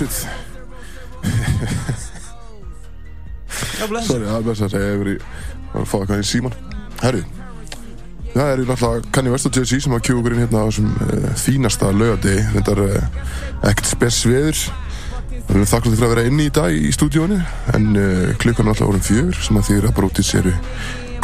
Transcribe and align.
blessuð. 0.00 0.24
Já, 3.80 3.86
bless. 3.88 4.08
Sorry, 4.08 4.24
það 4.24 4.38
er 4.38 4.44
blessuð 4.46 4.66
að 4.66 4.74
segja 4.74 4.86
Ég 4.86 4.94
hefur 4.94 5.10
í 5.10 5.16
að 5.70 5.86
fá 5.86 5.96
eitthvað 6.00 6.22
í 6.22 6.26
síman 6.28 6.56
Herri 7.00 7.22
Það 8.30 8.52
er 8.52 8.62
náttúrulega 8.68 9.12
Kanye 9.16 9.32
West 9.34 9.48
og 9.48 9.56
Jay-Z 9.58 9.84
sem 9.86 9.96
að 9.96 10.04
kjú 10.06 10.18
okkur 10.20 10.36
inn 10.36 10.42
hérna 10.44 10.62
á 10.62 10.68
þessum 10.68 10.90
uh, 10.94 11.26
fínasta 11.40 11.90
laugadegi 11.90 12.44
Þetta 12.54 12.74
er 12.76 12.82
uh, 12.84 13.24
ekkert 13.70 13.90
spes 13.90 14.20
veður. 14.28 14.60
Við 15.34 15.56
erum 15.56 15.66
þakkláttir 15.66 15.98
fyrir 15.98 16.06
að 16.06 16.14
vera 16.14 16.26
inni 16.30 16.46
í 16.46 16.52
dag 16.54 16.76
í 16.76 16.92
stúdíónu 16.94 17.40
en 17.74 17.88
uh, 17.98 18.30
klukkan 18.38 18.68
er 18.68 18.74
alltaf 18.74 18.86
orðin 18.86 19.06
fjögur 19.08 19.40
sem 19.42 19.58
að 19.58 19.66
því 19.66 19.78
að 19.90 20.20
í 20.22 20.26
séru 20.28 20.54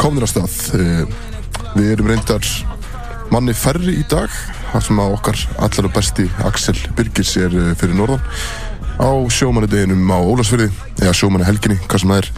komnir 0.01 0.27
að 0.27 0.33
stað. 0.33 0.57
Uh, 0.75 1.33
Við 1.77 1.91
erum 1.93 2.09
reyndar 2.11 2.47
manni 3.31 3.53
færri 3.55 3.95
í 4.01 4.03
dag 4.09 4.31
þar 4.71 4.83
sem 4.83 4.99
að 5.01 5.15
okkar 5.15 5.41
allar 5.63 5.87
besti 5.93 6.27
Axel 6.47 6.77
Birgis 6.97 7.35
er 7.39 7.53
fyrir 7.79 7.95
norðan 7.97 8.23
á 8.97 9.09
sjómannideginum 9.33 10.11
á 10.13 10.17
Ólasfyrði 10.19 10.69
eða 11.01 11.15
sjómanni 11.15 11.47
helginni, 11.47 11.79
hvað 11.85 12.03
sem 12.03 12.13
það 12.13 12.21
er. 12.21 12.29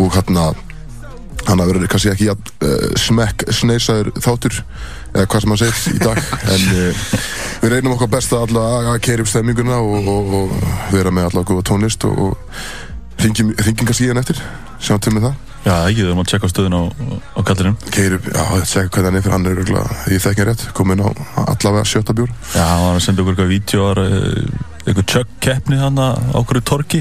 Og 0.00 0.12
hérna 0.14 0.44
hann 1.48 1.62
að 1.62 1.72
vera 1.72 1.90
kannski 1.90 2.12
ekki 2.12 2.28
uh, 2.30 2.86
smekk 3.00 3.46
sneisaður 3.54 4.12
þáttur 4.20 4.60
eða 5.14 5.26
hvað 5.26 5.44
sem 5.44 5.54
hann 5.54 5.60
segir 5.62 5.96
í 5.96 6.02
dag. 6.04 6.22
En 6.54 6.66
uh, 6.76 7.04
við 7.64 7.74
reynum 7.74 7.96
okkar 7.96 8.12
besta 8.12 8.42
alltaf 8.44 8.90
að 8.94 9.02
keira 9.06 9.24
upp 9.24 9.32
stemminguna 9.32 9.80
og, 9.82 10.10
og, 10.14 10.34
og 10.40 10.48
vera 10.94 11.12
með 11.14 11.30
alltaf 11.30 11.48
góða 11.50 11.68
tónlist 11.72 12.06
og, 12.08 12.26
og 12.30 12.34
í 13.20 14.10
hann 14.10 14.22
eftir. 14.22 14.42
Sjáum 14.80 15.00
til 15.02 15.14
með 15.16 15.30
það. 15.30 15.46
Já, 15.60 15.74
ekki, 15.90 16.04
þau 16.08 16.16
má 16.16 16.22
tjekka 16.24 16.48
á 16.48 16.52
stöðun 16.54 16.76
á, 16.80 16.82
kallinum 17.44 17.74
keir 17.92 18.14
upp, 18.16 18.28
já, 18.32 18.40
ég 18.56 18.68
segja 18.70 18.88
hvernig 18.94 19.10
hann 19.10 19.18
er 19.18 19.24
fyrir 19.26 19.34
hann 19.34 19.44
er 19.44 19.58
örugglega, 19.58 19.98
ég 20.08 20.22
þekki 20.24 20.40
hann 20.40 20.48
rétt, 20.48 20.62
komin 20.72 21.02
á 21.04 21.08
allavega 21.42 21.84
sjötta 21.84 22.16
bjór. 22.16 22.32
Já, 22.54 22.64
hann 22.64 22.96
að 22.96 23.02
senda 23.04 23.20
okkur 23.20 23.36
eitthvað 23.36 23.52
vídeo 23.52 23.90
eitthvað 24.90 25.08
tjökk 25.14 25.30
keppni 25.46 25.76
hann 25.80 25.96
á 26.00 26.08
okkur 26.40 26.60
torki 26.66 27.00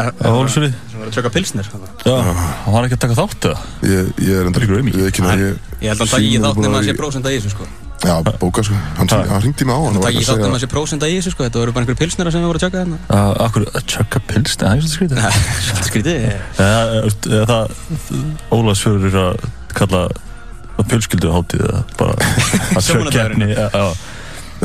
á 0.00 0.08
Hólsfyrði 0.24 0.70
Sem 0.90 0.98
var 1.02 1.06
að 1.10 1.14
tjöka 1.18 1.30
pilsnir. 1.34 1.66
þarna. 1.68 1.88
Já, 2.08 2.14
hann 2.64 2.72
var 2.74 2.86
ekki 2.88 2.96
að 2.96 3.02
taka 3.04 3.16
þátt 3.18 3.42
eða 3.50 3.58
ég, 3.92 4.04
ég 4.24 4.34
er 4.40 4.46
enda 4.48 4.58
um 4.64 4.88
í. 4.88 4.92
ég, 4.96 5.06
ekki, 5.12 5.20
Hann- 5.26 5.42
ég, 5.42 5.52
Ég 5.82 5.88
held 5.92 6.00
að 6.00 6.02
hann 6.02 6.12
taki 6.16 6.28
í 6.32 6.40
þátt 6.42 6.60
nema 6.62 6.76
að 6.78 6.82
að 6.82 6.86
sé 6.88 6.94
prósenda 6.98 7.28
í 7.28 7.36
þessu, 7.38 7.50
sko. 7.52 7.64
já, 8.02 8.14
bóka 8.40 8.60
sko 8.66 8.74
hann, 8.96 9.08
Ha. 9.12 9.18
hann 9.30 9.42
ringdi 9.44 9.64
mig 9.68 9.74
á 9.76 9.78
hann 9.78 9.92
Hann 9.92 10.02
var 10.02 10.08
taki 10.10 10.18
í 10.18 10.26
þátt 10.26 10.38
að 10.40 10.46
nema 10.48 10.56
að 10.56 10.64
sé 10.64 10.70
prósenda 10.72 11.06
í 11.06 11.14
þessu, 11.20 11.30
sko. 11.36 11.44
Þetta 11.44 11.58
voru 11.60 11.72
bara 11.76 11.82
einhverjum 11.84 12.00
pilsnir 12.02 12.32
sem 12.32 12.40
við 12.40 12.48
vorum 12.48 12.58
að 12.58 12.64
tjöka 12.64 12.78
þarna. 12.82 12.98
Akkur 13.46 13.62
að 13.68 13.82
tjökka 13.92 14.18
pilsni, 14.26 14.62
það 14.64 14.72
er 14.72 14.80
svolítið 14.82 14.96
skrítið 14.96 15.18
Svolítið 15.68 15.86
skrítið. 15.92 16.18
Það 16.56 16.72
er 16.88 17.04
að 19.22 19.36
kalla 19.76 20.02
fjölskyldu 20.88 21.28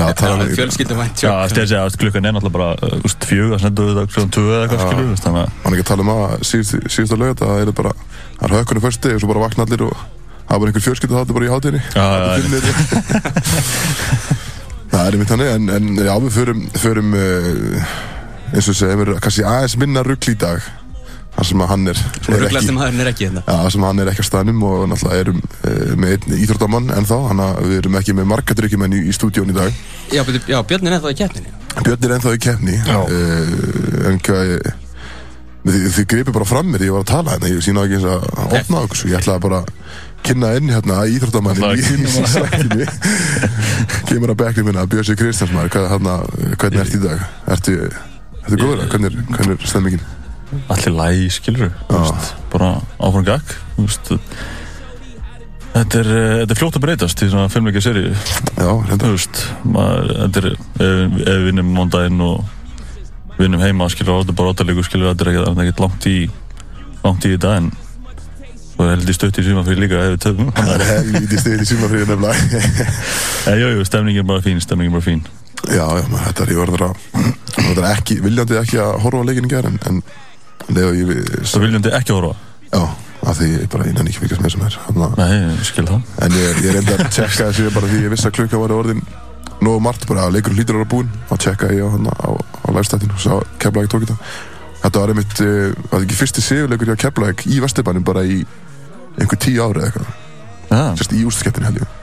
hátíð 0.04 0.28
eða 0.28 0.38
bara 0.38 0.44
að 0.44 0.48
tjökk 0.48 0.48
Sjómannadagurinn. 0.48 0.48
keppni 0.48 0.48
Já, 0.48 0.48
já, 0.48 0.48
já, 0.48 0.48
tala 0.48 0.48
Já, 0.48 0.56
fjölskyldum 0.58 0.98
vænt 1.02 1.18
já, 1.18 1.28
tjökk. 1.28 1.50
stið 1.52 1.62
að 1.64 1.70
segja 1.72 1.84
að 1.88 1.98
klukkan 2.02 2.26
er 2.28 2.34
náttúrulega 2.38 2.58
bara 2.58 2.70
úst, 3.08 3.22
fjög, 3.30 3.48
það 3.54 3.62
sendur 3.66 3.86
við 3.88 3.96
það 3.98 4.08
klukkan 4.14 4.34
tvö 4.38 4.46
eða 4.48 4.64
eitthvað 4.68 4.84
skilur 4.86 5.08
við, 5.08 5.12
að 5.28 5.38
er 5.38 5.74
ekki 5.74 5.84
að 5.86 5.90
tala 5.92 6.02
um 6.06 6.12
að 6.14 6.22
síðust, 6.52 6.74
síðustu 6.98 7.18
lög 7.22 7.34
það 7.42 7.62
er 7.64 7.72
bara, 7.82 7.92
það 8.38 8.46
er 8.48 8.56
hökkunni 8.58 8.84
fyrsti 8.88 9.14
og 9.16 9.20
svo 9.24 9.32
bara 9.34 9.44
vakna 9.48 9.66
allir 9.68 9.84
og 9.88 9.96
hafa 10.48 10.60
bara 10.62 10.70
einhver 10.72 10.86
fjölskyldu 10.88 11.18
þáttu 11.18 11.34
bara 11.38 11.48
í 11.48 11.54
hátíðinni 11.54 11.82
Já, 11.98 12.06
já, 12.08 12.20
já. 12.28 12.38
það 14.92 15.02
er 15.02 15.16
einmitt 15.18 15.32
þannig 15.32 15.50
en, 15.56 15.70
en 15.78 15.90
já, 16.00 16.14
við 16.24 16.32
förum, 16.38 16.62
förum 16.80 17.10
uh, 17.18 17.96
eins 18.54 18.70
og 18.72 18.78
segjum, 18.80 19.02
er 19.04 19.12
kannski 19.24 19.44
aðeins 19.48 19.76
minna 19.82 20.04
ruggl 20.08 20.32
í 20.34 20.38
dag 20.40 20.64
þar 21.38 21.46
sem 21.52 21.62
hann 21.70 21.84
er, 21.92 22.00
er 22.34 22.46
maðurinn 22.74 23.02
er 23.04 23.10
ekki 23.12 23.28
hérna. 23.28 23.44
Já, 23.46 23.54
þar 23.62 23.74
sem 23.76 23.84
hann 23.86 24.02
er 24.02 24.10
ekki 24.12 24.24
á 24.26 24.28
staðnum 24.28 24.64
og 24.66 24.88
náttúrulega 24.90 25.22
erum 25.26 25.38
uh, 25.44 25.94
með 26.02 26.16
einn 26.16 26.40
íþróttamann 26.42 26.90
en 26.98 27.06
þá, 27.10 27.16
hann 27.30 27.44
að 27.46 27.62
við 27.68 27.78
erum 27.84 27.98
ekki 28.02 28.16
með 28.18 28.28
marga 28.32 28.58
dryggjumenn 28.58 28.98
í, 28.98 29.04
í 29.06 29.14
stúdíón 29.16 29.54
í 29.54 29.58
dag 29.58 29.70
Já, 30.16 30.24
já, 30.50 30.58
Björn 30.66 30.88
er 30.90 30.98
ennþá 30.98 31.12
í 31.14 31.18
keppninni. 31.20 31.54
Björn 31.86 32.08
er 32.08 32.16
ennþá 32.18 32.34
í 32.34 32.42
keppni 32.48 32.76
uh, 32.90 34.10
en 34.10 34.20
hvað 34.26 34.54
þið, 35.68 35.88
þið 35.98 36.06
gripið 36.14 36.34
bara 36.40 36.48
fram 36.48 36.70
mér, 36.74 36.86
ég 36.88 36.94
var 36.96 37.04
að 37.06 37.10
tala 37.12 37.34
hérna 37.36 37.50
ég 37.54 37.64
sína 37.66 37.84
ekki 37.86 37.98
eins 38.00 38.08
að 38.08 38.28
opna 38.62 38.84
okkur 38.88 39.02
svo 39.02 39.10
ég 39.12 39.18
ætlaði 39.20 39.44
bara 39.46 39.62
að 39.62 39.72
kynna 40.28 40.52
inn 40.58 40.72
hérna 40.74 41.00
íþróttamannin 41.12 41.64
í, 41.64 41.68
að 41.68 41.78
í 41.78 41.88
kynna 41.92 42.30
sættinni 42.34 42.88
kemur 44.10 44.34
að 44.34 44.40
bekni 44.42 44.66
minna, 44.68 44.86
Björn 44.90 45.08
Sig 45.12 45.20
Kristjánsmaður 45.20 45.74
hvað, 45.76 45.90
hérna, 45.94 46.16
hvernig 46.58 46.84
ertu 46.86 46.98
í 46.98 47.04
dag? 47.04 47.26
Ertu, 47.56 47.76
ertu 48.44 48.62
góður? 48.64 48.86
Er- 48.88 48.94
hvernig 48.96 49.54
er 49.58 49.68
stemmingin? 49.70 50.06
Allir 50.72 50.94
læg, 50.96 51.24
skilur 51.36 51.72
bara 52.52 52.76
áfram 53.00 53.26
gag 53.28 53.56
þetta 55.78 56.00
er, 56.02 56.12
eh, 56.12 56.36
þetta 56.42 56.54
er 56.54 56.60
fljótt 56.62 56.78
að 56.80 56.86
breytast 56.86 57.24
í 57.24 57.32
svona 57.32 57.52
filmleika 57.54 57.84
seri 57.84 58.06
þetta 58.58 59.10
er, 60.42 60.52
ef, 60.54 60.86
ef 60.86 61.34
við 61.34 61.50
vinnum 61.50 61.74
mándaginn 61.76 62.24
og 62.24 62.46
vinnum 63.38 63.62
heima 63.62 63.90
skilur 63.94 64.22
þetta 64.22 64.34
er 64.34 64.40
bara 64.40 64.54
óttalíkur 64.56 64.88
skilur 64.88 65.12
þetta 65.14 65.28
er 65.28 65.42
er 65.52 65.68
ekki 65.68 65.84
langt 65.84 66.10
í 66.10 66.18
langt 67.04 67.28
í 67.28 67.36
þetta 67.36 67.58
en 67.60 67.72
og 68.78 68.92
held 68.92 69.10
ég 69.10 69.18
stutt 69.18 69.40
í 69.42 69.46
síma 69.46 69.64
fyrir 69.66 69.88
líka 69.88 70.02
ef 70.06 70.12
við 70.14 70.20
töfum 70.28 70.52
helvítið 70.92 71.42
stið 71.42 71.64
í 71.64 71.68
sumafríði 71.72 72.08
nefnilega. 72.12 72.88
En 73.50 73.58
jú, 73.58 73.72
jú, 73.74 73.86
stemningin 73.88 74.22
er 74.22 74.28
bara 74.30 74.44
fín, 74.46 74.60
stemningin 74.62 74.92
er 74.92 75.00
bara 75.00 75.06
fín. 75.08 75.24
Já, 75.66 75.86
já, 75.98 76.04
þetta 76.28 76.46
er 76.46 76.52
ég 76.54 76.60
var 76.62 77.80
það 77.80 77.90
ekki, 77.90 78.20
viljandi 78.22 78.60
ekki 78.60 78.80
að 78.84 79.00
horfa 79.04 79.24
á 79.24 79.28
leikinn 79.28 79.48
í 79.48 79.52
gerð 79.52 79.72
en, 79.72 80.02
við 81.08 81.22
það 81.48 81.64
viljandi 81.64 81.94
ekki 81.98 82.16
horfa? 82.16 82.34
Já, 82.68 82.82
af 83.32 83.40
því 83.40 83.48
ég 83.54 83.70
bara 83.72 83.88
innan 83.88 84.10
ekki 84.10 84.24
fylgjast 84.24 84.44
með 84.44 84.54
sem 84.56 84.66
er 84.68 84.78
nei, 85.20 85.56
skil 85.68 85.88
það. 85.88 86.04
En 86.26 86.36
ég, 86.38 86.60
ég 86.66 86.76
reyndi 86.76 86.98
að 86.98 87.08
tjekka 87.16 87.48
þessu 87.50 87.72
bara 87.76 87.92
því 87.92 88.04
ég 88.04 88.14
vissi 88.14 88.30
að 88.30 88.36
klukka 88.40 88.62
var 88.62 88.76
orðin 88.76 89.02
nógu 89.64 89.82
margt 89.82 90.08
bara 90.10 90.28
að 90.28 90.38
leikur 90.38 90.54
hlýtur 90.54 90.78
að 90.78 90.84
vera 90.84 90.92
búinn 90.92 91.14
og 91.32 91.42
tjekka 91.42 91.72
ég 91.74 91.82
á, 91.82 91.90
á, 91.98 92.30
á 92.38 92.70
lægstættinu 92.76 93.16
og 93.16 93.24
sá 93.24 93.34
Keflæk 93.64 93.90
tók 93.92 94.06
þetta. 94.06 94.18
Þetta 94.84 95.02
var 95.02 95.14
einmitt, 95.14 95.40
uh, 95.42 95.88
var 95.92 96.04
ekki 96.04 96.20
fyrsti 96.20 96.44
sigurleikur 96.46 96.92
hjá 96.92 97.00
Keflæk 97.08 97.48
í 97.50 97.62
Vesturbænum 97.64 98.06
bara 98.06 98.26
í 98.28 98.44
einhver 99.18 99.40
tíu 99.42 99.64
ári 99.66 99.82
eða 99.82 99.90
eitthvað. 99.90 100.12
Sérst 101.00 101.16
í 101.16 101.24
úrstakettin 101.26 101.66
held 101.66 101.82
ég 101.82 101.96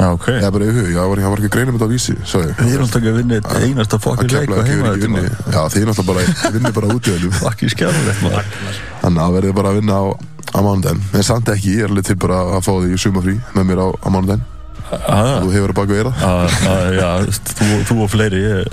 já, 0.00 0.06
ok. 0.16 0.26
Ég 0.32 0.44
var 0.46 0.54
bara 0.56 0.68
hug, 0.70 0.78
ég 0.90 0.96
var, 1.10 1.20
ég 1.20 1.30
var 1.34 1.40
ekki 1.42 1.50
að 1.50 1.54
greina 1.56 1.72
með 1.74 1.78
þetta 1.80 1.88
á 1.90 1.94
vísi 1.94 2.14
Svo 2.30 2.40
ég. 2.44 2.52
Við 2.60 2.72
erum 2.74 2.84
alltaf 2.86 3.00
ekki 3.00 3.10
að 3.12 3.18
vinna 3.20 3.38
eitt 3.40 3.50
einasta 3.60 3.98
að 3.98 4.04
fokkin 4.06 4.32
leik 4.34 4.54
og 4.56 4.70
heima 4.70 4.92
ekki 4.94 5.02
vinni 5.06 5.24
Já, 5.28 5.60
þið 5.74 5.80
er 5.82 5.90
náttúrulega 5.90 6.08
bara, 6.10 6.36
þið 6.40 6.56
vinnir 6.56 6.76
bara 6.80 6.92
út 6.96 7.10
í 7.10 7.14
öllum 7.16 7.34
fokkin 7.44 7.72
skjálfilegt 7.74 8.22
maður. 8.24 8.54
Þannig 9.02 9.24
að 9.26 9.36
verðið 9.38 9.56
bara 9.60 9.72
að 9.74 9.80
vinna 9.80 9.98
á, 10.00 10.04
á 10.50 10.58
mánudaginn 10.64 11.02
En 11.20 11.26
samt 11.30 11.52
ekki, 11.54 11.74
ég 11.76 11.84
er 11.84 11.92
alveg 11.92 12.08
til 12.10 12.16
bara 12.24 12.40
að 12.56 12.64
fá 12.66 12.72
því 12.80 12.94
í 12.96 13.00
sumafrí 13.04 13.36
með 13.58 13.68
mér 13.72 13.82
á, 13.84 13.88
á 13.92 14.08
mánudaginn 14.16 14.46
Já, 14.90 15.18
Þú 15.44 15.52
hefur 15.54 15.70
að 15.70 15.76
baka 15.78 15.94
vera 15.94 16.14
já, 16.18 16.72
já, 16.96 17.10
þú, 17.54 17.66
þú 17.86 17.98
og 18.02 18.08
fleiri 18.10 18.40
ég, 18.42 18.72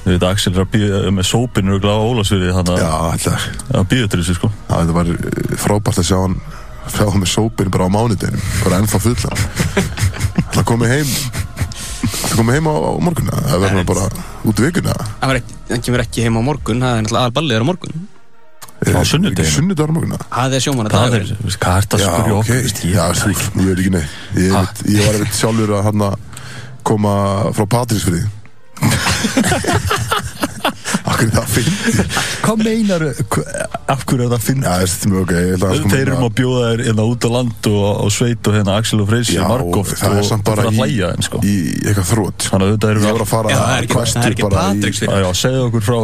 ég 0.00 0.16
veit 0.16 0.24
að 0.24 0.30
Axel 0.32 0.50
er 0.56 0.64
að 0.64 0.72
býða 0.72 1.12
með 1.14 1.28
sópinu 1.28 1.76
og 1.76 1.84
gláða 1.84 2.08
Ólasviði 2.08 2.54
þannig 2.56 2.80
Já, 2.82 2.88
að 2.90 3.12
alltaf 3.12 3.44
að 3.78 3.86
býða 3.92 4.08
til 4.10 4.18
þessu 4.24 4.34
sko. 4.40 4.50
Já, 4.64 4.72
þetta 4.80 4.96
var 4.96 5.12
frábært 5.62 6.00
að 6.02 6.08
sjá 6.10 6.16
hann 6.24 6.34
sjá 6.94 7.04
hann 7.10 7.22
með 7.22 7.30
sópin 7.34 7.70
bara 7.74 7.86
á 7.86 7.94
mánudeginum 7.94 8.42
bara 8.64 8.80
ennþá 8.82 8.98
fullan 9.06 9.38
Það 10.50 10.64
komið 10.70 10.94
heim 10.94 11.10
Það 12.10 12.36
komið 12.40 12.56
heim 12.58 12.66
á, 12.70 12.74
á 12.74 12.90
morgunna 13.06 13.42
Það 13.48 13.64
verður 13.66 13.86
bara 13.90 14.06
út 14.50 14.60
í 14.60 14.66
vikuna 14.68 14.94
var 15.30 15.40
hann 15.70 15.84
kemur 15.86 16.02
ekki 16.04 16.24
heim 16.26 16.38
á 16.40 16.42
morgun, 16.42 16.80
það 16.82 16.96
er 16.96 17.04
náttúrulega 17.04 17.22
aðalballið 17.26 17.54
er 17.56 17.62
á 17.62 17.68
morgun. 17.70 18.08
Á 18.80 19.02
sunnudeginum? 19.04 19.52
Sunnudagur 19.52 19.92
á 19.92 19.94
morgunna 19.94 20.18
Það 20.32 20.54
er 20.56 20.64
sjómanna 20.64 20.90
Það 20.94 21.04
er, 21.04 21.24
dagur. 21.28 21.54
hvað 21.60 21.80
ert 21.82 21.94
að 21.96 22.00
Já, 22.00 22.08
spyrja 22.10 22.34
ok 22.34 22.40
okkur 22.40 22.56
ég 22.56 22.62
veit 22.64 22.78
það 23.20 23.32
ekki. 23.34 23.46
nei 23.92 24.04
Ég, 24.40 24.50
Ha? 24.54 24.60
veit, 24.64 24.82
ég 24.94 25.00
var 25.06 25.18
einmitt 25.20 25.36
sjálfur 25.40 25.74
að 25.76 25.86
hann 25.90 26.04
koma 26.90 27.14
frá 27.58 27.64
Patrísfriði 27.76 28.24
Er 31.20 31.30
það 31.34 31.48
finn 31.52 31.70
Hvað 32.40 32.62
meinar, 32.64 33.02
af 33.90 34.04
hverju 34.08 34.24
er 34.24 34.30
það 34.30 34.36
að 34.36 34.44
ætla 35.54 35.70
að 35.70 35.80
sko 35.80 35.90
Þeir 35.92 36.00
eru 36.06 36.16
að 36.30 36.34
bjóða 36.40 36.62
þér 36.70 36.82
hérna 36.86 37.06
út 37.10 37.26
á 37.26 37.30
land 37.34 37.68
og, 37.70 37.84
og 38.06 38.12
sveit 38.14 38.50
og 38.50 38.56
hérna 38.56 38.76
Axel 38.80 39.02
og 39.04 39.08
Freysi 39.10 39.36
Já, 39.36 39.42
margóft 39.50 39.96
það 40.00 40.14
er 40.16 40.22
og 40.22 40.28
samt 40.30 40.46
bara 40.48 40.64
í, 40.70 40.78
sko. 41.26 41.42
í 41.44 41.54
eitthvað 41.84 42.08
þrótt 42.12 42.46
Þannig 42.50 42.66
að 42.70 42.72
þetta 42.76 42.92
eru 42.94 43.04
að 43.26 43.30
fara 43.34 43.52
er 43.80 43.86
er 44.30 44.36
ekki 44.36 44.46
bara 44.48 44.64
í- 44.70 44.80
segðu 45.40 45.64
okkur 45.66 45.84
frá 45.90 45.98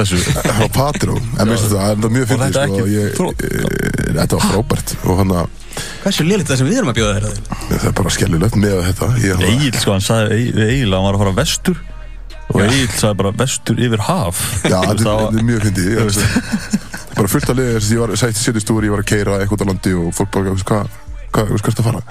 þessu- 0.00 0.24
frá 0.50 0.66
Patró 0.74 1.16
en 1.20 1.54
það, 1.54 1.64
það 1.70 1.90
er 1.90 2.14
mjög 2.18 2.34
Og 2.34 2.42
þetta 2.44 2.64
er 2.64 2.70
sko, 2.70 2.80
ekki 2.80 2.98
ég, 2.98 3.14
þrot. 3.16 3.44
e, 3.44 4.12
þetta 4.20 4.38
var 4.40 4.46
frábært. 4.50 4.94
Og 5.06 5.20
hann 5.22 5.34
að 5.40 5.56
Hversu 6.02 6.24
liðlegt 6.26 6.50
það 6.50 6.58
sem 6.60 6.66
við 6.68 6.78
erum 6.80 6.90
að 6.90 6.96
bjóða 6.98 7.14
þér 7.16 7.26
að 7.28 7.34
þeim? 7.36 7.44
það 7.70 7.84
er 7.90 7.94
bara 8.00 8.12
skellilegt 8.16 8.56
með 8.60 8.76
þetta. 8.90 9.08
Ég, 9.22 9.44
Egil 9.50 9.76
sko, 9.80 9.92
hann 9.94 10.04
sagði 10.04 10.38
Egil 10.66 10.90
að 10.90 10.96
hann 10.98 11.06
var 11.06 11.14
að 11.18 11.22
fara 11.24 11.34
vestur 11.38 11.78
og 12.50 12.60
Egil 12.66 12.88
sagði 12.98 13.16
bara 13.22 13.32
vestur 13.40 13.80
yfir 13.86 14.02
haf. 14.08 14.40
Já, 14.64 14.78
þetta 14.80 14.92
er- 14.92 15.06
var- 15.06 15.26
þetta 15.30 15.38
er 15.38 15.48
mjög 15.50 15.64
fyndið 15.66 15.88
bara 17.20 17.28
fullt 17.28 17.50
að 17.52 17.58
liða 17.60 17.72
þess 17.76 17.88
að 17.90 17.94
ég 17.96 18.00
var 18.04 18.12
sætti 18.20 18.40
setjastúri 18.44 18.88
ég 18.88 18.94
var 18.94 19.02
að 19.04 19.10
keira 19.10 19.38
eitthvað 19.42 19.64
á 19.64 19.66
landi 19.70 19.92
og 20.00 20.14
fólk 20.16 20.30
bara 20.34 20.54
hvað 20.54 21.50
veist, 21.50 21.64
hvert 21.66 21.82
að 21.82 21.88
fara? 21.90 22.02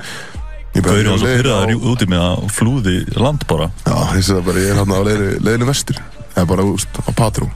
Var 0.69 0.85
á 0.85 0.93
leiðinni 0.93 1.39
pyrraður 1.41 1.71
á- 1.75 1.87
úti 1.91 2.05
með 2.11 2.21
að 2.27 2.43
flúði 2.55 2.95
land 3.17 3.45
bara. 3.49 3.67
Já, 3.87 3.95
ég 4.15 4.23
sé 4.27 4.35
það 4.37 4.45
bara, 4.51 4.59
ég 4.63 4.69
er 4.69 4.79
hann 4.79 4.93
á 4.95 4.99
leiðinu- 5.07 5.69
vestur. 5.71 5.97
Er 6.37 6.45
bara 6.45 6.63
úst, 6.63 6.87
á 7.03 7.11
Patró 7.17 7.49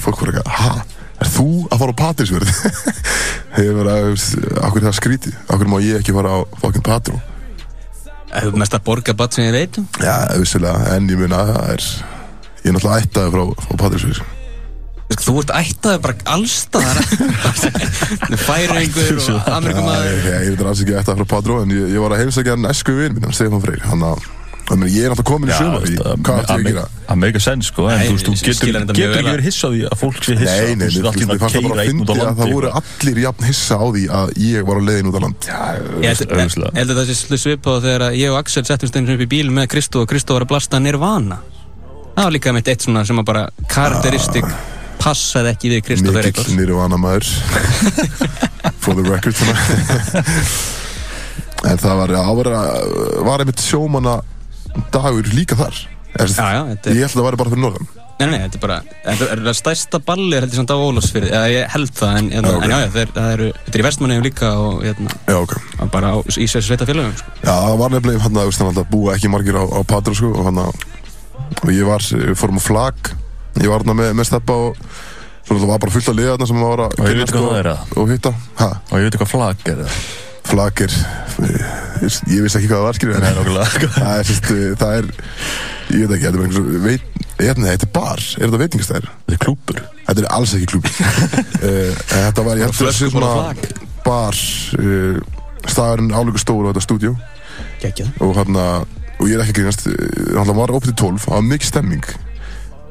fólk 0.00 0.18
voru 0.22 0.32
eitthvað, 0.32 0.48
ha, 0.54 0.84
er 1.20 1.28
þú 1.34 1.44
að 1.68 1.78
fara 1.82 1.92
á 1.94 2.00
Patrísverð 2.00 2.50
ég 3.60 3.68
er 3.70 3.76
bara, 3.76 3.94
veist, 4.08 4.34
akkur 4.62 4.80
er 4.80 4.86
það 4.88 4.96
skrítið? 4.98 5.36
Akkur 5.50 5.68
má 5.70 5.76
ég 5.84 5.98
ekki 6.00 6.14
fara 6.16 6.32
á 6.32 6.38
fokkin 6.62 6.82
Patró 6.86 7.20
Það 8.34 8.48
er 8.50 8.60
mest 8.64 8.76
að 8.76 8.86
borga 8.88 9.14
batt 9.18 9.36
sem 9.36 9.46
ég 9.46 9.54
veit 9.54 9.80
um. 9.80 9.88
Já, 10.02 10.14
vissulega, 10.40 10.94
en 10.96 11.10
ég 11.10 11.20
mun 11.20 11.36
að 11.36 11.52
það 11.54 11.74
er 11.74 11.84
Ég 12.64 12.70
er 12.70 12.76
náttúrulega 12.76 13.04
ættaði 13.04 13.34
frá, 13.34 13.66
frá 13.66 13.78
Patrísvík 13.84 14.32
Þú 15.24 15.34
ert 15.40 15.50
ættaði 15.54 16.00
bara 16.04 16.14
allstaðar 16.34 16.98
Færingur 18.46 19.20
og 19.20 19.50
Amerikumaður 19.52 20.26
Ég, 20.26 20.48
er 20.56 20.70
alls 20.70 20.82
ekki 20.82 20.96
ættaði 20.98 21.20
frá 21.20 21.30
Patró 21.36 21.60
En 21.62 21.74
ég, 21.74 21.92
ég 21.94 22.02
var 22.02 22.16
að 22.16 22.24
heimsækja 22.24 22.56
hann 22.56 22.70
esku 22.72 22.96
vinn 22.98 23.20
Stefán 23.30 23.62
Freyr 23.62 23.84
Þannig 23.84 24.10
að 24.10 24.33
þannig 24.64 24.86
að 24.88 24.94
ég 24.96 25.04
er 25.04 25.10
náttúrulega 25.12 25.28
komin 25.28 25.50
í 25.50 25.56
sumar 25.58 25.82
í- 25.84 25.96
Hvað 26.24 26.38
ætti 26.40 26.54
ég 26.54 26.60
að 26.60 26.68
gera? 26.70 26.84
Það 27.08 27.18
make 27.20 27.36
a 27.36 27.42
sense 27.44 27.66
sko 27.68 27.82
En 27.84 27.98
Nei, 27.98 28.06
þú 28.08 28.14
veist, 28.14 28.24
þú 28.24 28.32
ég 28.34 28.38
getur 28.44 28.78
ekki 28.80 29.04
að- 29.04 29.26
verið 29.28 29.44
hissa 29.48 29.64
á 29.64 29.70
því 29.74 29.80
að 29.84 29.96
fólk 30.00 30.20
sé 30.24 30.36
hissa 30.40 30.54
Nei, 30.54 30.74
nei, 30.74 30.88
Þú 30.88 30.94
veist, 30.94 31.08
allir 31.10 31.40
fannst 31.42 31.56
það 31.58 31.68
bara 31.68 31.82
að 31.84 31.88
fyndi 31.90 32.12
að 32.14 32.20
það 32.24 32.52
voru 32.54 32.68
eitthvað. 32.70 33.02
allir 33.04 33.18
jafn 33.24 33.44
hissa 33.50 33.74
á 33.76 33.84
því 33.94 34.04
að 34.20 34.28
ég 34.44 34.60
var 34.70 34.76
á 34.80 34.82
leiðin 34.88 35.08
út 35.10 35.14
á 35.14 35.22
land 35.24 35.38
Ég 35.44 36.08
held- 36.08 36.32
augljóslega. 36.32 36.70
ég 36.72 36.78
held 36.80 36.90
að 36.90 36.98
það 37.00 37.06
sé 37.12 37.38
svipað 37.44 37.82
þegar 37.84 38.02
að 38.08 38.12
ég 38.22 38.28
og 38.32 38.38
Axel 38.40 38.64
settumst 38.64 38.96
einu 38.96 39.14
upp 39.14 39.20
í 39.20 39.28
bíl 39.34 39.48
með 39.52 39.66
Kristó 39.74 40.00
og 40.00 40.08
Kristó 40.08 40.32
var 40.38 40.46
að 40.46 40.52
blasta 40.54 40.80
Nirvana 40.80 41.38
Það 42.16 42.24
var 42.24 42.32
líka 42.38 42.52
mitt 42.54 42.68
eitt 42.72 42.80
svona 42.86 43.04
sem 43.04 43.18
að 43.20 43.24
bara 43.28 43.44
karakteristik 43.68 44.44
passaði 45.02 45.50
ekki 45.52 45.68
við 45.74 45.80
Kristó 45.84 46.08
Mikill 46.14 46.56
nýrvana 46.56 46.96
maður 46.96 47.26
For 48.80 48.94
the 48.94 49.02
record. 49.04 49.34
En 51.64 51.78
það 51.80 51.94
var, 51.96 52.10
já, 52.12 52.22
var, 52.36 52.48
var 53.24 53.40
einmitt 53.44 53.62
sjómanna 53.64 54.18
dagur 54.94 55.28
líka 55.34 55.56
þar. 55.58 55.74
Er- 56.14 56.30
Já, 56.30 56.46
já, 56.54 56.60
þetta 56.70 56.90
er, 56.90 56.94
Ég 56.94 57.02
held 57.02 57.10
að 57.10 57.18
það 57.18 57.24
væri 57.26 57.38
bara 57.40 57.50
fyrir 57.50 57.62
norðan. 57.64 57.86
Nei, 58.14 58.26
nei, 58.30 58.38
þetta 58.44 58.54
er 58.54 58.62
bara 58.62 58.74
Þetta 59.04 59.26
er 59.34 59.40
það 59.42 59.56
stærsta 59.58 59.98
balli 60.06 60.36
er 60.36 60.44
heldur 60.44 60.58
samt 60.60 60.70
á 60.70 60.76
Ólafsfyrði 60.78 61.30
eða 61.34 61.48
ég 61.50 61.72
held 61.74 61.90
það, 61.98 62.12
en, 62.20 62.28
en, 62.30 62.44
Já, 62.46 62.52
ok. 62.54 62.62
en 62.62 62.70
já, 62.70 62.76
já, 62.78 62.90
það 62.94 63.00
er, 63.02 63.08
það 63.16 63.32
er, 63.34 63.42
þetta 63.64 63.74
er 63.74 63.82
í 63.82 63.86
vestmanniðum 63.88 64.22
líka 64.28 64.50
og 64.62 64.84
hérna, 64.86 65.16
Já, 65.26 65.38
ok. 65.40 65.54
bara 65.90 66.12
á, 66.14 66.16
í 66.22 66.46
þessu 66.46 66.62
sveita 66.68 66.86
félagum 66.86 67.16
sko. 67.18 67.34
Já, 67.42 67.50
það 67.50 67.76
var 67.82 67.90
nefnilega 67.96 68.22
hann 68.28 68.38
að, 68.38 68.46
veist, 68.52 68.62
að 68.62 68.86
búa 68.94 69.16
ekki 69.16 69.32
margir 69.34 69.58
á, 69.58 69.64
á 69.66 69.80
Patro 69.82 70.14
sko, 70.14 70.30
og, 70.30 70.46
hana, 70.46 70.68
og 71.64 71.72
ég 71.74 71.84
var, 71.90 72.06
við 72.06 72.38
fórum 72.38 72.62
á 72.62 72.66
flag 72.70 73.10
ég 73.58 73.68
var 73.74 73.82
hann 73.82 73.98
með, 73.98 74.12
með 74.14 74.30
steppa 74.30 74.54
og 74.54 74.78
það 75.50 75.66
var 75.74 75.82
bara 75.82 75.92
fullt 75.98 76.08
af 76.14 76.16
liðarna 76.22 76.46
sem 76.46 76.62
var 76.62 76.84
að 76.86 76.94
Og 77.02 77.10
ég 77.10 77.18
veit 77.18 77.34
hvað 77.34 77.42
það 77.42 77.50
og- 77.50 77.58
er 77.58 77.66
það. 77.72 77.98
og 77.98 78.14
hitta. 78.14 78.32
Ha, 78.62 78.68
Og 78.90 78.94
ég 78.94 79.02
veit 79.08 79.14
eitthvað 79.18 79.34
flag 79.34 79.56
er 79.74 79.82
það 79.82 79.98
flag 80.44 80.84
er 80.84 80.94
ég, 81.44 82.18
ég 82.30 82.44
vissi 82.44 82.60
ekki 82.60 82.70
hvað 82.70 82.78
það 82.78 82.86
var 82.86 82.98
skilur 82.98 83.26
það 83.98 84.14
er, 84.14 84.28
sérst, 84.30 84.50
það 84.80 84.96
er 84.98 85.10
ég 85.94 86.08
veit 86.08 86.16
ekki, 86.16 86.24
þetta 86.24 86.32
er 86.32 86.42
einhvers 86.46 86.82
veit, 86.84 87.06
nei, 87.60 87.70
þetta 87.70 87.88
er 87.88 87.94
bar, 87.98 88.24
er 88.24 88.46
þetta 88.46 88.62
veitingastæðir 88.64 89.08
Þetta 89.12 89.36
er 89.36 89.44
klúpur 89.44 89.84
þetta 90.04 90.24
er 90.24 90.28
alls 90.38 90.56
ekki 90.56 90.70
klúb 90.74 90.90
uh, 90.90 92.02
þetta 92.26 92.48
var, 92.48 92.60
ég 92.60 92.68
held 92.68 92.82
að 92.88 92.98
svona 93.00 93.32
bar 94.04 94.42
uh, 94.80 95.22
staðurinn 95.64 96.12
álíku 96.14 96.42
stór 96.42 96.68
á 96.68 96.72
þetta 96.72 96.84
Gekjað 97.84 98.22
og 98.24 98.36
hann 98.38 98.60
og 99.20 99.30
ég 99.30 99.38
er 99.38 99.44
ekki 99.44 99.60
grínast 99.60 99.86
eh, 99.88 100.34
hann 100.36 100.54
var 100.56 100.72
opið 100.74 100.92
til 100.92 101.14
12 101.14 101.24
það 101.24 101.36
var 101.36 101.46
mikið 101.48 101.70
stemming. 101.70 102.08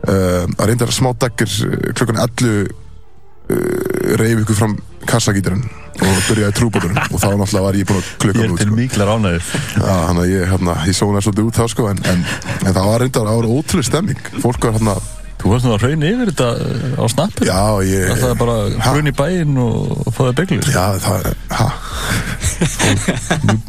Uh, 0.04 0.44
að 0.60 0.68
reyndar 0.68 0.90
smá 0.92 1.14
daggir 1.16 1.48
klukkan 1.96 2.18
11 2.20 2.48
uh, 2.68 4.18
reyf 4.20 4.42
ykkur 4.42 4.58
fram 4.58 4.74
kassagítarinn 5.08 5.64
og 5.94 6.22
byrjaði 6.28 6.56
trúbóturinn 6.58 6.98
og 7.04 7.18
þá 7.22 7.28
náttúrulega 7.38 7.66
var 7.68 7.78
ég 7.78 7.90
búin 7.90 8.00
að 8.02 8.06
Ég 8.08 8.20
klukka 8.24 8.40
er 8.40 8.44
hann 8.44 8.54
út 8.54 8.62
til 8.64 8.70
sko. 8.70 8.78
miklar 8.80 9.12
ánæður 9.14 9.50
Já, 9.78 9.96
hann 10.08 10.22
að 10.24 10.30
ég, 10.34 10.46
hérna, 10.54 10.78
ég 10.90 10.98
sónaði 10.98 11.26
svolítið 11.28 11.50
út 11.50 11.60
þá 11.60 11.66
sko 11.74 11.90
en, 11.92 12.00
en, 12.14 12.24
en 12.64 12.72
það 12.74 12.88
var 12.90 13.04
reyndar, 13.04 13.28
það 13.30 13.38
var 13.42 13.52
ótrúlega 13.54 13.90
stemming. 13.90 14.24
Fólk 14.44 14.66
var 14.70 14.78
hérna, 14.80 14.96
Þú 15.44 15.50
varst 15.52 15.66
nú 15.68 15.74
að 15.76 15.82
hraun 15.84 16.04
yfir 16.08 16.30
þetta 16.32 16.46
uh, 16.56 17.04
á 17.04 17.06
snappið 17.12 17.50
já 17.50 17.64
ég 17.84 18.12
Það 18.16 18.30
er 18.30 18.38
bara 18.40 18.54
Ha? 18.80 18.92
hrun 18.94 19.10
í 19.12 19.14
bæinn 19.20 19.58
og, 19.60 20.06
fáði 20.16 20.36
beglu 20.40 20.60
Já, 20.72 20.86
það, 21.04 21.28
ha, 21.52 21.68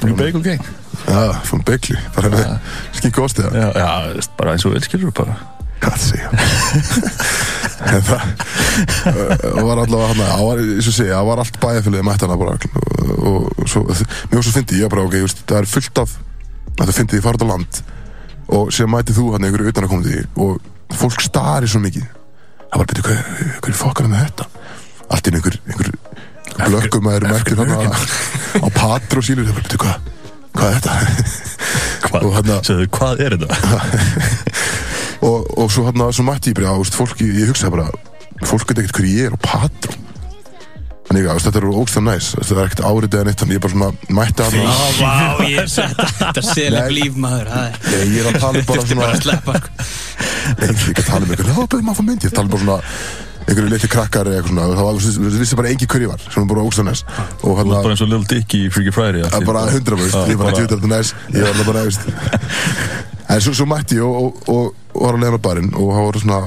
New 0.05 0.15
Bagel 0.15 0.45
Gang 0.45 0.63
já, 1.05 1.23
fann 1.51 1.65
begli 1.67 1.99
bara 2.15 2.31
með 2.31 2.45
skinku 3.01 3.27
ástæða 3.27 3.67
Já, 3.75 3.91
bara 4.39 4.55
eins 4.55 4.65
og 4.69 4.77
vil 4.77 4.85
skilur 4.87 5.11
bara. 5.19 5.35
Hvað 5.83 5.99
það 5.99 6.05
segja 6.07 6.29
það 7.85 9.67
var 9.69 9.81
allavega 9.83 10.09
hann 10.11 10.23
það 11.15 11.29
var, 11.29 11.43
allt 11.43 11.59
bæjarfélagið 11.63 12.07
mætt 12.09 12.25
hana 12.27 12.39
bara. 12.41 12.57
Og, 13.15 13.49
og 13.61 13.69
svo, 13.71 13.85
fyndi 14.57 14.81
ég 14.81 14.93
bara, 14.93 15.05
ok, 15.09 15.19
það 15.45 15.59
er 15.61 15.71
fullt 15.75 16.03
af 16.05 16.17
að 16.75 16.89
það 16.89 16.97
fyndi 16.99 17.21
ég 17.21 17.27
fara 17.27 17.39
út 17.39 17.47
á 17.47 17.53
land. 17.53 17.83
Og 18.55 18.73
sem 18.77 18.91
mæti 18.91 19.17
þú 19.17 19.29
hann 19.35 19.47
einhverju 19.49 19.73
utan 19.73 19.87
að 19.87 19.93
koma 19.95 20.09
því 20.09 20.25
og 20.45 20.97
fólk 20.99 21.25
stari 21.25 21.71
svo 21.71 21.83
mikið. 21.85 22.09
Það 22.75 22.81
var 22.81 23.05
hvað, 23.07 23.23
hvað 23.63 23.79
fokkar 23.79 24.11
með 24.11 24.25
þetta? 24.27 24.49
Allt 25.15 25.29
inn 25.31 25.39
einhver, 25.39 25.61
einhver 25.69 25.95
blökkum 26.65 27.09
að 27.11 27.21
eru 27.21 27.31
mættir 27.31 27.61
hann 27.61 27.73
á 28.65 28.69
patru 28.75 29.23
og 29.23 29.27
sílur, 29.27 29.47
það 29.47 29.57
var 29.57 29.67
betur, 29.69 29.83
hvað 29.85 30.13
hvað 30.55 30.71
er 30.71 30.77
þetta? 30.79 30.95
Hvað, 32.05 32.25
Og 32.29 32.35
hérna- 32.37 32.61
Segðu, 32.67 32.89
hvað 32.95 33.23
er 33.25 33.37
þetta? 33.39 33.57
og, 35.25 35.53
og 35.59 35.71
svo 35.73 35.87
hann 35.89 36.05
svo 36.15 36.25
mætti 36.27 36.53
ég 36.53 36.59
bara, 36.61 36.75
ást, 36.79 36.97
fólk, 36.99 37.21
ég 37.25 37.51
hugsaði 37.53 37.77
bara 37.79 37.89
fólk 38.45 38.67
veit 38.71 38.83
ekkert 38.85 38.99
hver 39.01 39.09
ég 39.11 39.29
er 39.31 39.37
og 39.37 39.43
patrón 39.45 40.01
þannig 41.05 41.27
að 41.29 41.41
þetta 41.45 41.61
er 41.61 41.67
ógstæðan 41.69 42.07
næs 42.09 42.29
þetta 42.39 42.55
er 42.55 42.63
ekkert 42.65 42.83
áriðið 42.89 43.19
en 43.21 43.31
eitt 43.31 43.43
þannig 43.43 43.59
ég 43.59 43.63
bara 43.65 43.75
svona 43.75 43.91
mætti 44.19 44.47
hann 44.47 44.55
Á, 44.65 44.87
vá, 44.99 45.43
ég 45.45 45.69
þetta 45.75 46.07
Þetta 46.41 46.81
er 46.87 46.95
líf 46.97 47.19
maður 47.21 47.51
það 47.53 47.67
er 47.67 47.75
Nei, 47.91 48.07
ég 48.09 48.17
er 48.23 48.31
að 48.31 48.39
tala 48.41 48.63
um 48.63 48.67
bara 48.71 48.81
að 48.81 48.89
svona 48.95 49.11
sleppa 49.21 49.59
sko. 49.61 49.69
Nei, 50.55 50.65
ég 50.65 50.73
er 50.73 50.89
ekki 50.95 51.05
að 51.05 51.11
tala 51.11 51.21
um 51.21 51.35
einhvern 51.35 51.53
Já, 51.53 51.61
beðum 51.61 51.85
maður 51.85 51.95
að 51.95 52.01
fá 52.01 52.05
myndi 52.09 52.29
Ég 52.31 52.35
tala 52.39 52.49
um 52.49 52.55
bara 52.55 52.65
svona 52.65 52.81
einhverju 53.45 53.69
litli 53.75 53.89
krakkar 53.93 54.29
eða 54.31 54.39
eitthvað 54.41 54.55
svona 54.55 54.79
það 54.79 54.87
var, 54.89 55.01
þú 55.05 55.41
vissi 55.43 55.57
bara 55.61 55.71
engi 55.75 55.89
hver 55.93 56.05
ég 56.07 56.09
var 56.15 56.23
sem 56.25 56.39
var 56.41 56.47
bara 56.55 56.63
ógstæðan 56.65 56.87
næs. 56.89 57.03
Og 57.05 57.43
Þú 57.45 57.57
hann 57.59 57.73
ert 57.75 57.85
bara 57.85 57.93
eins 57.93 58.05
og 58.07 58.09
Lil 58.15 58.23
Dicky 58.31 58.61
í 58.65 58.71
Freaky 58.73 58.95
Friday 58.97 59.27
Það 59.29 59.37
er 59.37 59.49
bara 59.51 59.65
hundra 59.75 59.99
veist, 60.01 60.17
Já, 60.17 60.23
ég 60.33 60.39
bara 60.41 60.49
bara- 60.49 60.57
tjóta 60.63 60.79
þetta 60.79 60.91
næst 60.95 61.13
Ég 61.29 61.45
var 61.45 61.69
bara 61.69 61.83
veist 61.85 62.09
En 63.35 63.45
svo, 63.45 63.53
svo 63.61 63.67
mætti 63.69 63.99
ég 64.01 64.05
og, 64.09 64.17
og, 64.17 64.49
og, 64.49 64.65
og 64.65 64.73
var 64.95 65.17
að 65.17 65.23
leiða 65.23 65.37
með 65.37 65.45
barinn 65.45 65.73
og 65.75 65.93
það 65.93 66.07
voru 66.09 66.23
svona 66.25 66.41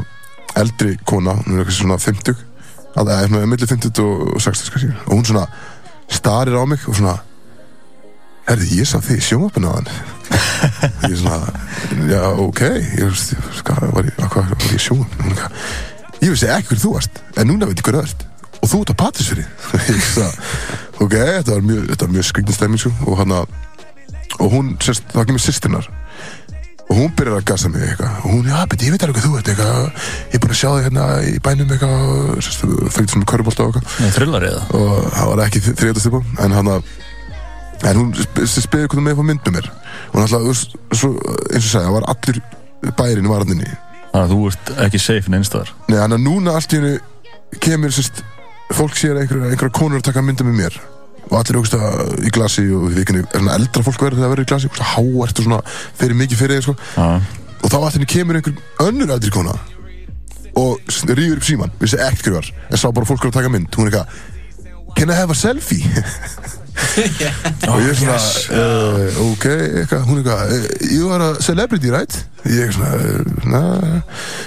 eldri 0.58 0.94
kona, 1.08 1.38
hún 1.44 1.56
er 1.56 1.64
eitthvað 1.64 1.80
svona 1.82 1.98
50 2.02 2.44
að 2.98 3.10
það 3.10 3.18
er 3.22 3.32
svona 3.32 3.50
milli 3.52 3.70
50 3.70 4.04
og 4.04 4.44
60 4.44 4.74
kannski. 4.74 4.92
Og 5.06 5.14
hún 5.14 5.26
svona 5.28 5.48
starir 6.10 6.58
á 6.58 6.64
mig 6.66 6.86
og 6.88 6.98
svona 6.98 7.18
Herði, 8.48 8.78
ég 8.80 8.88
sá 8.88 9.02
þig 9.04 9.18
í 9.20 9.24
sjónvapinu 9.26 9.68
á 9.68 9.76
hann. 9.76 9.90
Ég 11.04 11.18
svona, 11.20 11.50
já, 12.08 12.22
ok. 12.40 12.62
Ég 12.96 13.18
hvað 13.68 13.82
var 13.92 14.08
ég, 14.08 14.22
var 14.24 14.32
ég 14.72 14.86
eitthvað, 14.88 15.58
Ég 16.22 16.32
vissi 16.32 16.48
ekki 16.50 16.72
hver 16.72 16.80
þú 16.80 16.94
varst, 16.96 17.20
en 17.36 17.52
núna 17.52 17.68
veit 17.68 17.82
ég 17.82 17.84
hver 17.84 18.00
þú 18.00 18.06
ert. 18.06 18.24
Og 18.62 18.72
þú 18.72 18.80
ert 18.86 18.94
á 18.96 19.10
sagði, 19.20 19.44
ok, 21.04 21.14
þetta 21.14 21.52
var 21.52 21.68
mjög, 21.68 21.92
var 22.00 22.14
mjög 22.16 22.30
skrignin 22.32 22.56
stemming 22.56 22.82
sko, 22.82 22.94
og 23.04 23.20
hann 23.20 23.36
að 23.36 23.52
og 24.38 24.52
hún, 24.54 24.74
sérst, 24.84 25.06
það 25.14 25.30
kemur 25.30 25.44
sýstinnar 25.44 25.88
og 26.98 27.04
hún 27.04 27.12
byrjar 27.18 27.38
að 27.38 27.48
gasa 27.52 27.70
mig 27.70 27.84
eitthvað. 27.86 28.16
Og 28.24 28.32
hún, 28.34 28.48
já, 28.50 28.58
beti, 28.72 28.88
ég 28.88 28.96
veit 28.96 29.04
alveg 29.06 29.20
hvað 29.20 29.28
þú 29.28 29.38
ert 29.38 29.52
eitthvað. 29.54 30.06
Ég 30.32 30.38
er 30.38 30.42
búin 30.42 30.54
að 30.56 30.62
sjá 30.62 30.70
þig 30.72 30.88
hérna 30.88 31.04
í 31.22 31.34
bænum 31.46 31.74
eitthvað 31.76 32.00
fengið 32.96 33.12
svona 33.14 33.30
körbólta 33.30 33.68
og 33.68 33.78
eitthvað. 33.78 34.00
Og 34.74 35.12
það 35.14 35.30
var 35.30 35.44
ekki 35.46 35.62
þriðastipum 35.68 36.32
en 36.42 36.58
hann 36.58 36.72
að 36.74 36.90
en 37.86 38.00
hún 38.00 38.14
spyrir 38.50 38.90
hvernig 38.90 39.06
með 39.06 39.20
að 39.22 39.28
mynda 39.30 39.54
mér 39.54 39.68
og 40.14 40.16
hann 40.24 40.32
svo, 40.32 41.12
eins 41.52 41.68
og 41.68 41.70
sagði, 41.70 41.84
það 41.84 41.94
var 41.94 42.08
allur 42.14 42.40
bærin 42.98 43.28
í 43.28 43.32
varninni 43.32 43.70
Þannig 44.08 44.24
að 44.24 44.32
þú 44.34 44.40
ert 44.50 44.72
ekki 44.88 45.02
safe 45.04 45.34
neinstæðar 45.34 45.74
Nei, 45.86 45.98
þannig 46.00 46.18
að 46.18 46.24
núna 46.26 46.56
allt 46.58 46.74
í 46.74 46.80
hennu 46.80 47.58
kemur 47.64 47.94
sérst, 47.94 48.24
fólk 48.74 48.98
sér 48.98 49.20
einhverja 49.22 49.70
konur 49.76 50.02
að 50.02 50.08
taka 50.10 50.26
mynda 50.26 50.48
með 50.48 50.62
mér 50.64 50.80
og 51.28 51.36
allir 51.40 51.60
ógst 51.62 51.76
að 51.78 52.14
í 52.24 52.32
glasi 52.34 52.66
og 52.74 52.88
við 52.90 53.02
vikunni, 53.02 53.24
er 53.26 53.42
svona 53.42 53.58
eldra 53.60 53.84
fólk 53.86 54.04
verður 54.06 54.20
þegar 54.20 54.28
það 54.28 54.34
verður 54.34 54.48
í 54.48 54.52
glasi, 54.52 54.72
ógst 54.72 54.84
að 54.84 54.92
háert 54.94 55.42
og 55.42 55.48
svona 55.48 55.62
fyrir 56.00 56.20
mikið 56.22 56.42
fyrir 56.42 56.58
þeir 56.58 56.68
sko. 56.68 56.78
Og 57.58 57.74
þá 57.74 57.78
hennu 57.88 58.10
kemur 58.10 58.40
einhver 58.40 58.88
önnur 58.88 59.14
eldri 59.18 59.34
kona 59.34 59.58
og 60.58 60.94
rýfur 61.12 61.38
upp 61.38 61.46
síman 61.46 61.74
vissi 61.82 62.00
ekkert 62.02 62.30
hver 62.30 62.38
var, 62.40 62.52
en 62.72 62.82
sá 62.82 62.88
bara 62.90 63.10
fólk 63.10 63.28
að 63.28 63.36
taka 63.38 63.52
mynd. 63.54 63.70
Hún 63.78 63.90
er 63.90 64.00
eitthvað, 64.00 64.96
can 64.98 65.12
I 65.14 65.20
have 65.20 65.34
a 65.34 65.38
selfie? 65.38 66.06
og 67.72 67.80
ég 67.82 67.90
er 67.90 67.98
svona 67.98 68.18
uh, 68.54 69.20
ok, 69.32 69.46
eitthvað, 69.50 70.04
hún 70.08 70.20
er 70.20 70.24
eitthvað 70.24 70.52
uh, 70.54 70.90
you 70.94 71.10
are 71.14 71.30
a 71.32 71.42
celebrity, 71.42 71.92
right? 71.94 72.18
ég 72.46 72.68
er 72.68 72.76
svona 72.76 72.92
uh, 72.96 73.48
nah, 73.50 74.02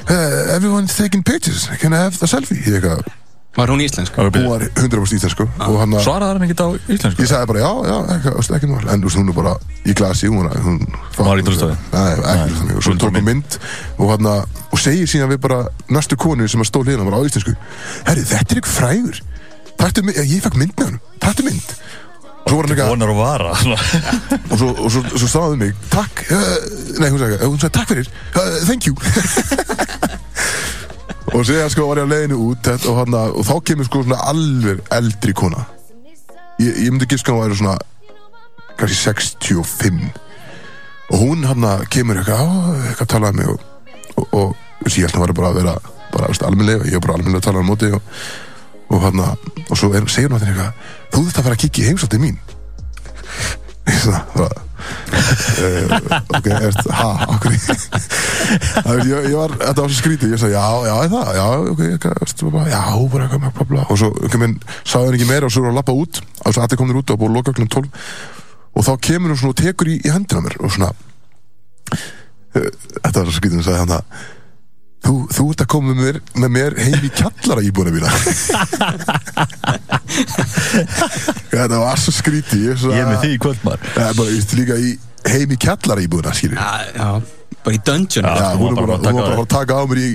uh, 0.07 0.55
everyone's 0.55 0.95
taking 0.97 1.25
pictures, 1.27 1.69
can 1.81 1.95
I 1.95 2.05
have 2.07 2.23
a 2.23 2.31
selfie? 2.31 2.61
ég 2.67 2.79
er 2.79 2.81
eitthvað, 2.81 3.20
Var 3.57 3.67
hún 3.73 3.81
íslensk? 3.83 4.15
hún 4.15 4.47
var 4.47 4.63
100% 4.63 5.17
íslensku 5.19 5.45
og 5.67 5.79
hann 5.81 5.95
að 5.99 6.05
Svaraði 6.07 6.37
hann 6.39 6.45
ekkert 6.47 6.61
á 6.63 6.69
íslensku? 6.95 7.25
Ég 7.25 7.31
sagði 7.33 7.49
bara 7.51 7.63
já, 7.65 7.71
já, 7.91 7.97
ekki, 8.15 8.55
ekki, 8.57 8.69
mál 8.71 8.85
En 8.95 9.03
hún 9.03 9.33
er 9.33 9.35
bara 9.35 9.55
í 9.83 9.95
glasi 9.99 10.31
Hún, 10.31 10.47
var- 10.47 10.61
hún 10.63 10.79
var 11.19 11.41
í 11.41 11.43
druslustafði? 11.43 11.77
Nei, 11.91 12.13
ekki 12.15 12.45
druslustafði 12.47 12.77
Og 12.79 12.85
svo 12.87 12.95
Hún 12.95 13.01
tók 13.03 13.17
hún 13.19 13.27
mynd 13.27 13.59
Og 13.99 14.13
hann 14.15 14.31
og 14.31 14.79
segir 14.79 15.11
síðan 15.11 15.33
við 15.35 15.41
bara 15.43 15.59
Næstu 15.91 16.15
konu 16.17 16.47
sem 16.47 16.63
að 16.63 16.71
stól 16.71 16.87
hérna 16.87 17.09
Bara 17.11 17.19
á 17.19 17.27
íslensku. 17.27 17.57
Herri, 18.07 18.23
þetta 18.23 18.55
er 18.55 18.61
ykkur 18.63 18.77
frægur. 18.77 19.19
Taktu 19.81 20.07
mynd, 20.07 20.23
ég 20.23 20.45
fekk 20.47 20.57
mynd 20.63 20.77
með 20.79 20.93
hann 20.93 21.01
Taktu 21.19 21.43
mynd. 21.51 21.75
Og 22.41 22.55
svo 22.55 22.57
var 22.57 22.71
hann 22.71 22.79
eitthvað 22.79 22.95
Og 24.51 24.59
svo, 24.63 24.71
og 24.79 24.91
svo, 24.95 25.03
svo 25.19 25.27
staðaði 25.27 25.59
mig 25.67 25.75
Takk, 25.91 26.23
uh, 26.31 26.57
nei, 27.03 27.11
hún 27.11 27.19
sagði, 27.19 27.43
hún 27.45 27.59
sagði 27.61 27.75
takk 27.81 27.91
fyrir 27.91 28.09
uh, 28.39 28.59
Thank 28.65 28.87
you 28.87 28.95
Og 31.31 31.45
síðan 31.47 31.71
sko 31.71 31.87
var 31.91 32.01
ég 32.01 32.09
á 32.09 32.13
leiðinu 32.13 32.39
út 32.49 32.71
og, 32.75 32.97
hana, 32.99 33.27
og 33.31 33.47
þá 33.47 33.55
kemur 33.71 33.87
sko 33.87 34.03
svona 34.03 34.19
alveg 34.31 34.81
eldri 34.97 35.35
kona. 35.37 35.63
Ég, 36.61 36.75
ég 36.87 36.91
myndi 36.91 37.09
giska 37.11 37.33
að 37.33 37.39
hún 37.39 37.47
væri 37.47 37.61
svona 37.61 37.77
kannski 38.81 38.99
65 38.99 40.03
og 41.11 41.23
hún 41.23 41.47
hann 41.47 41.67
kemur 41.93 42.21
eitthvað, 42.21 43.01
að 43.03 43.09
tala 43.11 43.31
um 43.33 43.41
mig 43.41 43.49
og, 43.51 43.65
og, 44.15 44.37
og, 44.41 44.55
að 44.87 45.01
hann 45.01 45.25
var 45.25 45.35
bara 45.37 45.51
að 45.51 45.59
vera 45.61 45.75
bara, 46.11 46.31
veist, 46.31 46.45
almennlega, 46.47 46.87
ég 46.89 46.99
var 46.99 47.07
bara 47.07 47.19
almennlega 47.19 47.43
að 47.43 47.49
tala 47.49 47.63
á 47.63 47.71
móti 47.71 47.91
og, 47.95 48.97
hann 49.05 49.23
og 49.23 49.75
svo 49.79 49.93
er, 49.95 50.07
segir 50.11 50.33
hann 50.33 50.43
eitthvað, 50.43 50.89
þú 51.11 51.25
þurft 51.25 51.41
að 51.43 51.49
fara 51.49 51.59
að 51.59 51.63
kikki 51.65 51.85
í 51.85 51.91
heimsótti 51.91 52.23
mín. 52.23 52.41
Ég 53.91 54.03
svona, 54.05 54.23
uh, 54.39 54.70
ok, 56.39 56.49
eftir, 56.57 56.91
ha, 56.97 57.11
okkur 57.35 57.55
ég, 57.55 59.29
ég 59.31 59.37
var, 59.37 59.55
þetta 59.61 59.85
var 59.85 59.93
svo 59.93 59.99
skrítið. 59.99 60.35
Ég 60.35 60.43
sagði, 60.43 60.57
já, 60.57 60.67
já, 60.89 60.97
það, 61.13 61.31
já, 61.37 61.47
ok 61.75 61.85
veist, 62.21 62.45
bara, 62.49 62.67
já, 62.73 62.83
bara 63.15 63.29
eitthvað, 63.29 63.55
bla, 63.61 63.69
bla, 63.75 63.87
og 63.87 64.01
svo, 64.01 64.11
ok, 64.27 64.37
minn, 64.43 64.59
sagði 64.83 65.11
hann 65.11 65.21
ekki 65.21 65.31
meira 65.31 65.49
og 65.49 65.55
svo 65.55 65.65
er 65.65 65.71
hann 65.71 65.77
að 65.77 65.81
lappa 65.83 65.97
út. 65.97 66.21
Og 66.45 66.57
svo 66.57 66.65
allir 66.65 66.81
komnir 66.81 67.01
út 67.01 67.15
og 67.15 67.21
búið 67.21 67.33
að 67.33 67.41
loka 67.41 67.57
klun 67.57 67.73
12 67.77 67.89
og 68.71 68.87
þá 68.87 68.93
kemur 69.03 69.33
hann 69.33 69.41
svona 69.41 69.55
og 69.55 69.61
tekur 69.61 69.91
í, 69.91 69.97
í 70.05 70.13
hendina 70.13 70.45
mér 70.45 70.59
og 70.61 70.71
svona 70.75 70.93
uh, 70.95 72.69
þetta 73.01 73.17
var 73.17 73.27
svo 73.27 73.35
skrítið, 73.37 73.59
hann 73.59 73.67
sagði 73.67 73.83
hann 73.85 73.99
að 74.01 74.29
Þú, 75.01 75.15
þú 75.33 75.45
ert 75.49 75.63
að 75.65 75.69
koma 75.73 75.95
með 75.95 76.01
mér, 76.05 76.17
með 76.43 76.51
mér 76.53 76.75
heim 76.77 77.05
í 77.07 77.11
kjallara 77.17 77.63
íbúinu 77.65 77.95
mína 77.95 78.11
Þetta 81.51 81.81
var 81.83 82.01
svo 82.01 82.15
skrítið 82.15 82.65
Ég, 82.71 82.83
er 82.97 83.07
með 83.11 83.21
því 83.25 83.31
í 83.35 83.39
kvöld 83.43 83.63
maður 83.67 83.93
Það 83.95 84.09
er 84.09 84.19
bara, 84.19 84.33
ég 84.33 84.41
veist 84.41 84.57
líka 84.59 84.81
í 84.81 84.91
heim 85.31 85.55
í 85.55 85.61
kjallara 85.61 86.05
íbúina, 86.07 86.35
skilur 86.37 86.61
Já, 86.61 87.09
bara 87.65 87.77
í 87.77 87.81
dungeon 87.87 88.29
Já. 88.29 88.35
þú 88.51 88.61
hún 88.61 88.77
var 88.77 88.91
bara, 88.91 88.91
bara 88.91 88.99
að 88.99 89.07
taka 89.07 89.17
bara 89.17 89.25
að 89.25 89.33
fara 89.33 89.47
að 89.47 89.55
taka 89.57 89.81
á 89.81 89.83
mér 89.91 90.03
í 90.03 90.11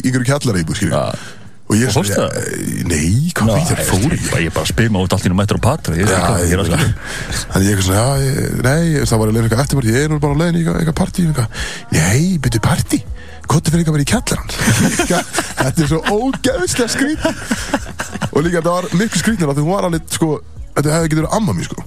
íbú, 0.63 0.77
skilur 0.77 0.95
Já. 0.99 1.33
Og 1.65 1.79
ég 1.79 1.89
sagði, 1.89 2.13
það? 2.13 2.35
eh, 2.37 2.81
nei, 2.85 3.31
hvað 3.33 3.47
fyrir 3.55 3.69
þér 3.71 3.87
fór 3.89 4.03
ég? 4.05 4.25
Ég 4.37 4.49
er 4.51 4.53
bara 4.53 4.67
að 4.67 4.69
spila 4.69 4.99
út 5.01 5.15
allt 5.15 5.25
í 5.25 5.31
mættur 5.39 5.57
á 5.57 5.61
patra 5.65 5.95
Ég 5.97 6.11
Já, 6.11 6.19
er 6.37 6.61
skilja 6.61 6.89
Þannig 7.55 7.65
ég 7.65 7.71
eitthvað 7.71 7.87
svona, 7.87 8.03
já, 8.21 8.51
nei, 8.67 8.83
það 9.01 9.21
var 9.21 9.31
að 9.31 9.33
leiða 9.33 9.47
eitthvað 9.47 9.63
eftir 9.63 9.79
Ég 9.89 9.97
er 10.03 10.13
nú 10.13 10.19
bara 10.21 10.37
að 10.37 10.43
leiða 10.43 10.59
eitthvað, 10.61 10.77
eitthvað. 11.25 11.65
Nei, 11.97 12.37
byrju 12.45 12.61
partí 13.45 13.51
Kottu 13.51 13.71
fyrir 13.73 13.83
eitthvað 13.83 13.93
að 13.93 13.99
vera 13.99 14.05
í 14.05 14.11
kjallaran 14.11 14.49
Þetta 15.61 15.83
er 15.85 15.91
svo 15.91 15.99
ógeðslega 16.11 16.89
skrít 16.91 17.25
Og 18.31 18.39
líka 18.45 18.59
þetta 18.61 18.73
var 18.73 18.87
miklu 18.97 19.21
skrítnir 19.21 19.53
Því 19.53 19.65
hún 19.65 19.75
var 19.75 19.87
alveg, 19.89 20.07
sko, 20.15 20.31
þetta 20.75 20.95
hefði 20.95 21.11
getið 21.11 21.21
verið 21.23 21.37
amma 21.37 21.55
mín, 21.55 21.67
sko. 21.69 21.85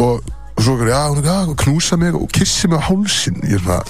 Og, 0.00 0.28
og 0.54 0.62
svo, 0.64 0.76
já, 0.86 1.00
hún 1.08 1.22
er 1.22 1.30
að 1.32 1.56
knúsa 1.64 1.98
mig 2.00 2.16
og 2.16 2.28
kissi 2.34 2.70
mig 2.70 2.80
á 2.80 2.88
hálsin 2.90 3.40
Ég 3.48 3.58
er 3.58 3.64
svona 3.64 3.80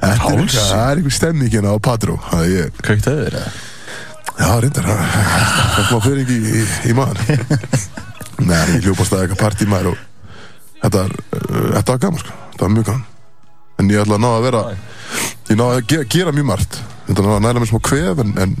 er 0.00 0.20
það 0.20 0.86
er 0.86 1.00
einhver 1.00 1.12
stemming 1.12 1.52
hérna 1.52 1.74
á 1.76 1.78
er 2.64 2.70
Kveikt 2.80 3.08
að 3.10 3.18
þér 3.20 3.36
eða? 3.40 3.50
já, 4.40 4.50
reyndar. 4.62 4.86
Það 4.88 5.88
kom 5.90 5.98
að 5.98 6.06
fyrir 6.06 6.22
ekki 6.24 6.38
í, 6.40 6.62
í, 6.88 6.94
maður 6.96 7.18
Nei, 8.50 8.62
ég 8.72 8.86
hljópast 8.86 9.12
að 9.12 9.26
eitthvað 9.26 9.42
partí 9.42 9.68
maður 9.68 9.92
og 9.92 9.98
þetta, 10.80 11.04
er, 11.04 11.16
uh, 11.36 11.66
þetta 11.76 11.92
var 11.92 12.02
gaman 12.06 12.22
sko, 12.22 12.38
þetta 12.54 12.64
var 12.64 12.74
mjög 12.76 12.88
gaman 12.88 13.09
en 13.80 13.90
ég 13.92 14.02
ætla 14.04 14.18
að 14.18 14.24
ná 14.24 14.30
að 14.30 14.46
vera 14.46 14.62
ég 15.50 15.58
ná 15.58 15.64
að 15.66 15.80
gera, 15.90 16.08
gera 16.14 16.34
mjög 16.36 16.48
margt. 16.52 16.80
Ég 17.08 17.12
ætla 17.14 17.24
að 17.24 17.30
ná 17.30 17.36
að 17.36 17.44
næra 17.48 17.62
mér 17.62 17.70
smá 17.72 17.80
kvef 17.90 18.24
en, 18.24 18.32
en, 18.44 18.56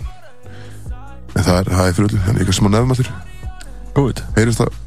en 1.36 1.42
það 1.46 1.56
er, 1.60 1.72
það 1.72 1.86
er 1.86 1.96
fyrir 1.98 2.10
öllu. 2.10 2.20
En 2.26 2.38
eitthvað 2.40 2.58
smá 2.60 2.70
nefnmastur, 2.74 3.10
Góð 3.94 4.22
heyrist 4.36 4.62
það 4.62 4.78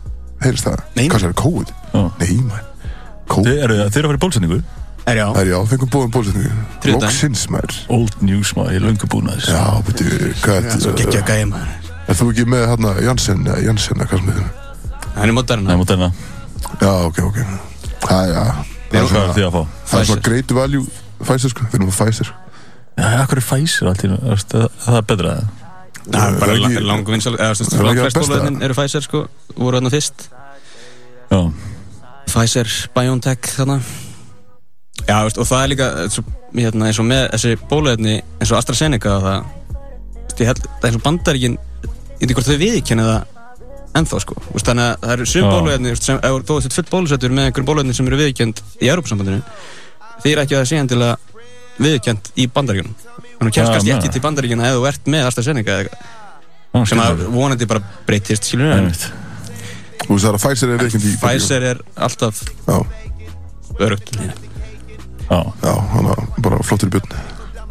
heyrist 0.43 0.67
það, 0.67 0.79
Nei. 0.97 1.07
hvað 1.11 1.23
sér, 1.23 1.35
COVID? 1.39 1.73
Já. 1.93 2.03
nei 2.19 2.37
maður, 2.43 2.95
COVID. 3.31 3.49
Þeir 3.49 3.63
eru 3.67 3.77
að 3.83 3.93
fara 3.99 4.17
í 4.17 4.23
bólsendingu 4.23 4.63
Er 5.03 5.17
já, 5.19 5.25
það 5.35 5.39
er 5.41 5.49
já, 5.51 5.57
fengum 5.67 5.89
bóðum 5.91 6.11
Þriðjudaginn. 6.15 7.01
loksins 7.03 7.41
maður. 7.51 7.73
Old 7.91 8.21
news 8.23 8.53
maður, 8.55 8.71
ég 8.71 8.79
er 8.79 8.85
löngu 8.87 9.09
búin 9.11 9.27
að 9.27 9.41
þessu 9.41 9.51
já, 9.51 9.63
betur, 9.89 10.13
hvað 10.43 10.59
er 10.61 10.99
geggja 11.01 11.23
gæja 11.27 11.47
maður. 11.49 11.73
er 12.07 12.19
þú 12.19 12.27
ekki 12.31 12.45
með 12.53 12.63
hérna 12.71 12.93
Janssen, 13.03 13.41
eða 13.43 13.73
hvað 13.73 13.81
sem 13.83 14.29
þið 14.31 14.45
Hann 15.17 15.27
er 15.29 15.35
moderna. 15.35 15.67
Nei, 15.73 15.77
mútt 15.81 15.91
enna 15.91 16.11
já, 16.79 16.93
ok, 17.03 17.19
ok. 17.27 17.41
Það, 18.07 18.31
já, 18.31 18.72
það 18.93 19.03
er 19.03 19.09
svona 19.13 19.33
þið 19.37 19.47
að 19.47 19.55
fá? 19.57 19.61
það 19.91 19.99
er 19.99 20.07
svona 20.11 20.25
great 20.29 20.51
value 20.59 20.85
Pfizer 21.23 21.53
sko, 21.53 21.65
við 21.71 21.75
erum 21.79 21.89
að 21.91 21.97
Pfizer 21.99 22.31
Já, 22.93 23.25
hvað 23.25 23.37
er 23.37 23.43
Pfizer 23.47 23.89
allt 23.89 24.03
í 24.05 24.09
nú? 24.11 24.17
Þú 24.21 24.29
veist, 24.33 24.53
það- 24.53 24.71
er 24.99 25.05
betra 25.11 25.33
eða? 25.33 25.45
Það 26.03 26.23
er 26.27 26.39
bara 26.39 26.53
ekki- 26.57 26.83
lang 26.85 27.05
vinsal 27.07 27.33
eða 27.37 27.53
þú 27.53 27.63
veist, 27.63 27.71
það 27.73 27.79
ekki 27.79 27.87
langflest 27.89 28.15
það 28.17 28.21
besta? 28.21 28.33
bóluefnin 28.33 28.63
eru 28.67 28.73
Pfizer 28.77 29.01
sko 29.07 29.21
voru 29.57 29.79
þarna 29.79 29.93
fyrst 29.93 30.27
Já, 31.33 31.39
Pfizer, 32.27 32.67
BioNTech 32.95 33.51
þarna 33.57 33.77
Já, 35.07 35.17
veist, 35.23 35.37
og 35.41 35.47
það 35.49 35.63
er 35.63 35.67
líka 35.73 35.87
og, 36.05 36.23
hérna, 36.55 36.85
eins 36.89 36.99
og 37.01 37.05
með 37.09 37.23
þessi 37.33 37.55
bóluefni 37.69 38.15
eins 38.39 38.51
og 38.51 38.57
AstraZeneca 38.59 39.17
það 39.23 39.45
ég 40.39 40.49
held, 40.49 40.61
það 40.63 40.83
er 40.83 40.89
eins 40.89 40.99
og 40.99 41.03
bandaríkin 41.07 41.57
ég 41.57 42.19
veit 42.19 42.29
ekki 42.29 42.37
hvort 42.37 42.49
þau 42.51 42.61
viðkenni 42.61 43.07
það 43.09 43.32
ennþá 43.99 44.19
sko, 44.23 44.37
veist, 44.49 44.65
þannig 44.67 44.87
að 44.87 45.03
það 45.03 45.13
eru 45.15 45.27
sum 45.29 45.49
bóluefni 45.49 45.95
sem, 45.99 46.17
ef 46.17 46.47
þú 46.49 46.57
ert 46.59 46.77
full 46.77 46.89
bólusettur 46.89 47.33
með 47.33 47.49
einhverjum 47.49 47.69
bóluefni 47.69 47.95
sem 47.97 48.09
eru 48.09 48.19
viðkend 48.21 48.61
í 48.81 48.89
Europasambandinu 48.89 49.43
því 50.23 50.33
er 50.33 50.41
ekki 50.43 50.57
að 50.57 50.63
það 50.63 50.69
sé 50.71 50.81
endilega 50.81 51.15
viðkend 51.83 52.31
í 52.33 52.47
bandaríkunum 52.53 52.95
þannig 52.97 53.51
að 53.51 53.55
kemst 53.57 53.73
kannski 53.75 53.95
ekki 53.97 54.13
til 54.15 54.23
bandaríkina 54.23 54.69
ef 54.69 54.77
þú 54.79 54.87
ert 54.89 55.09
með 55.13 55.27
eða 55.27 55.57
eitthvað. 55.61 56.05
Já, 56.73 56.79
sem 56.89 57.01
að 57.03 57.19
vonandi 57.29 57.67
bara 57.69 57.83
breytist 58.07 58.47
skilur 58.49 58.71
en 58.73 58.79
Einmitt. 58.87 59.03
Þú 60.03 60.15
veist 60.15 60.25
það 60.25 60.31
er 60.31 60.37
að 60.37 60.43
Pfizer 60.43 60.71
er 60.73 60.81
reiknd 60.81 61.05
í 61.05 61.11
Pfizer 61.21 61.65
er 61.69 61.81
alltaf 62.07 62.39
Já, 62.65 62.77
örugt 63.77 64.09
Já, 64.17 65.37
já, 65.61 65.73
hann 65.93 66.09
var 66.09 66.23
bara 66.43 66.63
flottur 66.65 66.89
í 66.89 66.95
björn. 66.95 67.13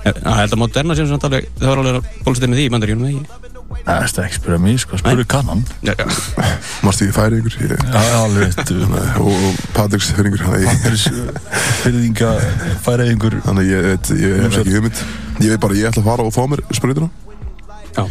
Ég 0.07 0.23
held 0.25 0.55
að 0.55 0.61
Moderna 0.63 0.97
sem 0.99 1.11
samt 1.11 1.27
alveg 1.27 1.51
það 1.59 1.69
var 1.69 1.83
alveg 1.83 2.15
bólusettir 2.23 2.53
með 2.53 2.61
því 2.63 2.69
í 2.69 2.73
bandaríkunum 2.77 3.09
eða 3.09 3.19
ekki 3.19 3.42
það 3.81 4.19
er 4.21 4.27
ekki 4.27 4.39
spyrja 4.39 4.59
mig, 4.63 4.79
sko, 4.83 4.99
spyrja 5.01 5.27
kannan. 5.33 5.63
Já, 5.87 5.93
já. 5.99 6.07
Marst 6.85 7.05
ég 7.05 7.13
færi 7.17 7.41
ykkur? 7.41 7.57
Ég, 7.65 7.75
Já, 7.83 8.03
alveg, 8.21 8.57
veit 8.57 8.73
og, 9.25 9.47
Patriks 9.77 10.13
að 10.17 10.65
ég, 10.65 11.07
Fyrðinga, 11.83 12.33
færa 12.85 13.09
yngur 13.13 13.39
þannig 13.47 13.63
að 13.65 13.73
ég, 13.73 13.87
veit, 13.93 14.13
ég 14.23 14.43
hef 14.47 14.59
ekki 14.63 14.77
hugmynd. 14.77 15.05
Ég 15.43 15.55
veit 15.55 15.63
bara, 15.63 15.79
ég 15.79 15.89
ætla 15.91 16.05
að 16.05 16.11
fara 16.11 16.27
og 16.29 16.35
fá 16.35 16.43
mér 16.51 16.63
spröytuna 16.77 17.09
Já. 17.97 18.05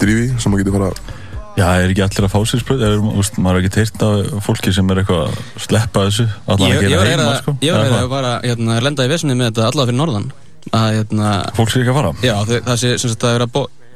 Drífi, 0.00 0.26
sem 0.40 0.52
maður 0.52 0.64
getur 0.64 0.76
fara 0.76 1.14
Já, 1.56 1.68
er 1.80 1.88
ekki 1.88 2.02
allir 2.04 2.26
að 2.26 2.32
fá 2.34 2.40
sér 2.50 2.60
spröð 2.60 2.82
úst, 3.16 3.38
maður 3.40 3.62
er 3.62 3.64
ekki 3.64 3.76
teirt 3.78 4.02
af 4.04 4.42
fólki 4.44 4.72
sem 4.76 4.90
er 4.92 4.98
eitthvað 5.00 5.22
að 5.30 5.38
sleppa 5.64 6.02
þessu? 6.04 6.26
Ég, 6.26 6.42
að 6.52 6.96
var 6.98 7.08
heima, 7.08 7.28
að 7.30 7.38
sko. 7.38 7.54
ég 7.64 7.72
var 7.72 7.86
Eða 7.86 8.00
að 8.02 8.10
bara 8.12 8.32
hérna, 8.42 8.76
lenda 8.84 9.06
í 9.06 9.12
vesinni 9.14 9.36
með 9.38 9.48
þetta 9.48 9.70
allavega 9.70 9.88
fyrir 9.88 9.98
norðan. 10.02 10.26
Að 10.76 10.98
hérna, 10.98 11.30
Fólk 11.56 11.72
sé 11.72 11.80
ekki 11.80 11.94
að 11.94 11.96
fara? 11.96 12.12
Já, 12.26 12.34
það 12.50 12.82
sé 12.82 12.90
sem 13.00 13.14
sagt 13.14 13.24
að 13.24 13.34
vera 13.38 13.48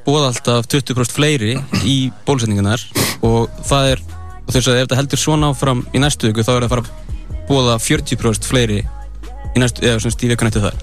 búið 0.07 0.27
alltaf 0.31 0.69
20% 0.71 1.15
fleiri 1.15 1.57
í 1.85 1.97
bólusetningunar 2.27 2.83
og 3.27 3.51
það 3.69 3.93
er 3.95 4.03
og 4.51 4.55
þess 4.55 4.71
að 4.71 4.79
ef 4.81 4.87
þetta 4.87 4.99
heldur 5.01 5.21
svona 5.23 5.51
áfram 5.53 5.83
í 5.95 6.03
næstu 6.03 6.31
viku 6.31 6.45
þá 6.47 6.53
er 6.55 6.65
það 6.65 6.69
að 6.69 6.73
fara 6.75 6.85
að 6.87 7.45
búa 7.51 7.77
40% 7.83 8.49
fleiri 8.51 8.81
í 8.81 9.63
næstu, 9.63 9.85
eða 9.85 10.01
sem 10.03 10.15
sagt 10.15 10.25
í 10.25 10.31
vikun 10.31 10.51
eftir 10.51 10.65
það. 10.65 10.81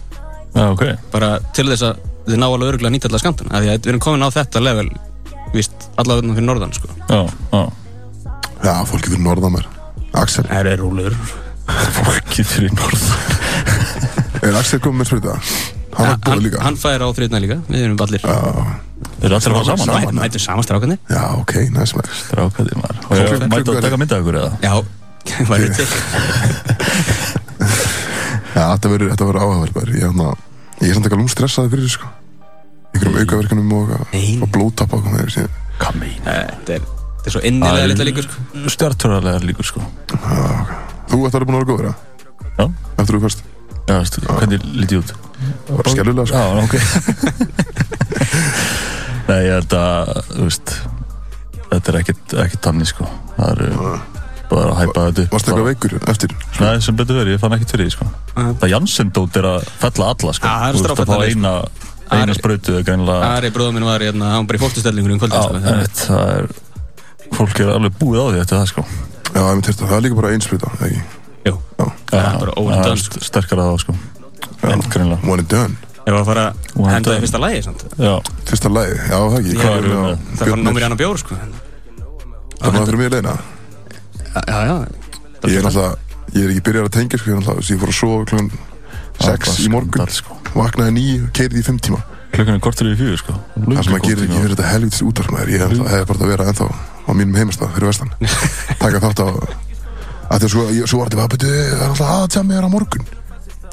Já, 0.54 0.64
ok. 0.72 0.86
Bara 1.14 1.34
til 1.56 1.68
þess 1.70 1.86
að 1.88 2.00
þið 2.28 2.40
ná 2.42 2.48
alveg 2.48 2.72
örgulega 2.74 2.92
að 2.92 2.96
nýta 2.96 3.10
allar 3.12 3.24
skamtana 3.24 3.56
af 3.56 3.64
því 3.64 3.72
að 3.72 3.78
við 3.78 3.92
erum 3.94 4.04
komin 4.04 4.28
á 4.28 4.30
þetta 4.36 4.64
level 4.64 4.88
víst, 5.54 5.90
allavega 5.96 6.36
fyrir 6.36 6.48
norðan 6.48 6.76
sko. 6.76 6.92
Já, 7.08 7.22
já. 7.54 7.62
Já, 8.64 8.74
fólki 8.90 9.12
fyrir 9.12 9.24
norðan 9.24 9.54
mér 9.54 9.68
Axel, 10.18 10.46
Það 10.50 10.70
er 10.72 10.80
rúlur 10.82 11.16
Fólki 11.94 12.46
fyrir 12.48 12.74
norð 12.74 13.04
er 14.48 14.58
Axel 14.58 14.80
komið 14.82 15.04
með 15.04 15.12
spröyta? 15.12 15.36
Hann 15.98 16.20
hann, 16.28 16.52
hann 16.62 16.78
fær 16.78 17.02
á 17.02 17.08
þriðna 17.18 17.40
líka, 17.42 17.58
við 17.68 17.86
erum 17.88 18.02
allir 18.06 18.22
Já, 18.22 18.36
Er 19.18 19.34
allir 19.34 19.38
að 19.38 19.56
fara 19.58 19.64
saman? 19.66 19.86
Saman. 19.88 20.14
Mæ- 20.14 20.22
mætum 20.22 20.42
saman 20.42 20.66
strákandi 20.66 20.98
já, 21.10 21.22
ok, 21.40 21.54
næs 21.74 21.94
með 21.98 22.10
Strákaði 22.20 22.78
maður. 22.78 22.98
Mæti 23.50 23.74
að 23.74 23.82
taka 23.88 24.00
mynda 24.02 24.20
ykkur 24.22 24.38
eða? 24.42 24.52
Já, 24.62 24.74
væri 25.50 25.70
til. 25.74 25.88
Já, 28.58 28.64
þetta 28.74 28.92
verður, 28.94 29.12
þetta 29.14 29.28
verður 29.30 29.42
áhugaverð. 29.44 29.92
Ég, 29.98 30.06
hérna, 30.06 30.30
ég 30.82 30.92
er 30.92 30.98
samt 30.98 31.10
ekki 31.10 31.18
alveg 31.18 31.34
stressaði 31.34 31.74
fyrir 31.74 31.92
sko. 31.94 32.12
Einhverjum 32.94 33.20
aukaverkunum 33.22 33.74
og, 33.78 33.92
Hvað 35.78 36.00
meina? 36.02 36.38
Þetta 36.54 36.78
er, 36.78 36.88
þetta 37.18 37.30
er 37.30 37.36
svo 37.36 37.44
innilega 37.46 37.90
litla 37.92 38.08
líkur 38.08 38.26
sko. 38.30 38.46
Stjartfjörðarlega 38.74 39.44
líkur 39.46 39.70
sko. 39.70 39.84
Þú 40.08 41.20
ætti 41.22 41.28
að 41.28 41.38
vera 41.38 41.50
búin 41.50 41.58
að 41.58 41.62
vera 41.62 41.70
góður, 41.74 41.92
Já, 42.58 42.66
eftir 42.98 43.14
þú 43.14 43.22
fyrst 43.28 43.44
já, 43.88 43.96
veistu, 43.96 44.18
hvernig 44.28 44.60
lítið 44.84 44.98
út? 45.02 45.10
Bara 45.70 45.90
skellulega, 45.94 46.26
sko 46.28 46.38
Já, 46.38 46.44
ok 46.64 46.74
Nei, 49.28 49.42
ég 49.44 49.52
held 49.58 49.74
að, 49.78 50.10
þú 50.32 50.42
veist 50.48 50.70
Þetta 51.68 51.88
er 51.92 51.98
ekkit, 52.02 52.24
ekkit 52.46 52.62
tannig 52.64 52.88
sko 52.90 53.04
Það 53.36 53.48
er 53.52 53.60
bara 54.48 54.70
að 54.72 54.78
hæpa 54.80 55.00
þetta 55.10 55.22
upp 55.26 55.34
Varstu 55.36 55.50
eitthvað 55.52 55.68
veikur 55.68 55.94
eftir? 56.14 56.30
Nei, 56.62 56.76
sem 56.84 56.96
betur 56.98 57.16
verið, 57.20 57.32
ég 57.36 57.42
fann 57.42 57.56
ekkert 57.58 57.72
fyrir 57.76 57.86
því 57.90 57.94
sko. 57.98 58.06
Það 58.38 58.70
Janssen-dót 58.72 59.34
er 59.42 59.46
að 59.50 59.60
fella 59.84 60.06
alla 60.14 60.32
sko 60.38 60.46
Já, 60.48 60.52
það 60.54 60.68
er 60.70 60.74
Þú 60.78 60.78
veist 60.78 60.88
að 60.88 60.88
fá 60.88 60.92
stráfellandi, 61.04 61.36
eina, 61.36 61.54
eina 62.16 62.32
eða 62.38 62.82
greinilega 62.88 63.24
Ari 63.34 63.50
bróður 63.58 63.74
minn 63.76 63.90
var 63.90 64.00
hérna, 64.08 64.26
hann 64.32 64.42
var 64.46 64.50
bara 64.54 64.60
í 64.62 64.64
fólkstustellingur 64.64 65.12
um 65.18 65.22
kvöldin 65.22 65.38
Já, 65.38 65.42
sko. 65.44 65.52
einmitt, 65.74 65.98
það 66.08 66.28
er 66.38 66.44
Fólk 67.36 67.56
er 67.60 67.68
alveg 67.76 67.94
búið 68.00 68.20
á 68.24 68.26
því 68.32 68.40
eftir 68.46 68.56
það 68.62 68.68
sko 68.72 68.82
Já, 68.88 68.90
ég 69.44 69.52
myndi 69.52 69.68
þetta, 69.74 69.84
það 69.92 69.98
er 70.00 70.04
líka 70.08 70.20
bara 70.22 70.32
einsprita, 70.38 70.68
ekki? 70.80 71.02
Jú, 71.48 71.56
það 71.78 72.18
er 72.22 72.40
bara 72.42 72.52
það 72.52 72.62
óvendað 72.62 72.92
er 72.94 73.02
sko. 73.04 73.22
sterkara 73.28 73.68
þá 73.68 73.84
sko. 73.84 73.98
En 74.68 74.82
greinilega. 74.92 75.20
One 75.28 75.44
and 75.44 75.50
done. 75.52 75.78
Ég 76.08 76.14
var 76.16 76.22
að 76.22 76.28
fara 76.32 76.46
One 76.76 76.88
að 76.88 76.94
henda 76.96 77.10
done. 77.10 77.18
því 77.18 77.24
fyrsta 77.26 77.40
lagi 77.44 77.62
samt. 77.66 77.82
Já, 78.00 78.14
Fyrsta 78.48 78.70
lagi, 78.72 78.96
já, 78.98 79.18
það 79.18 79.38
ekki? 79.42 79.56
Það 79.58 79.68
í 79.68 80.78
er- 80.78 80.84
hann 80.88 80.96
á 80.96 81.02
bjór 81.04 81.18
sko. 81.22 81.36
Það 82.58 82.76
er 82.78 82.86
fyrir 82.88 82.98
mig 83.02 83.12
leina 83.12 83.34
Já, 84.38 84.60
já. 84.68 84.76
Ég 85.48 85.58
er 85.58 85.64
náttúrulega, 85.64 85.96
ég 86.34 86.44
er 86.44 86.50
ekki 86.54 86.64
byrjar 86.68 86.88
að 86.88 86.94
tengja, 86.98 87.18
sko. 87.20 87.30
Ég 87.32 87.38
er 87.38 87.82
fór 87.82 87.92
að 87.92 87.98
sofa 87.98 88.26
klukkan 88.26 88.52
6 89.20 89.60
í 89.66 89.70
morgun. 89.74 90.08
sko. 90.10 90.38
Vaknaði 90.54 90.92
nýju, 90.98 91.32
keirði 91.34 91.62
í 91.62 91.66
5 91.66 91.80
tíma. 91.82 92.02
Klukkan 92.34 92.56
er 92.56 92.60
kortur 92.62 92.90
í 92.92 92.96
fjögur 92.98 93.18
sko. 93.22 93.34
Það 93.58 93.84
sem 93.84 93.94
maður 93.94 94.08
gerir 94.08 94.24
ekki 94.28 94.42
fyrir 94.42 94.56
þetta 94.56 94.72
helvitis 94.72 95.02
útvarmaður 95.02 95.50
Ég 95.54 95.60
hef 95.90 96.08
bara 96.08 96.20
að 96.20 96.28
vera 96.34 96.46
ennþá 96.52 96.68
á 97.08 97.12
mínum 97.16 97.36
heimastað 97.40 97.72
fyrir 97.74 97.88
vestan. 97.88 98.12
Taka 98.84 99.00
þátt 99.00 99.22
á 99.24 99.28
að 100.32 100.48
svo, 100.52 100.64
ég, 100.74 100.84
svo 100.90 101.00
var 101.00 101.08
þetta 101.10 101.20
bara 101.22 101.32
"Bíddu, 101.34 101.48
Það 101.48 101.82
er 101.82 101.88
alltaf 101.88 102.10
aðtjami 102.18 102.54
er 102.58 102.66
á 102.68 102.70
morgun. 102.74 103.06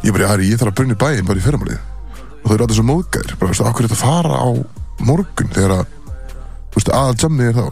Ég 0.05 0.13
bara, 0.13 0.29
Ari, 0.35 0.51
ég 0.53 0.59
þarf 0.61 0.71
að 0.73 0.77
brunni 0.81 0.95
bæinn 1.01 1.27
bara 1.27 1.39
í 1.41 1.45
fyrramálið. 1.45 1.79
Og 2.45 2.47
þau 2.51 2.55
eru 2.55 2.63
alltaf 2.67 2.77
svo 2.77 2.85
móðgæðir 2.91 3.33
Bara, 3.41 3.49
veistu, 3.51 3.65
akkur 3.65 3.85
er 3.85 3.89
þetta 3.89 3.99
að 3.99 4.05
fara 4.05 4.37
á 4.37 4.49
morgun 5.01 5.49
Þegar 5.55 5.73
að, 5.79 5.87
þú 6.69 6.77
veist, 6.77 6.91
aðtjami 6.93 7.45
er 7.49 7.55
þá? 7.57 7.67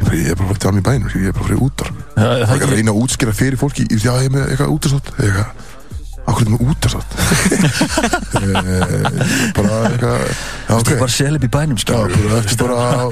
Ég 0.00 0.04
bara, 0.04 0.16
ég 0.20 0.28
er 0.30 0.36
bara 0.36 0.44
að 0.44 0.50
fara 0.52 0.62
tjami 0.66 0.78
í 0.80 0.86
bæinn 0.88 1.04
Ég 1.08 1.28
er 1.28 1.32
bara 1.32 1.40
að 1.40 1.48
fara 1.48 1.56
í 1.56 1.64
útvarp. 1.64 1.96
Það 2.14 2.20
Það 2.20 2.36
er 2.36 2.44
ekki 2.56 2.66
að 2.68 2.74
reyna 2.76 2.90
að 2.92 3.00
útskýra 3.00 3.32
fyrir 3.40 3.58
fólki 3.60 3.82
Já, 3.90 4.12
ég 4.20 4.26
er 4.28 4.34
með 4.36 4.44
eitthvað 4.52 4.72
útastátt 4.76 5.08
Eitthvað 5.16 5.48
Akkur 6.30 6.42
er 6.44 6.46
þetta 6.46 6.52
með 6.52 6.62
útastátt 6.70 7.10
Bara 9.56 9.76
eitthvað 9.88 10.20
Já, 10.68 10.74
ok. 10.76 10.90
bara 11.00 11.10
selib 11.14 11.44
í 11.44 11.50
bænum 11.52 11.78
skilur 11.80 12.12
bara 12.14 12.38
eftir 12.44 12.56
bara 12.60 12.76
á 12.76 13.08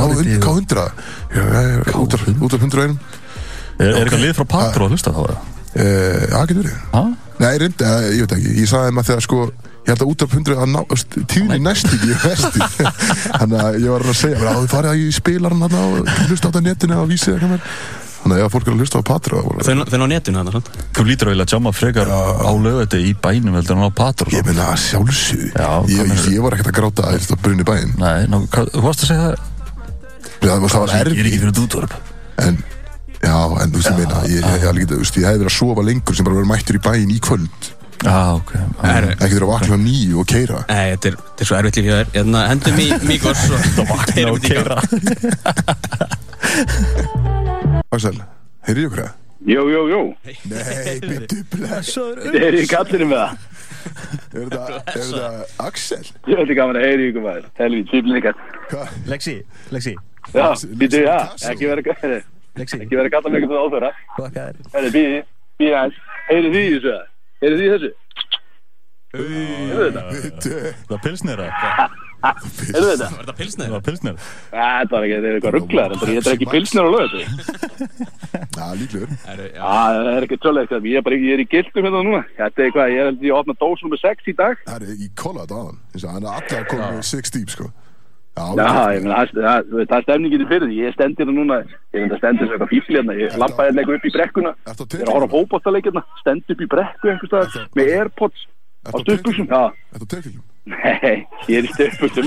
Álitið. 0.00 0.40
K100 0.42 0.76
Já, 0.76 1.42
já, 1.44 1.62
já, 1.76 1.96
út 2.00 2.16
af 2.16 2.24
út 2.40 2.56
af 2.56 2.60
100 2.64 2.82
einum 2.86 2.98
Er 3.78 3.92
er 3.92 4.02
eitthvað 4.02 4.24
lið 4.24 4.34
frá 4.40 4.46
Patro 4.56 4.88
að 4.88 4.96
hlusta 4.96 5.12
þá? 5.12 5.22
eða? 5.26 5.38
Eh, 5.76 6.26
Já, 6.32 6.38
getur 6.48 6.62
verið. 6.62 6.76
Ha? 6.92 7.04
Nei, 7.36 7.54
reyndi, 7.60 7.84
eh, 7.84 8.10
ég 8.16 8.24
veit 8.24 8.36
ekki. 8.38 8.52
Ég 8.62 8.70
sagði 8.70 8.90
þeim 8.90 9.02
að 9.02 9.08
þegar 9.10 9.26
sko 9.26 9.40
Ég 9.86 9.94
held 9.94 10.02
að 10.02 10.08
út 10.10 10.22
af 10.24 10.32
100 10.34 10.56
að 10.58 10.70
ná, 10.72 10.80
tíðni 11.30 11.56
næst 11.62 11.86
ekki 11.86 12.08
í 12.10 12.16
vesti 12.18 12.62
Þannig 13.38 13.60
að 13.62 13.76
ég 13.84 13.92
var 13.92 14.02
að 14.02 14.16
segja 14.18 14.40
bara, 14.40 14.54
að 14.56 14.64
þið 14.64 14.72
farið 14.72 15.02
í 15.04 15.12
spilaran 15.14 15.62
hann 15.62 15.76
og 15.78 16.08
hlusta 16.26 16.42
á 16.42 16.50
þetta 16.50 16.58
á 16.58 16.66
netinu 16.66 16.96
og 16.98 17.12
vísið 17.12 17.36
eitthvað 17.36 17.52
mér 17.52 17.68
Þannig 18.16 18.42
að 18.42 18.50
fólk 18.56 18.66
er 18.66 18.74
að 18.74 18.82
hlusta 18.82 18.98
á 18.98 19.04
Patra 19.06 19.42
Þau 19.46 19.70
þau 19.86 20.00
ná 20.02 20.06
netinu 20.10 20.40
þarna, 20.40 20.54
sant? 20.56 20.70
Þú 20.96 21.04
lítur 21.06 21.30
að 21.30 21.36
vilja 21.36 21.46
jamma 21.54 21.72
frekar 21.76 22.10
á 22.10 22.50
lögati 22.66 23.02
í 23.06 23.12
bænum 23.22 23.54
heldur 23.60 23.78
en 23.78 23.86
á 23.86 23.90
Patro 23.94 24.34
Ég 24.34 24.48
meina 24.48 24.66
Já, 25.54 25.70
ég, 25.86 26.02
var 26.42 26.56
ekkert 26.58 26.72
að 26.72 26.78
þetta 26.98 27.38
þú 27.46 27.62
það? 29.22 29.46
Það 30.42 30.66
það 30.74 30.98
er 30.98 31.12
En, 32.42 32.58
já, 33.22 33.36
en 33.62 33.70
þú 33.72 33.76
veist 33.80 33.90
ég 33.90 33.96
meina 34.00 34.18
Ég, 34.26 34.30
ég, 34.36 34.44
ég, 34.44 34.50
ég, 34.66 34.90
ég, 34.90 34.92
ég 34.92 35.26
hefði 35.26 35.40
verið 35.40 35.50
að 35.50 35.56
sofa 35.56 35.82
lengur 35.86 36.14
sem 36.18 36.24
bara 36.28 36.38
verið 36.40 36.50
mættur 36.52 36.78
í 36.78 36.82
bæinn 36.86 37.12
í 37.14 37.18
kvöld 37.24 37.72
Já, 38.04 38.16
ok 38.36 38.50
Ekki 38.56 39.32
þeirra 39.32 39.46
að 39.46 39.52
vakna 39.54 39.76
nýju 39.80 40.16
og 40.20 40.26
keira 40.28 40.58
Nei, 40.68 40.86
þetta 40.92 41.06
er, 41.08 41.16
þetta 41.16 41.40
er 41.42 41.48
svo 41.50 41.56
erfitt 41.60 41.78
líf 41.80 41.86
hjá 41.88 41.96
þér 41.96 42.08
Hérna, 42.18 42.40
hendum 42.52 42.76
í 42.82 42.88
Míkos 43.08 43.40
og 43.48 43.60
Vakna 43.92 44.26
og 44.32 44.38
keira 44.44 44.76
Axel, 47.96 48.18
heyrðu 48.66 48.88
ykkur 48.90 49.00
það? 49.06 49.14
Jú, 49.46 49.62
jú, 49.70 49.80
jú, 49.92 50.00
Nei, 50.50 50.94
byttu 51.04 51.36
bless 51.52 51.96
er 52.34 52.56
í 52.58 52.64
kallinu 52.68 53.06
með 53.12 53.20
það. 53.20 53.32
Er 53.86 54.48
þetta, 54.50 54.62
er 54.80 54.96
þetta 54.96 55.28
Axel? 55.62 56.00
Ég 56.26 56.32
veit 56.40 56.42
ekki 56.48 56.56
gaman 56.58 56.78
að 56.80 56.86
heyri 56.88 57.04
ykkur 57.12 57.24
maður. 57.26 57.44
Helvið, 57.60 57.84
típlinn 57.92 58.18
ykkar. 58.20 58.40
Hvað? 58.72 58.96
Lexi, 59.12 59.36
Lexi, 59.76 59.94
Já, 60.34 60.48
býtu, 60.80 61.04
já, 61.04 61.14
Lexi- 61.30 61.52
ekki 61.52 61.70
vera 61.70 61.84
að 61.84 61.88
Lexi, 62.56 62.80
ekki 62.82 62.96
vera 62.96 63.10
að 63.10 63.14
kalla 63.16 63.32
áþöra. 63.66 63.90
hvað 64.16 64.40
er 64.46 64.56
Herri, 64.74 64.90
býði, 64.96 65.20
býði 65.60 65.76
aðeins. 65.82 66.02
Heyri 66.30 66.48
því 66.54 66.64
þessu 66.72 66.90
það? 66.90 67.06
Heyri 67.44 67.56
því 67.60 67.66
þessu? 67.74 67.90
Heyrðu 69.16 69.84
þetta? 69.86 70.02
Það 70.86 70.96
er 70.96 71.02
pilsnera 71.06 71.46
Heyrðu 72.26 72.88
þetta? 72.90 73.06
Var 73.06 73.20
þetta 73.20 73.34
pilsnir? 73.38 73.66
Það 73.66 73.74
var 73.76 73.84
pilsnera 73.86 74.16
Æ, 74.16 74.64
Þetta 74.66 74.94
var 74.96 75.04
ekki, 75.06 75.14
þetta 75.16 75.28
er 75.28 75.36
eitthvað 75.36 75.54
rugglar, 75.56 75.92
en 75.94 76.00
ég 76.10 76.18
er 76.18 76.32
ekki 76.32 76.48
pilsnir 76.50 76.82
á 76.82 76.90
lögu 76.90 77.06
þetta. 77.12 77.20
Já, 78.56 78.66
líklegur 78.80 79.10
Það 79.20 80.10
er 80.16 80.26
ekki 80.26 80.38
tjóðlega 80.42 80.64
eitthvað, 80.66 80.88
ég 80.90 80.96
er 81.00 81.06
bara, 81.06 81.20
ég 81.22 81.36
er 81.36 81.44
í 81.44 81.48
gildum 81.52 81.86
hérna 81.86 82.02
núna. 82.08 82.22
Þetta 82.40 82.56
er 82.56 82.66
eitthvað, 82.70 82.92
ég 82.96 83.00
er 83.04 83.08
held 83.12 83.24
ég 83.28 83.36
að 83.36 83.40
opna 83.44 83.56
dós 83.62 83.84
nummer 83.86 84.00
6 84.02 84.32
í 84.32 84.36
dag. 84.40 84.54
Það 84.66 84.76
er 84.88 85.04
í 85.06 85.08
kolla 85.22 85.44
þetta 85.46 85.60
aðan 85.62 85.78
Þannig 85.92 86.06
að 86.06 86.14
hann 86.16 86.26
er 86.26 86.32
allir 86.40 86.58
að 86.62 86.68
koma 86.72 86.88
með 86.96 87.06
6 87.12 87.36
deep, 87.36 87.52
sko 87.54 87.70
Já, 88.36 88.44
Já, 88.56 88.92
ég 88.96 89.02
meina, 89.02 89.16
það- 89.16 89.32
það 89.32 89.70
það- 89.72 89.86
það 89.88 89.96
er 89.96 90.02
stemningin 90.06 90.42
í 90.44 90.48
fyrir 90.50 90.66
því. 90.68 90.76
Ég 90.84 90.92
stend 90.94 91.16
hérna 91.16 91.32
núna, 91.36 91.56
ég 91.64 91.96
er 91.96 92.08
þetta 92.08 92.18
stendur 92.20 92.46
sem 92.46 92.52
eitthvað 92.56 92.72
fífli 92.74 92.96
hérna. 92.98 93.14
Ég 93.16 93.36
lappa 93.40 93.64
hérna 93.64 93.80
eitthvað 93.80 93.96
upp 93.96 94.04
í 94.04 94.12
brekkuna. 94.16 94.50
Á 94.66 94.72
Ég 94.76 95.00
er 95.00 95.06
að 95.06 95.14
horfa 95.16 95.26
á 95.26 95.34
fótballtaleikirna, 95.36 96.02
stend 96.20 96.42
upp 96.52 96.60
í 96.60 96.68
brekku 96.68 97.08
einhvers 97.08 97.30
staðar 97.32 97.68
með 97.76 97.86
Airpods 97.96 98.40
á 98.84 98.90
á 98.92 98.98
tekjum? 99.08 99.48
Já, 99.48 99.62
Þetta 99.92 100.04
á 100.04 100.12
tekjum 100.12 100.42
nei, 100.66 101.26
ég 101.46 101.58
er 101.58 101.64
í 101.64 101.70
stuðbuxum 101.72 102.26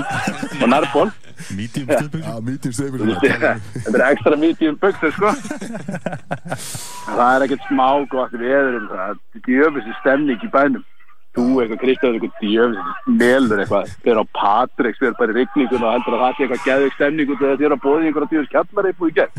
og 0.62 0.68
nærból. 0.72 1.10
Medium 1.54 1.86
Já, 1.86 2.40
meeting 2.40 2.72
Þú 2.72 2.76
stefur 2.76 3.00
veist, 3.06 3.20
Þetta 3.84 3.96
er 4.00 4.06
ekstra 4.10 4.36
medium 4.40 4.76
buxur, 4.80 5.12
sko. 5.12 5.30
Það 7.10 7.34
er 7.36 7.44
ekkert 7.46 7.64
smá 7.68 7.86
gott 8.10 8.32
við 8.32 8.50
eðurum. 8.56 8.88
Það 8.90 9.10
er 9.10 9.44
djöfisir 9.46 9.96
stemning 10.00 10.40
í 10.42 10.50
bænum. 10.52 10.84
Þú 11.30 11.44
eitthvað, 11.62 11.78
Kristján, 11.84 12.16
eitthvað 12.16 12.40
djöfisir 12.42 13.14
melur 13.20 13.60
eitthvað. 13.62 13.92
Fyrir 14.02 14.18
á 14.18 14.24
Patrik, 14.34 14.96
fyrir 14.98 15.14
bara 15.20 15.30
í 15.30 15.36
rigningun 15.36 15.84
og 15.86 15.92
heldur 15.94 16.16
að 16.16 16.24
það 16.24 16.32
sé 16.34 16.46
eitthvað 16.46 16.64
geðvig 16.66 16.96
stemning 16.96 17.30
út 17.30 17.36
af 17.36 17.44
þess 17.44 17.54
að 17.54 17.62
þér 17.62 17.74
að 17.76 17.84
bóði 17.84 18.08
einhverja 18.10 18.30
djöfis 18.32 18.52
kjallar 18.54 18.88
eitthvað 18.90 19.12
í 19.12 19.16
gegn. 19.20 19.32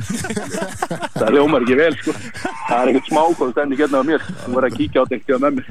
Það 1.19 1.36
ljómar 1.36 1.65
ekki 1.67 1.80
vel, 1.82 1.91
sko. 1.99 2.15
Það 2.69 2.80
er 2.80 2.93
ekkert 2.93 3.12
smá 3.12 3.21
gott 3.41 3.54
stemning 3.58 3.84
hérna 3.84 3.99
á 3.99 4.04
mér. 4.08 4.25
Þú 4.32 4.56
verður 4.56 4.69
að 4.69 4.77
kíkja 4.80 4.97
á 4.97 5.04
þetta 5.04 5.19
eitthvað 5.19 5.43
með 5.43 5.60
mér. 5.60 5.69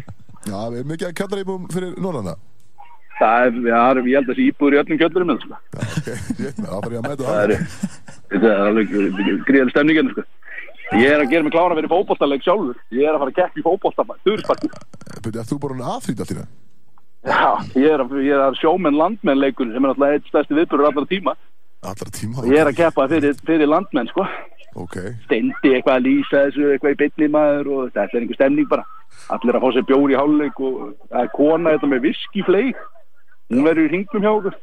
Já, 0.51 0.61
við 0.71 0.79
erum 0.81 0.91
mikið 0.95 1.09
að 1.09 1.19
kalla 1.21 1.43
íbúum 1.43 1.67
fyrir 1.71 1.97
Norranda 2.01 2.37
Það 3.21 3.43
er, 3.45 3.57
já, 3.69 3.77
það 3.77 4.07
ég 4.09 4.17
held 4.17 4.23
að 4.23 4.31
þessi 4.31 4.45
íbúður 4.49 4.75
í 4.75 4.79
öllum 4.81 5.01
kjöllurum 5.03 5.29
með 5.29 5.43
sko. 5.43 5.59
Já, 5.61 5.83
ok, 5.85 6.07
rétt 6.41 6.61
með, 6.61 6.69
það 6.71 6.79
þarf 6.81 6.95
ég 6.95 7.01
að 7.01 7.05
mæta 7.05 7.25
Það 7.27 7.35
það 7.37 7.43
er, 7.45 7.59
er 8.41 8.63
alveg 8.65 8.87
gríðaleg 9.51 9.75
stemning 9.75 9.99
hérna, 10.01 10.15
sko. 10.15 10.25
Ég 10.91 11.07
er 11.07 11.23
að 11.23 11.31
gera 11.31 11.45
mig 11.47 11.53
klára 11.55 11.77
fyrir 11.79 11.91
fótbolltaleg 11.93 12.43
sjálfur. 12.43 12.79
Ég 12.91 13.07
er 13.07 13.15
að 13.15 13.21
fara 13.23 13.31
að 13.31 13.37
keppa 13.39 13.61
í 13.61 13.65
fótbolltafæ, 13.67 14.15
þurrsparki. 14.27 14.71
Byrju, 15.23 15.39
ert 15.43 15.51
þú 15.53 15.59
bara 15.63 15.77
hann 15.77 15.91
aðfrýt 15.95 16.23
allt 16.25 16.33
í 16.35 16.39
það? 16.41 16.49
Já, 17.31 17.51
ég 17.77 17.91
er 17.95 18.03
að, 18.03 18.15
ég 18.25 18.33
er 18.35 18.43
að 18.49 18.57
sjómenn 18.59 18.97
landmenn 18.99 19.39
leikur 19.39 19.69
sem 19.71 19.85
er 19.85 19.91
náttúrulega 19.93 20.19
eitt 20.19 20.31
stærsti 20.33 20.57
viðbörur 20.59 20.89
allra 20.89 21.05
tíma. 21.11 21.35
Allra 21.91 22.11
tíma 22.17 22.45
Ég 22.49 22.59
er 22.63 22.71
að 22.73 22.79
keppa 22.81 23.07
fyrir, 23.13 23.37
fyrir 23.47 23.71
landmenn, 23.71 24.11
sko. 24.11 24.25
Ok, 24.81 24.97
Steindi 25.27 25.73
eitthvað 25.77 25.97
að 25.99 26.05
lýsa 26.07 26.43
þessu, 26.47 26.67
eitthvað 26.75 26.95
í 26.95 26.99
beinni 27.01 27.29
maður 27.35 27.71
og 27.75 27.87
þetta 27.95 28.05
er 28.17 28.21
einhver 28.25 28.39
stemning 28.39 28.69
bara. 28.71 28.85
Allir 29.35 29.59
að 29.59 29.65
fá 29.65 29.71
sér 29.77 29.87
bjór 29.89 30.13
í 30.15 30.19
hálfleik 30.19 30.61
og 30.63 30.77
það 31.11 31.23
er 31.25 31.33
kona 31.35 31.73
þetta 31.75 31.91
með 31.91 32.05
viskifleik. 32.07 32.83
Hún 33.51 33.67
verður 33.67 33.87
í 33.89 33.91
hringnum 33.91 34.27
hjá 34.27 34.31
okkur. 34.37 34.59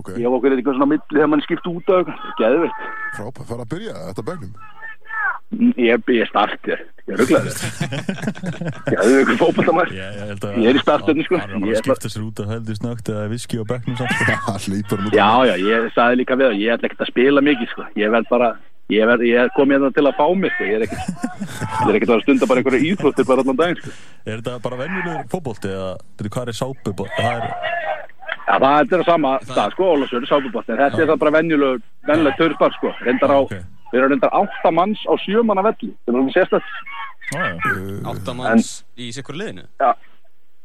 ok, 0.00 0.08
Ég 0.16 0.24
hef 0.24 0.36
okkur 0.38 0.56
eitthvað 0.56 0.78
svona 0.78 0.88
milli 0.94 1.12
þegar 1.12 1.30
mann 1.34 1.44
skipt 1.44 1.68
út 1.72 1.92
af 1.92 2.08
er 2.08 2.32
geðveikt. 2.40 2.80
frábæð, 3.18 3.44
fara 3.52 3.66
að 3.66 3.70
byrja 3.76 3.94
þetta 4.08 4.26
bögnum 4.30 4.56
Ég, 5.78 6.02
ég 6.10 6.26
start 6.28 6.66
ég, 6.66 6.80
rugglaði 7.06 7.52
þetta 7.54 7.88
Ég 8.92 8.98
hafði 8.98 9.18
ykkur 9.22 9.38
fótboltamær 9.40 9.92
Ég, 9.94 10.00
ég, 10.02 10.30
held 10.32 10.46
að 10.48 10.56
Ég 10.58 10.70
er 10.72 10.78
í 10.78 10.82
startinu, 10.82 11.26
sko. 11.26 11.38
Hann 11.38 11.52
er 11.54 11.60
bara 11.62 11.70
Ég 11.70 11.76
að 11.76 11.82
ætla- 11.82 11.96
skipta 11.96 12.10
sér 12.12 12.24
út 12.26 12.42
að 12.42 12.50
heldur 12.54 12.78
snögt 12.80 13.10
eða 13.12 13.26
viski 13.30 13.60
og 13.62 13.68
bekknum 13.70 13.98
samt 14.00 14.16
sko. 14.16 14.24
Það 14.96 15.14
Já, 15.14 15.30
já, 15.46 15.54
ég 15.62 15.86
sagði 15.94 16.20
líka 16.22 16.38
við 16.40 16.48
það 16.50 16.58
Ég 16.64 16.74
ætla 16.76 16.90
ekkert 16.90 17.04
að 17.06 17.12
spila 17.12 17.44
mikið, 17.46 17.70
sko. 17.74 17.86
Ég 18.02 18.12
verð 18.16 18.32
bara 18.34 18.50
Ég, 18.86 19.02
verð, 19.10 19.24
ég 19.26 19.48
kom 19.56 19.72
hérna 19.74 19.88
til 19.94 20.04
að 20.06 20.18
fá 20.18 20.26
mig, 20.42 20.52
sko. 20.56 20.66
Ég 20.66 20.76
er 20.80 20.84
ekkert 20.86 21.06
Ég 21.16 21.88
er 21.92 22.00
ekkert 22.00 22.14
að 22.16 22.26
stunda 22.26 22.50
bara 22.50 22.62
einhverja 22.62 22.90
íþróttir 22.90 23.26
bara 23.30 23.46
allan 23.46 23.58
daginn, 23.62 23.80
sko. 23.82 23.96
Er 24.26 24.42
þetta 24.42 24.58
bara 24.66 24.82
venjulegur 24.82 25.26
fótbolti 25.32 25.72
eða 25.72 26.30
hvað 26.36 26.52
er 26.52 26.58
sápu 26.60 26.94
Það 27.16 27.32
er 27.34 27.75
Já, 28.46 28.58
það 28.62 28.92
er 28.94 29.02
á 29.02 29.06
sama 29.10 29.30
stað, 29.42 29.72
sko 29.74 29.92
Ólasjörn, 29.94 30.26
sábubátt 30.30 30.68
En 30.70 30.78
þetta 30.78 31.02
er 31.02 31.08
það 31.10 31.22
bara 31.24 31.34
venjuleg 31.38 31.80
Venjuleg 32.06 32.36
törspar, 32.38 32.76
sko 32.78 32.92
Reyndar 33.02 33.34
á 33.34 33.38
Ok. 33.42 33.56
Við 33.92 34.00
erum 34.00 34.12
reyndar 34.12 34.34
átta 34.38 34.70
manns 34.74 35.02
á 35.06 35.14
sjö 35.22 35.42
manna 35.46 35.64
velli 35.66 35.92
Það 36.06 36.60
er 36.60 36.62
Já, 37.26 37.42
já. 37.42 38.10
Áttamanns 38.12 38.68
í 38.94 39.08
sikkur 39.14 39.34
liðinu 39.34 39.64
Já, 39.80 39.88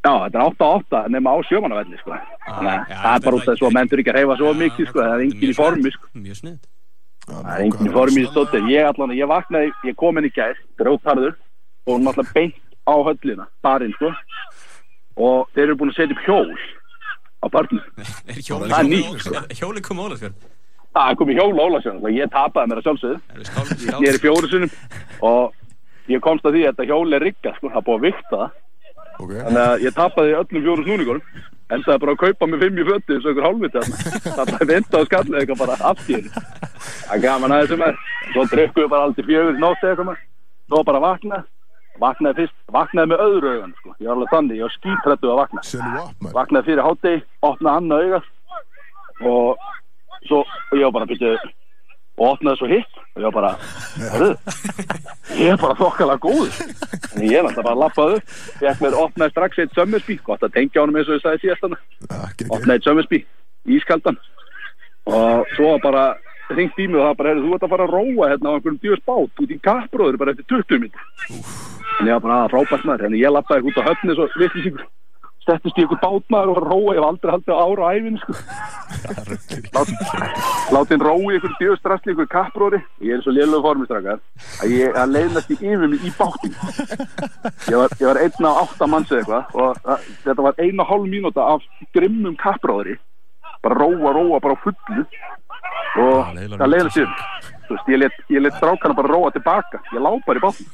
já, 0.06 0.12
þetta 0.28 0.38
er 0.38 0.44
8-8 0.46 1.00
nema 1.10 1.32
á 1.34 1.38
sjömannavelli, 1.48 1.98
sko. 1.98 2.18
Þannig 2.46 2.72
að 2.72 2.92
það 3.02 3.16
er 3.16 3.24
bara 3.24 3.38
út 3.38 3.42
af 3.42 3.48
þess 3.50 3.66
að 3.66 3.74
menn 3.76 3.90
þurfi 3.90 4.02
ekki 4.04 4.12
að 4.12 4.18
reyfa 4.18 4.36
svo 4.38 4.52
mikið, 4.60 4.88
sko. 4.90 5.00
Það 5.02 5.14
er 5.14 5.24
enginn 5.26 5.52
í 5.52 5.56
formi, 5.58 5.92
sko. 5.94 6.10
Mjög 6.22 6.38
snið 6.38 6.58
Það 7.22 7.50
er 7.54 7.64
enginn 7.66 7.88
í 7.88 7.94
formi 7.94 8.22
í 8.22 8.28
stóttir. 8.30 8.68
Ég 8.70 8.88
allan, 8.90 9.14
ég 9.14 9.30
vaknaði, 9.30 9.72
ég 9.86 9.98
kom 9.98 10.18
inn 10.18 10.26
í 10.26 10.32
gær, 10.34 10.58
grótarður, 10.78 11.34
og 11.86 12.00
náttúrulega 12.02 12.34
beint 12.34 12.58
á 12.86 12.94
höllina, 13.10 13.46
barinn, 13.62 13.94
sko. 13.98 14.10
Og 15.22 15.50
þeir 15.54 15.68
eru 15.68 15.78
búin 15.82 15.92
að 15.94 15.98
setja 16.00 16.16
upp 16.18 16.26
hjól 16.26 16.50
á 17.42 17.46
barnum. 17.52 17.84
Er 18.30 18.40
Það 18.46 18.78
er 18.78 18.88
nýtt, 18.90 19.20
sko. 19.26 19.44
hjóli 19.58 19.82
kom 19.84 20.00
Ólasfjörn 20.06 20.34
Það 20.92 21.08
er 21.10 21.16
komið 21.16 21.38
hjól 21.40 21.60
Ólasjón, 21.64 22.00
og 22.04 22.10
ég 22.12 22.28
tapaði 22.32 22.68
mér 22.68 22.80
að 22.82 22.86
sjálfsögðu. 22.86 23.18
Ég 24.04 24.08
er 24.10 24.18
í 24.18 24.20
fjóru 24.20 24.50
sinum 24.52 24.72
og 25.24 25.54
ég 26.12 26.20
komst 26.20 26.44
að 26.44 26.58
því 26.58 26.64
að 26.66 26.74
þetta 26.74 26.86
hjól 26.90 27.16
er 27.16 27.24
rigga, 27.24 27.54
sko. 27.56 27.70
Það 27.72 27.80
er 27.80 27.86
búið 27.86 27.96
að 27.96 28.04
vikta 28.10 28.40
það. 28.42 28.58
Ok, 29.22 29.32
Þannig 29.38 29.62
að 29.62 29.82
ég 29.86 29.96
tapaði 29.96 30.36
öllum 30.36 30.64
fjóru 30.66 30.84
snúningunum 30.86 31.24
Endaði 31.72 32.00
bara 32.02 32.12
að 32.12 32.20
kaupa 32.20 32.46
mig 32.48 32.60
fimm 32.62 32.78
í 32.80 32.84
fötti 32.88 33.16
og 33.16 33.26
einhver 33.30 33.46
hálfviti 33.46 33.82
Það 34.36 34.50
bara 34.52 34.68
vinda 34.72 35.00
á 35.00 35.02
skallið 35.08 35.38
eitthvað 35.40 35.60
bara 35.62 35.76
aftíðin 35.92 36.30
Það 36.32 37.12
er 37.16 37.22
gaman 37.24 37.54
aðeins 37.56 37.72
sem 37.72 37.84
er 37.86 37.98
Svo 38.32 38.44
drukkuðu 38.52 38.88
bara 38.92 39.06
aldrei 39.08 39.26
fjögur 39.28 39.56
í 39.56 39.62
nótti 39.62 39.88
eitthvað. 39.92 40.22
Svo 40.68 40.82
bara 40.88 41.02
vakna 41.04 41.42
Vaknaði 42.00 42.38
fyrst, 42.40 42.54
vaknaði 42.72 43.10
með 43.12 43.20
öðru 43.26 43.50
augan 43.52 43.74
sko. 43.78 43.90
Ég 44.00 44.08
var 44.08 44.14
alveg 44.16 44.30
þannig, 44.32 44.56
ég 44.56 44.64
var 44.64 44.76
skítrættu 44.76 45.28
að 45.32 45.40
vakna. 45.42 45.64
Vaknaði 46.32 46.68
fyrir 46.70 46.86
hátegi, 46.86 47.24
opnaði 47.44 47.82
annað 47.82 48.06
augað 48.06 48.30
Og 49.22 49.58
svo, 50.26 50.42
og 50.42 50.78
ég 50.78 50.86
var 50.88 50.94
bara 50.96 51.10
byrjuð 51.10 51.50
og 52.20 52.26
opnaði 52.28 52.58
svo 52.60 52.68
hitt 52.68 52.98
og 53.00 53.22
ég 53.22 53.24
var 53.24 53.34
bara, 53.34 53.50
hörðu, 54.12 54.32
ég 55.38 55.52
er 55.54 55.60
bara 55.60 55.76
þokkalega 55.78 56.20
góður. 56.22 56.58
En 57.12 57.24
ég 57.24 57.38
er 57.38 57.46
alltaf 57.48 57.64
bara 57.64 57.72
að 57.72 57.80
lappaði 57.82 58.18
upp, 58.18 58.34
ég 58.62 58.82
mér 58.84 58.96
opnaði 59.00 59.34
strax 59.34 59.62
eitt 59.62 59.78
sömmersbí, 59.78 60.18
gott 60.26 60.44
að 60.44 60.54
tengja 60.58 60.84
honum 60.84 60.98
eins 61.00 61.08
og 61.08 61.16
ég 61.16 61.24
sagði 61.24 61.42
síðast 61.42 61.66
opnaði 62.52 62.76
eitt 62.76 62.88
sömmersbí, 62.88 63.22
ískaldan. 63.78 64.20
Og 65.08 65.48
svo 65.56 65.72
bara 65.82 66.04
hringt 66.56 66.78
í 66.78 66.86
mig 66.88 66.98
og 67.00 67.06
það 67.06 67.18
bara, 67.18 67.28
heyrðu, 67.32 67.44
þú 67.46 67.52
ert 67.56 67.66
að 67.66 67.72
fara 67.74 67.84
að 67.86 67.94
róa 67.96 68.30
hérna 68.32 68.48
á 68.48 68.54
einhverjum 68.56 68.82
djús 68.82 69.02
bát 69.08 69.42
út 69.42 69.50
í 69.52 69.62
kappróður 69.68 70.18
bara 70.22 70.30
eftir 70.34 70.46
20 70.52 70.78
minnir. 70.82 71.02
En 72.00 72.06
ég 72.08 72.14
var 72.16 72.24
bara 72.24 72.36
að 72.46 72.52
frábært 72.54 72.84
maður, 72.88 73.02
þannig 73.06 73.22
ég 73.22 73.32
lappaði 73.36 73.66
út 73.68 73.78
á 73.80 73.88
höfni 73.90 74.12
svo 74.16 74.24
vitlisíkur. 74.40 74.84
Stettist 75.42 75.74
í 75.74 75.82
einhver 75.82 75.98
bátmaður 75.98 76.48
og 76.52 76.54
var 76.54 76.62
að 76.62 76.70
róa, 76.70 76.92
ég 76.94 77.00
hef 77.02 77.06
aldrei 77.08 77.32
haldið 77.34 77.50
á 77.50 77.66
ára 77.66 77.82
á 77.82 77.90
æfinu, 77.98 78.18
sko. 78.22 78.32
Látin 80.76 81.02
rói 81.02 81.18
í 81.18 81.34
einhver 81.34 81.54
djöðstrasli, 81.58 82.10
einhver 82.12 82.30
kappróri. 82.30 82.78
Ég 83.02 83.12
er 83.16 83.24
svo 83.24 83.32
lélugu 83.34 83.64
formistrakar 83.66 84.20
að 84.62 84.68
ég 84.76 84.94
leiðnast 85.10 85.50
í 85.50 85.56
yfir 85.58 85.88
mig 85.90 85.98
í 86.06 86.14
bátinn. 86.14 86.54
Ég 87.66 87.74
var, 87.80 87.90
ég 87.98 88.06
var 88.06 88.22
einn 88.22 88.46
á 88.46 88.52
átta 88.62 88.86
manns 88.86 89.10
eða 89.10 89.18
eitthvað 89.18 89.42
og 89.58 89.70
þetta 90.22 90.42
var. 90.46 90.54
Bara 93.62 93.78
róa, 93.78 94.10
róa, 94.14 94.38
bara 94.42 94.56
fullu. 94.62 95.02
Og 96.02 96.22
það 96.58 96.70
leiðnast 96.72 97.00
í 97.02 97.06
Þú 97.62 97.76
veist, 97.76 97.90
ég 97.92 98.00
let, 98.02 98.16
let 98.42 98.56
strákana 98.58 98.96
bara 98.98 99.12
róa 99.12 99.30
tilbaka. 99.32 99.78
Ég 99.94 100.02
lá 100.02 100.10
bara 100.26 100.40
í 100.40 100.42
bátinn. 100.42 100.66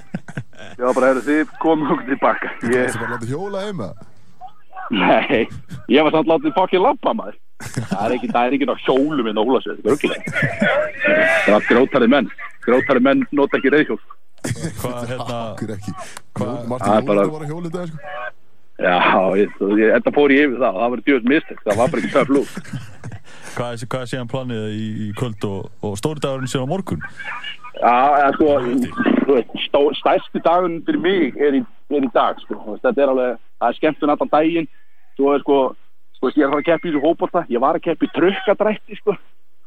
Ég 0.74 0.82
var 0.82 0.96
bara, 0.96 1.10
heyrðu, 1.12 1.22
þið 1.28 1.52
komum 1.62 1.92
okkur 1.94 2.08
tilbaka. 2.08 2.50
Ég, 2.66 2.88
Það 2.90 2.96
er 2.96 2.98
bara 2.98 3.06
að 3.06 3.14
láta 3.14 3.30
hjóla 3.30 3.62
heima. 3.68 3.88
Nei, 4.92 5.46
ég 5.88 6.04
var 6.04 6.12
samt 6.12 6.28
látið 6.28 6.52
fokkin 6.56 6.82
lappa 6.84 7.14
maður 7.16 7.38
Það 7.88 8.02
er 8.04 8.14
ekki, 8.18 8.28
það 8.34 8.46
er 8.48 8.56
ekki 8.56 8.66
ná 8.68 8.74
hjólum 8.84 9.28
þetta 9.30 9.70
er 9.72 9.92
örgulega 9.94 10.22
Það 11.46 11.54
var 11.54 11.64
grótari 11.70 12.08
menn 12.12 12.28
Grótari 12.66 13.02
menn 13.06 13.22
nota 13.32 13.56
ekki 13.60 13.72
reyðhjól 13.72 13.96
Hvað, 14.44 14.98
hérna, 15.08 15.38
Akkur 15.54 15.72
ekki. 15.78 15.94
Hvað- 16.36 16.66
Martin 16.68 16.84
Það 16.90 16.98
er 16.98 17.06
bara- 17.08 17.24
Jólasson 17.24 17.32
var 17.32 17.46
að 17.46 17.54
hjóla 17.54 17.70
í 17.70 17.74
dag, 17.78 17.88
sko. 17.88 17.98
Já, 18.84 18.96
ég, 19.40 19.56
ég, 19.80 19.94
þetta 19.94 20.14
fór 20.18 20.34
ég 20.36 20.44
yfir 20.50 20.60
það 20.66 20.78
Það 20.82 20.92
var 20.96 21.04
djöðs 21.08 21.28
mistök, 21.32 21.64
það 21.64 21.80
var 21.80 21.94
bara 21.94 22.02
ekki 22.04 22.14
töf 22.18 22.34
lúk 22.34 22.52
hvað 23.54 23.74
er, 23.74 23.88
hvað 23.90 24.04
er 24.04 24.10
síðan 24.12 24.30
planið 24.30 24.64
í, 24.74 24.86
í 25.06 25.10
kvöld 25.18 25.46
og, 25.48 25.68
og 25.84 25.94
stóri 26.00 26.22
dagurinn 26.22 26.50
síðan 26.50 26.68
á 26.68 26.72
morgun? 26.72 27.06
Já, 27.74 27.94
eða 28.20 28.32
sko 28.36 28.46
þú 29.24 29.36
veist, 29.36 29.54
stó, 29.66 29.80
Stærsti 29.98 30.42
dagun 30.44 30.76
fyrir 30.86 31.00
mig 31.02 31.38
er 31.40 31.58
í, 31.58 31.62
er 31.90 32.06
í 32.06 32.10
dag 32.14 32.38
sko. 32.42 32.58
Þú 32.60 32.74
veist, 32.74 32.84
Þetta 32.86 33.02
er 33.02 33.12
alveg, 33.14 33.30
það 33.60 33.68
er 33.68 33.78
skemmtun 33.80 34.12
allan 34.14 34.32
daginn 34.34 34.68
Svo 35.14 35.26
er 35.34 35.40
sko, 35.42 35.56
sko 36.18 36.24
Ég 36.32 36.42
er 36.42 36.48
að 36.48 36.54
fara 36.54 36.62
að 36.62 36.68
keppa 36.68 36.84
í 36.86 36.92
þessu 36.92 37.04
hópolta 37.04 37.40
Ég 37.50 37.64
var 37.64 37.74
að 37.78 37.86
keppa 37.88 38.06
í 38.06 38.12
trukkadrætti 38.18 39.00
sko. 39.00 39.16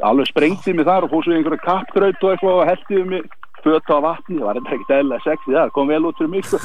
Alveg 0.07 0.29
sprengtið 0.29 0.77
mig 0.77 0.85
þar 0.87 1.07
og 1.07 1.11
fór 1.11 1.23
svo 1.25 1.33
í 1.33 1.37
einhverja 1.39 1.65
kappgraut 1.65 2.21
og 2.21 2.31
eitthvað 2.31 2.59
og 2.61 2.69
heldiði 2.69 3.05
mig 3.09 3.23
föt 3.63 3.89
á 3.89 3.97
vatni, 4.05 4.37
það 4.37 4.45
var 4.45 4.59
þetta 4.59 4.73
ekkert 4.75 4.95
eðlilega 4.97 5.25
sexy 5.25 5.55
það, 5.55 5.71
kom 5.73 5.89
vel 5.89 6.05
út 6.05 6.19
fyrir 6.19 6.31
mig 6.35 6.45
sko. 6.45 6.59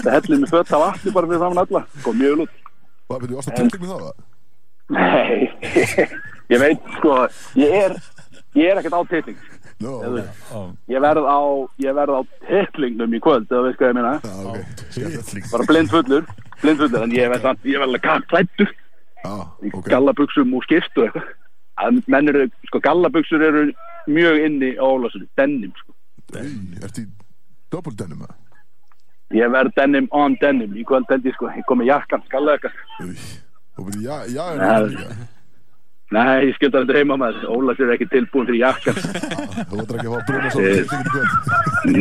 það 0.00 0.14
heldiði 0.16 0.38
mig 0.40 0.50
föt 0.54 0.72
á 0.72 0.78
vatni 0.80 1.12
bara 1.12 1.28
fyrir 1.28 1.42
saman 1.44 1.62
alla 1.62 1.82
kom 2.06 2.16
mjög 2.16 2.32
vel 2.32 2.44
út 2.46 2.54
Hvað 3.12 3.20
það? 6.52 6.58
ég 6.58 6.60
veit 6.60 6.94
sko, 6.98 7.16
ég 7.56 7.72
er 7.84 7.96
ég 8.54 8.70
er 8.70 8.80
ekkert 8.82 8.98
á 8.98 9.02
titling 9.08 9.38
Nó, 9.82 9.98
Eða- 10.06 10.22
ok. 10.22 10.74
Já, 10.86 10.94
ég 10.94 11.00
verð 11.02 11.24
á, 11.26 11.40
ég 11.82 11.94
verð 11.96 12.14
á 12.14 12.20
titlingnum 12.46 13.14
í 13.16 13.20
kvöld, 13.20 13.48
eða 13.50 13.62
veist 13.66 13.78
hvað 13.80 13.90
ég 13.90 13.96
meina 13.98 14.12
Já, 14.22 14.34
ok. 14.46 14.58
Skemmtilegt. 14.94 15.50
bara 15.50 15.64
blind 15.66 15.90
fullur, 15.90 16.26
blind 16.62 16.78
fullur 16.78 17.02
en 17.02 17.10
ég 17.16 17.28
verð 17.32 17.42
samt, 17.42 17.64
ég 17.66 17.78
verð 17.80 17.88
alveg 17.88 18.04
kappklættur 18.04 18.70
Já, 19.24 19.34
í 19.62 19.72
ok. 19.74 19.88
gallabuxum 19.90 20.54
og 20.54 20.62
skiptu 20.68 21.02
eitthvað 21.06 21.26
að 21.82 21.98
menn 22.06 22.28
eru, 22.28 22.44
sko 22.68 22.78
gallabuxur 22.84 23.42
eru 23.42 23.64
mjög 24.06 24.38
inni 24.46 24.70
á 24.78 24.84
Ólasunni, 24.86 25.26
denim 25.36 25.72
sko. 25.80 25.92
Ey, 26.38 26.52
ertu 26.82 27.02
í 27.02 27.06
double 27.72 27.94
denim, 27.98 28.22
eða? 28.22 28.34
ég 29.32 29.50
verð 29.50 29.74
denim 29.74 30.06
on 30.12 30.36
denim 30.40 30.74
í 30.76 30.84
kvöld 30.84 31.08
ég 31.10 31.34
sko, 31.34 31.48
ég 31.56 31.64
kom 31.66 31.78
með 31.82 31.90
jakkan, 31.90 32.22
skalla 32.28 32.54
eitthvað 32.54 32.72
Ey, 33.00 33.16
og 33.78 33.90
já, 33.98 34.16
er 34.54 35.16
Nei. 36.12 36.46
ég 36.48 36.54
skildi 36.58 36.76
þetta 36.78 36.98
heima 36.98 37.16
maður 37.20 37.46
Ólasur 37.56 37.88
er 37.88 37.94
ekki 37.96 38.08
tilbúin 38.12 38.46
fyrir 38.50 38.60
jakkan 38.66 38.96
Þú 39.70 39.82
ætlar 39.82 39.98
ekki 39.98 40.08
að 40.08 40.12
fá 40.12 40.18
að 40.18 40.26
bruna 40.28 40.48
Eh. 40.48 40.52
tiltingin 40.52 41.02
í 41.02 41.12
kvöld. 41.12 41.32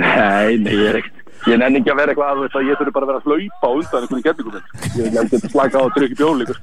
nei, 0.01 0.57
nei, 0.65 0.75
ég 0.75 0.87
er 0.91 0.99
ekkert 1.01 1.17
ég 1.49 1.57
nenni 1.57 1.79
ekki 1.81 1.89
að 1.89 1.97
vera 2.01 2.11
eitthvað 2.13 2.31
að 2.31 2.35
þú 2.37 2.41
veist 2.45 2.57
að 2.59 2.67
ég 2.69 2.75
þurfi 2.81 2.91
bara 2.93 3.05
að 3.05 3.11
vera 3.11 3.19
að 3.21 3.25
hlaupa 3.25 3.65
á 3.65 3.71
undan 3.73 4.03
einhvern 4.05 4.25
gettingum 4.27 4.55
ég 4.99 5.15
ekki 5.21 5.37
að 5.39 5.45
slaka 5.55 5.79
á 5.79 5.83
að 5.87 5.93
trykja 5.95 6.17
bjól 6.19 6.43
ykkur 6.43 6.59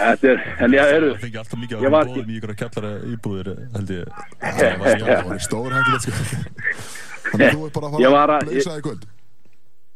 þetta 0.00 0.30
er, 0.30 0.38
en 0.64 0.74
ég 0.78 0.92
eru 0.96 1.10
það 1.12 1.20
fengi 1.26 1.40
alltaf 1.42 1.58
mikið 1.60 1.76
að 1.84 1.94
var- 1.94 2.08
góðum 2.10 2.30
í 2.30 2.38
ykkur 2.40 2.52
að 2.54 2.58
kjallara 2.62 2.90
íbúðir, 3.12 3.48
held 3.76 3.90
ég. 3.94 4.04
Það 4.40 5.26
var 5.28 5.40
stór 5.44 5.74
hættulegt, 5.76 6.02
sko. 6.06 6.12
Þannig 7.30 7.54
þú 7.54 7.66
er 7.66 7.72
bara. 7.76 7.88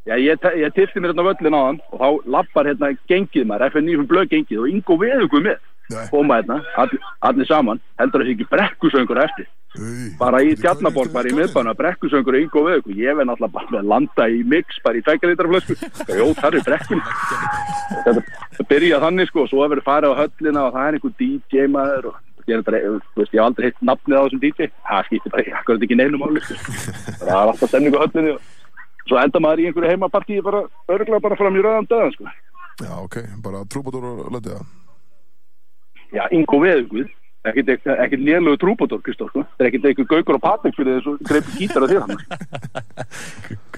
Já, 0.04 0.14
ég, 0.20 0.44
ég 0.60 0.74
tilti 0.76 1.00
mér 1.00 1.14
hérna 1.14 1.24
völlin 1.24 1.56
á 1.56 1.60
hann 1.64 1.78
og 1.96 2.00
þá 2.02 2.08
lappar 2.34 2.68
hérna 2.68 2.90
gengið 3.08 3.46
maður, 3.48 3.72
FNÍ 3.72 3.94
blöð 4.10 4.28
gengið 4.34 4.60
og 4.60 4.68
Ingo 4.68 4.98
Veðugur 5.00 5.46
með. 5.46 5.62
Koma 6.10 6.40
hérna, 6.40 6.60
all, 6.80 6.96
allir 7.28 7.48
saman 7.48 7.82
heldur 8.00 8.24
þessi 8.24 8.36
ekki 8.36 8.48
brekkusöngur 8.52 9.20
eftir. 9.24 9.48
Ey, 9.74 10.10
bara 10.20 10.38
í 10.44 10.52
er 10.54 10.60
Tjarnaborg, 10.62 11.10
bara 11.14 11.30
í 11.30 11.34
miðbæna 11.34 11.72
brekkusöngur 11.78 12.36
og 12.36 12.44
Ingo 12.44 12.60
Veðugur, 12.68 12.94
ég 12.94 13.16
verð 13.18 13.32
náttúrulega 13.32 13.54
bara 13.56 13.80
að 13.80 13.88
landa 13.90 14.28
í 14.30 14.44
mix, 14.46 14.76
bara 14.84 15.00
í 15.00 15.02
tveikalitraflösku 15.02 15.74
Jó, 16.14 16.28
það 16.38 16.60
er 16.60 16.66
brekkun 16.68 17.02
þetta 18.04 18.22
það 18.54 18.68
byrja 18.70 19.00
þannig 19.02 19.32
sko, 19.32 19.42
og 19.42 19.50
svo 19.50 19.64
verður 19.64 19.88
farið 19.88 20.14
á 20.14 20.20
höllina 20.20 20.62
og 20.68 20.76
það 20.76 20.86
er 20.86 20.98
einhver 21.00 21.16
DJ 21.18 21.66
maður 21.74 22.12
og 22.12 22.20
ég 22.46 22.60
er 22.60 23.00
hef 23.18 23.34
aldrei 23.40 23.70
hitt 23.70 23.82
nafnið 23.82 24.20
á 24.20 24.22
þessum 24.28 24.42
DJ, 24.44 24.70
það 24.86 25.08
skiptir 25.08 25.34
bara 25.34 25.58
akkurat 25.58 25.86
ekki 25.88 25.98
neinu 25.98 26.20
máli 26.20 26.44
sko. 26.44 26.54
það 27.24 27.34
er 27.34 27.42
alltaf 27.42 27.72
stemning 27.72 27.98
á 27.98 28.02
höllinni 28.04 28.36
og 28.36 29.08
svo 29.08 29.20
enda 29.20 29.42
maður 29.42 29.62
í 29.64 29.68
einhverju 29.68 29.92
heimapartíi 29.92 30.44
bara, 30.44 30.64
örgulega 30.88 31.22
bara 31.24 31.38
fram 31.40 31.58
í 31.58 31.64
rauðan 31.64 31.88
döðan 31.90 32.14
sko. 32.14 32.32
Já, 32.82 32.94
ok, 33.00 33.20
bara 33.44 33.64
trúbadór 33.70 34.06
og 34.12 34.32
lötið 34.34 34.58
það. 34.58 34.72
Já, 36.14 36.24
Ingo 36.36 36.60
Veðuguð 36.62 37.08
ekkert 38.06 38.22
lélögu 38.24 38.56
trúbótor, 38.62 39.00
Kristóf 39.04 39.28
sko. 39.32 39.42
það 39.58 39.64
er 39.64 39.68
ekkert 39.68 39.88
eitthvað 39.90 40.06
gaukur 40.14 40.38
og 40.38 40.44
patrik 40.46 40.76
fyrir 40.78 40.94
þessu 41.00 41.12
greipi 41.28 41.58
gítar 41.60 41.84
á 41.84 41.86
þér 41.90 42.04
hann. 42.04 42.16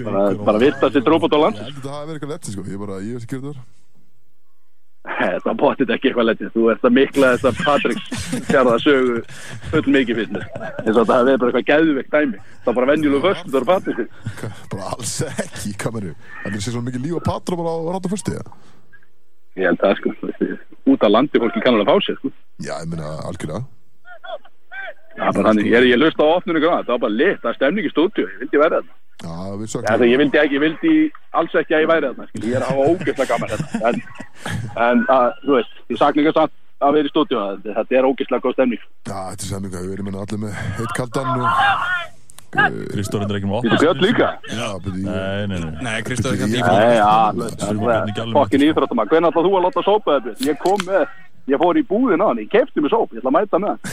Bara, 0.07 0.21
bara 0.47 0.61
að 0.87 1.01
Ég 1.41 1.43
lands 1.43 1.65
held 1.65 1.81
að 1.81 1.89
það 1.89 1.97
hafi 1.97 2.07
verið 2.07 2.21
eitthvað 2.21 2.35
lett, 2.37 2.47
sko. 2.53 2.63
Ég 2.71 2.79
bara, 2.85 3.01
ég 3.03 3.17
veist 3.17 3.27
ekki 3.27 3.41
hvað 3.41 3.49
þetta 3.51 3.57
var. 3.57 3.65
þetta 5.07 5.53
bóttið 5.63 5.91
ekki 5.97 6.09
eitthvað 6.11 6.27
letið 6.29 6.49
þú 6.55 6.63
ert 6.73 6.87
að 6.89 6.95
mikla 6.97 7.29
þess 7.35 7.47
að 7.51 7.59
Patriks 7.67 8.07
fjarða 8.51 8.77
sögu 8.83 9.19
full 9.71 9.91
mikið 9.97 10.21
fyrir 10.21 10.47
og 10.47 10.97
þetta 11.01 11.19
hafi 11.19 11.27
verið 11.29 11.43
bara 11.43 11.51
eitthvað 11.51 11.69
geðveikt 11.73 12.15
dæmi. 12.17 12.39
Það 12.63 12.71
var 12.71 12.79
bara 12.81 12.91
venjulegu 12.93 13.23
först, 13.27 13.47
það 13.51 13.69
Patrik 13.71 13.99
Hva- 14.41 14.55
Bara 14.77 14.89
alls 14.97 15.15
ekki, 15.31 15.75
hvað 15.83 15.95
mennur? 15.99 16.17
Það 16.43 16.51
er 16.55 16.65
sér 16.67 16.75
svona 16.77 16.89
mikið 16.91 17.07
líf 17.07 17.19
ég 19.57 19.71
held 19.71 19.81
það 19.83 19.97
sko, 20.01 20.15
út 20.93 21.07
af 21.07 21.15
landi 21.15 21.43
fólki 21.43 21.65
kannan 21.65 21.85
að 21.85 21.91
fá 21.91 22.07
sér 22.07 22.21
sko. 22.21 22.33
Já, 22.61 22.75
ég 25.17 25.31
er 25.31 25.33
bara 25.33 25.49
þannig, 25.49 25.71
ég, 25.73 25.89
ég 25.89 26.01
löst 26.01 26.21
á 26.21 26.27
opnunum 26.29 26.61
grann, 26.61 26.85
það 26.85 26.93
var 26.93 27.03
bara 27.07 27.17
lit, 27.17 27.39
það 27.41 27.51
er 27.51 27.57
stemning 27.57 27.87
í 27.89 27.93
stúdíu 27.93 28.27
ég 28.27 28.41
vildi 28.43 28.61
verða 28.61 28.83
það, 29.89 30.05
ég, 30.05 30.19
vildi 30.21 30.41
ekki, 30.43 30.59
ég 30.59 30.65
vildi 30.65 30.93
alls 31.41 31.57
ekki 31.57 31.77
að 31.77 31.85
ég 31.85 31.91
væri 31.91 32.11
þarna 32.11 32.27
ég 32.43 32.59
er 32.59 32.67
að 32.67 32.73
hafa 32.75 32.89
ógeðslega 32.91 33.31
gaman 33.31 33.55
hérna. 33.55 33.81
En, 33.89 34.03
en 34.89 35.07
að, 35.15 35.31
þú 35.47 35.57
veist, 35.57 35.81
ég 35.89 36.03
sakna 36.03 36.25
ekki 36.25 36.35
samt 36.37 36.59
að 36.85 36.99
vera 36.99 37.09
í 37.09 37.15
stúdíu 37.15 37.47
þetta 37.65 37.97
er 37.97 38.11
ógeðslega 38.11 38.45
góð 38.45 38.59
stemning. 38.59 38.85
Já, 39.09 39.17
þetta 39.17 39.49
er 39.49 39.51
semminga, 39.55 39.87
við 39.87 39.97
erum 39.97 40.13
allir 40.13 40.45
með 40.45 40.61
heitt 40.77 40.95
kaldan 41.01 41.33
og... 41.39 42.16
Uh, 42.57 42.89
Kristór 42.93 43.21
er 43.27 43.35
ekki 43.37 43.49
með 43.51 43.61
Þetta 43.67 43.77
er 43.77 43.81
björn 43.85 44.01
líka? 44.05 44.29
Já, 44.49 44.69
ég... 44.73 44.79
Nei, 45.05 45.43
nei, 45.51 45.59
nei. 45.61 45.73
Nei, 45.85 45.99
Kristóð 46.07 46.31
er 46.33 46.37
það 46.41 46.49
Gjallum 47.61 47.89
er 47.93 47.97
fokkin 48.37 48.65
íþróttum 48.67 49.01
Hvernig 49.03 49.29
ætlað 49.31 49.47
þú 49.47 49.53
að 49.59 49.65
láta 49.67 49.81
sópa 49.87 50.09
þetta? 50.17 50.31
Ég 50.47 50.55
kom 50.63 50.81
með, 50.87 51.03
ég 51.53 51.57
fór 51.63 51.75
í 51.77 51.83
búðin 51.91 52.23
á 52.25 52.27
hann, 52.31 52.41
ég 52.43 52.49
kefti 52.53 52.79
mig 52.85 52.93
sóp, 52.95 53.09
ég 53.13 53.19
ætla 53.21 53.31
að 53.33 53.37
mæta 53.39 53.57
með 53.63 53.71
hann. 53.73 53.81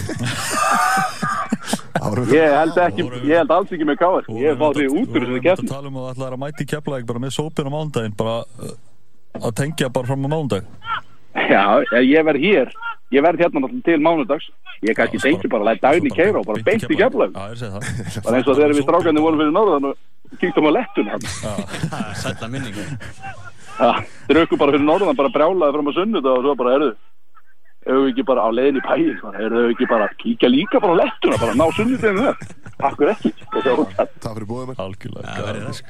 Ég 2.03 2.51
held 2.51 2.75
ekki, 2.83 3.03
ég 3.29 3.37
held 3.37 3.51
alls 3.53 3.69
ekki 3.71 3.85
með 3.87 3.97
káar 4.01 4.23
Ég 4.35 4.57
fáð 4.59 4.73
því 4.79 4.85
út 4.91 5.09
úr 5.13 5.23
þessari 5.23 5.37
Þú 5.37 5.41
keppni 5.45 5.67
tala 5.69 5.87
um 5.87 5.97
að 6.01 6.03
það 6.03 6.13
ætlaði 6.13 6.35
að 6.35 6.41
mæti 6.41 6.63
keflaðið 6.67 7.07
bara 7.11 7.23
með 7.23 7.31
sópin 7.37 7.63
á 7.63 7.71
mánudaginn 7.71 8.17
að 11.33 11.49
Já, 11.53 12.01
ég 12.01 12.25
verð 12.27 12.43
hér. 12.43 12.73
Ég 13.13 13.21
verð 13.21 13.41
hérna 13.43 13.61
náttúrulega 13.61 13.85
til 13.85 14.01
mánudags. 14.01 14.45
Ég 14.83 14.97
kannski 14.97 15.19
tengi 15.21 15.47
bara, 15.51 15.67
læt 15.69 15.81
daginn 15.83 16.09
í 16.09 16.11
keira 16.13 16.41
og 16.41 16.47
bara 16.49 16.63
beint 16.65 16.83
í 16.89 16.97
keflag 16.99 17.31
Bara 17.35 17.53
eins 17.53 18.49
og 18.49 18.57
þegar 18.57 18.73
við 18.73 18.83
strákarnir 18.83 19.23
vorum 19.23 19.39
fyrir 19.39 19.53
norðan 19.55 19.87
og 19.91 20.39
kíktum 20.41 20.67
á 20.67 20.71
lettun 20.75 21.11
Sætla 22.23 22.49
minning. 22.51 22.75
Drökkum 24.27 24.59
bara 24.59 24.75
fyrir 24.75 24.85
norðan, 24.87 25.17
bara 25.19 25.31
brjálaði 25.33 25.77
fram 25.77 25.89
á 25.89 25.93
sunnudag 25.95 26.37
og 26.39 26.43
svo 26.47 26.55
bara, 26.59 26.75
erðu 26.79 26.91
við 27.83 28.09
ekki 28.13 28.25
bara 28.27 28.43
á 28.47 28.49
leiðin 28.55 28.79
í 28.79 28.83
Erðu 29.43 29.63
við 29.63 29.73
ekki 29.75 29.87
bara 29.91 30.09
kíkja 30.19 30.51
líka 30.51 30.81
bara 30.83 30.95
á 30.95 31.01
lettuna 31.03 31.39
Bara 31.41 31.57
ná 31.59 31.65
sunnudeginu 31.77 32.25
það 32.27 32.87
Akkur 32.89 33.13
ekki? 33.13 33.31
Það 33.53 34.39
fyrir 34.39 34.47
Algjörlega 34.83 35.35
Það. 35.37 35.83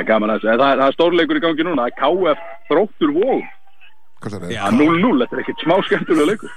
er 0.00 0.06
gaman 0.08 0.34
að 0.34 0.46
Það 0.46 0.64
er, 0.72 0.80
það 0.82 0.94
stórleikur 0.96 1.38
í 1.38 1.42
gangi 1.44 1.66
núna. 1.66 1.88
KF 1.94 2.46
þróttur 2.70 3.14
vóð 3.14 3.42
Já. 4.54 4.64
það? 4.66 4.80
0-0, 4.80 5.22
þetta 5.24 5.36
er 5.36 5.42
ekkert 5.44 5.64
smá 5.64 5.76
skemmtulega 5.88 6.30
leikur. 6.32 6.52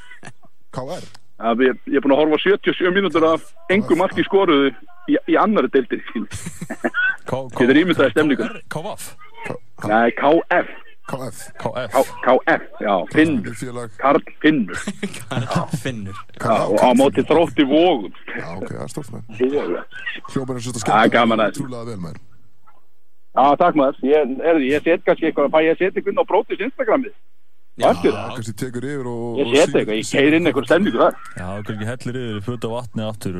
KR? 0.77 1.07
að 1.37 1.61
ég, 1.67 1.77
er 1.93 2.01
búin 2.01 2.15
að 2.15 2.21
horfa 2.23 2.37
á 2.41 2.45
77 2.49 2.93
mínútur 2.95 3.25
af 3.29 3.43
engum 3.69 3.99
marki 4.01 4.23
skoruðu 4.25 4.71
í, 5.11 5.17
í 5.29 5.35
annari 5.37 5.69
deildir 5.69 6.01
Þetta 7.27 7.67
er 7.67 7.79
ímyndaði 7.83 8.13
stemningur. 8.15 8.55
KVF 8.73 9.07
Nei, 9.87 10.09
KF 10.17 10.71
KF 11.07 11.37
KF 12.25 12.65
já, 12.83 12.93
Finnur. 13.13 13.53
Karl 14.01 14.19
Finnur. 14.41 14.81
Finnur. 15.83 16.17
Já, 16.41 16.55
og 16.67 16.81
á 16.83 16.89
móti 16.97 17.23
þrótti 17.23 17.63
vógum 17.69 18.11
Já, 18.33 18.49
ok, 18.57 18.73
það 18.73 18.81
er 18.81 18.91
Já, 19.37 19.85
er 20.57 20.65
svolítið 20.65 20.89
Já, 20.89 20.97
gaman 21.13 21.45
að- 21.45 21.55
Trúlega 21.55 21.85
vel 21.93 22.01
maður. 22.01 22.19
Takk 23.61 23.77
maður. 23.77 24.01
Ég, 24.09 24.35
er, 24.41 24.59
ég 24.65 24.83
set 24.83 25.05
kannski 25.05 25.29
eitthvað, 25.29 25.53
fæ 25.53 25.59
ég 25.63 25.75
að 25.77 25.81
setja 25.85 26.01
eitthvað 26.01 26.19
á 26.19 26.29
brótis 26.33 26.65
Instagramið 26.65 27.13
Já, 27.77 27.91
kannski 28.01 28.53
tekur 28.57 28.85
yfir 28.89 29.07
og 29.11 29.37
Ég 29.37 29.45
og 29.45 29.55
set 29.55 29.69
sýnir- 29.69 29.81
eitthvað, 29.81 29.97
ég 30.01 30.11
keir 30.11 30.33
inn 30.37 30.49
eitthvað 30.49 30.69
stemningu 30.69 31.01
þar 31.03 31.13
Já, 31.37 31.49
kannski 31.67 31.89
hellir 31.91 32.21
yfir 32.23 32.45
föt 32.47 32.65
á 32.65 32.69
vatni 32.73 33.03
aftur 33.05 33.35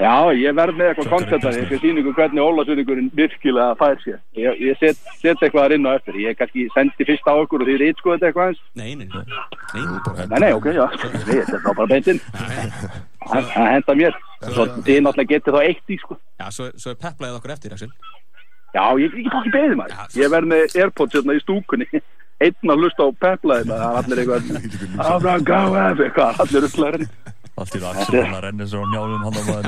Já, 0.00 0.32
ég 0.32 0.54
verð 0.56 0.78
með 0.80 0.86
eitthvað 0.90 1.10
koncept 1.12 1.44
að 1.44 1.56
ég 1.60 1.80
sína 1.82 2.00
ykkur 2.00 2.14
hvernig 2.16 2.40
Ólasvinningurinn 2.40 3.10
virkilega 3.12 3.74
fær 3.76 3.98
sér. 4.00 4.14
Ég, 4.32 4.56
ég 4.64 4.78
set, 4.80 4.96
set 5.20 5.42
eitthvað 5.44 5.66
þar 5.66 5.74
inn 5.76 5.84
á 5.84 5.92
eftir. 5.92 6.16
Ég 6.24 6.38
kannski 6.38 6.64
sendi 6.72 7.04
fyrst 7.04 7.28
á 7.28 7.36
okkur 7.36 7.60
og 7.60 7.68
þið 7.68 7.82
sko 8.00 8.14
þetta 8.14 8.30
eitthvað 8.30 8.48
eins. 8.48 8.62
Nei, 8.80 8.94
nei, 8.96 9.08
nei, 9.12 9.24
nei. 9.28 10.38
Nei, 10.40 10.52
ok, 10.56 10.70
já. 10.72 10.86
Nei, 11.28 11.36
ég 11.36 11.50
set 11.50 11.60
þá 11.60 11.68
bara 11.76 11.90
beintinn. 11.92 12.20
Það 13.28 13.68
henda 13.74 13.96
mér. 14.00 14.16
Svo 14.48 14.66
þið 14.80 15.02
náttúrulega 15.04 15.32
getið 15.34 15.58
þá 15.58 15.60
eitt 15.68 15.92
í, 15.92 16.00
sko. 16.00 16.16
Já, 16.40 16.46
svo, 16.48 16.70
svo 16.80 16.94
er 16.94 17.00
peplaðið 17.04 17.36
okkur 17.42 17.54
eftir, 17.58 17.76
Axel 17.76 17.92
Já, 18.72 18.84
ég 19.02 19.20
ég. 19.20 19.36
Ég 20.16 20.32
verð 20.32 20.48
með 20.48 20.78
Airpods 20.80 21.18
hérna 21.18 21.36
í 21.36 21.44
stúkunni. 21.44 21.88
Einn 22.40 22.72
að 22.72 22.84
hlusta 22.84 23.04
á 23.04 23.08
peplaði 23.20 23.68
það 23.68 23.82
er 23.84 23.98
allir 24.00 24.22
eitthvað 24.22 24.42
Áfram 25.04 25.44
gáð 25.44 26.04
eitthvað, 26.06 26.40
allir 26.44 26.66
upplæðurinn 26.70 27.12
Allt 27.60 27.74
í 27.76 27.80
Axel 27.84 28.22
hann 28.24 28.36
að 28.38 28.44
renni 28.46 28.66
sér 28.70 28.80
á 28.80 28.86
njálum 28.88 29.24
hann 29.26 29.36
að 29.36 29.48
maður 29.50 29.64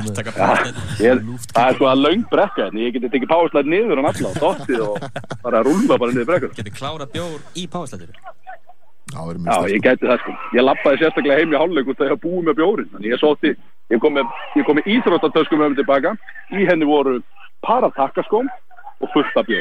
það 1.52 1.66
er 1.66 1.74
sko 1.76 1.88
að 1.90 2.04
löng 2.06 2.22
brekka 2.30 2.62
hérna, 2.62 2.80
ég 2.80 2.94
geti 2.94 3.10
tekið 3.12 3.32
párslæð 3.32 3.68
niður 3.68 4.00
hann 4.00 4.08
alla 4.12 4.30
og 4.30 4.38
dottið 4.40 4.84
og 4.86 4.94
bara 5.42 5.60
að 5.60 5.68
rúlla 5.68 5.98
bara 6.00 6.14
niður 6.14 6.30
brekkur. 6.30 6.54
Getur 6.56 6.76
klárað 6.78 7.12
bjór 7.12 7.36
í 7.52 7.66
páðslættir 7.68 8.14
Já, 9.12 9.56
ég 9.68 9.82
gæti 9.84 10.08
það 10.08 10.22
sko. 10.22 10.34
Ég 10.56 10.64
lappaði 10.64 11.02
sérstaklega 11.02 11.42
heim 11.42 11.52
í 11.52 11.58
hálfleik 11.60 11.90
út 11.92 11.98
þegar 11.98 12.14
ég 12.14 12.20
búið 12.22 12.46
með 12.46 12.58
bjórin. 12.62 12.92
Ég 13.04 13.20
sótti, 13.20 13.50
ég 13.92 14.00
kom 14.00 14.14
með, 14.16 14.30
ég 14.56 14.64
kom 14.64 14.78
með 14.78 14.88
íþróttatöskum 14.94 15.60
mig 15.60 15.76
tilbaka. 15.76 16.14
Í 16.56 16.64
henni 16.70 16.88
voru 16.88 17.18
paratakkaskóm 17.66 18.48
og 19.02 19.10
fullt 19.12 19.36
af 19.40 19.48
þú 19.48 19.58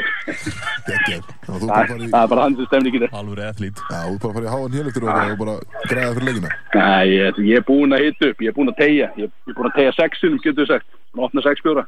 Það, 1.47 1.79
er- 1.81 2.03
er 2.05 2.27
bara 2.31 2.43
hans 2.45 2.61
stemningin 2.69 3.03
er. 3.07 3.11
Alvöru 3.17 3.43
athlít 3.47 3.77
Já, 3.89 3.99
þú 4.05 4.17
bara 4.21 4.33
farið 4.37 4.47
í 4.47 4.53
háan 4.53 4.75
hélektur 4.77 5.03
og 5.07 5.09
og 5.31 5.37
bara 5.41 5.55
græða 5.89 6.13
fyrir 6.17 6.27
leikina 6.29 6.51
Nei, 6.75 7.05
ég, 7.15 7.41
ég 7.49 7.57
er 7.61 7.65
búinn 7.67 7.95
að 7.97 8.03
hita 8.05 8.29
upp, 8.31 8.41
ég 8.45 8.51
er 8.51 8.55
búinn 8.57 8.71
að 8.71 8.77
tegja. 8.81 9.07
Ég, 9.17 9.29
ég 9.47 9.51
er 9.51 9.57
búinn 9.57 9.71
að 9.71 9.77
tegja 9.79 9.93
sexinum, 9.97 10.39
getur 10.45 10.63
við 10.65 10.71
sagt. 10.75 10.87
Að 11.11 11.23
opna 11.27 11.41
sex 11.43 11.61
bjóra. 11.65 11.83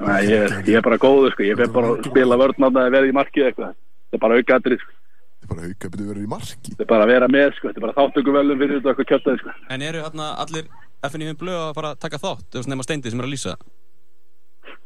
Nei, 0.00 0.22
ég, 0.26 0.54
ég 0.66 0.78
er 0.80 0.84
bara 0.84 0.98
góður 1.00 1.34
sko. 1.34 1.44
Ég 1.46 1.58
fer 1.60 1.70
bara 1.74 1.92
að 1.94 2.08
spila 2.08 2.38
vörðnátt 2.40 2.78
að 2.80 2.90
verði 2.96 3.12
í 3.12 3.16
markið 3.16 3.46
eitthvað. 3.50 3.74
Þetta 4.10 4.18
er 4.18 4.24
bara 4.24 4.38
aukaðrið 4.40 4.82
sko. 4.82 4.92
Þetta 5.40 5.46
er 5.46 5.50
bara 5.54 5.66
hauka 5.68 5.90
byrju 5.94 6.08
verið 6.10 6.24
í 6.26 6.30
marki 6.30 6.70
Þetta 6.74 6.84
er 6.84 6.88
bara 6.90 7.04
að 7.06 7.12
vera 7.14 7.28
með 7.32 7.52
sko. 7.56 7.68
Þetta 7.70 7.80
er 7.80 7.84
bara 7.86 7.96
þáttöku 8.00 8.34
velum 8.36 8.58
fyrir 8.60 8.74
þetta 8.80 8.90
eitthvað 8.92 9.08
kjötaði 9.12 9.40
sko. 9.44 9.54
En 9.76 9.84
eru 9.86 10.02
hérna 10.04 10.26
allir 10.42 10.66
FNÍ 11.10 11.30
blöð 11.40 11.60
að 11.70 11.74
fara 11.78 11.92
að 11.94 12.00
taka 12.04 12.18
þátt 12.20 12.44
Þú 12.52 12.60
veist 12.60 12.68
nema 12.74 12.84
Steindi 12.84 13.10
sem 13.14 13.22
er 13.22 13.28
að 13.28 13.32
lýsa 13.32 13.54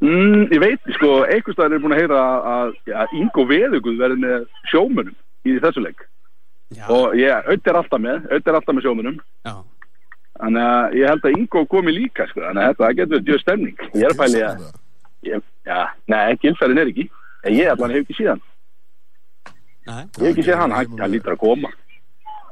Mm, 0.02 0.48
ég 0.52 0.60
veit, 0.60 0.88
sko, 0.96 1.10
einhvers 1.28 1.56
staðar 1.56 1.76
er 1.76 1.82
búin 1.84 1.94
að 1.94 2.02
heyra 2.02 2.22
að, 2.50 2.72
að 3.02 3.14
Ingo 3.20 3.44
Veðuguð 3.48 4.00
verði 4.00 4.18
með 4.24 4.48
sjómunum 4.72 5.14
í 5.46 5.54
þessu 5.62 5.84
leik. 5.84 6.02
Já, 6.74 6.88
og 6.90 7.14
ég, 7.18 7.30
auðvitað 7.46 7.70
er 7.70 7.78
alltaf 7.80 8.02
með, 8.02 8.24
auðvitað 8.26 8.50
er 8.52 8.58
alltaf 8.58 8.76
með 8.76 8.86
sjómunum 8.88 9.20
já. 9.46 9.54
Þannig 10.34 10.64
að 10.66 10.96
ég 10.98 11.12
held 11.12 11.28
að 11.28 11.36
Ingo 11.38 11.60
komi 11.70 11.94
líka, 11.94 12.26
sko, 12.30 12.42
þannig 12.42 12.64
að 12.64 12.72
þetta 12.72 12.90
getur 12.98 13.22
djöð 13.28 13.42
stemning. 13.44 13.84
Ég 13.94 14.08
er 14.08 14.16
pæli 14.18 14.42
að, 14.42 14.64
ég, 15.28 15.46
já, 15.68 15.78
nei, 16.10 16.22
gilferðin 16.42 16.82
er 16.82 16.90
ekki. 16.90 17.06
En 17.44 17.54
ég 17.54 17.70
allan 17.70 17.94
hef 17.94 18.02
ekki 18.04 18.18
síðan, 18.18 18.42
Nei, 19.84 20.00
ég 20.00 20.22
hef 20.24 20.30
ekki 20.30 20.46
séð 20.46 20.62
hann, 20.62 20.72
hann, 20.72 20.94
hann 20.96 21.12
lítur 21.12 21.34
að 21.34 21.42
koma. 21.44 21.70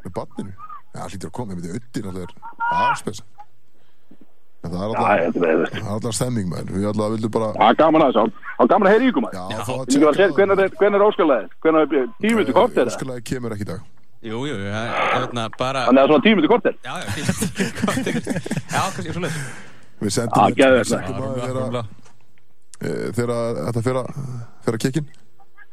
Með 0.05 0.15
barninu? 0.19 0.53
Já, 0.93 1.05
hlýtur 1.09 1.31
að 1.31 1.37
koma, 1.39 1.57
veit, 1.57 1.71
öttir 1.79 2.09
alltaf 2.11 2.27
er 2.27 2.35
aðspes 2.77 3.23
En 4.63 4.71
það 4.71 4.83
er 4.83 4.87
alltaf 4.87 5.43
er, 5.43 5.63
Það 5.83 6.05
er 6.07 6.15
stemming, 6.17 6.47
maður. 6.51 6.69
Við 6.77 6.85
alltaf 6.93 7.15
vildum 7.17 7.33
bara 7.35 7.49
það 7.57 7.73
er 7.73 7.79
gaman 7.81 8.05
að 8.05 8.13
þessu, 8.13 8.45
það 8.53 8.63
er 8.65 8.71
gaman 8.73 8.87
að 8.89 8.93
heyra 8.95 9.09
ykkur 9.09 9.25
maður. 9.25 9.39
Hvernig 10.37 10.63
er, 10.63 10.71
er 10.93 11.07
óskalaðið, 11.09 11.49
hvernig 11.65 11.81
er 11.83 12.07
tímið 12.23 12.45
til 12.47 12.55
kort 12.57 12.77
er 12.77 12.87
það, 12.87 12.93
Óskalega 12.93 13.27
kemur 13.33 13.57
ekki 13.57 13.67
í 13.67 13.71
dag. 13.73 13.81
Jú, 14.23 14.39
jú, 14.47 14.55
hérna 14.63 15.49
bara 15.59 15.81
þannig 15.89 16.05
að 16.05 16.13
svona 16.13 16.23
tímið 16.23 16.45
til 16.45 16.51
kort 16.53 16.67
er 16.71 16.77
Já, 16.79 16.93
já, 17.03 17.07
fínt 17.11 18.29
Já, 18.71 18.83
kannski 18.95 19.15
svo 19.17 19.23
leið 19.25 19.39
Við 19.99 20.13
sendum 20.15 20.39
að 20.39 21.81
eh, 21.83 23.09
Þegar 23.19 23.33
þetta 23.67 23.83
fer 23.83 23.99
að 23.99 24.07
Fer 24.63 24.79
að 24.79 24.83
kekkin 24.87 25.11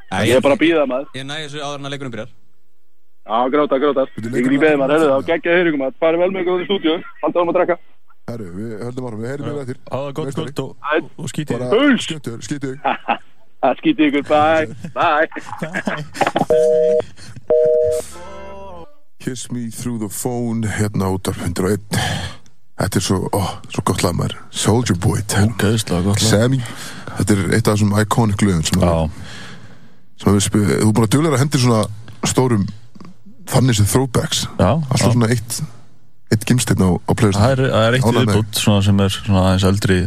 Ég 0.09 0.39
er 0.39 0.41
bara 0.41 0.55
að 0.57 0.63
býða 0.63 0.85
maður. 0.89 1.09
Ég 1.13 1.25
næ 1.27 1.35
þessu 1.43 1.59
áður 1.61 1.77
en 1.77 1.85
að 1.85 1.91
leikunum 1.93 2.13
byrjar. 2.15 2.29
Já, 3.29 3.37
gráta, 3.53 3.77
gráta. 3.77 4.05
Herru 8.29 8.47
við 8.55 8.71
höldum 8.85 9.07
árum, 9.09 9.21
við 9.23 9.29
eftir. 9.63 9.77
Hafa 9.91 10.03
það 10.05 10.13
gott 10.19 10.25
Meistari. 10.29 10.53
gott 10.53 10.59
og, 10.65 10.71
og 11.17 11.27
skítið. 11.33 11.55
Bara 11.57 11.69
Bull! 11.75 11.97
skjöttur, 12.05 12.37
skýttu 12.45 12.71
Það 13.59 13.73
skýti 13.81 14.01
ykkur, 14.07 14.23
bye, 14.29 14.67
bye. 14.95 15.27
Kiss 19.19 19.51
me 19.51 19.69
through 19.69 19.99
the 19.99 20.07
phone 20.09 20.63
Hérna 20.63 21.09
út 21.11 21.27
af 21.27 21.37
101 21.43 21.79
Þetta 22.79 22.95
er 22.95 23.03
svo, 23.03 23.17
ó, 23.35 23.41
svo 23.67 23.81
gott 23.83 24.03
lag 24.05 24.13
maður. 24.15 24.37
Soldier 24.55 24.95
Boy, 25.03 25.19
ten 25.27 25.49
Ógeðslega 25.51 25.99
gott 26.05 26.21
lag. 26.23 26.29
Sammy. 26.31 26.61
Þetta 27.17 27.35
er 27.35 27.41
eitt 27.57 27.67
af 27.67 27.73
þessum 27.75 27.91
iconic 27.99 28.39
lögum 28.45 28.63
sem, 28.63 28.79
að- 28.79 29.09
sem 30.21 30.29
að 30.31 30.37
við 30.37 30.45
spil, 30.45 30.61
Þú 30.85 30.93
búin 30.95 31.03
að 31.03 31.11
að 31.35 31.41
hendir 31.43 31.59
svona 31.65 31.81
stórum 32.31 32.63
Þannig 33.49 33.75
sem 33.81 33.85
throwbacks. 33.89 34.45
Já, 34.61 34.69
Alltaf 34.79 35.11
svona 35.11 35.27
eitt 35.33 35.59
Eitt 36.29 36.43
gimsteinn 36.45 36.83
á, 36.85 36.89
á 36.93 37.11
playlist 37.17 37.39
Það 37.41 37.51
er, 37.55 37.61
það 37.73 37.85
er 37.89 37.95
eitt 37.99 38.09
viðbútt 38.19 38.59
svona 38.61 38.81
sem 38.85 38.99
er 39.05 39.13
svona 39.15 39.45
aðeins 39.49 39.65
eldri 39.69 39.99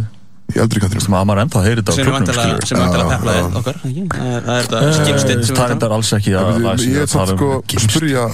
Í 0.52 0.58
eldri 0.60 0.82
kantinu 0.82 1.00
sem 1.00 1.14
að 1.16 1.24
maður 1.30 1.40
ennþá 1.46 1.60
heyrir 1.64 1.80
þetta 1.80 1.92
á 1.92 1.96
skilur 1.96 2.66
sem 2.68 2.78
er 2.78 2.90
vantilega 2.92 3.02
Já, 3.02 3.10
peplaðið 3.12 3.42
já. 3.42 3.58
okkar? 3.62 3.76
Það 3.82 4.32
er- 4.32 4.42
það 4.42 4.52
er 4.52 4.66
þetta 4.68 4.80
sem 4.82 5.04
Það 5.08 5.32
við 5.32 5.62
er 5.62 5.72
þetta 5.72 5.88
alls 5.96 6.10
ekki 6.18 6.32
að 6.36 6.42
Ég, 6.42 6.66
að- 6.72 6.82
er 6.92 7.02
að 7.02 7.12
samt 7.12 7.32
sko 7.32 7.48
um 7.56 7.62
gimst. 7.72 7.90
spyrja 7.96 8.24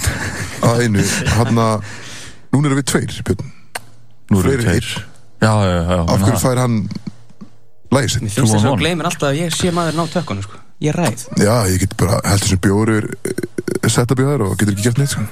að 0.69 0.81
einu 0.83 1.05
Hanna, 1.37 1.67
núna 2.53 2.65
erum 2.69 2.81
við 2.81 2.87
tveir 2.91 3.15
Björn. 3.29 3.53
Nú 4.29 4.39
eru 4.41 4.49
fleiri 4.49 4.63
tveir 4.67 4.89
Já, 5.39 5.53
já, 5.63 5.77
já 5.89 5.99
Af 6.03 6.19
hverju 6.25 6.41
fær 6.43 6.57
hann 6.65 6.75
Lægið 7.89 8.09
sitt? 8.13 8.21
Mér 8.27 8.35
finnst 8.35 8.53
þess 8.53 8.65
að 8.69 8.79
gleymir 8.83 9.05
alltaf 9.09 9.29
að 9.31 9.39
ég 9.39 9.55
sé 9.55 9.71
maður 9.73 9.95
ná 9.97 10.03
tökkunum 10.13 10.43
sko. 10.45 10.59
Ég 10.83 10.91
er 10.91 10.99
ræð 10.99 11.23
Já, 11.39 11.55
ég 11.71 11.79
get 11.85 11.95
bara 11.97 12.19
heldur 12.27 12.51
sem 12.51 12.59
bjóri 12.59 12.99
Setta 13.89 14.13
bjóðar 14.19 14.43
og 14.49 14.57
getur 14.59 14.75
ekki 14.75 14.85
gert 14.89 14.99
neitt 15.01 15.15
sko. 15.15 15.23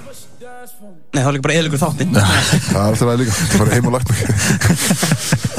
Nei, 1.14 1.22
þá 1.24 1.28
er 1.30 1.34
líka 1.38 1.46
bara 1.48 1.58
eðlugur 1.58 1.82
þáttinn. 1.82 2.12
Það 2.72 2.78
er 2.78 2.88
alltaf 2.88 3.12
að 3.14 3.22
líka 3.22 3.36
Það 3.38 3.58
fara 3.58 3.76
heim 3.78 3.88
og 3.88 3.94
lagt 3.98 4.10
mig. 4.12 4.20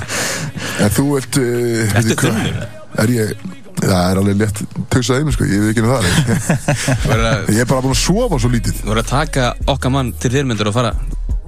En 0.78 0.90
þú 0.94 1.04
vilt 1.16 1.38
uh, 1.42 1.96
Ertu 1.98 2.14
þunnur? 2.22 2.58
Er 3.02 3.10
ég 3.14 3.32
Það 3.78 3.94
er 4.10 4.18
alveg 4.20 4.36
létt 4.40 4.60
Tauðsað 4.90 5.20
heim 5.20 5.30
sko 5.34 5.46
Ég 5.46 5.62
veit 5.62 5.70
ekki 5.72 5.82
um 5.84 5.90
það 5.90 6.00
að- 7.14 7.52
Ég 7.54 7.60
er 7.62 7.68
bara 7.70 7.82
búin 7.84 7.94
að 7.94 8.00
sofa 8.02 8.38
svo 8.42 8.50
lítið. 8.52 8.80
Þú 8.82 8.90
verður 8.92 9.02
að 9.04 9.10
taka 9.12 9.48
okkar 9.74 9.92
mann 9.94 10.12
til 10.22 10.30
þyrmyndur 10.34 10.70
og 10.70 10.76
fara 10.78 10.92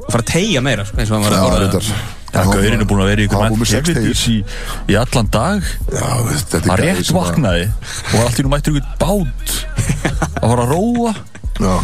og 0.01 0.09
fara 0.15 0.23
að 0.25 0.31
tegja 0.33 0.63
meira 0.65 0.85
sko, 0.89 0.99
eins 1.03 1.11
og 1.13 1.19
hann 1.19 1.27
var 1.27 1.35
Já, 1.35 1.41
að 1.41 1.47
orða 1.59 2.47
Gaurinn 2.51 2.83
er 2.85 2.87
búin 2.89 3.03
að 3.05 3.09
vera 3.11 3.23
í 3.23 3.27
ykkur 3.27 3.41
var 3.43 3.51
helvitis 3.51 4.21
í, 4.31 4.37
í 4.91 4.97
allan 4.99 5.29
dag. 5.35 5.67
Já, 5.91 6.07
þetta 6.31 6.61
er 6.63 6.83
rétt 6.85 7.01
að- 7.03 7.17
vaknaði 7.19 7.65
og 7.67 8.13
var 8.15 8.25
allt 8.29 8.39
í 8.41 8.45
nú 8.47 8.53
mættur 8.55 8.79
ykkur 8.79 8.87
bát 9.03 9.55
að 10.41 10.47
fara 10.47 10.63
að 10.65 10.71
róa. 10.75 11.13
Já, 11.61 11.75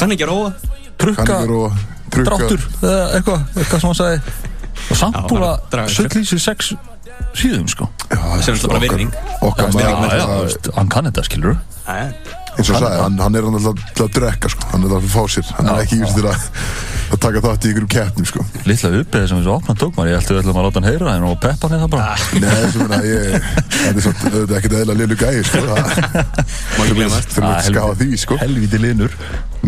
Kann 0.00 0.14
ekki 0.16 0.24
að 0.24 0.32
róa 0.32 0.50
trukka, 1.04 1.24
kanningur 1.24 1.56
og 1.64 1.72
trukka 2.10 2.30
dráttur 2.30 2.64
eða 2.82 3.02
eitthvað, 3.18 3.44
eitthvað 3.56 3.80
sem 3.80 3.88
hann 3.90 4.00
sagði 4.00 4.20
og 4.90 4.96
samt 5.04 5.20
bara 5.30 5.50
að 5.54 5.70
draga 5.74 5.94
söll 5.96 6.20
í 6.20 6.24
sig 6.30 6.40
sex 6.46 6.72
síðum 7.36 7.66
sko 7.70 7.86
Já, 8.10 8.18
Sem 8.42 8.54
er 8.54 8.58
alltaf 8.58 8.70
bara 8.70 8.78
okkar- 8.78 8.84
virðing. 8.90 9.10
Okkar 9.44 9.66
Já, 9.66 9.72
maður 9.72 9.80
virðing 9.80 10.00
með 10.00 10.10
Já, 10.10 10.16
já, 10.16 10.26
það- 10.26 10.36
þú 10.36 10.44
veist, 10.48 10.70
hann 10.76 10.88
kann 10.94 11.10
þetta 11.10 11.24
skilur 11.28 11.58
eins 11.90 12.68
og 12.70 12.76
sagði, 12.76 12.96
hann, 13.00 13.18
hann 13.22 13.36
er 13.38 13.44
hann 13.46 13.56
alltaf 13.58 13.82
til 13.94 14.04
að 14.04 14.14
drekka 14.16 14.48
sko. 14.50 14.66
hann 14.72 14.82
er 14.84 14.94
alltaf 14.94 15.04
að 15.04 15.14
fá 15.14 15.34
sér 15.34 15.50
hann 15.56 15.68
er 15.70 15.82
ekki 15.84 15.98
yfir 16.00 16.14
til 16.16 16.26
að, 16.30 16.48
að 17.14 17.20
taka 17.24 17.42
þátt 17.44 17.64
í 17.66 17.70
ykkurum 17.70 17.90
keppnum 17.94 18.26
sko. 18.30 18.44
Lilla 18.66 18.90
uppið 19.00 19.26
sem 19.30 19.38
við 19.40 19.46
svo 19.46 19.54
opna 19.58 19.74
tók 19.78 19.94
maður, 19.96 20.10
ég 20.10 20.18
ætti 20.20 20.34
við 20.34 20.40
ætlum 20.42 20.58
að 20.60 20.66
láta 20.66 20.80
hann 20.80 20.88
heyra 20.90 21.14
henn 21.14 21.28
og 21.30 21.38
peppa 21.44 21.70
hann 21.70 21.84
það 21.84 21.90
bara 21.94 22.16
ég 23.06 23.22
þetta 23.80 24.12
er 24.26 24.42
er 24.42 24.56
ekkert 24.58 24.76
eðla 24.80 24.98
lilu 24.98 25.16
gæi 25.20 25.44
sko. 25.46 25.62
það 25.70 26.90
ekki 26.90 27.46
að 27.46 27.62
skafa 27.70 27.94
því 28.02 28.10
sko. 28.24 28.40
Helviti 28.42 28.78
linur 28.82 29.14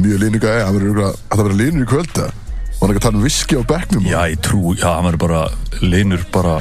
mjög 0.04 0.22
linu 0.22 0.40
gæi, 0.42 0.58
hann 0.64 0.76
verður 0.78 1.00
að 1.08 1.40
verður 1.40 1.58
linur 1.60 1.86
í 1.86 1.88
kvölda 1.92 2.28
og 2.28 2.82
hann 2.82 2.92
er 2.94 2.98
að 2.98 3.04
tala 3.06 3.18
um 3.20 3.26
viski 3.26 3.58
á 3.58 3.62
bekknum? 3.72 4.06
Já, 4.10 4.20
ég 4.32 4.40
trú, 4.44 4.74
já, 4.78 4.88
hann 4.96 5.06
verður 5.08 5.22
bara 5.24 5.42
linur 5.82 6.24
bara 6.34 6.54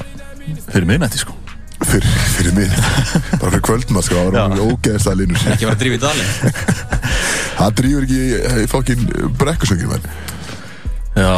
fyrir 0.72 0.88
minnætti 0.90 1.22
sko. 1.24 1.38
Fyrir, 1.82 2.06
fyrir 2.36 2.54
mig 2.54 2.70
bara 3.42 3.50
fyrir 3.50 3.64
kvöldma 3.66 4.04
sko, 4.06 4.26
það 4.30 4.40
hann 4.44 4.64
ógeðslega 4.68 5.18
linur. 5.24 5.46
Ekki 5.56 5.72
drífa 5.82 5.98
í 5.98 6.04
dalinn? 6.04 6.32
Það 7.62 7.74
drýfur 7.78 8.06
ekki 8.08 8.20
í, 8.22 8.68
fokkin 8.72 9.02
brekkusöngin 9.38 9.92
menn 9.92 10.06
Já, 11.14 11.34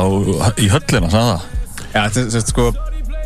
í 0.61 0.69
höllina, 0.71 1.09
sagði 1.11 1.31
það? 1.31 1.47
Já, 1.93 2.01
þetta 2.15 2.23
er 2.39 2.45
sko 2.47 2.67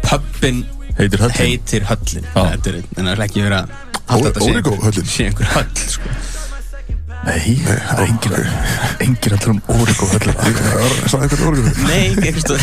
Pubbin 0.07 0.63
Heitir 0.97 1.21
höllin? 1.21 1.37
heitir 1.37 1.83
höllin. 1.85 2.25
Þetta 2.33 2.71
er, 2.71 2.77
en 2.95 3.03
það 3.03 3.11
er 3.11 3.23
ekki 3.27 3.43
verið 3.43 3.57
að 3.59 3.75
halda 4.07 4.31
þetta 4.31 5.03
sé 5.11 5.27
einhver 5.27 5.51
höll 5.51 5.83
sko. 5.91 6.13
Nei, 7.27 7.57
það 7.63 7.91
er 7.93 8.03
engin 8.05 8.35
Engin 9.03 9.35
allir 9.35 9.51
um 9.51 9.59
Origo 9.75 10.07
höllina 10.13 10.51
Sæði 11.11 11.27
eitthvað 11.27 11.47
orðið 11.51 11.81
Nei, 11.83 12.05
ekki 12.29 12.43
stóð 12.45 12.61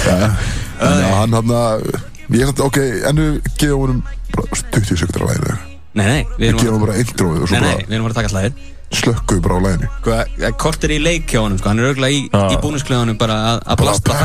Þannig 0.00 1.04
að 1.04 1.18
hann 1.18 1.36
hann 1.36 1.54
að 1.60 1.84
Ég 2.30 2.44
er 2.44 2.50
samt, 2.52 2.62
ok, 2.62 2.78
ennu 3.10 3.26
gefa 3.58 3.76
honum 3.76 4.04
bara 4.30 4.60
20 4.76 5.00
sekundur 5.02 5.26
á 5.26 5.30
læginu 5.32 5.56
Nei, 5.98 6.04
nei, 6.06 6.20
við 6.38 6.52
erum 6.62 6.84
bara 6.84 7.00
introið 7.02 7.42
og 7.42 7.50
Nei, 7.50 7.50
svo 7.50 7.58
nei, 7.58 7.72
bara 7.74 7.88
við 7.88 7.96
erum 7.96 8.06
bara 8.06 8.14
að 8.14 8.20
taka 8.20 8.32
slæðin 8.32 8.60
slökkuðu 8.90 9.42
bara 9.44 9.56
á 9.56 9.60
eh, 10.42 10.50
kort 10.58 10.84
er 10.86 10.94
í 10.96 10.98
leik 11.02 11.30
hjá 11.30 11.40
honum 11.44 11.58
sko. 11.60 11.70
Hann 11.70 11.78
er 11.78 11.90
auðvitað 11.90 12.14
í, 12.16 12.20
í 12.26 12.58
búniskleðanum 12.62 13.18
bara 13.20 13.36
að, 13.52 13.76
blasta. 13.78 14.16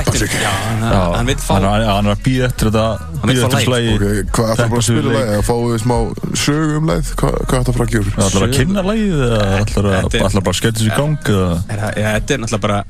Já, 0.41 0.49
hann, 0.49 0.86
hann 0.89 1.30
vil 1.30 1.38
fá 1.38 1.54
Hann 1.54 1.67
er 1.69 1.86
er 1.86 2.10
að 2.15 2.23
býða 2.25 2.49
eftir 2.49 2.71
þetta 2.73 3.62
slægi 3.65 3.95
hvað 4.34 4.51
ætlar 4.56 4.71
bara 4.73 4.82
að 4.82 4.88
spila 4.89 5.15
lægi? 5.15 5.38
Að 5.38 5.45
fáu 5.49 5.60
við 5.69 5.80
smá 5.86 5.97
sögu 6.45 6.80
um 6.80 6.91
lægið? 6.91 7.13
Hvað 7.21 7.39
hvað 7.45 7.58
ætlar 7.62 7.80
bara 7.80 7.88
að 7.88 7.95
gera? 7.95 8.15
Ætlar 8.25 8.47
að 8.47 8.56
kynna 8.60 8.86
lagið 8.89 9.25
eða 9.30 9.41
er- 9.45 9.65
ætlar 9.65 10.45
bara 10.45 10.56
að 10.56 10.60
skella 10.62 10.80
sér 10.82 10.89
í 10.89 10.95
gang 10.97 11.34
er, 11.36 11.84
það- 11.84 11.99
Þetta 12.06 12.38
er 12.38 12.45
náttúrulega 12.45 12.65
bara 12.67 12.84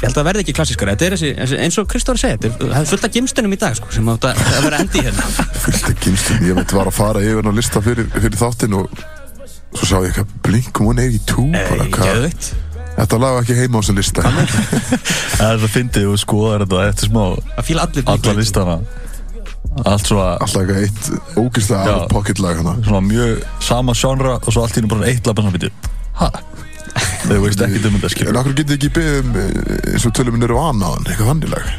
Ég 0.00 0.08
held 0.08 0.16
að 0.16 0.20
það 0.22 0.28
verði 0.30 0.40
ekki 0.40 0.52
klassískara. 0.56 0.92
Þetta 0.96 1.04
er 1.04 1.12
þessi, 1.12 1.30
þessi 1.36 1.56
eins 1.60 1.76
og 1.76 1.88
Kristóri 1.92 2.20
er- 2.24 2.38
það 2.40 2.76
er 2.78 2.86
fullt 2.88 3.04
af 3.04 3.12
gimstunum 3.12 3.52
í 3.52 3.58
dag 3.60 3.74
sko, 3.76 3.90
sem 3.92 4.06
átt 4.08 4.24
að, 4.30 4.38
vera 4.64 4.78
endi 4.80 4.96
í 4.96 5.04
hérna. 5.04 5.26
Fullt 5.66 5.88
ekki 5.90 6.06
kynstum 6.06 6.46
Ég 6.48 6.56
veit 6.56 6.72
var 6.72 6.88
að 6.88 6.96
fara 6.96 7.20
yfir 7.20 7.44
á 7.44 7.52
lista 7.52 7.82
fyrir, 7.84 8.08
fyrir 8.16 8.38
þáttinn 8.40 8.78
og 8.80 8.88
svo 9.74 9.86
sá 9.86 9.96
ég 10.02 10.10
eitthvað 10.10 10.34
Blink 10.46 10.80
182 10.80 11.46
bara, 11.52 11.76
Nei, 11.84 11.90
hvað- 11.94 12.10
geðveitt 12.10 12.50
Þetta 13.00 13.18
lag 13.22 13.32
var 13.36 13.44
ekki 13.46 13.54
heima 13.56 13.78
á 13.78 13.80
þessum 13.80 13.96
lista. 13.96 14.22
Það 15.38 15.46
er 15.46 15.60
það 15.62 15.70
fyndið 15.72 16.08
og 16.10 16.18
skoðar 16.20 16.64
þetta 16.66 16.80
eftir 16.90 17.08
smá 17.08 17.22
Það 17.54 17.66
fíla 17.70 17.84
allir 17.86 18.04
alla 18.10 18.24
Blink. 18.26 18.40
listana. 18.40 18.74
Allt 19.86 20.08
svona 20.10 20.26
Alltaf 20.42 20.58
eitthvað 20.60 20.80
eitt 20.82 21.38
ógeðslega 21.38 21.84
Já. 21.86 21.92
out 21.94 22.02
of 22.02 22.10
pocket 22.10 22.40
lag 22.42 22.58
hana 22.58 22.74
svona 22.82 23.00
mjög 23.06 23.44
sama 23.62 23.94
genre 23.94 24.32
og 24.40 24.50
svo 24.52 24.64
allt 24.66 24.74
í 24.76 24.80
hennu 24.82 24.90
bara 24.90 25.06
eitt 25.12 25.26
labba 25.30 25.44
saman 25.46 25.54
býtið 25.54 25.88
Hæ? 26.18 26.28
Þau 27.30 27.38
veist 27.44 27.62
ekki 27.62 27.78
um 27.86 27.94
þetta 27.96 28.10
En 28.10 28.14
skilur 28.16 28.38
okkur 28.42 28.56
getið 28.58 28.76
ekki 28.76 28.90
beðið 28.98 29.20
um 29.22 29.38
eh, 29.38 29.92
eins 29.94 30.06
og 30.10 30.14
tölum 30.18 30.34
við 30.36 30.42
Nirvana 30.42 30.90
á 30.90 30.92
hann, 30.96 31.06
eitthvað 31.06 31.30
þannig 31.30 31.52
lag? 31.54 31.70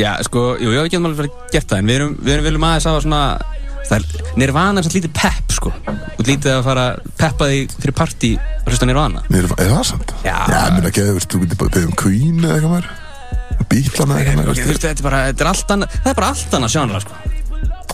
Já, 0.00 0.10
sko, 0.24 0.44
jú, 0.56 0.72
ég 0.72 0.80
hef 0.80 0.88
ekki 0.88 0.98
alveg 1.02 1.18
verið 1.20 1.34
gert 1.52 1.68
það 1.68 1.82
En 1.82 1.90
við 1.92 1.98
erum, 2.00 2.14
við 2.24 2.32
erum 2.38 2.46
viljum 2.48 2.66
aðeins 2.70 2.88
að 2.88 3.00
svona 3.04 3.22
Það 3.36 3.50
er 3.52 3.71
Nirvana 4.38 4.80
er 4.80 4.86
samt 4.86 4.94
lítið 4.96 5.12
pepp, 5.16 5.52
sko. 5.52 5.72
Og 6.16 6.22
lítið 6.26 6.52
að 6.54 6.62
fara 6.66 6.84
að 6.92 7.08
peppa 7.20 7.48
því 7.50 7.58
fyrir 7.82 7.96
partí 7.98 8.30
að 8.38 8.70
hlusta 8.70 8.86
Nirvana. 8.88 9.22
Nirvana, 9.32 9.58
er 9.66 9.72
það 9.74 9.84
sant? 9.90 10.14
Já. 10.24 10.36
Já, 10.48 10.60
mér 10.76 10.88
ekki 10.88 11.02
að 11.04 11.18
þú 11.26 11.40
getur 11.42 11.60
bara 11.62 11.74
beðið 11.76 11.88
um 11.90 11.96
Queen 12.02 12.38
eða 12.42 12.54
eitthvað 12.56 12.74
mér 12.76 12.86
Beatlana 13.72 14.14
eða 14.16 14.30
eitthvað 14.32 14.46
Þú 14.46 14.62
mér 14.62 14.70
veist, 14.72 14.86
þetta 14.86 15.02
er 15.02 15.06
bara, 15.06 15.20
þetta 15.28 15.44
er 15.44 15.50
allt 15.52 15.74
annað 15.76 15.88
Það 15.98 16.10
er 16.12 16.16
bara 16.20 16.30
allt 16.32 16.56
annað 16.58 16.72
sjónlega, 16.76 17.00
sko. 17.04 17.12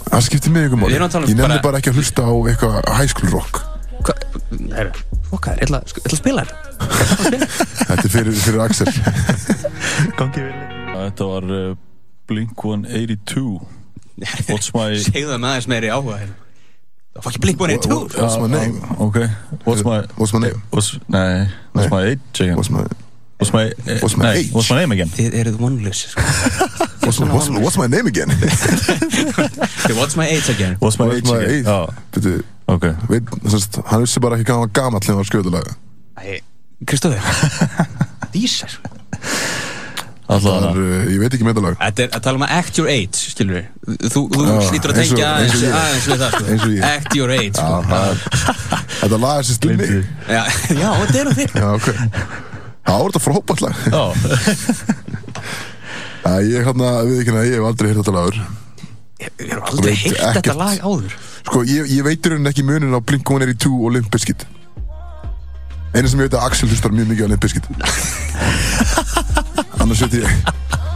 Það 0.08 0.22
skiptir 0.28 0.54
mig 0.54 0.62
ykkur 0.68 0.78
Við 0.78 0.84
máli 0.84 0.96
erum 0.98 1.08
að 1.08 1.12
tala 1.16 1.24
um 1.24 1.28
Ég 1.28 1.36
nefndi 1.38 1.48
bara- 1.58 1.64
bara 1.68 1.80
ekki 1.82 1.90
að 1.92 1.98
hlusta 1.98 2.20
á 2.24 2.32
eitthvað 2.52 2.74
high 2.98 3.10
school 3.12 3.30
rock. 3.34 3.54
Hva, 3.98 4.14
Herru, 4.78 4.92
fokkar, 5.32 5.58
ég 5.58 5.66
ætla 5.66 5.80
ég 5.82 5.90
ætla 5.98 6.14
að 6.14 6.22
spila 6.22 6.44
þetta 6.46 6.56
Þetta 7.88 8.04
er 8.06 8.12
fyrir, 8.14 8.38
fyrir 8.38 8.60
Axel. 8.62 8.88
Þetta 10.98 11.24
var 11.32 11.48
uh, 11.50 11.74
Blink 12.28 12.54
182 12.62 13.58
What's 14.50 14.70
my 14.74 14.92
Segðu 14.98 15.32
það 15.32 15.40
með 15.42 15.50
aðeins 15.52 15.68
meiri 15.70 15.90
áhuga 15.94 16.20
hérna 16.22 16.36
Það 17.18 17.24
fokk 17.24 17.36
ég 17.36 17.42
blink 17.44 17.58
búin 17.58 17.72
í 17.74 17.78
tú 17.82 17.98
What's 18.14 18.38
my 18.38 18.48
name? 18.52 18.80
Ok 19.02 19.18
What's 19.66 19.84
my 19.86 20.00
What's 20.18 20.32
my 20.34 20.40
name? 20.44 20.62
What's, 20.74 20.90
Nei 21.10 21.48
What's 21.74 21.90
my 21.92 22.02
age 22.12 22.42
again 22.42 22.58
What's 22.58 22.70
my, 22.74 22.84
What's 23.38 23.52
my 23.54 23.64
eh, 23.70 23.98
What's 24.02 24.16
my 24.18 24.32
age? 24.34 24.52
What's 24.54 24.70
my 24.70 24.78
name 24.80 24.94
again 24.96 25.10
Þið 25.14 25.38
eruð 25.42 25.58
vonlaus 25.62 26.04
sko. 26.12 26.22
what's, 27.06 27.20
my, 27.22 27.30
what's, 27.32 27.50
what's 27.64 27.78
my 27.78 27.86
name 27.86 28.10
again? 28.10 28.30
What's 29.98 30.16
my 30.18 30.28
age 30.28 30.48
again? 30.50 30.76
What's 30.82 30.98
my 30.98 31.10
age 31.14 31.26
again? 31.26 31.64
Já 31.64 31.78
Byrju, 32.14 32.42
Ok 32.68 32.84
veit, 33.08 33.34
sannst, 33.48 33.80
hann 33.88 34.04
vissi 34.04 34.20
bara 34.22 34.36
ekki 34.38 34.50
hvað 34.50 34.58
hann 34.58 34.66
var 34.66 34.74
gamall 34.76 35.02
þegar 35.02 35.14
hann 35.14 35.22
var 35.22 35.30
skjöðulega 35.30 35.76
Æ, 36.18 36.40
Kristóður 36.86 37.22
Dísar 38.34 38.74
Alltaf 40.28 40.58
hana 40.58 40.70
uh, 40.76 41.06
Ég 41.08 41.20
veit 41.22 41.32
ekki 41.32 41.46
með 41.46 41.54
þetta 41.56 41.64
lag. 41.64 41.76
Þetta 41.80 42.02
er 42.04 42.10
að 42.18 42.24
tala 42.26 42.36
um 42.38 42.44
að 42.44 42.50
act 42.58 42.78
your 42.80 42.88
age, 42.92 43.16
skilur 43.32 43.54
við 43.56 43.64
Þú, 44.12 44.20
þú 44.34 44.42
Já, 44.44 44.56
slítur 44.68 44.92
að 44.92 44.98
tengja 45.00 45.28
eins 45.38 45.54
og 45.56 45.62
aðeins, 45.78 46.06
við 46.10 46.18
það 46.20 46.30
sko. 46.34 46.42
Eins 46.52 46.64
og 46.66 46.72
ég. 46.74 46.82
Act 46.88 47.16
your 47.16 47.32
age 47.32 47.56
Já, 47.56 47.62
sko. 47.64 47.68
það 47.88 48.04
er 48.10 48.16
Þetta 49.00 49.18
lag 49.24 49.36
er 49.38 49.44
um 49.48 49.54
mig. 49.64 49.78
Gleymdi. 49.78 49.88
Já, 50.28 50.42
já, 50.82 50.90
þetta 51.00 51.16
er 51.22 51.24
nú 51.24 51.32
þig. 51.38 51.48
Já, 51.56 51.68
ok. 51.78 51.88
Já, 51.88 51.96
það 52.88 52.98
er 52.98 53.04
þetta 53.08 53.22
frábært 53.24 53.60
lag. 53.64 53.74
Ég 56.44 56.68
hérna, 56.68 56.92
við 57.08 57.22
ekki 57.22 57.32
að 57.32 57.48
ég 57.48 57.56
hef 57.56 57.66
aldrei 57.70 57.88
heyrt 57.88 58.00
þetta 58.02 58.16
lagur. 58.18 58.36
Ég 59.18 59.32
hef 59.48 59.64
aldrei 59.72 59.94
heyrt 60.02 60.20
þetta 60.36 60.56
lag 60.58 60.76
áður. 60.84 61.16
Sko, 61.48 61.64
ég, 61.64 61.88
ég 61.94 62.04
veit 62.04 62.20
í 62.20 62.32
rauninni 62.34 62.52
ekki 62.52 62.66
munin 62.68 62.92
á 62.92 63.00
Blink-182 63.00 63.72
og 63.78 63.94
Limp 63.96 64.12
Bizkit. 64.12 64.44
Einu 65.94 66.04
sem 66.10 66.20
ég 66.20 66.28
veit 66.28 66.36
að 66.36 66.44
Axel 66.50 66.68
hlustar 66.68 66.92
mjög 66.92 67.08
mikið 67.14 67.24
á 67.24 67.30
Limp 67.32 67.42
Bizkit 67.46 67.64
Annars 69.88 70.02
veit 70.04 70.18
ég 70.20 70.26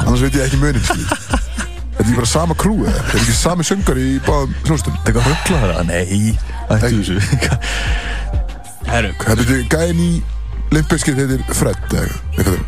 Annars 0.02 0.20
veit 0.26 0.35
ég 0.37 0.42
ekki 0.44 0.59
munin. 0.61 0.83
Þetta 0.83 1.96
er 1.96 2.02
ekki 2.02 2.16
bara 2.18 2.28
sama 2.28 2.55
krú 2.59 2.74
eða 2.83 2.92
Þetta 2.98 3.14
er 3.16 3.22
ekki 3.22 3.35
sami 3.38 3.64
söngar 3.68 3.98
í 4.02 4.07
báðum 4.26 4.52
hljónstum 4.66 4.96
Eitthvað 5.07 5.26
ruggla 5.31 5.59
það 5.62 5.83
Nei 5.88 6.37
Ættu 6.68 6.76
Ekki. 6.76 6.98
þessu 6.98 7.16
Herru, 8.92 9.11
Þetta 9.22 9.42
er 9.57 9.66
gæðin 9.72 10.00
í 10.02 10.11
Limp 10.72 10.88
Bizkit 10.92 11.18
heitir 11.20 11.42
Fred 11.55 11.78
eða 11.92 12.02
eitthvað 12.02 12.42
eitthvað. 12.42 12.62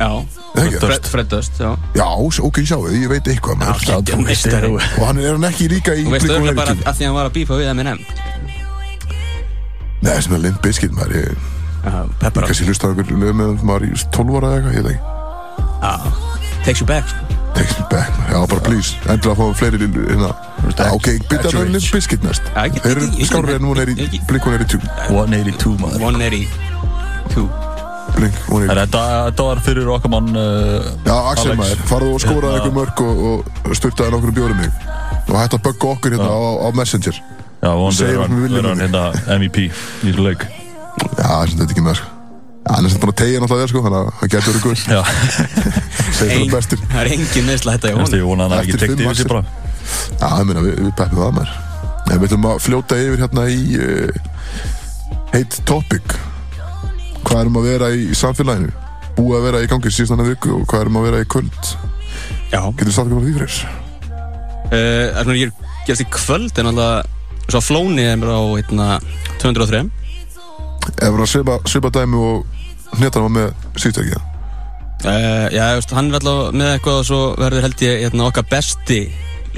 já 0.00 0.10
Er 0.10 0.24
það 0.54 0.64
ekki? 0.64 0.80
Fred, 0.86 1.04
Fred 1.12 1.28
Dust, 1.34 1.60
já 1.60 1.70
Já, 1.98 2.06
ok, 2.48 2.56
sjáu, 2.66 2.80
ég 2.94 3.10
veit 3.12 3.28
eitthvað 3.30 3.58
maður. 3.60 3.84
Já, 3.86 4.16
meistari. 4.24 4.70
það. 4.72 4.96
Og 4.96 5.06
hann 5.10 5.20
er 5.22 5.30
hann 5.36 5.46
ekki 5.50 5.68
líka 5.70 5.94
í 5.94 6.06
Þú 6.06 6.14
veist 6.16 6.30
auðvitað 6.30 6.58
bara 6.58 6.74
Blink-182 6.74 6.90
að 6.90 6.94
því 6.96 7.04
að 7.04 7.10
hann 7.10 7.18
var 7.20 7.28
að 7.30 7.36
bífa 7.36 7.54
við 7.60 7.68
M&M 7.74 8.00
Nei, 10.00 10.16
sem 10.24 10.32
er 10.38 10.42
Limp 10.46 10.60
Bizkit 10.64 10.94
maður 10.96 11.16
Ég 11.20 11.30
Já, 11.80 11.94
Pepper 12.20 12.44
kannski 12.48 12.66
hlusta 12.70 12.88
á 12.88 12.90
einhver 12.92 13.12
lög 13.20 13.36
með 13.40 13.62
maður 13.68 13.86
í 13.86 13.92
12 14.16 14.36
ára 14.40 14.48
eða 14.50 14.56
eitthvað, 14.56 14.76
ég 14.76 14.84
veit 14.84 14.94
ekki 14.94 15.04
Já, 15.04 15.19
takes 16.64 16.80
you 16.80 16.86
back. 16.86 17.06
Takes 17.54 17.74
me 17.78 17.84
back, 17.90 18.10
man. 18.18 18.30
já 18.30 18.46
bara 18.46 18.60
please. 18.60 18.94
Endilega 19.08 19.34
fáum 19.34 19.50
við 19.52 19.58
fleiri 19.60 19.78
hérna. 19.88 20.30
Ok, 20.92 21.08
byrja 21.28 21.48
At 21.48 21.52
your 21.52 21.64
að 21.64 21.72
Limp 21.74 21.82
age. 21.82 21.92
Bizkit 21.96 22.22
næst. 22.24 22.52
Þeir 22.54 22.92
eru 23.00 23.08
skárið 23.26 23.56
en 23.56 23.66
hún 23.66 23.80
er 23.82 23.90
í 23.90 23.96
Blink 24.28 24.46
182 24.46 24.80
182 25.08 25.74
maður. 25.80 26.04
182 26.04 27.48
Blink 28.16 28.38
En 28.50 28.54
182 28.54 28.70
Þetta 28.70 29.02
þetta 29.30 29.48
var 29.48 29.62
fyrir 29.66 29.90
okkar 29.96 30.12
mann 30.14 30.30
uh, 30.34 30.88
Já, 31.06 31.16
Axel 31.32 31.56
maður, 31.58 31.82
farðu 31.90 32.14
og 32.14 32.22
skóraði 32.24 32.46
Hérna- 32.46 32.60
eitthvað 32.60 32.78
mörg 32.78 33.02
og, 33.06 33.50
og 33.66 33.76
styrtaði 33.78 34.14
nokkur 34.16 34.36
bjórum 34.40 34.62
mig 34.62 34.72
og 35.30 35.36
hætti 35.38 35.58
að 35.60 35.62
bugga 35.68 35.90
okkur 35.94 36.14
hérna 36.16 36.26
á, 36.26 36.40
á 36.66 36.68
Messenger. 36.74 37.20
Já, 37.60 37.70
vonandi 37.70 38.06
er 38.08 38.16
hann, 38.18 38.80
hérna 38.82 39.02
MVP 39.36 39.68
í 39.68 39.70
þessu 40.02 40.24
leik. 40.26 40.42
Já, 40.42 41.22
það 41.22 41.42
er 41.44 41.52
þetta 41.54 41.70
ekki 41.70 41.84
með 41.86 42.00
sko 42.00 42.08
Já, 42.08 42.09
hann 42.68 42.84
er 42.86 42.92
sem 42.92 43.00
búin 43.00 43.12
að 43.14 43.18
tegja 43.22 43.40
náttúrulega 43.40 43.64
vel 43.64 43.70
sko 43.72 43.80
þannig 43.86 44.00
að 44.00 44.06
það 44.20 44.28
getur 44.34 44.56
Ein- 46.20 46.50
það 46.52 46.62
Það 46.90 47.00
er 47.00 47.08
engin 47.14 47.46
meðsla 47.48 47.74
þetta 47.76 47.92
Þannig 47.96 48.20
ég 48.20 48.26
vona 48.28 48.44
að 48.44 48.50
hann 48.50 48.58
hafi 48.58 48.60
ekki 48.60 48.74
Eftir 48.76 48.82
tekt 48.84 48.90
fimm 48.90 49.00
yfir 49.00 49.14
axir. 49.14 49.28
bara. 49.30 49.42
Já, 50.20 50.28
ég 50.40 50.46
meina, 50.50 50.62
við, 50.66 50.74
við 50.84 50.92
peppum 51.00 51.20
það 51.24 51.32
Nei, 52.10 52.16
við 52.18 52.26
ætlum 52.26 52.46
að 52.50 52.58
fljóta 52.64 52.96
yfir 52.98 53.20
hérna 53.22 53.42
í 53.46 53.60
uh, 53.78 54.10
heit 55.30 55.56
topic. 55.68 56.14
Hvað 57.22 57.42
erum 57.44 57.58
að 57.60 57.68
vera 57.70 57.90
í 57.94 58.08
samfélaginu? 58.18 58.72
Búið 59.16 59.36
að 59.38 59.44
vera 59.46 59.60
í 59.62 59.68
gangi 59.70 59.92
síðan 59.94 60.22
að 60.24 60.30
viku 60.32 60.50
og 60.58 60.64
hvað 60.70 60.84
erum 60.84 60.98
að 61.00 61.06
vera 61.06 61.20
í 61.22 61.28
kvöld? 61.30 61.70
Já. 62.50 62.60
Getur 62.80 62.92
sagt 62.96 63.06
eitthvað 63.06 63.26
því 63.28 63.34
fyrir? 63.38 63.54
Uh, 64.70 65.06
Það 65.14 65.22
sem 65.30 65.38
ég 65.38 65.64
gerst 65.86 66.04
í 66.04 66.08
kvöld 66.18 66.60
en 66.62 66.70
alltaf 66.72 67.16
Svo 67.50 67.60
flóni 67.66 68.04
er 68.06 68.18
mér 68.20 68.30
á 68.30 68.42
hérna, 68.58 68.88
203 69.42 69.80
Ef 70.96 71.14
við 71.14 71.30
svipa, 71.30 71.58
svipa 71.70 71.92
dæmi 71.94 72.20
og 72.20 72.96
hnetan 72.98 73.26
var 73.26 73.34
með 73.36 73.52
ekki 73.78 74.02
uh, 74.10 75.46
Já, 75.54 75.62
þú 75.70 75.76
veist, 75.80 75.94
hann 75.96 76.10
er 76.10 76.18
alltaf 76.20 76.56
með 76.56 76.72
eitthvað 76.74 76.98
og 77.02 77.06
svo 77.10 77.20
verður 77.40 77.66
held 77.68 77.84
ég 77.86 78.02
hérna, 78.06 78.26
okkar 78.30 78.48
besti 78.50 79.00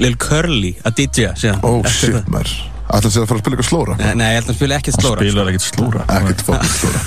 Lil 0.01 0.15
Curly 0.17 0.71
að 0.87 0.95
DJ 1.03 1.33
síðan. 1.37 1.59
Oh 1.67 1.83
shit, 1.85 2.15
það. 2.15 2.29
maður. 2.33 2.53
Ætla 2.93 3.09
sér 3.09 3.23
að 3.23 3.29
fara 3.29 3.39
að 3.39 3.43
spila 3.43 3.55
eitthvað 3.55 3.69
slóra? 3.69 3.95
Nei, 3.97 4.09
Nei, 4.19 4.25
ég 4.27 4.35
held 4.37 4.43
að 4.43 4.49
hann 4.51 4.57
spila 4.57 4.77
ekkert 4.77 4.97
Hann 4.97 5.05
slóra 5.05 5.23
spilar 5.23 5.51
ekkert 5.51 5.67
slúra 5.69 6.01
Ekkert 6.13 6.43
fokkin 6.45 6.73
slóra. 6.77 7.01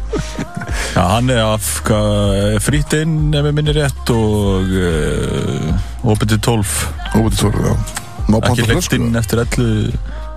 Já, 0.94 1.00
hann 1.06 1.30
er 1.32 1.40
af 1.44 1.70
frýtt 2.62 2.96
inn 2.98 3.16
ef 3.34 3.48
ég 3.48 3.56
minni 3.56 3.74
rétt 3.74 4.12
og 4.14 4.74
uh, 4.76 6.10
opið 6.12 6.34
til 6.34 6.40
12 6.50 6.74
Óbætti 7.16 7.40
tóra, 7.40 7.64
já. 7.70 7.74
Má 8.30 8.38
ekki 8.38 8.66
flösku 8.68 9.00
inn 9.00 9.18
eftir 9.18 9.42
11 9.42 9.96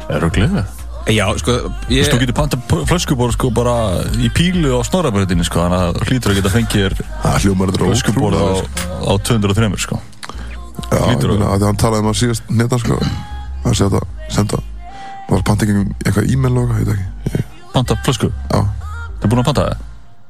Er 0.09 0.25
það 0.25 0.33
gleðið? 0.39 0.82
Já, 1.11 1.25
sko, 1.35 1.51
ég 1.91 2.05
Þú 2.07 2.19
getur 2.21 2.35
panta 2.37 2.57
flöskubor 2.87 3.33
sko 3.35 3.49
bara 3.51 3.73
í 4.23 4.29
pílu 4.31 4.71
á 4.71 4.79
snorrabröðinni 4.87 5.43
sko 5.43 5.59
þannig 5.59 5.81
að 5.83 5.97
hlýtur 6.07 6.31
að 6.31 6.37
geta 6.39 6.51
Það 7.25 7.39
þetta 7.73 7.89
flöskubor 7.89 8.37
á, 8.39 8.45
á 9.03 9.11
203 9.19 9.81
sko. 9.83 9.99
Já, 9.99 10.95
ég 10.95 11.09
hlýtur 11.09 11.33
að 11.35 11.43
að 11.49 11.57
því 11.59 11.67
hann 11.67 11.81
talaði 11.83 12.05
um 12.05 12.11
að 12.13 12.19
síðast 12.21 12.47
hnetan 12.53 12.83
sko. 12.85 12.99
Það 13.63 13.75
sé 13.79 13.89
þetta, 13.89 14.03
senda. 14.37 14.61
Var 15.27 15.43
panta 15.49 15.67
ekki 15.67 15.83
eitthvað 16.05 16.31
e-mail 16.31 16.53
og 16.61 16.63
eitthvað, 16.63 16.79
ég 16.79 16.87
veit 16.87 16.95
ekki. 16.95 17.33
Ég- 17.33 17.49
Panta 17.73 17.97
flösku? 18.05 18.29
Já, 18.53 18.59
Það 18.63 19.25
er 19.27 19.31
búin 19.33 19.41
að 19.43 19.47
panta 19.49 19.65
það? 19.67 19.83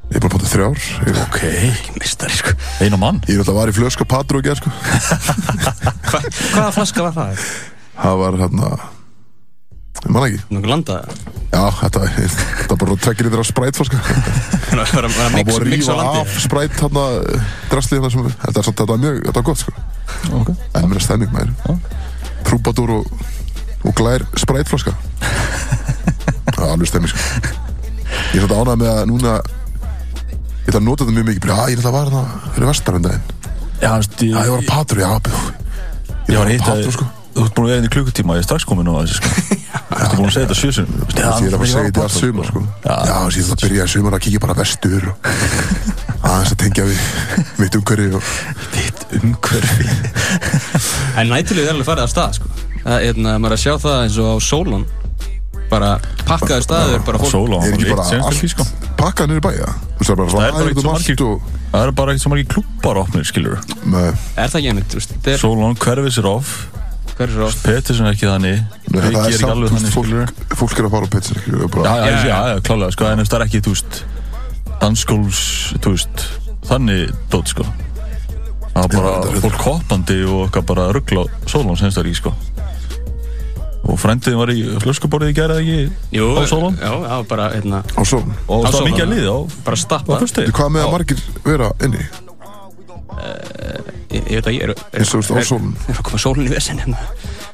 Ég 0.03 0.17
er 0.17 0.21
búin 0.24 0.30
þrjár 0.51 0.82
Ég, 1.07 1.17
Ok 1.24 1.97
Mistari, 1.99 2.36
sko. 2.38 2.51
Einu 2.84 2.97
mann. 3.01 3.21
Ég 3.28 3.38
er 3.38 3.43
alltaf 3.43 3.57
var 3.57 3.71
í 3.71 3.76
flösku 3.78 4.05
patru 4.09 4.41
og 4.41 4.45
gerð 4.45 4.61
sko. 4.61 4.74
Hva, 6.09 6.19
hvaða 6.53 6.74
flaska 6.76 7.05
var 7.07 7.15
það? 7.17 7.45
Það 7.97 8.19
var 8.24 8.38
hérna 8.43 8.69
Ég 10.02 10.10
man 10.12 10.26
ekki. 10.26 10.39
Nú 10.52 10.62
landa 10.68 10.98
Já, 11.54 11.68
þetta, 11.78 12.02
var 12.72 12.80
bara 12.82 12.96
tvekir 12.98 13.28
í 13.28 13.32
þeirra 13.32 13.46
sprætflaska 13.46 14.00
Það 14.74 14.94
var 14.98 15.08
að 15.08 15.14
Það 15.20 15.36
mix, 15.38 15.48
búið 15.50 15.60
að 15.60 15.70
mix 15.70 15.86
á 15.86 15.94
rífa 15.94 15.98
landi 16.00 16.24
af 16.24 16.39
spræt 16.44 16.80
hérna 16.82 17.04
Drastlið 17.70 18.00
hérna 18.02 18.12
sem 18.16 18.28
Þetta 18.34 18.64
er 18.64 18.68
samt, 18.68 18.80
þetta 18.82 18.88
var 18.89 19.02
mjög, 19.04 19.20
þetta 19.28 19.38
var 19.38 19.48
gott 19.52 19.62
sko. 19.62 19.74
Ok. 20.39 20.52
En 20.80 20.89
mér 20.89 21.00
er 21.00 21.06
stemming 21.06 21.34
maður. 21.36 21.54
Já. 21.62 21.74
Trúbadur 22.50 22.96
og, 22.98 23.24
og 23.86 23.96
glær 24.02 24.26
sprætflaska 24.44 24.96
Það 26.56 26.64
er 26.66 26.70
alveg 26.74 26.89
stemming 26.91 27.14
sko. 27.14 27.24
Ég 28.34 28.41
er 28.41 28.48
svolítið 28.48 28.60
ánægð 28.60 28.84
með 28.84 28.94
að 28.98 29.06
núna 29.14 29.38
Ég 30.64 30.70
ætla 30.72 30.80
að 30.80 30.86
nota 30.88 31.04
þetta 31.04 31.18
mjög 31.20 31.26
mikið. 31.30 31.41
Bara, 31.44 31.56
Já, 31.56 31.72
ég 31.74 31.80
ætla 31.80 31.91
að 31.91 31.98
vara 32.00 32.14
það 32.18 32.54
fyrir 32.56 32.70
vestar 32.72 32.98
en 32.98 33.08
daginn. 33.08 33.26
Já, 33.84 33.89
þú 33.89 33.98
veist, 34.00 34.22
Já, 34.24 34.38
ég 34.39 34.54
var 34.54 34.62
að 34.62 34.70
patru, 34.72 35.04
já. 35.04 35.12
Ég 36.24 36.39
var 36.39 36.50
að 36.54 36.64
patru 36.64 36.96
sko 36.96 37.10
Þú 37.34 37.44
ert 37.48 37.56
búin 37.58 37.66
að 37.66 37.72
vera 37.72 37.82
inn 37.82 37.88
í 37.88 37.92
klukkutíma, 37.94 38.36
ég 38.38 38.44
er 38.44 38.46
strax 38.46 38.66
komin 38.70 38.90
á 38.90 38.94
þessu 38.94 39.16
sko. 39.18 39.30
Þú 39.94 40.02
ert 40.06 40.16
búin 40.18 40.28
að 40.28 40.34
segja 40.36 40.46
þetta 40.46 40.58
sjösun 40.60 40.90
Ég 40.94 41.18
er 41.18 41.56
að 41.58 41.64
segja 41.66 41.86
þetta 41.88 42.04
allt 42.04 42.18
sumar 42.18 42.50
sko. 42.50 42.62
Já. 42.84 42.94
Já, 42.94 43.16
þess 43.26 43.38
ég 43.38 43.44
ætla 43.44 43.56
að 43.56 43.64
byrja 43.64 43.84
í 43.84 43.94
sumar 43.94 44.18
að 44.18 44.24
kíkja 44.28 44.42
bara 44.44 44.56
vestur 44.60 45.08
og 45.10 45.16
aðeins 46.30 46.54
að 46.54 46.60
tengja 46.64 46.86
við 46.88 47.00
mitt 47.58 47.78
umhverfi 47.80 48.10
og 48.20 48.24
Þitt 48.76 49.00
umhverfi. 49.20 49.88
En 51.20 51.34
nættilegu 51.34 51.66
er 51.66 51.74
alveg 51.74 51.88
farið 51.90 52.06
af 52.06 52.14
stað 52.14 52.38
sko. 52.38 52.52
Það 52.84 52.94
er 53.00 53.08
hérna, 53.08 53.34
maður 53.40 53.56
er 53.56 53.58
að 53.58 53.64
sjá 53.64 53.74
það 53.82 53.98
eins 54.04 54.20
og 54.22 54.28
á 54.30 54.36
Solon 54.44 54.86
Bara 55.74 55.90
pakkaði 56.28 56.66
staður 56.68 57.02
bara 57.08 57.18
fólk 57.24 57.34
er 57.64 57.74
ekki 57.74 57.90
bara 57.90 58.06
senst 58.06 58.46
sko. 58.52 58.66
allt 58.68 58.94
pakkað 59.00 59.34
í 59.34 59.42
bæja 59.42 59.72
það 60.04 60.12
er 60.12 60.20
bara 60.20 60.30
Það 60.30 60.46
eitt 60.46 60.60
aðeins 60.60 60.84
svo 60.84 60.92
margir 60.92 61.16
allt 61.18 61.26
og 61.26 61.36
Það 61.74 61.82
er 61.88 61.92
bara 61.98 62.14
eitt 62.14 62.22
svo 62.22 62.34
margir 62.34 62.50
klubbar 62.54 63.00
opnir, 63.02 63.26
skilur 63.26 63.58
Er 63.58 64.52
það 64.52 64.60
ekki 64.60 64.70
einmitt, 64.74 64.90
þú 64.92 65.02
veist, 65.02 65.16
þetta 65.18 65.34
er 65.34 66.83
Hverfis 67.14 67.36
er 67.38 67.43
er 67.43 68.07
er 68.07 68.11
ekki 68.14 68.28
þannig 68.30 68.55
Riki 68.93 69.14
það 69.14 69.26
er 69.26 69.34
er 69.34 69.38
samt, 69.38 69.68
þannig, 69.74 69.93
fólk, 69.93 70.57
fólk 70.57 70.80
er 70.82 70.88
að 70.88 70.93
fara 70.95 71.05
á 71.05 71.11
við 71.14 71.28
Já, 71.45 71.68
bara 71.76 71.84
já, 71.84 72.05
Já, 72.05 72.14
já, 72.14 72.28
já. 72.28 72.38
já, 72.53 72.61
klálega, 72.68 72.95
sko, 72.95 73.05
en 73.11 73.22
það 73.26 73.36
er 73.39 73.45
ekki, 73.45 73.61
þú 73.68 73.74
veist, 73.76 73.99
dansskóls, 74.82 75.41
þú 75.84 75.93
veist, 75.93 76.24
þannig 76.70 77.14
dót, 77.34 77.51
sko. 77.53 77.68
Það 78.74 78.88
Já, 78.88 78.95
bara 78.97 79.14
er- 79.30 79.43
fólk 79.45 79.61
hoppandi 79.68 80.18
og 80.26 80.39
eitthvað 80.47 80.66
bara 80.74 80.88
ruggla 80.97 81.26
Sólón 81.45 81.78
semst 81.78 81.99
það 81.99 82.09
ekki, 82.09 82.20
sko. 82.24 82.34
Og 83.84 83.97
frændiðin 83.99 84.39
var 84.39 84.49
í 84.49 84.61
flöskuborðið 84.80 85.30
í 85.34 85.36
gæra 85.38 85.57
ekki 85.59 85.78
Jú, 86.18 86.28
á 86.39 86.41
Sólón 86.49 86.78
Já, 86.82 86.89
já, 87.03 87.16
bara, 87.30 87.49
hérna, 87.53 87.84
á 87.84 88.01
svo 88.01 88.24
og 88.47 88.66
það 88.66 88.80
var 88.80 88.89
mikið 88.89 89.03
að 89.03 89.07
já. 89.07 89.14
liði 89.14 89.30
á, 89.30 89.38
bara 89.68 89.78
stappa. 89.78 90.20
Hvað 90.24 90.70
með 90.74 90.86
að 90.88 90.93
margir 90.97 91.24
vera 91.45 91.72
inni 91.84 92.05
Ég, 94.14 94.24
ég 94.30 94.38
veit 94.38 94.47
ekki, 94.49 94.60
er, 94.64 94.74
er, 94.74 94.84
eins 94.99 95.12
og 95.16 95.24
þú 95.26 95.36
veist 95.38 95.49
á 95.49 95.51
sólun 95.54 95.74
er 95.89 95.97
að 95.97 96.04
koma 96.08 96.20
sólun 96.22 96.45
í 96.47 96.51
vesen 96.54 96.80
hérna. 96.82 96.99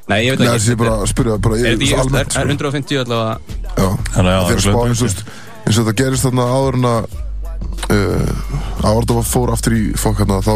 Nei, 0.10 0.20
ég 0.26 0.38
veit 0.40 0.68
ég 0.70 0.78
bara 0.80 0.96
að 1.00 1.10
spyrja 1.12 1.38
bara 1.44 1.60
ég- 1.60 1.80
er 1.80 2.02
almennt 2.04 2.20
er 2.20 2.34
sko. 2.34 2.44
150 2.50 3.02
allavega? 3.04 3.40
Já, 3.78 3.88
að 3.88 4.14
það 4.14 4.30
er 4.30 4.54
eins 4.54 4.70
og 4.70 5.08
veist, 5.08 5.24
eins 5.66 5.80
og 5.80 5.88
þetta 5.90 5.96
gerist 6.04 6.28
þarna 6.28 6.46
áður 6.56 6.80
en 6.80 6.88
að 6.90 7.02
uh, 7.90 8.32
áður 8.84 9.04
þetta 9.10 9.26
fór 9.34 9.54
aftur 9.56 9.76
í 9.78 9.84
fokk 10.00 10.24
hérna 10.24 10.40
þá 10.46 10.56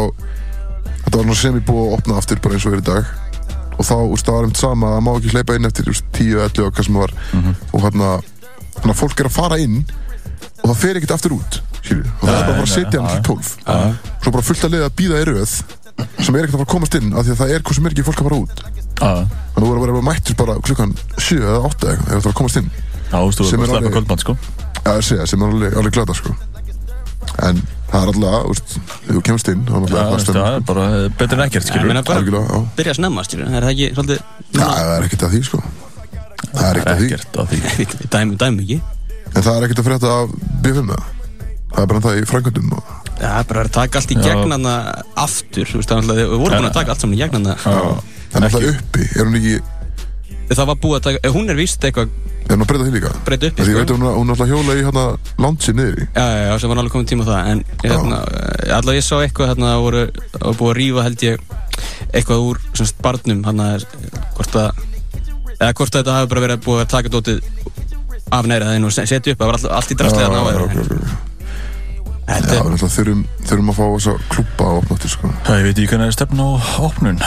þetta 1.04 1.20
var 1.20 1.38
sem 1.40 1.58
ég 1.60 1.66
búið 1.68 1.84
að 1.88 1.96
opna 1.98 2.18
aftur 2.20 2.40
bara 2.44 2.54
eins 2.58 2.66
og 2.68 2.76
er 2.76 2.82
í 2.82 2.88
dag. 2.88 3.12
Og 3.74 3.82
þá, 3.82 3.94
úst, 4.06 4.24
það 4.28 4.34
var 4.38 4.44
einmitt 4.46 4.60
sama 4.62 4.86
að 4.86 4.94
það 4.94 5.04
má 5.04 5.12
ekki 5.18 5.32
hleypa 5.34 5.54
inn 5.58 5.66
eftir 5.68 5.88
úst, 5.90 6.04
10, 6.14 6.34
11 6.46 6.64
og 6.68 6.74
hvað 6.76 6.84
sem 6.86 6.94
það 6.94 7.02
var 7.02 7.14
og 7.74 7.80
hérna, 7.84 8.10
þannig 8.78 8.92
að 8.94 9.00
fólk 9.00 9.20
er 9.24 9.28
að 9.30 9.34
fara 9.34 9.58
inn 9.58 9.80
og 10.62 10.68
það 10.70 10.76
fer 10.84 11.00
ekkert 11.00 11.14
aftur 11.16 11.34
út 11.38 11.58
skilju, 11.84 12.04
og 12.20 12.24
það 12.24 12.34
er 12.34 12.44
bara 12.44 12.50
að 12.50 12.58
fara 12.58 12.66
að 12.66 12.74
setja 12.74 13.00
hann 13.00 13.14
til 13.14 13.24
12 13.28 13.48
svo 14.24 14.32
bara 14.34 14.46
fullt 14.48 14.64
að 14.68 14.74
leiða 14.74 14.88
að 14.90 14.96
býða 15.00 15.20
í 15.20 15.26
röð 15.30 15.54
sem 15.94 16.34
er 16.34 16.40
ekkert 16.42 16.54
að 16.54 16.58
fara 16.58 16.64
að 16.66 16.72
komast 16.74 16.94
inn 16.98 17.12
af 17.14 17.22
því 17.26 17.34
að 17.34 17.40
það 17.42 17.52
er 17.54 17.62
hvað 17.64 17.76
sem 17.78 17.86
er 17.86 17.94
ekki 17.94 18.04
fólk 18.08 18.20
að 18.22 18.26
fara 18.28 18.38
út. 18.42 18.62
Já, 18.94 19.10
þannig 19.14 19.54
að 19.54 19.62
þú 19.62 19.68
voru 19.68 19.78
að 19.78 19.84
vera 19.84 20.06
mættur 20.08 20.36
bara 20.40 20.54
klukkan 20.66 20.94
7 21.18 21.38
eða 21.44 21.60
8 21.68 21.92
eða 21.92 22.04
það 22.08 22.24
var 22.24 22.32
að 22.32 22.38
komast 22.40 22.58
inn. 22.60 22.68
Já, 22.74 23.14
þú 23.14 23.26
veist, 23.28 23.38
þú 23.38 23.46
Sem 23.50 23.60
verður 23.62 23.70
er 23.70 23.74
að 23.74 23.78
alveg- 23.78 23.94
kvöldmann, 23.94 24.22
sko. 24.24 24.34
Já, 24.84 24.90
ég 24.94 25.06
segja, 25.08 25.26
sem 25.30 25.42
er 25.44 25.54
alveg, 25.54 25.76
alveg 25.78 25.94
glada 25.94 26.16
sko. 26.18 26.34
En 27.44 27.62
það 27.90 28.00
er 28.00 28.10
alltaf, 28.12 28.50
úst, 28.50 28.76
ef 29.06 29.14
þú 29.14 29.22
kemst 29.28 29.50
inn 29.54 29.62
þá 29.68 29.74
er 29.74 29.80
Já, 29.80 29.84
alltaf 29.84 30.10
þú 30.10 30.18
veist, 30.18 30.30
það 30.34 30.50
er 30.58 30.66
bara 30.72 30.84
betur 31.22 31.38
en 31.38 31.46
ekkert, 31.46 31.72
meina 31.86 32.02
bara 32.02 32.20
já. 32.26 32.60
byrja 32.78 32.94
snemma, 32.98 33.24
styrju 33.26 33.46
Er 33.48 33.62
það 33.64 33.72
ekki 33.74 33.88
svolítið 33.94 34.18
Já, 34.18 34.66
það 34.66 34.92
er 34.98 35.06
ekkert 35.08 35.26
að 35.28 35.34
því 35.34 35.42
sko. 35.48 35.62
Það 36.54 36.66
er 36.68 36.76
En 39.34 39.42
það 39.42 39.56
er 39.56 39.64
ekkert 39.66 39.80
að 39.82 39.86
frétta 39.88 40.10
af 40.14 40.34
B5 40.62 40.82
eða 40.94 41.13
Það 41.74 41.82
er 41.82 41.88
bara 41.90 42.02
það 42.04 42.18
í 42.20 42.26
frængöndum 42.30 42.74
og... 42.78 42.92
Það 43.14 43.38
er 43.38 43.46
bara 43.50 43.62
að 43.64 43.70
taka 43.74 44.00
allt 44.00 44.10
í 44.10 44.16
Já. 44.18 44.24
gegn 44.26 44.52
hana 44.54 44.74
aftur 45.24 45.68
Þú 45.70 45.78
veist, 45.80 45.88
það 45.90 45.96
er 45.96 46.02
alltaf, 46.02 46.18
við 46.18 46.34
vorum 46.34 46.58
búin 46.58 46.68
að 46.68 46.76
taka 46.78 46.94
allt 46.94 47.04
saman 47.04 47.14
í 47.16 47.20
gegn 47.22 47.34
hana 47.38 47.54
Það 47.64 48.38
er 48.40 48.46
alltaf 48.48 48.68
uppi, 48.70 49.08
er 49.14 49.28
hún 49.28 49.38
ekki 49.40 49.54
Það 50.54 50.68
var 50.70 50.78
búið 50.84 50.96
að 50.98 51.04
taka, 51.08 51.20
ef 51.24 51.34
hún 51.38 51.50
er 51.54 51.58
víst 51.58 51.86
eitthvað 51.88 52.08
Er 52.44 52.52
hún 52.52 52.64
að 52.64 52.68
breyta 52.68 52.84
því 52.84 52.92
líka? 52.98 53.12
breyta 53.24 53.48
upp 53.48 53.60
Því 53.64 53.72
ég 53.72 53.78
veit 53.78 53.88
sko. 53.88 53.94
að 53.94 54.00
hún, 54.00 54.08
er- 54.10 54.16
hún 54.18 54.28
er 54.28 54.34
alltaf 54.34 54.44
að 54.44 54.50
hjóla 54.52 54.74
í 54.74 54.82
hérna 54.84 55.04
Landsi 55.40 55.72
niður 55.74 55.96
í. 55.96 56.06
Já, 56.12 56.24
já, 56.28 56.42
já, 56.44 56.58
sem 56.60 56.68
var 56.74 56.80
alveg 56.82 56.92
komið 56.94 57.08
tíma 57.12 57.24
á 57.24 57.28
það 57.30 57.48
En 57.54 57.62
hérna, 57.84 58.18
allavega 58.76 58.98
ég 59.00 59.06
sá 59.06 59.14
eitthvað 59.24 59.50
hérna 59.54 59.70
Það 59.72 59.84
voru, 59.86 60.02
það 60.34 60.44
voru 60.44 60.58
búið 60.60 60.72
að 60.74 60.78
rífa 60.82 61.06
held 61.06 61.24
ég 61.24 61.36
Eitthvað 62.12 62.44
úr 62.50 62.60
semst 62.76 63.00
barnum 63.06 63.40
Hann 63.48 63.64
að 63.64 63.86
hvort 64.36 64.58
að 64.60 64.82
Eða 65.54 65.72
hvort 65.78 65.94
að 65.94 66.00
þetta 66.02 66.18
hafi 66.18 66.32
bara 66.34 66.44
verið 66.44 66.64
búið 66.68 66.82
að 66.84 66.92
taka 66.92 67.14
dótið 67.14 67.40
Af 68.34 68.50
næri 68.50 68.68
það 68.68 68.88
og 68.90 68.96
setja 68.98 69.22
upp 69.32 69.40
Það 69.40 69.48
var 69.48 69.58
allt, 69.60 69.70
allt 69.80 69.94
í 69.94 69.98
drastlega 70.02 70.28
Já, 70.28 71.33
ok. 72.24 72.30
Já, 72.30 72.38
Þetta 72.40 72.60
við 72.64 72.82
er, 72.84 72.92
þurfum, 72.96 73.24
þurfum 73.48 73.70
að 73.72 73.78
fá 73.78 73.84
klúpa 74.32 74.64
að 74.70 74.78
opna 74.80 74.96
til 75.02 75.10
sko 75.12 75.30
Það 75.44 75.58
ég 75.60 75.66
veit 75.68 75.78
ekki 75.78 75.88
hvernig 75.90 76.04
það 76.04 76.12
er 76.12 76.16
stefn 76.16 76.40
á 76.40 76.48
opnun. 76.88 77.18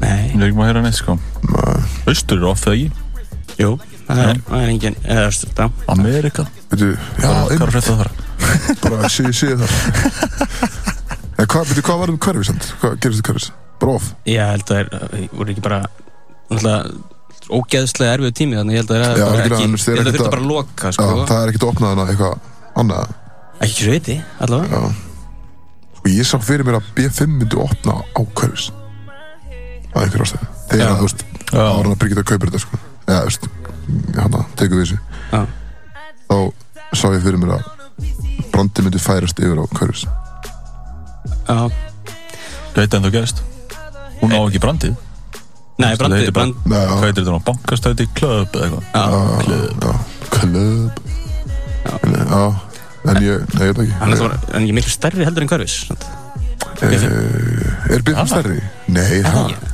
nei, 0.00 0.20
Ég 0.30 0.34
er 0.40 0.46
ekki 0.48 0.56
maður 0.58 0.64
að 0.64 0.70
heyra 0.70 0.82
neitt, 0.86 0.98
sko. 0.98 1.14
Nei, 1.46 1.76
Austur 2.10 2.38
er 2.40 2.48
off, 2.50 2.64
eða 2.66 2.74
ekki? 2.74 2.90
jú 3.60 3.70
Það 4.10 4.20
er, 4.24 4.40
það 4.48 4.62
er 4.64 4.70
engin, 4.72 4.96
eða 5.06 5.24
veist, 5.28 5.44
já 5.54 5.66
Amerika. 5.94 6.44
veitu, 6.72 6.88
já, 6.90 6.98
Hvað 7.20 7.30
er 7.30 7.36
að 7.38 7.50
einmitt, 7.54 7.72
frétta 7.76 7.94
þar? 8.00 8.10
bara 8.82 9.08
sé, 9.14 9.26
sé 9.36 9.52
þar 9.60 9.72
En 11.40 11.46
hvað, 11.46 11.70
veitu, 11.70 11.82
hvað 11.86 12.00
var 12.02 12.10
um 12.12 12.18
hverfi 12.26 12.44
samt? 12.50 12.66
Hvað 12.82 12.98
gerist 13.04 13.20
þið 13.22 13.28
hverfis? 13.30 13.48
Bara 13.80 13.94
off? 13.96 14.10
Ég 14.28 14.42
held 14.50 14.64
að 14.66 14.72
það 14.74 14.80
er, 14.82 15.28
voru 15.38 15.54
ekki 15.54 15.64
bara 15.64 15.78
Náttúrulega 16.50 16.80
ógeðslega 17.50 18.16
erfið 18.18 18.34
tími 18.40 18.58
Þannig 18.58 18.74
ég 18.76 18.82
held 18.82 18.90
að 18.90 18.96
það 18.96 19.06
Já, 19.06 19.10
er 19.10 19.30
algjörlega, 19.30 19.54
ekki 19.54 19.64
en 19.64 19.76
Ég 19.78 19.84
þeir 19.84 19.94
held 19.94 20.00
að 20.00 20.10
ekkert 20.10 20.18
þetta 20.18 20.26
að- 20.26 20.34
bara 20.34 20.42
að 20.42 20.50
loka, 20.50 20.90
Já, 20.90 20.92
sko 20.98 21.06
það 21.30 21.40
er 21.44 21.52
ekkert 21.52 21.64
að 21.64 21.72
opna 21.72 21.92
hana 21.94 22.04
eitthvað 22.10 22.34
annað 22.82 23.14
Ekki 23.60 23.84
svo 23.84 23.92
viti, 23.92 24.16
allavega. 24.40 24.80
Já. 24.80 24.94
Og 26.00 26.06
ég 26.08 26.24
sá 26.24 26.38
fyrir 26.40 26.64
mér 26.64 26.78
að 26.80 26.86
B5 26.96 27.26
myndi 27.28 27.58
opna 27.60 27.98
á 28.16 28.20
hverfis 28.24 28.70
Á 29.92 29.96
einhver 30.00 30.22
ástæð 30.24 30.46
Þegar, 30.70 30.94
þú 30.96 31.04
veist, 31.08 31.24
Já. 31.50 31.60
ára 31.66 31.90
að 31.90 31.98
Birgitta 32.00 32.22
kaupir 32.30 32.48
þetta 32.52 32.60
sko. 32.62 32.78
Já, 33.10 33.18
þú 33.18 33.26
veist, 33.26 33.44
hann 34.16 34.36
tekur 34.56 34.78
við 34.78 34.84
þessu. 34.86 34.98
Já. 35.32 35.40
Þá 36.30 36.36
sá 36.94 37.06
ég 37.10 37.22
fyrir 37.26 37.40
mér 37.42 37.52
að 37.58 37.62
Brandi 38.54 38.82
myndi 38.86 39.00
færast 39.02 39.38
yfir 39.42 39.60
á 39.60 39.64
hverfis 39.76 40.06
Já, 41.50 41.58
Gæti 42.74 42.96
ennþá 42.96 43.10
gerst. 43.12 43.42
Hún 44.22 44.30
á 44.32 44.40
ekki 44.46 44.60
brandið. 44.62 44.94
nei, 45.80 45.90
Það 45.90 45.98
brandi, 45.98 46.16
heitir 46.20 46.32
bara- 46.32 46.46
brand, 46.46 46.54
Hvað 46.70 47.04
heitir 47.04 47.22
þetta 47.24 47.34
nú? 47.34 47.42
Bankastæti 47.50 48.06
Club 48.14 48.48
eða 48.54 48.64
eitthvað? 48.64 48.84
já, 48.94 49.92
klöp 50.30 50.94
Já, 52.30 52.42
en 53.10 53.22
ég, 53.24 53.44
nei, 53.54 53.66
ég 53.66 53.74
veit 53.76 53.82
ekki 53.84 53.94
er 54.12 54.20
það 54.20 54.54
En 54.54 54.62
ég 54.66 54.72
er 54.72 54.76
miklu 54.80 54.92
stærri 54.94 55.24
heldur 55.28 55.46
en 55.46 55.50
sant? 55.70 56.04
Eh, 56.80 57.94
Er 57.94 58.02
B5 58.04 58.16
Ah. 58.16 58.26
stærri? 58.28 58.60
Nei, 58.88 59.22
það 59.24 59.34
það? 59.34 59.68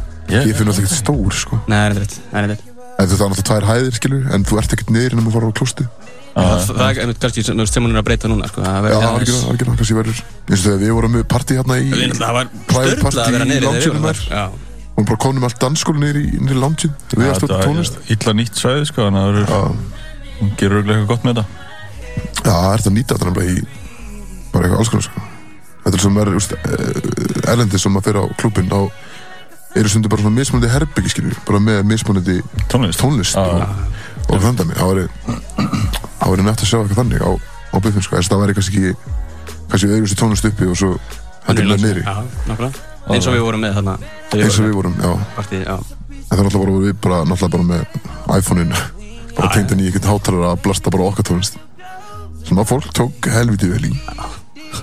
Ég 0.47 0.57
finn 0.59 0.67
alltaf 0.71 0.83
ekkert 0.83 0.99
stór, 0.99 1.33
sko 1.37 1.61
Nei, 1.71 1.77
það 1.79 1.87
er 1.91 2.01
rétt, 2.01 2.17
það 2.33 2.43
er 2.43 2.49
rétt 2.55 2.65
En 2.97 3.07
þú 3.07 3.17
það 3.17 3.25
er 3.27 3.31
náttúrulega 3.31 3.49
tvær 3.51 3.67
hæðir, 3.71 3.95
skilur 4.01 4.29
En 4.35 4.45
þú 4.49 4.59
ert 4.63 4.73
ekkert 4.77 4.91
niður 4.95 5.13
en 5.17 5.27
þú 5.27 5.33
fara 5.37 5.47
á 5.47 5.53
klústu 5.61 5.87
Það 6.37 6.67
það 6.69 6.81
er 6.91 6.99
einmitt 7.01 7.21
kannski 7.23 7.43
sem 7.47 7.61
sem 7.67 7.83
hún 7.87 7.95
er 7.97 8.01
að 8.03 8.05
breyta 8.11 8.29
núna 8.29 8.45
sko. 8.51 8.61
Það 8.61 8.75
Já, 8.77 8.81
verður 8.85 8.97
aðeins- 8.97 9.17
algjörlega, 9.17 9.51
algjörlega, 9.53 9.77
kannski 9.81 9.95
verður 9.97 10.19
eins 10.21 10.61
og 10.61 10.65
þegar 10.67 10.81
við 10.83 10.91
vorum 10.97 11.13
með 11.17 11.23
partí 11.33 11.57
hérna 11.57 11.77
í 11.81 11.87
Við 11.87 11.97
náttúrulega, 11.97 12.27
Það 12.27 12.35
var 12.37 12.47
Private 12.67 12.97
störla 12.97 13.09
að 13.09 13.17
party 13.17 13.33
vera 13.33 13.45
í 13.47 13.49
niður 13.49 13.65
vorum 13.65 14.05
þar. 14.05 14.21
Já. 14.37 14.45
og 14.97 15.05
bara 15.07 15.17
konum 15.25 15.45
allt 15.49 15.59
dansskólu 15.65 15.99
niður 16.03 16.19
í, 16.21 16.27
niður 16.41 16.57
í 16.57 16.61
loungein 16.61 16.93
við 17.17 17.31
að 17.31 17.39
stötta 17.41 17.61
tónlist 17.65 17.97
Ítla 18.13 18.33
nýtt 18.37 18.61
svæði, 18.61 18.85
sko, 18.91 19.01
þannig 19.07 19.21
að 19.21 19.33
það 19.33 19.37
Já, 19.37 19.57
verður- 19.57 19.77
hún 20.41 20.51
gerur 20.61 20.77
örugglega 20.77 20.99
eitthvað 21.01 21.09
gott 21.15 21.25
með 21.25 21.33
þetta. 21.37 21.47
Já, 22.45 22.53
það 22.53 22.71
er 22.73 22.83
þetta 22.83 22.91
að 22.93 22.97
nýta 22.97 23.17
þetta 23.17 23.31
nefnilega 23.31 23.57
í 23.57 23.67
bara 24.53 24.67
eitthvað 24.67 24.79
alls 24.81 24.93
konar 24.93 25.07
sko. 25.07 25.25
Þetta 25.87 25.99
er 25.99 26.03
sem 26.03 26.17
er 26.23 26.31
úst, 26.35 26.55
erlendi 27.47 27.79
sem 27.79 27.99
að 27.99 28.09
fyrir 28.09 28.23
á 28.23 28.25
klubin 28.41 28.73
á 28.75 28.81
eru 29.77 29.91
stundu 29.93 30.09
bara 30.09 30.25
svona 30.25 30.37
mismunandi 30.39 30.71
herbyggi 30.73 31.13
skilju 31.13 31.37
bara 31.47 31.61
með 31.61 31.83
mismunandi 31.91 32.39
Tónlist. 32.73 33.01
tónlist 33.03 33.37
Já. 33.37 33.43
og, 33.45 34.33
og 34.33 34.41
þannig 34.41 34.73
að 34.73 34.79
það 34.79 34.89
væri 34.91 35.05
það 36.17 36.33
væri 36.33 36.47
nætt 36.47 36.65
að 36.65 36.71
sjá 36.71 36.79
eitthvað 36.81 37.01
þannig 37.03 37.21
á, 37.23 37.31
á 37.37 37.77
buffin 37.85 38.07
sko, 38.07 38.17
þess 38.17 38.31
að 38.31 38.33
það 38.33 38.43
væri 38.43 38.57
kannski 38.57 38.81
ekki 38.81 38.95
kannski 39.67 39.91
öðruvísi 39.93 40.19
tónlist 40.23 40.49
uppi 40.49 40.71
og 40.73 40.81
svo 40.81 40.93
er 41.47 41.61
með 41.61 42.01
nákvæmlega. 42.49 42.73
Eins 43.07 43.29
og 43.29 43.37
við 43.37 43.45
vorum 43.47 43.63
með 43.63 43.77
þarna 43.77 43.99
eins 44.35 44.59
og 44.59 44.67
við 44.67 44.75
vorum, 44.81 44.97
já. 44.99 45.13
með 45.13 45.37
partíð, 45.37 45.63
já. 45.63 45.77
En 46.17 46.33
það 46.33 46.41
er 46.41 46.47
náttúrulega 46.49 46.65
bara, 46.65 46.81
við 46.87 46.99
bara, 47.05 47.19
náttúrulega 47.29 47.55
bara 47.55 47.69
með 47.71 48.41
iPhone-in. 48.41 48.77
Bara 49.37 49.51
tengd 49.53 49.75
inn 49.75 49.83
í 49.85 49.91
einhvern 49.91 50.07
hátalara 50.09 50.55
að 50.55 50.63
blasta 50.65 50.89
bara 50.89 51.11
okkar 51.11 51.27
tónlist 51.29 51.59
sem 52.47 52.61
að 52.63 52.69
fólk 52.73 52.91
tók 52.97 53.31
helviti 53.35 53.71
vel 53.71 53.85
í. 53.89 53.93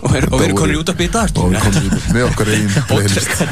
Og 0.03 0.09
við 0.13 0.23
erum 0.23 0.57
konur 0.57 0.79
út 0.81 0.89
af 0.93 0.97
bita 0.99 1.25
og 1.37 1.51
við 1.53 1.61
komum 1.63 1.91
út 1.91 2.07
með 2.15 2.25
okkar 2.29 2.49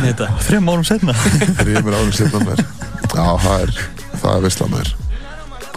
þetta? 0.07 0.30
Þrejum 0.47 0.72
árum 0.74 0.88
setna 0.88 1.16
þrjumur 1.62 1.97
árum 1.99 2.16
setna 2.18 2.41
mér 2.47 2.64
já, 3.12 3.28
það 3.45 3.55
er, 3.59 3.74
það 4.18 4.32
er 4.34 4.45
veistla 4.47 4.70
mér 4.72 4.91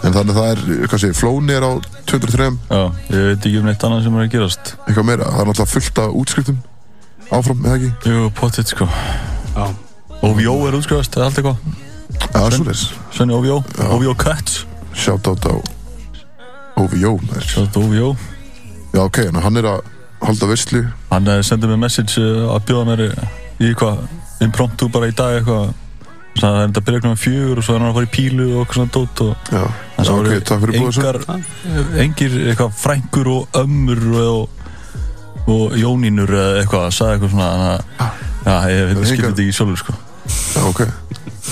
en 0.05 0.13
þannig 0.13 0.33
að 0.33 0.39
það 0.39 0.49
er, 0.51 0.63
hvað 0.89 1.01
segir, 1.01 1.17
flóni 1.17 1.55
er 1.55 1.65
á 1.65 1.71
203, 2.09 2.49
Já, 2.69 2.81
ég 3.09 3.23
veit 3.29 3.47
ekki 3.47 3.61
um 3.61 3.69
neitt 3.69 3.85
annað 3.87 4.03
sem 4.05 4.17
er 4.17 4.25
að 4.25 4.33
gerast. 4.35 4.73
Eitthvað 4.85 5.07
meira? 5.09 5.29
Það 5.31 5.41
er 5.41 5.49
náttúrulega 5.49 5.71
fullt 5.71 6.01
af 6.03 6.17
útskriftum 6.21 6.59
áfram, 7.33 7.63
eða 7.65 7.77
ekki? 7.79 8.11
Jú, 8.11 8.27
potið 8.37 8.69
sko. 8.73 8.87
Já. 9.55 9.65
OVO 10.29 10.57
er 10.69 10.77
útskrifast, 10.77 11.17
eða 11.17 11.29
allt 11.31 11.41
eitthvað? 11.41 11.57
Já, 12.35 12.43
svo 12.57 12.67
þess, 12.69 12.85
Svenni 13.15 13.37
OVO, 13.39 13.61
OVO 13.87 14.13
Cuts. 14.21 14.61
Shoutout 14.95 15.49
á 15.49 15.55
OVO 16.75 17.15
OVO 17.75 18.15
já, 18.95 19.01
ok, 19.03 19.17
en 19.29 19.41
hann 19.43 19.57
er 19.61 19.69
að 19.69 19.81
halda 20.25 20.49
veistlu 20.49 20.83
Hann 21.11 21.27
eh, 21.31 21.41
sendi 21.45 21.69
mér 21.69 21.81
message 21.85 22.19
eh, 22.21 22.45
að 22.51 22.69
bjóða 22.69 22.85
mér 22.91 23.03
í 23.07 23.69
eitthvað 23.69 24.05
impromptu 24.43 24.89
bara 24.91 25.09
í 25.09 25.15
dag 25.15 25.39
eitthvað. 25.39 25.73
Þannig 26.35 26.43
að 26.43 26.55
það 26.55 26.61
er 26.61 26.65
þetta 26.67 26.81
að 26.81 26.87
byrja 26.87 27.01
klokkan 27.01 27.21
fjögur 27.21 27.59
og 27.59 27.63
svo 27.65 27.73
er 27.75 27.79
hann 27.79 27.89
að 27.89 27.97
fara 27.97 28.07
í 28.07 28.11
pílu 28.11 28.45
og 28.49 28.57
eitthvað 28.59 28.75
svona 28.75 28.91
dót 28.91 29.21
og 29.23 29.51
já, 29.55 29.61
já 29.95 30.09
ok, 30.11 30.31
takk 30.49 30.63
fyrir 30.65 30.79
engar, 30.81 31.19
engir 32.03 32.35
eitthvað 32.41 32.73
frængur 32.81 33.29
og 33.31 33.59
ömmur 33.61 34.01
og, 34.19 34.65
og 35.45 35.77
jónínur 35.79 36.35
eða 36.35 36.57
eitthvað, 36.59 36.89
sagði 36.97 37.15
eitthvað 37.15 37.31
svona 37.37 37.47
þannig 37.53 37.71
að, 37.71 38.19
já, 38.49 38.57
ég 38.73 38.91
skildi 39.05 39.29
þetta 39.29 39.45
ekki 39.45 39.55
sjálfur 39.61 39.81
sko. 39.85 39.97
Já, 40.35 40.61
ok, 40.73 40.83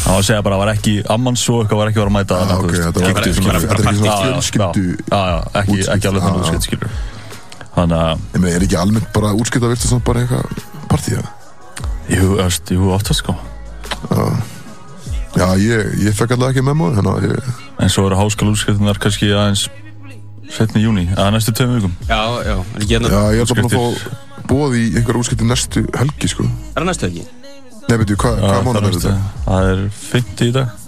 Það 0.03 0.11
var 0.11 0.19
að 0.19 0.25
segja 0.27 0.43
bara 0.45 0.55
að 0.57 0.61
var 0.63 0.71
ekki 0.73 0.93
ammans 1.15 1.43
og 1.49 1.59
eitthvað 1.63 1.79
var 1.79 1.89
ekki 1.89 1.99
að 1.99 2.03
vera 2.03 2.11
að 2.11 2.17
mæta 2.17 2.33
já, 2.33 2.39
þarna, 2.43 2.55
þú 2.55 2.63
ok 2.63 2.71
veist. 2.73 2.83
þetta 2.83 2.99
var 2.99 3.13
Bara- 3.13 3.23
ekki 3.23 3.33
bara- 3.33 3.33
svona, 3.33 3.59
þetta 3.63 3.73
er 3.73 3.79
ekki 3.83 3.97
svona 3.97 4.13
Já, 5.13 5.21
já, 5.23 5.37
fjölskyldu 5.53 5.93
ekki, 5.93 6.07
alveg 6.09 6.23
þannig 6.23 6.39
já. 6.39 6.43
útskipt 6.43 6.67
skilur 6.67 6.89
Þannig 7.73 7.97
að, 8.03 8.25
er 8.53 8.65
ekki 8.67 8.77
almennt 8.83 9.13
bara 9.15 9.31
útskipta 9.33 9.69
virtu 9.71 9.87
samt 9.89 10.03
bara 10.05 10.19
eitthvað 10.19 10.45
partíða 10.91 11.23
jú, 12.13 12.35
öst, 12.43 12.69
jú, 12.75 12.89
oftast 12.93 13.23
sko. 13.23 13.33
Já, 15.33 15.47
ég, 15.57 15.93
ég 16.03 16.13
fekk 16.13 16.35
alltaf 16.35 16.51
ekki 16.51 16.61
að 16.61 16.67
ég, 17.25 17.47
En 17.81 17.89
svo 17.89 18.05
eru 18.05 18.19
háskóla 18.19 18.53
útskiptunar 18.53 18.99
kannski 19.01 19.31
aðeins 19.33 19.63
setni 20.53 20.83
júni, 20.83 21.07
að 21.17 21.31
næstu 21.33 21.53
tveim 21.55 21.73
vikum. 21.79 21.95
Já, 22.05 22.19
já, 22.45 22.57
er 22.59 22.83
ekki 22.83 22.93
hérna 22.97 23.09
já, 23.09 23.21
ég 23.33 23.39
er 23.39 23.45
alltaf 23.47 23.57
búin 23.57 23.71
að 23.71 23.77
fá 23.79 24.43
bóð 24.51 24.75
í 24.77 24.83
einhver 24.99 25.17
útskipti 25.23 25.47
næstu 25.49 25.85
helgi, 25.97 26.29
sko. 26.29 26.45
Er 26.75 26.83
það 26.83 26.89
næstu 26.91 27.07
ekki? 27.09 27.25
Nei, 27.89 27.97
hvað 27.97 28.39
Já, 28.39 28.47
hva 28.47 28.53
það 28.53 28.63
mánuð 28.67 28.79
er 28.79 28.87
er 28.87 28.95
þetta? 28.97 29.17
Það 29.45 29.69
er 29.73 29.83
50 30.13 30.47
í 30.47 30.55
dag. 30.55 30.79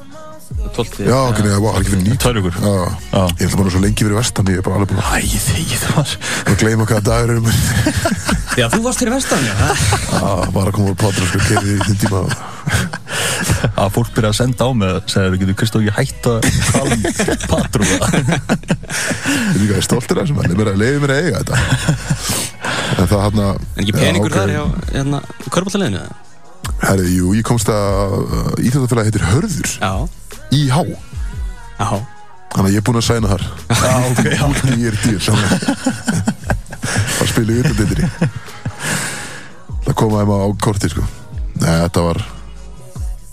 12. 0.75 1.05
Já, 1.07 1.15
ok, 1.29 1.39
nei, 1.41 1.51
það 1.51 1.61
var 1.63 1.77
ekki 1.79 1.91
fyrir 1.93 2.03
nýtt. 2.05 2.25
Vikur. 2.35 2.57
Já, 2.61 2.73
Já. 3.15 3.21
ég 3.39 3.47
ætla 3.47 3.59
bara 3.61 3.71
svo 3.73 3.81
lengi 3.81 4.05
verið 4.05 4.19
vestan 4.19 4.49
Ég 4.51 4.59
er 4.59 4.65
bara 4.65 4.79
alveg 4.79 4.91
búin 4.91 5.01
Æ, 5.01 5.37
þegi 5.45 5.77
það 5.81 5.95
var. 5.95 6.11
Að 6.45 6.57
gleyma 6.61 6.87
hvaða 6.89 7.05
dagur 7.07 7.33
er 7.33 7.39
um 7.39 7.47
Já, 8.59 8.67
þú 8.71 8.81
varst 8.85 9.01
fyrir 9.01 9.15
vestan, 9.15 9.41
já. 9.43 9.55
Já, 9.55 10.29
bara 10.55 10.69
að 10.71 10.75
koma 10.77 10.91
úr 10.93 10.99
plátur 10.99 11.25
og 11.25 11.31
sko 11.31 11.41
Kerið 11.43 11.71
í 11.73 11.87
þinn 11.89 11.99
tíma. 12.05 12.21
Að 13.75 13.89
fólk 13.97 14.11
byrja 14.15 14.31
að 14.31 14.37
senda 14.37 14.67
á 14.67 14.69
mig 14.79 15.09
segir, 15.11 15.37
getur 15.41 15.57
Kristóf 15.59 15.83
ekki 15.83 15.95
hætt 15.97 16.29
að 16.31 16.39
tala 16.71 16.95
um 16.95 17.01
patrúna. 17.51 18.09
Ég 18.15 19.55
er 19.55 19.59
líka 19.59 19.81
stoltur 19.83 20.21
af 20.21 20.29
þessum 20.29 20.43
En 20.45 20.55
mér 20.55 20.71
að 20.71 20.79
leiði 20.83 21.01
mér 21.03 21.15
að 21.15 21.25
eiga 21.25 21.41
þetta. 21.41 21.57
En 22.95 23.09
það 23.11 23.25
hann 23.25 23.43
að 23.43 23.51
En 23.59 23.83
ekki 23.83 23.97
peningur 23.97 24.37
þar 24.37 24.55
hjá, 24.55 24.63
hérna, 24.93 25.23
Herri, 26.85 27.07
jú, 27.17 27.31
ég 27.37 27.45
komst 27.47 27.69
að 27.71 28.59
Íþjóðafélagi 28.61 29.09
heitir 29.11 29.25
Hörður 29.29 29.69
Já. 29.79 29.93
IH 30.55 30.77
Já. 31.79 31.89
Þannig 32.55 32.69
að 32.69 32.71
ég 32.71 32.79
er 32.79 32.85
búinn 32.87 32.99
að 33.01 33.07
sæna 33.09 33.31
þar. 33.33 33.43
Já, 33.83 33.95
ok, 34.11 34.23
já. 34.31 34.45
Ég 34.79 34.85
er 34.87 34.97
dýr 35.03 35.19
Það 37.15 37.27
spila 37.31 37.51
í 37.51 37.59
undandildri 37.63 38.09
Það 39.85 39.97
koma 39.99 40.21
þeim 40.23 40.31
á 40.33 40.39
korti, 40.63 40.89
sko. 40.93 41.03
Nei, 41.61 41.75
þetta 41.85 42.05
var 42.05 42.21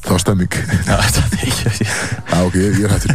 Það 0.02 0.10
var 0.16 0.22
stemming. 0.24 0.54
Já, 0.82 0.96
þetta 0.98 1.20
er 1.22 1.42
ekki 1.46 1.86
Já, 1.86 2.38
ok, 2.42 2.56
ég, 2.58 2.80
ég 2.80 2.86
er 2.88 2.94
hættur, 2.96 3.12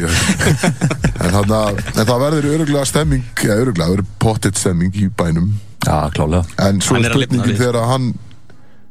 En, 1.18 1.34
þarna, 1.34 1.60
en 1.76 2.06
það 2.08 2.22
verður 2.24 2.48
öruglega 2.54 2.86
stemming 2.88 3.26
eða 3.44 3.58
öruglega, 3.66 3.88
það 3.90 3.96
verður 3.98 4.12
pottitt 4.24 4.62
stemming 4.62 4.96
í 4.96 5.10
bænum. 5.20 5.50
Já, 5.84 5.98
klálega 6.16 6.46
En 6.64 6.80
svo 6.84 6.96
Hann 6.96 7.10
er 7.10 7.12
að 7.18 7.26
spurningin 7.26 7.60
þegar 7.60 7.80
að 7.82 7.92
hann 7.92 8.08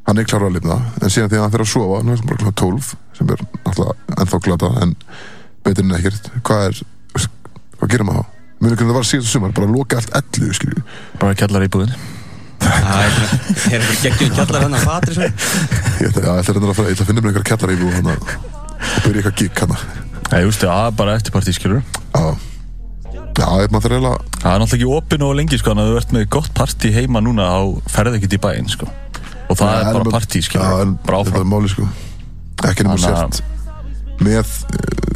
hann 0.06 0.22
er 0.22 0.28
klára 0.28 0.48
að 0.50 0.56
lifna, 0.58 0.78
en 1.02 1.12
síðan 1.12 1.32
þegar 1.32 1.44
hann 1.46 1.56
fer 1.56 1.66
að 1.66 1.72
sofa 1.72 2.00
hann 2.00 2.14
er 2.14 2.24
bara 2.28 2.40
klokkan 2.42 2.60
12, 2.62 2.94
sem 3.18 3.34
er 3.34 3.44
náttúrulega 3.64 4.16
ennþá 4.22 4.42
glata, 4.46 4.72
en 4.84 4.96
betur 5.66 5.86
en 5.86 5.98
ekkert. 5.98 6.30
Hvað 6.46 6.66
er, 6.70 6.80
hvað 7.76 7.94
gerir 7.94 8.08
maður 8.08 8.24
þá? 8.24 8.32
Muni 8.56 8.72
hvernig 8.72 8.88
það 8.88 8.96
var 8.96 9.04
síðast 9.04 9.34
sumar, 9.34 9.52
bara 9.52 9.68
loka 9.68 9.98
allt 10.00 10.14
11, 10.16 10.54
skilju 10.56 10.84
Bara 11.20 11.36
kjallar 11.36 11.66
í 11.66 11.68
búðin 11.72 11.90
Það 12.62 13.02
er 13.02 13.16
er 13.76 13.82
einhver 13.82 13.98
geggjum 14.00 14.30
kjallar 14.32 14.64
hann 14.64 14.76
að 14.78 14.86
fatri 14.86 15.26
Ég 16.00 16.08
ætla, 16.08 16.36
að 16.38 17.02
finna 17.04 17.20
mér 17.20 17.34
einhver 17.34 17.44
kellar 17.50 17.74
í 17.74 17.90
hann 17.92 18.08
að 18.14 18.30
byrja 19.04 19.20
eitthvað 19.20 19.36
gig 19.42 19.60
hann 19.60 19.76
Já, 19.76 20.40
ég 20.40 20.48
veist 20.48 20.64
það, 20.64 20.72
það 20.72 20.88
er 20.88 20.96
bara 21.02 21.16
eftirpartí, 21.20 21.56
skilur 21.58 21.82
Já, 21.84 22.24
já, 23.36 23.46
ég 23.60 23.74
maður 23.74 23.84
þarf 23.84 23.98
eiginlega 23.98 24.40
Það 24.40 24.54
er 24.54 24.64
náttúrulega 24.64 24.78
ekki 24.78 24.88
opinn 24.96 25.26
og 25.28 25.36
lengi, 25.36 25.60
sko 25.60 25.74
Þannig 25.74 25.84
að 25.84 25.92
þú 25.92 26.00
ert 26.00 26.16
með 26.16 26.28
gott 26.38 26.54
partí 26.56 26.94
heima 26.96 27.22
núna 27.28 27.50
þá 27.52 27.92
ferði 27.92 28.22
ekkert 28.22 28.38
í 28.38 28.42
bæinn, 28.48 28.72
sko 28.72 28.88
Og 29.46 29.58
það 29.58 29.74
er 29.80 29.92
bara 29.92 30.14
partí, 30.16 30.42
þetta 30.42 31.18
áfram. 31.20 31.40
er 31.42 31.50
máli, 31.50 31.70
sko. 31.72 31.88
Ekki 32.66 32.86
nema 32.86 32.96
að- 32.96 33.06
sért 33.06 33.42
með 34.16 34.46
uh, 34.46 35.06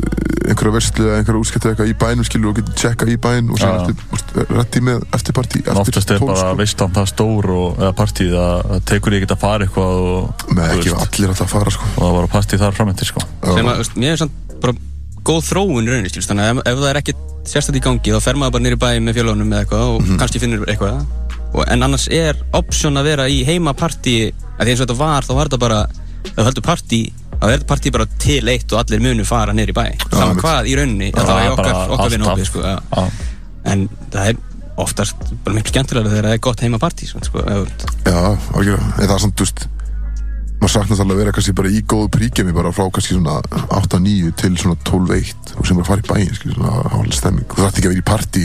einhverja 0.50 0.72
verslu 0.74 1.06
eða 1.06 1.18
einhverja 1.20 1.40
útskipta 1.40 1.70
eitthvað 1.70 1.90
í 1.90 1.94
bænum 2.00 2.26
skilur 2.26 2.50
og 2.50 2.58
getur 2.58 2.76
tjekka 2.80 3.06
í 3.08 3.16
bæn 3.22 3.50
og 3.52 3.60
sér 3.60 3.78
eftir, 3.80 4.44
rétti 4.50 4.82
með 4.84 5.04
eftirpartí 5.16 5.62
En 5.64 5.80
Oftast 5.80 6.12
er 6.14 6.22
bara 6.24 6.50
veistlan 6.58 6.92
það 6.96 7.08
stór 7.12 7.50
og, 7.54 7.80
eða 7.80 7.92
partíð 7.96 8.36
að 8.40 8.54
það 8.72 8.84
tekur 8.90 9.16
ég 9.16 9.24
ekki 9.24 9.36
að 9.36 9.42
fara 9.44 9.68
eitthvað 9.68 10.04
og, 10.10 10.44
með 10.56 10.74
ekki 10.76 10.92
veist, 10.92 11.06
allir 11.06 11.34
að 11.34 11.52
fara 11.54 11.74
sko. 11.76 11.90
Og 11.94 12.02
það 12.02 12.16
var 12.18 12.30
partí 12.34 12.60
þar 12.60 12.78
framöndir 12.78 13.10
sko. 13.10 13.24
Að, 13.40 13.92
mér 13.96 14.16
er 14.16 14.22
samt 14.24 14.38
bara 14.60 14.76
góð 15.30 15.42
þróun 15.48 15.90
skilst, 16.10 16.30
þannig 16.30 16.44
að 16.44 16.52
ef, 16.52 16.62
ef 16.72 16.80
það 16.82 16.90
er 16.90 17.00
ekki 17.00 17.16
sérstætt 17.50 17.80
í 17.80 17.84
gangi, 17.84 18.14
þá 18.14 18.24
fer 18.24 18.40
maður 18.40 18.56
bara 18.56 18.66
nýri 18.66 18.80
bæ 18.80 18.88
með 19.04 19.20
fjölaunum 19.20 19.52
eða 19.52 19.64
eitthvað 19.64 19.94
og 19.94 20.10
kannski 20.20 20.42
finnur 20.42 20.66
eitthvað 20.68 21.04
en 21.66 21.82
annars 21.86 22.06
er 22.14 22.38
option 22.56 22.96
að 23.00 23.08
vera 23.10 23.26
í 23.30 23.40
heimapartí 23.48 24.16
að 24.30 24.66
því 24.66 24.74
eins 24.74 24.82
og 24.82 24.86
þetta 24.86 24.98
var, 25.00 25.26
þá 25.26 25.32
var 25.38 25.50
þetta 25.50 25.62
bara 25.64 25.80
þú 26.30 26.44
heldur 26.46 26.66
partí, 26.66 27.00
þá 27.32 27.46
er 27.48 27.54
þetta 27.56 27.70
partí 27.72 27.92
bara 27.96 28.06
til 28.20 28.42
eitt 28.52 28.74
og 28.74 28.82
allir 28.82 29.02
munu 29.02 29.24
fara 29.28 29.56
nýri 29.56 29.74
bæ. 29.76 29.84
Saman 30.12 30.38
hvað 30.40 30.70
í 30.70 30.76
rauninni, 30.78 31.10
það 31.16 31.32
var 31.32 31.50
okkar, 31.56 31.82
okkar 31.96 32.14
vinnu 32.14 32.46
sko, 32.46 32.64
en 33.70 33.88
það 34.12 34.30
er 34.30 34.40
oftast 34.80 35.28
bara 35.44 35.56
miklu 35.56 35.72
skemmtilega 35.74 36.12
þegar 36.12 36.28
það 36.30 36.36
er 36.38 36.44
gott 36.46 36.64
heimapartí 36.64 37.08
sko, 37.10 37.44
Já, 38.06 38.20
en 38.36 38.96
það 39.00 39.14
er 39.16 39.22
samt, 39.26 39.42
veist 39.44 39.66
maður 40.60 40.72
saknast 40.74 41.00
alveg 41.00 41.14
að 41.16 41.20
vera 41.22 41.32
kannski 41.32 41.54
bara 41.56 41.70
í 41.72 41.78
góðu 41.88 42.10
príkjami 42.12 42.52
bara 42.52 42.72
frá 42.76 42.84
kannski 42.92 43.16
svona 43.16 43.38
8-9 43.72 44.32
til 44.36 44.50
svona 44.60 44.76
12-1 44.84 45.54
og 45.56 45.64
sem 45.68 45.78
bara 45.80 45.88
fara 45.88 46.04
í 46.04 46.08
bæin 46.10 46.34
svona 46.36 46.72
hálf 46.92 47.16
stemming, 47.16 47.46
þú 47.48 47.64
þarft 47.64 47.80
ekki 47.80 47.88
að 47.88 47.94
vera 47.94 48.02
í 48.02 48.08
partí 48.10 48.44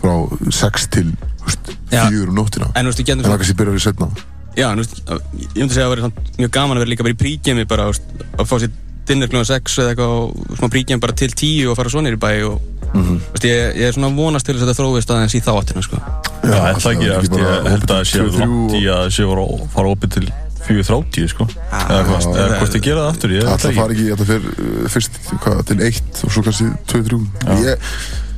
frá 0.00 0.14
6 0.60 0.90
til 0.96 1.06
þú 1.14 1.46
veist, 1.48 1.72
Já. 1.92 2.04
4 2.08 2.28
um 2.28 2.36
nóttina 2.40 2.70
en 2.74 2.90
það 2.90 3.38
kannski 3.38 3.56
byrjar 3.60 3.76
við 3.78 3.86
setna 3.86 4.10
Já, 4.58 4.66
en 4.72 4.82
veist, 4.82 4.96
ég 5.06 5.60
myndi 5.60 5.74
segja 5.76 5.86
að 5.86 5.92
það 5.92 5.94
væri 5.94 6.36
mjög 6.40 6.52
gaman 6.56 6.76
að 6.76 6.82
vera 6.84 6.90
líka 6.90 7.06
bara 7.06 7.14
í 7.14 7.20
príkjemi 7.20 7.66
bara, 7.70 7.86
veist, 7.92 8.02
að 8.36 8.48
fá 8.50 8.56
sér 8.58 8.72
dinner 9.10 9.30
kljóðan 9.30 9.48
6 9.48 9.78
eða 9.82 9.92
eitthvað 9.94 10.16
og 10.18 10.58
smá 10.58 10.68
príkjemi 10.74 11.02
bara 11.02 11.16
til 11.16 11.30
10 11.30 11.70
og 11.70 11.78
fara 11.78 11.92
svo 11.92 12.02
nýri 12.04 12.18
bæ 12.20 12.32
og 12.50 12.60
Mhm. 12.90 13.20
þú 13.22 13.32
veist, 13.36 13.44
ég, 13.46 13.76
ég 13.78 13.86
er 13.86 13.92
svona 13.94 14.08
vonast 14.16 14.46
til 14.46 14.56
þess 14.56 14.64
að 14.64 14.70
þetta 14.72 14.82
þróist 14.82 15.10
aðeins 15.14 15.34
í 15.38 15.40
þá 15.46 15.50
áttina, 15.60 15.82
sko. 15.86 15.96
Já, 16.42 16.50
það 16.50 16.56
er 16.58 16.74
alltaf 16.74 16.90
ekki, 16.90 17.10
ekki 17.14 17.38
ég, 17.38 17.68
held 17.70 17.84
að 17.84 17.90
það 17.90 18.00
opið 18.00 18.10
sé 18.10 18.16
til 18.18 18.30
2-3 18.30 18.40
langt 18.40 18.72
í 18.74 18.80
að 18.90 19.02
það 19.04 19.12
sé 19.14 19.26
voru 19.30 19.44
að 19.46 19.68
fara 19.76 19.92
opið 19.94 20.10
til 20.16 20.26
4.30 20.66 21.28
sko 21.30 21.46
eða 21.46 22.00
hvað, 22.06 22.20
já. 22.20 22.32
eða 22.34 22.58
hvort 22.58 22.74
þið 22.74 22.82
gera 22.84 23.04
það 23.04 23.12
aftur 23.14 23.34
ég 23.34 23.44
veit 23.44 23.52
Alltaf 23.52 23.70
það 23.70 23.78
fara 23.80 23.94
ekki, 23.94 24.08
alltaf 24.14 24.28
fyrir 24.30 24.50
uh, 24.50 24.88
fyrst 24.94 25.20
hvað, 25.44 25.62
til 25.70 25.78
1 25.86 26.24
og 26.26 26.34
svo 26.34 26.42
kannski 26.46 26.66
2-3 26.90 27.20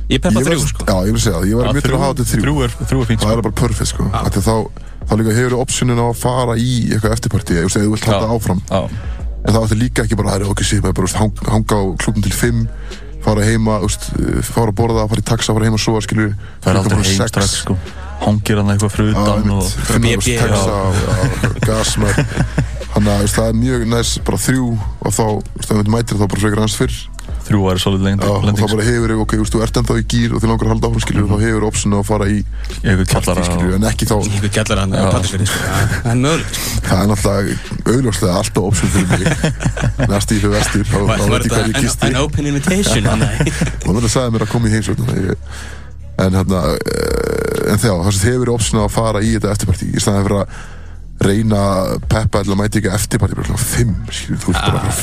Ég, 0.09 0.19
peppa 0.19 0.39
ég 0.39 0.47
þrjú, 0.47 0.59
var- 0.59 0.71
sko. 0.71 0.85
Já, 0.87 0.95
ég 1.07 1.11
vil 1.15 1.21
segja 1.23 1.37
það, 1.37 1.47
ég 1.49 1.55
var 1.59 1.65
mjög 1.73 1.83
til 1.83 1.93
að 1.93 2.03
hafa 2.03 2.13
þetta 2.13 2.25
3 2.33 2.41
þrjú. 2.43 2.55
er, 2.63 2.71
þrjú 2.83 2.99
er 2.99 3.07
fínt 3.09 3.19
það 3.19 3.29
sko. 3.29 3.37
er 3.37 3.41
bara 3.41 3.55
perfect 3.61 3.89
sko. 3.89 4.03
Að 4.13 4.29
þá, 4.43 4.55
þá 5.07 5.13
líka 5.19 5.31
hefur 5.37 5.53
optionin 5.63 6.01
á 6.03 6.05
að 6.09 6.17
fara 6.19 6.53
í 6.59 6.71
eitthvað 6.91 7.15
eftirparti, 7.17 7.53
ef 7.59 7.65
þú 7.73 7.91
vilt 7.93 8.07
halda 8.09 8.27
áfram. 8.35 8.61
Já, 8.69 8.81
en 9.43 9.53
það 9.53 9.63
átti 9.63 9.77
líka 9.79 10.03
ekki 10.03 10.15
bara 10.19 10.27
að 10.27 10.33
það 10.33 10.39
er 10.43 10.51
okkur 10.53 10.67
síðan 10.67 10.83
bara 10.83 10.93
þú 10.93 11.07
veist, 11.07 11.19
hang, 11.19 11.33
hanga 11.51 11.73
á 11.75 11.83
klubnum 12.03 12.23
til 12.23 12.35
5 12.35 12.67
fara 13.23 13.41
heima, 13.47 13.79
þú 13.79 13.87
veist, 13.87 14.03
uh, 14.19 14.41
fara 14.43 14.71
að 14.71 14.77
borða 14.79 15.07
fara 15.07 15.23
í 15.23 15.27
taxa, 15.27 15.55
fara 15.55 15.65
heima 15.67 15.79
að 15.79 15.85
sofa, 15.85 16.03
skilju 16.03 16.29
það 16.63 16.69
er 16.73 16.79
aldrei 16.81 16.97
heim 17.03 17.27
strax 17.27 17.55
sko. 17.63 17.77
Hangir 18.23 18.59
hann 18.59 18.71
eitthvað 18.71 18.93
fyrir 18.95 19.11
utan 19.15 19.49
og 19.51 19.63
þú 19.67 19.99
BB, 20.03 20.27
og 20.43 20.95
þannig 22.93 23.09
að 23.09 23.23
þú 23.23 23.31
það 23.33 23.47
er 23.49 23.55
mjög 23.57 23.87
næst 23.89 24.21
bara 24.27 24.37
þrjú 24.37 24.67
og 25.03 25.11
þá, 25.13 25.23
þú 25.23 25.57
veist, 25.57 25.71
þú 25.73 25.93
mætir 25.95 26.19
þá 26.19 26.25
bara 26.27 26.43
frekar 26.43 26.61
hans 26.63 26.77
fyrr 26.77 26.97
þrjú 27.43 27.61
er 27.71 27.79
svolítið 27.83 28.05
lengt 28.07 28.23
Já, 28.23 28.29
og 28.29 28.37
þá 28.39 28.45
lending 28.47 28.59
sko. 28.63 28.69
bara 28.73 28.85
hefur, 28.87 29.13
ok, 29.23 29.33
þú 29.33 29.43
veist, 29.43 29.53
þú 29.55 29.61
ert 29.65 29.79
ennþá 29.81 29.95
í 29.99 30.05
gýr 30.13 30.33
og 30.33 30.41
þið 30.43 30.49
langar 30.51 30.65
að 30.67 30.71
halda 30.73 30.89
áfram, 30.89 31.03
skilju, 31.03 31.23
þá 31.27 31.37
hefur 31.43 31.65
optionu 31.67 31.99
að 31.99 32.05
fara 32.09 32.27
í 32.29 32.37
eitthvað 32.83 33.07
kjallara 33.13 33.43
partí, 33.43 33.49
skilju, 33.51 33.73
en 33.77 33.87
ekki 33.89 34.07
þá 34.09 34.15
að 34.17 35.09
pattisverði, 35.13 35.47
sko. 35.51 35.59
Já, 35.63 35.75
Það 36.03 36.11
er 36.13 36.19
mögulegt, 36.23 36.57
sko. 36.57 36.81
það 36.87 36.97
er 37.03 37.07
náttúrulega 37.13 37.93
auðljóslega 37.93 38.33
alltaf 38.41 38.63
option 38.69 38.93
fyrir 38.93 39.07
mig 39.13 39.23
næst 40.13 40.33
í 40.33 40.39
fyrir 40.39 40.53
vestur 40.55 40.83
þá 40.87 40.97
þá 40.97 40.99
veit 41.03 41.47
ég 41.47 41.53
hvað 41.53 41.59
ég 41.59 41.71
þetta 41.73 41.83
kisti 41.83 42.07
an, 42.07 42.13
an 42.13 42.21
open 42.23 42.51
invitation, 42.53 43.03
hann 43.11 43.25
að 43.27 43.33
og 43.83 43.99
það 44.03 44.11
sagði 44.15 44.35
mér 44.37 44.45
að 44.47 44.53
koma 44.53 44.69
í 44.69 44.75
heimsvöldum 44.77 45.09
en 46.23 46.37
hérna 46.37 46.61
uh, 46.69 47.73
en 47.73 47.81
þá, 47.81 47.89
það 47.89 48.13
sem 48.19 48.29
hefur 48.31 48.53
option 48.53 48.83
að 48.83 48.91
fara 48.93 49.23
í 49.23 49.33
þetta 49.35 49.53
eftirparti 49.55 49.89
í 49.89 50.03
staðan 50.03 50.27
fyrir 50.27 50.39
að 50.43 50.47
reyna 51.23 51.59
að 51.73 51.93
peppa 52.11 52.41
eða 52.43 52.57
mæti 52.59 52.81
ekki 52.81 52.91
eftirparti 52.93 53.37
bara 53.39 53.59
fimm, 53.61 53.93
skilur, 54.11 54.41
þú 54.43 54.53
ert 54.53 54.65
bara 54.73 54.93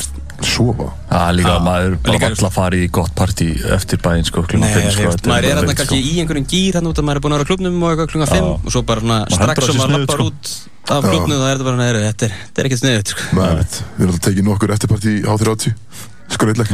sofa 0.47 0.87
Já, 1.11 1.31
líka 1.35 1.59
maður 1.63 1.95
bara 2.05 2.19
valla 2.23 2.47
að 2.49 2.53
fara 2.55 2.75
í 2.77 2.87
gott 2.93 3.13
partí 3.17 3.47
eftir 3.75 3.97
bæinn 4.03 4.25
sko 4.27 4.39
Nei, 4.55 4.91
sko, 4.93 5.03
maður 5.27 5.37
er 5.37 5.45
hérna 5.51 5.63
veikt, 5.67 5.79
kannski 5.81 5.99
í 6.01 6.03
einhverjum 6.23 6.47
gýr 6.51 6.73
hann 6.79 6.87
út 6.91 6.99
að 7.01 7.05
maður 7.07 7.17
er 7.21 7.25
búin 7.25 7.33
að 7.35 7.39
vera 7.41 7.45
á 7.45 7.49
klubnum 7.51 7.75
og 7.81 7.87
eitthvað 7.93 8.11
klunga 8.13 8.27
5 8.31 8.35
Já. 8.37 8.39
og 8.51 8.55
svo 8.75 8.81
bara 8.91 9.01
svona 9.05 9.19
strax 9.35 9.57
sem 9.67 9.75
maður 9.81 9.93
lappar 9.97 10.17
sko. 10.17 10.25
út 10.31 10.43
af 10.91 10.99
klubnum 11.07 11.37
þá 11.37 11.45
er 11.45 11.49
þetta 11.51 11.67
bara, 11.67 11.79
nei, 11.81 11.89
þetta 12.07 12.23
er, 12.27 12.33
þetta 12.47 12.57
er 12.63 12.67
ekkert 12.69 12.81
sniðut 12.81 13.09
sko. 13.13 13.21
Nei, 13.37 13.51
við 13.51 13.57
erum 14.05 14.13
alltaf 14.15 14.25
tekið 14.27 14.43
nokkur 14.49 14.69
eftirparti 14.77 15.13
á 15.27 15.33
30 15.45 15.71
sko 16.31 16.43
reyndleg 16.47 16.69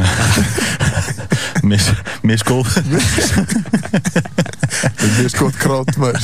Mis, 1.68 1.84
misgóð 2.22 2.66
skott 5.34 5.56
krát 5.58 5.90
maður. 5.98 6.22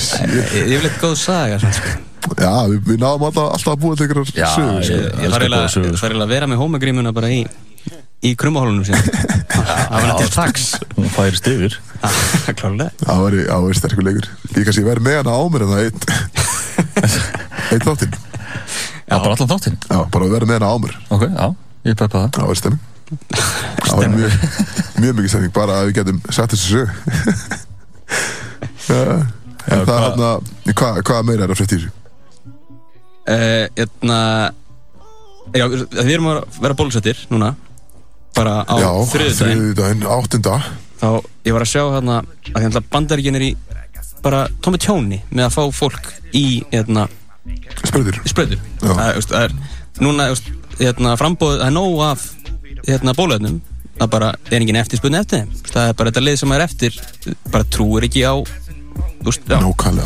Ég 0.54 0.78
vil 0.78 0.86
eitthvað 0.86 1.02
góð 1.02 1.16
saga 1.18 1.58
svona, 1.58 1.74
sko. 1.80 2.13
Já, 2.40 2.52
við, 2.70 2.78
við 2.88 2.98
náðum 3.02 3.24
alltaf, 3.28 3.46
alltaf 3.56 3.72
að 3.74 3.80
búa 3.84 3.96
til 3.98 4.06
ykkur 4.08 4.20
Já, 4.34 4.46
sögur 4.54 4.84
sko. 4.84 4.94
Ég 4.94 5.02
ég- 5.04 5.34
þarf 5.34 5.46
elska 5.48 6.08
eiginlega 6.08 6.26
að 6.28 6.32
vera 6.34 6.48
með 6.50 6.60
hómagrímuna 6.62 7.12
bara 7.16 7.30
í 7.34 7.40
í 8.24 8.30
krummahólunum 8.40 8.86
síðan. 8.88 9.04
Það 9.54 9.90
var 9.92 10.06
nættið 10.08 10.30
tax 10.32 10.62
Hún 10.96 11.10
færist 11.12 11.48
yfir. 11.50 11.74
Klálega 12.58 12.90
það 13.04 13.20
var 13.24 13.36
var 13.66 13.76
sterkur 13.80 14.06
leikur. 14.08 14.28
Ég 14.56 14.86
verð 14.88 15.04
með 15.04 15.18
hana 15.20 15.34
á 15.36 15.42
mér 15.52 15.66
en 15.66 15.72
það 15.74 15.82
eitt 15.84 16.02
eitt 17.74 17.84
þáttinn. 17.88 18.16
Já, 19.04 19.16
bara 19.20 19.34
allan 19.36 19.50
þáttinn? 19.52 19.76
Já, 19.90 19.98
bara 20.14 20.30
vera 20.32 20.48
með 20.48 20.56
hana 20.62 20.72
á 20.72 20.76
mér. 20.80 20.96
Ok, 21.12 21.26
já, 21.28 21.46
ég 21.90 21.98
peppa 22.00 22.24
það. 22.24 22.30
Það 22.38 22.50
var 22.50 22.60
stemming 22.62 22.90
það 23.84 23.98
var 24.00 24.08
mjög, 24.14 24.36
mjög 25.04 25.12
mikið 25.18 25.30
stemming 25.34 25.52
bara 25.54 25.74
að 25.82 25.90
við 25.90 25.98
getum 26.00 26.22
sett 26.32 26.54
þessu 26.54 26.68
sög 26.72 26.88
já, 28.88 29.18
en 29.68 29.84
það 29.84 30.00
hann 30.06 30.22
að 30.24 30.72
hvað 30.80 31.02
hva 31.04 31.18
meira 31.28 31.44
er 31.44 31.52
að 31.52 31.58
frétta 31.60 31.76
í 31.76 31.82
þessu? 31.82 31.90
Hérna 31.92 32.03
við 35.54 36.12
erum 36.14 36.30
að 36.32 36.40
vera 36.60 36.76
bólusettir 36.78 37.20
núna 37.30 37.54
bara 38.34 38.62
á 38.66 38.76
þriðudaginn 39.10 40.06
áttunda. 40.10 40.58
Þá 40.98 41.08
ég 41.46 41.54
var 41.54 41.64
að 41.64 41.70
sjá 41.70 41.82
hérna 41.82 42.16
að 42.24 42.56
því 42.56 42.70
að 42.70 42.88
bandaríkin 42.92 43.38
er 43.38 43.46
í 43.46 43.52
bara 44.24 44.46
tómi 44.64 44.80
tjóni 44.80 45.20
með 45.30 45.44
að 45.46 45.54
fá 45.54 45.62
fólk 45.76 46.08
í 46.34 46.64
hérna, 46.72 47.06
spröður 47.84 48.60
það, 48.80 49.34
er, 49.42 49.54
núna 50.00 50.30
hérna, 50.80 51.14
frambóð, 51.20 51.58
það 51.60 51.68
er 51.68 51.74
nóg 51.76 52.02
af 52.08 52.26
hérna, 52.88 53.14
bóluefnum. 53.16 53.60
Það 53.94 54.10
bara 54.10 54.32
er 54.50 54.56
engin 54.58 54.80
eftirspunni 54.80 55.20
eftir 55.20 55.44
þeim. 55.44 55.50
Það 55.68 55.88
er 55.88 55.98
bara 56.00 56.10
þetta 56.10 56.22
lið 56.24 56.38
sem 56.40 56.54
er 56.56 56.64
eftir 56.64 56.96
bara 57.52 57.68
trúir 57.70 58.08
ekki 58.08 58.24
á 58.26 58.34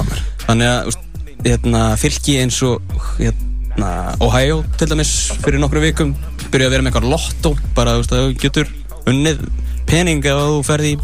mér 0.08 0.20
þannig 0.44 0.68
að 0.68 0.88
veist, 0.88 1.07
hérna, 1.44 1.82
fylki 2.00 2.38
eins 2.42 2.58
og 2.66 2.82
hérna, 3.18 3.92
Ohio 4.24 4.62
til 4.78 4.90
dæmis 4.90 5.12
fyrir 5.44 5.60
nokkru 5.62 5.82
vikum. 5.82 6.14
Byrja 6.48 6.68
að 6.68 6.74
vera 6.74 6.84
með 6.84 6.92
eitthvað 6.92 7.10
lotto 7.12 7.54
bara 7.76 7.98
veist, 7.98 8.14
að 8.14 8.24
þú 8.24 8.38
getur 8.42 8.70
unnið 9.08 9.42
pening 9.88 10.24
ef 10.24 10.40
þú 10.40 10.62
ferði 10.66 10.94
í 10.94 10.98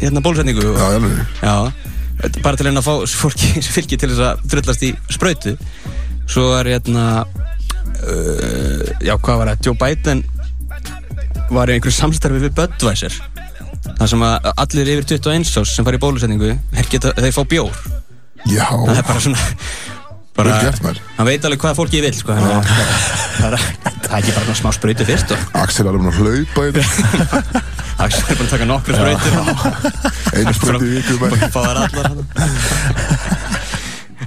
hérna, 0.00 0.22
bólusetningu 0.24 0.62
já, 0.64 0.70
ég 0.74 0.98
alveg 0.98 1.42
Já, 1.42 1.54
bara 2.44 2.58
til 2.58 2.70
að 2.70 2.84
fá 2.86 2.94
fólki, 3.22 3.50
fylki 3.62 3.98
til 4.00 4.12
þess 4.12 4.24
að 4.28 4.46
drullast 4.54 4.86
í 4.86 4.92
sprautu. 5.12 5.56
Svo 6.30 6.48
er 6.58 6.72
hérna 6.74 7.24
uh, 7.24 8.86
já 9.04 9.14
hvað 9.18 9.42
var 9.42 9.52
það? 9.52 9.68
Joe 9.68 9.78
Biden 9.82 10.24
var 11.52 11.68
í 11.68 11.76
einhverju 11.76 11.98
samstarfi 11.98 12.40
við 12.46 12.54
Budweiser. 12.56 13.18
Þar 13.84 14.08
sem 14.10 14.24
að 14.24 14.48
allir 14.54 14.94
yfir 14.94 15.10
21 15.18 15.44
ás 15.60 15.74
sem 15.74 15.84
fara 15.84 15.98
í 15.98 16.02
bólusetningu 16.02 16.54
þeir, 16.72 16.88
geta, 16.88 17.12
þeir 17.18 17.36
fá 17.36 17.42
bjór 17.50 17.84
já, 18.50 18.66
það 18.68 18.96
er 18.98 19.06
bara 19.08 19.20
svona 19.24 19.38
bara, 20.34 20.94
hann 21.18 21.28
veit 21.28 21.44
alveg 21.46 21.60
hvað 21.62 21.76
fólki 21.78 22.00
vil 22.04 22.14
sko, 22.16 22.34
þannig 22.34 22.54
að 22.58 22.64
það 23.38 23.56
er- 23.58 23.66
það 24.04 24.16
ekki 24.18 24.32
bara 24.36 24.56
smá 24.58 24.70
sprautu 24.74 25.06
fyrst 25.08 25.34
og 25.34 25.38
Axel 25.62 25.86
er 25.86 25.94
alveg 25.94 26.06
að 26.10 26.18
hlaupa 26.20 26.60
það 26.74 26.78
er 28.04 28.10
bara 28.34 28.44
að 28.44 28.50
taka 28.50 28.66
nokkru 28.68 28.92
sprautur. 28.98 29.32
Einu 30.34 30.54
spröndi 30.58 30.86
í 30.90 30.92
viku 30.98 31.14
hann 31.22 32.24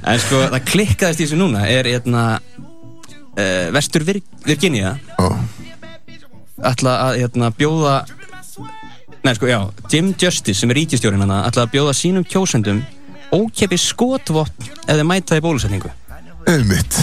en 0.08 0.20
sko 0.24 0.42
það 0.48 0.62
klikkaðist 0.72 1.22
í 1.22 1.26
þessu 1.26 1.40
núna 1.40 1.66
er 1.68 1.90
hérna 1.92 2.24
uh, 2.40 3.68
vestur 3.76 4.06
Vir 4.08 4.22
Virginia 4.48 4.96
já, 4.96 5.28
ætla 6.72 6.94
að 7.10 7.20
hérna, 7.24 7.52
bjóða 7.58 7.96
nei 9.26 9.34
sko 9.36 9.50
já 9.50 9.60
Jim 9.92 10.14
Justice 10.16 10.62
sem 10.62 10.72
er 10.72 10.80
ríkistjórinn 10.82 11.24
hann 11.26 11.36
ætla 11.42 11.66
að 11.68 11.74
bjóða 11.76 11.96
sínum 11.98 12.24
kjósendum 12.28 12.80
ókepi 13.36 13.78
skotvopn 13.82 14.70
ef 14.88 14.94
þeir 14.94 15.08
mæta 15.08 15.38
í 15.40 15.44
bólusetningu? 15.44 15.92
Einmitt. 16.48 17.00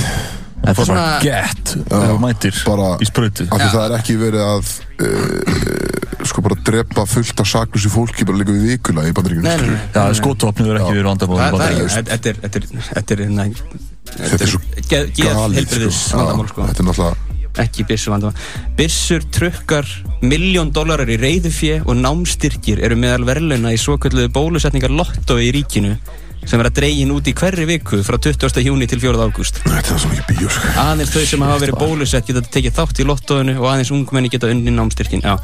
Þetta 0.65 0.81
er 0.81 0.87
svona 0.89 1.09
gett 1.21 1.75
þú 1.91 2.19
mætir 2.23 2.57
bara- 2.65 2.95
í 2.97 3.09
sprautu. 3.09 3.45
Af 3.53 3.59
því 3.61 3.67
Já. 3.67 3.73
það 3.75 3.85
er 3.85 3.97
ekki 3.99 4.15
verið 4.17 4.45
að 4.49 4.71
uh, 5.05 6.25
sko 6.25 6.45
bara 6.47 6.57
drepa 6.65 7.05
fullt 7.09 7.41
af 7.45 7.51
saklusi 7.51 7.91
fólki 7.93 8.25
bara 8.25 8.41
líka 8.41 8.55
við 8.55 8.71
vikula 8.73 9.05
í 9.05 9.13
bandaríkjunum 9.17 9.45
nei, 9.45 9.57
nei, 9.61 9.75
nei, 9.75 9.83
Já, 9.93 10.15
skotopnið 10.21 10.71
verður 10.71 10.81
ekki 10.81 10.97
verið 10.97 11.11
vandamál 11.11 11.41
Það, 11.43 11.59
það 11.61 11.69
er 11.69 11.93
þetta 12.09 12.31
er, 12.33 12.41
þetta 12.45 12.63
er, 12.63 12.69
þetta 12.89 13.15
er, 13.17 13.25
hérna, 13.27 13.47
Þetta 14.15 14.45
er 14.45 14.51
svo 14.53 14.61
galið 14.89 15.69
sko. 15.93 16.25
sko. 16.49 16.67
þetta 16.69 16.81
er 16.81 16.89
náttúrulega 16.89 17.24
ekki 17.63 17.87
byssu 17.89 18.13
vandamál 18.13 18.35
byssur 18.79 19.25
trukkar 19.35 19.89
miljón 20.25 20.73
dólarar 20.75 21.11
í 21.11 21.19
reyðufjö 21.21 21.83
og 21.85 21.99
námstyrkir 22.01 22.83
eru 22.85 22.99
meðal 22.99 23.27
verðlauna 23.29 23.75
í 23.75 23.81
svokölluðu 23.81 24.33
bólusetningar 24.35 24.93
lotto 24.95 25.39
í 25.39 25.51
ríkinu 25.55 25.97
sem 26.45 26.61
er 26.61 26.69
að 26.69 26.77
dregin 26.81 27.13
út 27.15 27.29
í 27.29 27.35
hverri 27.37 27.65
viku 27.69 28.03
frá 28.05 28.19
20. 28.21 28.61
júni 28.65 28.89
til 28.91 29.01
4. 29.01 29.17
ágúst 29.25 29.61
er 29.65 29.87
sko. 29.89 30.73
aðeins 30.83 31.13
þau 31.15 31.25
sem 31.31 31.45
hafa 31.47 31.61
verið 31.63 31.81
bólusett 31.81 32.29
geta 32.29 32.45
tekið 32.57 32.77
þátt 32.79 33.01
í 33.01 33.09
lottoinu 33.09 33.57
og 33.61 33.69
aðeins 33.73 33.93
ungmenni 33.95 34.33
geta 34.33 34.51
unni 34.53 34.75
námstyrkin 34.75 35.25
já. 35.25 35.39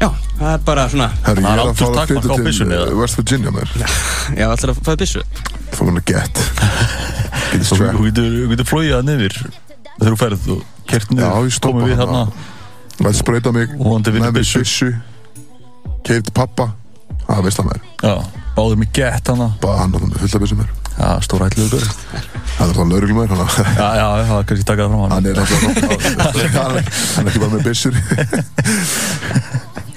já, 0.00 0.08
það 0.38 0.50
er 0.52 0.64
bara 0.64 0.86
svona 0.92 1.10
Herri, 1.26 1.44
ég 1.44 1.48
Það 1.48 1.52
er 1.52 1.60
er 1.60 1.64
að 1.64 1.80
fara 1.80 2.04
að 2.04 2.12
flytja 2.12 2.36
til 2.36 2.46
byssunni, 2.48 2.78
eða? 2.78 2.96
West 3.02 3.20
Virginia 3.20 3.54
mér 3.54 3.74
já, 3.74 4.46
allir 4.48 4.72
að 4.72 4.80
hann 5.80 6.00
að 6.00 6.06
get 6.08 6.44
Getið 7.50 7.66
Svo 7.68 7.78
strap 7.78 7.98
Þú 7.98 8.06
getur, 8.08 8.30
þú 8.38 8.48
getur 8.54 8.70
flóið 8.70 8.96
að 8.96 9.10
nefnir 9.10 9.36
þegar 9.98 10.14
þú 10.14 10.20
ferð 10.24 10.48
og 10.54 10.62
kert 10.90 11.08
Já, 11.10 11.16
niður 11.18 11.48
ég 11.48 11.56
stoppa 11.58 11.80
komið 11.80 11.92
við 11.94 12.00
þarna. 12.02 12.22
Vælt 13.04 13.18
sprauta 13.18 13.50
mig. 13.56 13.68
Byssu. 14.36 14.58
byssu 14.62 14.90
Keirti 16.04 16.30
pappa. 16.36 16.68
Það 17.24 17.42
veist 17.46 17.58
það 17.60 17.68
mér 17.70 17.80
Já, 18.04 18.14
báður 18.56 18.76
mig 18.82 18.90
gett 18.94 19.28
Bara 19.62 19.76
hann 19.80 19.94
átta 19.96 20.06
með 20.10 20.18
fullt 20.24 20.34
af 20.36 20.42
byssu 20.44 20.58
mér 20.58 20.72
Já, 20.94 21.08
stóra 21.24 21.46
hættilega 21.48 21.70
gaur. 21.72 21.86
Það 22.54 22.68
er 22.68 22.74
það 22.76 22.90
lauruglum 22.92 23.18
mér 23.18 23.32
Hann 23.32 23.40
Já, 23.78 23.88
já, 23.98 24.04
það 24.28 24.34
er 24.36 24.44
kannski 24.50 24.66
takað 24.68 24.92
fram 24.92 25.00
hann 25.00 25.10
hann 25.14 25.26
er 25.26 25.36
hann 25.40 26.42
er- 26.44 26.52
hann 26.54 27.24
er 27.24 27.30
ekki 27.32 27.40
bara 27.40 27.52
með 27.54 27.64
byssur 27.64 27.94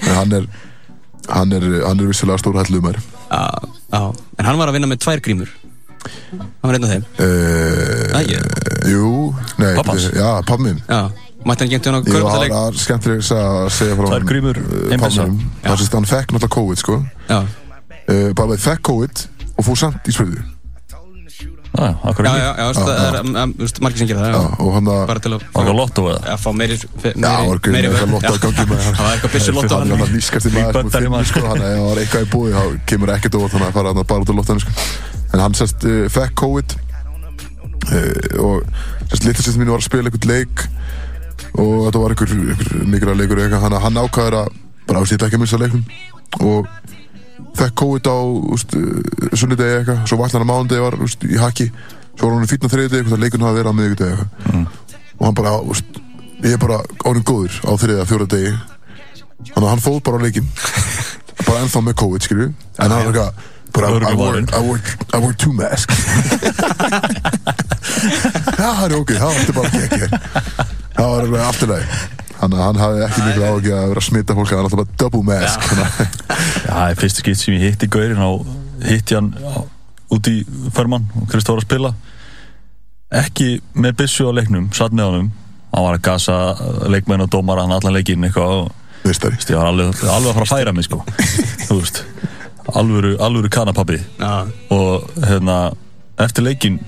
En 0.08 0.14
hann 0.16 0.32
er 0.40 0.48
Hann 1.28 1.52
er, 1.52 1.64
hann 1.84 2.00
er 2.00 2.08
vissulega 2.08 2.40
stór 2.40 2.56
hætluð 2.56 2.80
mér 2.88 2.96
já, 3.28 3.42
já, 3.92 4.00
en 4.40 4.46
hann 4.48 4.56
var 4.56 4.70
að 4.70 4.78
vinna 4.78 4.88
með 4.88 5.02
tvær 5.04 5.20
grímur 5.20 5.50
hann 6.02 6.68
var 6.68 6.76
einn 6.78 6.84
af 6.88 6.92
þeim? 6.92 7.06
Uh, 7.18 8.18
Ægir. 8.20 8.50
Jú, 8.92 9.12
nei 9.60 9.72
Pappans? 9.78 10.08
Já, 10.14 10.28
pappa 10.42 10.58
minn 10.62 10.82
já, 10.88 11.00
mætti 11.44 11.64
hann 11.66 11.72
gengt 11.72 11.88
hann 11.90 11.98
á 11.98 12.00
Jú, 12.00 12.04
það 12.04 12.12
kvörðarleik 12.12 12.54
var 12.56 12.78
skemmtileg 12.84 13.24
að 13.38 13.70
segja 13.78 13.96
frá 13.98 14.10
Tvær 14.12 14.28
grímur, 14.28 14.60
ein 14.92 15.02
byssa. 15.02 15.26
Það 15.64 15.80
sést 15.82 15.92
að 15.96 15.98
hann 16.00 16.10
fekk 16.12 16.36
náttúrulega 16.36 16.54
COVID 16.58 16.84
sko. 16.84 17.00
Já, 17.28 17.40
uh, 17.40 18.30
Bara 18.38 18.52
veið 18.54 18.64
fekk 18.68 18.86
COVID 18.92 19.26
og 19.58 19.66
fór 19.66 19.82
samt 19.86 20.08
í 20.08 20.14
spröðu 20.14 20.46
Já, 21.68 21.84
já, 21.84 22.10
já, 22.24 22.32
já, 22.32 22.52
já, 22.56 22.68
það 22.72 22.90
er 22.98 23.16
um, 23.20 23.34
um, 23.36 23.50
margir 23.84 24.00
sem 24.00 24.08
gera 24.08 24.22
það 24.22 24.30
Já, 24.32 24.38
já. 24.40 24.54
og 24.64 24.70
hann 24.72 24.86
að 24.88 25.02
bara 25.10 25.20
til 25.20 25.32
að 25.36 25.42
fá 26.40 26.48
meiri 26.56 26.78
Já, 26.78 26.86
það 27.12 27.44
var 27.50 27.60
meiri, 27.74 27.90
vörn. 27.92 28.14
lotta 28.14 28.30
að 28.32 28.38
gangi 28.46 28.64
með 28.70 28.80
Já, 28.80 28.88
það 28.88 29.02
var 29.04 29.12
eitthvað 29.12 29.34
byssu 29.34 29.54
lotto 29.54 29.74
Hann 29.76 29.84
er 29.84 29.92
hann 29.92 30.02
hann 30.06 30.16
nýskast 30.16 30.48
í 30.48 30.54
maður 30.56 31.28
sko, 31.28 31.42
hann 31.44 31.62
er- 31.68 31.82
var 31.84 32.00
eitthvað 32.02 32.24
í 32.24 32.30
búi 32.32 32.54
þá 32.56 32.62
kemur 32.88 33.12
ekkert 33.14 33.36
óvart 33.38 33.52
þannig 33.54 33.68
að 33.68 33.76
fara 33.76 33.92
hann 33.92 34.08
bara 34.08 34.24
út 34.24 34.32
á 34.32 34.34
lottanu 34.40 34.64
sko. 34.64 34.72
En 35.32 35.42
hann 35.42 35.56
sérst 35.56 35.84
uh, 35.88 36.06
fekk 36.12 36.34
COVID 36.40 36.76
uh, 37.92 38.42
og 38.44 38.64
sérst 39.08 39.26
litastistin 39.26 39.62
mín 39.62 39.72
var 39.72 39.82
að 39.82 39.88
spila 39.88 40.08
einhvern 40.08 40.32
leik 40.32 40.64
og 41.58 41.88
þetta 41.88 42.02
var 42.02 42.14
einhver, 42.14 42.32
einhver 42.34 42.88
mikilvæg 42.92 43.20
leikur 43.22 43.42
eitthvað, 43.42 43.64
hann, 43.66 43.76
hann 43.82 44.00
ákvaður 44.04 44.38
að 44.42 44.56
bara 44.88 45.02
ásýta 45.02 45.28
ekki 45.28 45.38
að 45.38 45.42
missa 45.42 45.60
leiknum. 45.60 45.84
Og 46.44 46.68
fekk 47.58 47.76
COVID 47.82 48.10
á 48.10 48.18
uh, 48.18 48.66
sunnudegi 49.32 49.78
eitthvað, 49.80 50.02
svo 50.08 50.18
var 50.20 50.32
hann 50.34 50.44
að 50.44 50.50
mánudegi 50.52 50.84
var 50.84 50.98
úst, 51.04 51.26
í 51.26 51.40
haki, 51.40 51.68
svo 52.14 52.28
var 52.28 52.36
hann 52.38 52.50
fýtna 52.50 52.72
þriðdegi 52.72 53.02
eitthvað, 53.02 53.22
leikurinn 53.24 53.48
hafa 53.48 53.58
verið 53.58 53.72
á 53.72 53.78
miðvikudegi 53.78 54.16
eitthvað. 54.16 54.66
Og 55.18 55.26
hann 55.26 55.38
bara, 55.40 55.54
úst, 55.74 56.00
ég 56.44 56.54
er 56.54 56.62
bara 56.62 56.80
orðin 57.10 57.26
góður 57.26 57.60
á 57.66 57.72
þriða, 57.82 58.08
fjóra 58.08 58.28
degi. 58.34 58.56
Þannig 59.48 59.64
að 59.64 59.70
hann 59.72 59.84
fóð 59.84 60.00
bara 60.06 60.20
á 60.20 60.24
leikinn. 60.26 60.50
Bara 61.38 61.60
ennþá 61.62 61.80
með 61.86 61.94
COVID, 62.00 62.24
skilju 62.26 62.46
en 62.50 62.90
hann 62.90 63.04
var 63.06 63.08
eitthvað 63.12 63.44
bara, 63.78 63.88
I, 63.88 64.12
I, 64.12 64.18
work, 64.18 64.52
I, 64.52 64.62
work, 64.68 64.92
I 65.14 65.22
work 65.22 65.38
two 65.38 65.54
masks. 65.56 66.04
Það 68.58 68.82
er 68.84 68.96
ok, 68.98 69.14
það 69.16 69.28
var 69.28 69.54
bara 69.58 69.68
ekki 69.68 69.84
ekki 69.86 70.66
það 70.98 71.12
var 71.12 71.28
alveg 71.28 71.70
lagi 71.70 72.00
Þannig 72.38 72.58
að 72.58 72.64
hann 72.64 72.78
hafði 72.78 73.00
ekki 73.02 73.24
miklu 73.24 73.46
áhugi 73.48 73.72
að 73.74 73.88
vera 73.90 74.00
að 74.00 74.06
smita 74.06 74.34
fólk 74.38 74.50
Það 74.50 74.58
var 74.58 74.66
alltaf 74.68 74.78
bara 74.78 74.98
double 75.02 75.22
mask. 75.26 75.64
Það 76.68 76.82
er 76.84 77.00
fyrsta 77.00 77.24
skipt 77.24 77.40
sem 77.40 77.56
ég 77.56 77.64
hitti 77.64 77.88
gaurinn 77.90 78.22
á 78.22 78.30
hitti 78.86 79.16
hann 79.18 79.32
út 80.14 80.30
í 80.30 80.36
förmann 80.76 81.08
og 81.18 81.26
Kristó 81.32 81.56
var 81.56 81.64
að 81.64 81.66
spila. 81.66 81.90
Ekki 83.18 83.48
með 83.74 83.96
byssu 84.04 84.28
á 84.30 84.32
leiknum 84.38 84.68
satt 84.76 84.94
með 84.94 85.10
honum. 85.10 85.32
Hann 85.72 85.86
var 85.88 85.98
að 85.98 86.04
gasa 86.06 86.38
leikmenn 86.94 87.26
og 87.26 87.32
dómar 87.34 87.58
hann 87.64 87.74
allan 87.74 87.98
leikinn 87.98 88.22
eitthvað 88.28 88.54
og 88.60 88.70
ég 89.08 89.58
var 89.58 89.72
alveg, 89.72 89.98
alveg 90.06 90.30
að 90.30 90.38
fara 90.38 90.46
að 90.46 90.52
færa 90.54 90.76
mig 90.76 90.86
sko. 90.86 91.02
Þú 91.66 91.80
veist 91.80 92.04
alvöru, 92.74 93.16
alvöru 93.20 93.48
kanapabbi. 93.52 93.98
Já, 94.18 94.46
og 94.70 95.10
hérna 95.24 95.58
eftir 96.18 96.44
leikinn 96.46 96.78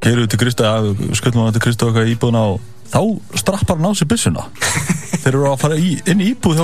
keirum 0.00 0.24
við 0.24 0.30
til 0.32 0.40
Krista 0.40 0.74
skullum 1.18 1.48
við 1.48 1.58
til 1.58 1.64
Krista 1.66 1.90
í 2.04 2.14
íbúðuna 2.14 2.44
og 2.54 2.60
þá 2.90 3.00
strappar 3.38 3.78
hann 3.78 3.90
á 3.90 3.92
sig 3.94 4.08
byssuna. 4.10 4.46
Þeir 5.22 5.34
eru 5.34 5.48
að 5.50 5.60
fara 5.60 5.76
í, 5.76 5.96
inn 6.08 6.22
í 6.24 6.32
íbúð 6.32 6.62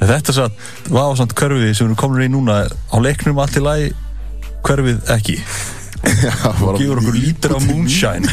þetta 0.00 0.34
satt, 0.34 0.62
var 0.90 1.16
samt 1.18 1.34
hverfið 1.38 1.74
sem 1.76 1.90
við 1.90 1.98
komin 2.00 2.26
í 2.26 2.30
núna. 2.32 2.64
Á 2.66 2.96
leiknum 2.98 3.38
allt 3.42 3.58
í 3.60 3.62
lagi 3.64 3.92
hverfið 4.66 5.12
ekki. 5.14 5.36
Og 6.00 6.80
gefur 6.80 7.00
okkur 7.00 7.18
lítur 7.20 7.54
á 7.54 7.58
moonshine. 7.62 8.28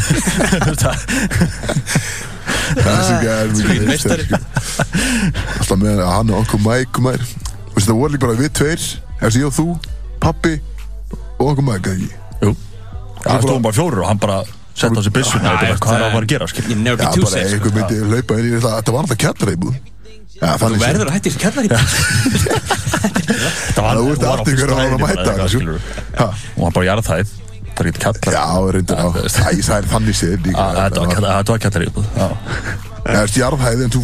Þessi 2.77 3.17
gæði 3.23 3.59
Sweet 3.59 3.67
mikið 3.67 3.87
meistari. 3.87 3.87
meistari 3.87 4.23
sko. 4.27 4.37
Alltaf 5.57 5.79
með 5.81 6.03
hann 6.07 6.33
og 6.33 6.43
okkur 6.43 6.63
Mike 6.63 7.03
maður 7.87 7.93
Veistu 7.93 7.93
það 7.93 8.01
voru 8.03 8.13
líka 8.13 8.25
bara 8.27 8.37
við 8.43 8.51
tveir 8.59 8.85
Eftir 9.17 9.39
ég 9.41 9.47
og 9.47 9.55
þú, 9.57 9.65
pappi 10.21 10.53
og 11.37 11.45
okkur 11.51 11.65
eða 11.87 11.95
ekki? 11.97 12.09
Jú. 12.43 12.51
það 13.23 13.41
stóðum 13.47 13.63
bara 13.65 13.77
fjórir 13.79 14.01
og 14.03 14.07
hann 14.11 14.19
bara 14.21 14.37
sett 14.77 14.93
á 14.93 15.01
sig 15.01 15.13
byssuna 15.15 15.47
Já, 15.47 15.53
og 15.57 15.61
já, 15.63 15.75
hvað 15.81 15.93
er 15.93 15.97
það- 15.97 16.07
að 16.07 16.13
fara 16.13 16.25
að 16.27 16.31
gera 16.33 16.47
skil 16.51 16.65
Já, 17.01 17.09
bara 17.17 17.31
safe 17.33 17.53
einhver 17.57 17.69
sko. 17.69 17.77
myndi 17.77 17.95
hlaupa 18.11 18.37
inn 18.37 18.45
í 18.47 18.51
þetta 18.57 18.71
Þetta 18.77 18.91
var 18.93 19.01
alltaf 19.01 19.17
Já, 20.37 20.49
Þú 20.61 20.77
verður 20.77 21.07
að 21.09 21.15
hætti 21.17 21.29
þessi 21.31 21.41
kjallar 21.41 21.63
í 21.65 21.69
þetta 21.71 21.81
var, 23.17 23.51
Það 23.73 23.83
var 23.87 23.97
á 23.97 24.29
allt 24.31 24.51
ykkur 24.53 24.69
að 24.69 24.77
hæðinni 24.77 24.99
mæta 25.01 25.07
bara 25.07 25.13
eitthvað, 25.17 25.41
þessu. 25.41 25.57
skilurðu. 25.57 25.81
Ha, 26.17 26.27
og 26.27 26.61
hann 26.67 26.75
bara 26.77 26.85
jarðhæð 26.91 27.31
það 27.77 27.81
er 27.81 27.89
ekki 27.91 28.01
kallar 28.05 28.37
Já, 28.37 28.45
reyndir 28.77 28.97
á 28.97 29.07
veist. 29.17 29.37
Það 29.37 29.77
er 29.77 29.89
þannig 29.93 30.15
séð 30.17 30.37
var 31.01 31.17
Það 31.17 31.51
var 31.53 31.61
kallar 31.65 31.81
í 31.81 31.89
uppbúð 31.89 32.07
já, 32.17 32.27
Það 33.07 33.19
er 33.23 33.33
jarðhæði 33.41 33.83
en 33.87 33.93
þú, 33.97 34.01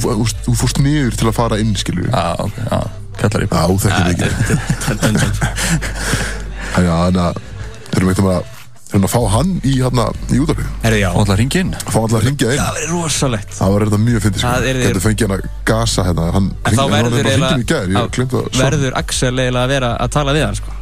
fórst 0.64 0.78
niður 0.84 1.18
til 1.22 1.28
að 1.30 1.36
fara 1.38 1.58
inn, 1.62 1.74
skilur 1.78 2.06
Já, 2.10 2.14
já, 2.14 2.34
ok, 2.48 2.58
já, 2.70 2.82
kallar 3.22 3.42
í 3.44 3.48
uppbúð 3.50 3.80
þekkir 3.84 4.06
mikið 4.10 4.32
Já, 6.74 6.94
þannig 7.06 7.22
að 7.24 7.34
Þurfum 7.94 8.10
eitthvað 8.14 8.34
að 8.34 8.52
Þurfum 8.94 9.06
að 9.08 9.14
fá 9.14 9.22
hann 9.34 9.52
í, 9.66 9.72
hérna, 9.82 10.04
í 10.34 10.40
útarpið 10.44 10.68
Herðu 10.84 11.00
já, 11.02 11.08
og 11.10 11.20
alltaf 11.24 11.38
ringi 11.40 11.60
inn. 11.64 11.72
Fá 11.82 11.98
hann 11.98 12.14
að 12.14 12.26
ringja 12.28 12.50
inn. 12.54 12.60
Það 12.62 12.76
verður 12.78 12.92
rosalegt. 12.94 13.56
Það 13.58 13.72
var 13.74 13.86
þetta 13.88 14.00
mjög 14.04 14.20
fyndið 14.26 14.44
sko. 14.44 14.52
Það 14.54 14.68
yrði- 14.70 14.86
Þetta 14.88 15.02
fengið 15.06 15.24
hann 15.26 15.34
að 15.34 15.48
gasa 15.72 16.06
hérna. 16.10 16.26
Hann 16.36 16.48
En 16.54 16.78
þá 16.78 16.84
verður 16.94 17.10
bara 17.10 17.24
gær 17.24 17.32
eiginlega 17.34 17.58
Ég 17.94 17.98
að 18.04 18.50
svara. 18.54 18.70
verður 18.70 18.94
Axel 19.02 19.34
eiginlega 19.34 19.64
að 19.64 19.74
vera 19.74 19.90
að 20.06 20.10
tala 20.18 20.36
við 20.38 20.46
hann 20.46 20.60
sko. 20.62 20.76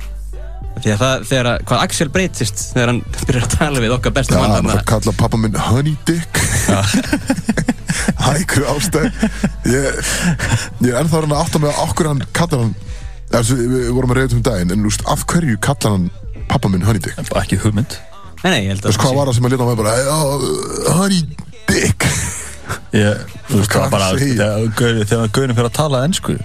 Því 0.81 0.91
að 0.95 1.01
það, 1.03 1.23
þegar 1.29 1.47
að, 1.51 1.57
hvað 1.69 1.81
Axel 1.85 2.07
breytist 2.09 2.61
þegar 2.73 2.89
hann 2.91 3.01
byrjar 3.27 3.43
að 3.47 3.55
tala 3.57 3.81
við 3.83 3.91
okkar 3.97 4.13
besta 4.15 4.33
Já, 4.33 4.39
mann 4.41 4.53
hann 4.55 4.65
þarna. 4.65 4.77
fær 4.79 4.87
kalla 4.93 5.13
pappa 5.19 5.37
minn 5.41 5.57
Honey 5.67 5.97
Dick. 6.07 6.39
Hækur 8.21 8.65
ástæð. 8.73 9.09
Ég, 9.69 9.99
ég 10.81 10.89
er 10.93 10.99
ennþá 11.01 11.21
hann 11.21 11.35
að 11.35 11.41
átta 11.43 11.61
mig 11.61 11.69
á 11.75 11.81
okkur 11.85 12.09
hann 12.11 12.23
kallar 12.37 12.63
hann 12.65 12.73
Þessu, 13.31 13.55
við 13.55 13.69
við 13.77 13.91
vorum 13.95 14.11
að 14.11 14.17
reyða 14.19 14.35
um 14.35 14.41
daginn 14.43 14.73
En 14.75 14.87
úst, 14.89 15.03
af 15.07 15.21
hverju 15.31 15.55
kallar 15.63 15.93
hann 15.95 16.07
pappa 16.51 16.67
minn 16.71 16.83
Honey 16.83 16.99
Dick? 17.03 17.15
Bara 17.29 17.45
ekki 17.45 17.59
hugmynd. 17.63 17.93
Nei, 18.41 18.49
nei, 18.49 18.59
ég 18.65 18.71
held 18.73 18.81
Þú 18.81 18.89
að 18.89 18.91
veist 18.91 19.03
hvað 19.05 19.17
var 19.19 19.29
það 19.29 19.37
sem 19.37 19.47
að 19.47 19.53
leta 19.53 19.67
hann 19.69 19.79
bara 19.79 19.93
"Já, 20.01 20.17
Honey 20.97 21.21
Dick. 21.69 22.07
Ég, 22.91 23.21
þú 23.47 23.59
veist 23.61 23.71
Hvað 23.71 23.85
það 23.85 23.93
bara 23.93 24.09
segir? 24.17 24.41
þegar 25.07 25.31
Gaurin 25.37 25.55
fyrir 25.59 25.69
að 25.69 25.77
tala 25.77 26.01
ennsku 26.07 26.35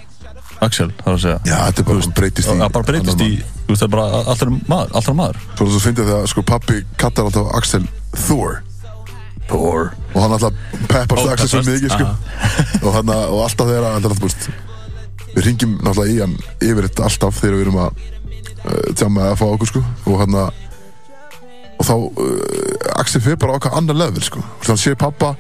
Axel, 0.67 0.89
það 0.99 1.09
var 1.09 1.17
að 1.17 1.23
segja. 1.25 1.39
Já, 1.47 1.57
þetta 1.67 1.83
er 1.83 1.89
bara, 1.89 2.05
hann 2.05 2.15
breytist 2.21 2.47
í 2.47 2.57
það 2.61 2.73
bara 2.77 2.89
breytist 2.91 3.25
í, 3.25 3.31
þú 3.67 3.73
veist 3.73 3.83
það 3.83 3.89
er 3.89 3.93
bara 3.95 4.21
alltaf 4.23 4.53
maður, 4.71 4.95
alltaf 5.01 5.19
maður. 5.19 5.41
Svo 5.47 5.57
er 5.57 5.67
það 5.67 5.75
svo 5.75 5.83
fyndið 5.87 6.11
þegar 6.11 6.31
sko 6.33 6.45
pappi 6.51 6.79
kallar 7.01 7.31
alltaf 7.31 7.51
Axel 7.61 7.89
Thor. 8.27 8.61
Thor. 9.47 9.91
Og 10.13 10.21
hann 10.25 10.37
alltaf 10.37 10.63
peppar 10.91 11.23
Ó, 11.23 11.27
Axel 11.33 11.51
svo 11.51 11.63
peppast, 11.63 11.73
mikið 11.73 11.91
sko. 11.95 12.07
Og, 12.83 12.93
hana, 12.97 13.19
og 13.31 13.43
alltaf 13.47 13.73
hann 13.73 13.89
alltaf 13.95 14.23
búst 14.23 14.49
við 15.37 15.51
ringjum 15.51 15.75
náttúrulega 15.85 16.15
í 16.15 16.21
hann 16.25 16.37
yfir 16.65 16.87
þetta 16.89 17.09
alltaf 17.11 17.43
þegar 17.43 17.59
við 17.59 17.67
erum 17.67 17.83
að 17.83 17.99
uh, 18.01 18.87
tjama 18.97 19.27
að 19.31 19.37
fá 19.43 19.47
okkur 19.51 19.73
sko. 19.73 19.85
Og 20.09 20.23
hann 20.23 20.39
og 21.77 21.85
þá 21.85 21.95
uh, 21.95 22.99
Axel 23.03 23.23
fyrir 23.25 23.39
bara 23.41 23.59
okkar 23.59 23.77
annar 23.77 23.99
level 23.99 24.25
sko. 24.25 24.41
Þú 24.41 24.63
veist, 24.63 24.73
hann 24.73 24.83
sé 24.83 24.97
pappa 24.99 25.35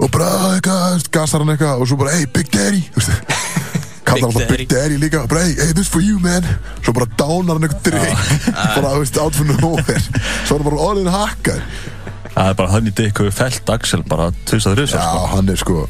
og 0.00 0.08
bara 0.14 0.30
eitthvað, 0.54 1.04
gasar 1.12 1.44
hann 1.44 1.52
eitthvað? 1.52 1.82
Og 1.82 1.90
svo 1.90 2.00
bara 2.00 2.16
hey 2.16 2.28
Big 2.32 2.48
Daddy. 2.54 2.80
Þú 2.94 3.02
veist, 3.02 3.88
kallar 4.10 4.26
hann 4.26 4.42
alltaf 4.42 4.52
Big 4.56 4.68
Daddy. 4.74 4.98
Líka. 5.00 5.22
Bara 5.30 5.46
hey, 5.46 5.54
hey 5.60 5.72
this 5.78 5.88
for 5.92 6.04
you 6.04 6.18
man. 6.22 6.46
Svo 6.82 6.92
bara 6.96 7.08
dánar 7.20 7.56
hann 7.58 7.68
eitthvað 7.68 7.88
drink 7.88 8.44
bara 8.76 8.92
þú 8.96 9.00
veist 9.04 9.18
out 9.22 9.38
for 9.38 9.48
nowhere. 9.54 10.04
Svo 10.44 10.58
er 10.58 10.60
hann 10.60 10.68
bara 10.70 10.84
orðin 10.90 11.10
hakkar 11.14 11.64
það 12.30 12.46
er 12.52 12.54
bara 12.60 12.70
hann 12.72 12.86
í 12.88 12.92
Dick 12.94 13.18
hefur 13.18 13.34
felt 13.34 13.70
Axel 13.74 14.04
bara 14.08 14.30
tvisað 14.48 14.78
þrjus 14.78 14.92
já 14.94 15.00
sko. 15.02 15.24
hann 15.34 15.50
er 15.50 15.58
sko. 15.60 15.80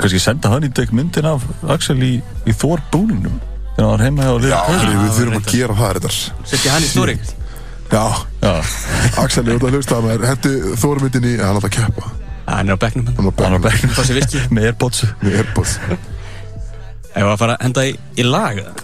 Kannski 0.00 0.20
senda 0.22 0.50
hann 0.54 0.64
í 0.66 0.70
Dick 0.74 0.94
myndin 0.96 1.28
af 1.28 1.44
Axel 1.68 2.00
í, 2.02 2.14
í 2.48 2.54
Thor 2.56 2.80
búningnum 2.92 3.36
þegar 3.76 3.84
hann 3.84 3.92
var 3.92 4.04
heima 4.06 4.24
hjá 4.24 4.30
Já, 4.32 4.40
Lilla 4.40 4.62
Kaur 4.66 4.86
við 4.86 5.02
við 5.02 5.12
þurfum 5.18 5.36
að 5.40 5.50
gera 5.52 5.76
það 5.80 5.98
þetta 6.00 6.48
setja 6.54 6.72
hann 6.74 6.86
í 6.86 6.90
stóri 6.90 7.16
Já, 7.90 8.04
já, 8.40 8.52
Axel 9.20 9.44
er 9.46 9.58
út 9.58 9.66
að 9.66 9.76
hlusta 9.76 9.98
að 9.98 10.08
maður 10.08 10.26
hendi 10.30 10.54
Þórmyndin 10.80 11.26
í, 11.26 11.34
hann 11.40 11.48
er 11.48 11.56
alltaf 11.58 11.68
að 11.68 11.76
keppa. 11.76 12.10
Hann 12.50 12.70
er 12.70 12.78
á 12.78 12.82
bekknum. 12.82 13.10
Hann 13.18 13.32
Hann 13.40 13.56
er 13.58 13.78
hann 13.82 14.06
sér 14.06 14.18
viski 14.20 14.42
með 14.54 14.70
Airpods. 14.70 15.02
Já, 15.04 15.10
með 15.26 15.40
Airpods 15.42 15.74
Ef 17.10 17.22
við 17.24 17.30
að 17.32 17.38
fara 17.42 17.54
að 17.58 17.64
henda 17.66 17.84
í, 17.88 17.92
í 18.20 18.24
lag 18.26 18.58
eða? 18.62 18.74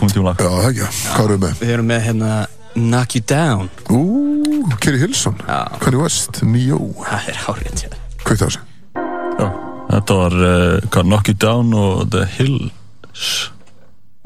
komið 0.00 0.14
tíma 0.16 0.30
lag 0.32 0.40
Já, 0.42 0.48
það 0.50 0.68
ekki, 0.70 0.86
hvað 1.06 1.24
erum 1.26 1.34
við 1.36 1.42
með? 1.46 1.58
Við 1.62 1.74
erum 1.76 1.90
með 1.92 2.00
hérna 2.06 2.30
Knock 2.76 3.14
You 3.16 3.22
Down. 3.30 3.68
Ú, 3.88 4.00
Kerry 4.82 4.98
Hilson. 5.00 5.36
Kanye 5.80 6.00
West, 6.02 6.42
Neo 6.44 6.80
Það 7.06 7.28
er 7.32 7.38
hárið 7.46 7.76
til 7.80 7.92
Hvað 8.26 8.32
er 8.34 8.40
það? 8.42 8.56
já, 9.36 9.46
þetta 9.92 10.16
var 10.18 10.36
uh, 10.48 11.02
Knock 11.06 11.30
You 11.30 11.36
Down 11.46 11.74
og 11.76 12.06
The 12.12 12.24
Hills 12.36 13.28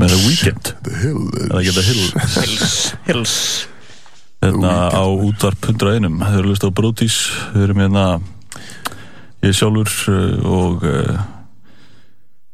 með 0.01 0.15
The 0.15 0.21
Weeknd. 0.25 0.71
The 0.87 0.95
Hill 1.03 1.25
eða 1.45 1.61
ekki 1.61 1.75
The 1.77 1.85
Hill 1.85 2.05
Hills 2.41 2.77
Hills. 3.07 3.35
Hérna 4.41 4.73
á 4.89 5.03
útvarp 5.05 5.67
101 5.69 6.17
þau 6.23 6.39
eru 6.41 6.49
lust 6.55 6.65
á 6.65 6.71
Brótis 6.73 7.19
þau 7.53 7.61
eru 7.67 7.77
með 7.77 7.91
hérna 7.91 8.07
ég 9.45 9.55
sjálfur 9.57 9.93
uh, 10.15 10.49
og 10.49 10.87
uh, 10.89 11.21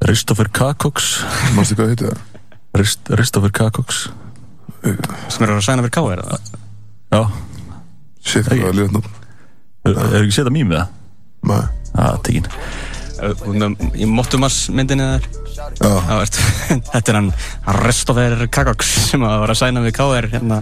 Ristoffer 0.05 0.49
Kakox 0.53 1.23
Mástu 1.57 1.77
hvað 1.79 1.93
heitir 1.95 2.11
það? 2.11 2.19
Rist, 2.77 3.09
Ristoffer 3.17 3.53
Kakox 3.57 4.03
Sem 4.85 5.47
eru 5.47 5.57
að 5.57 5.65
sæna 5.65 5.83
fyrir 5.87 5.95
K.R. 5.97 6.21
eða? 6.27 6.39
já, 7.17 7.23
Shit, 8.27 8.51
hvað 8.51 8.69
er 8.69 8.77
liðan 8.77 9.01
er, 9.87 9.97
er 9.97 10.21
ekki 10.21 10.37
setja 10.37 10.53
mým 10.53 10.69
með 10.73 10.83
það? 10.83 10.93
Maður 11.47 11.69
að, 11.97 12.17
tekin. 12.27 12.47
Ef- 13.17 13.43
út 13.49 13.57
með- 13.63 13.97
Í 13.97 14.07
Mottumars 14.11 14.57
myndinni 14.75 15.07
þar. 15.07 15.27
Já, 15.57 15.93
Það 16.11 16.23
þetta 16.93 17.13
er 17.13 17.19
hann 17.21 17.31
Restofer 17.87 18.35
Kakox 18.53 18.91
sem 19.13 19.23
að 19.25 19.39
var 19.45 19.55
að 19.55 19.61
sæna 19.63 19.83
við 19.87 19.95
K.R. 19.97 20.29
hérna. 20.35 20.59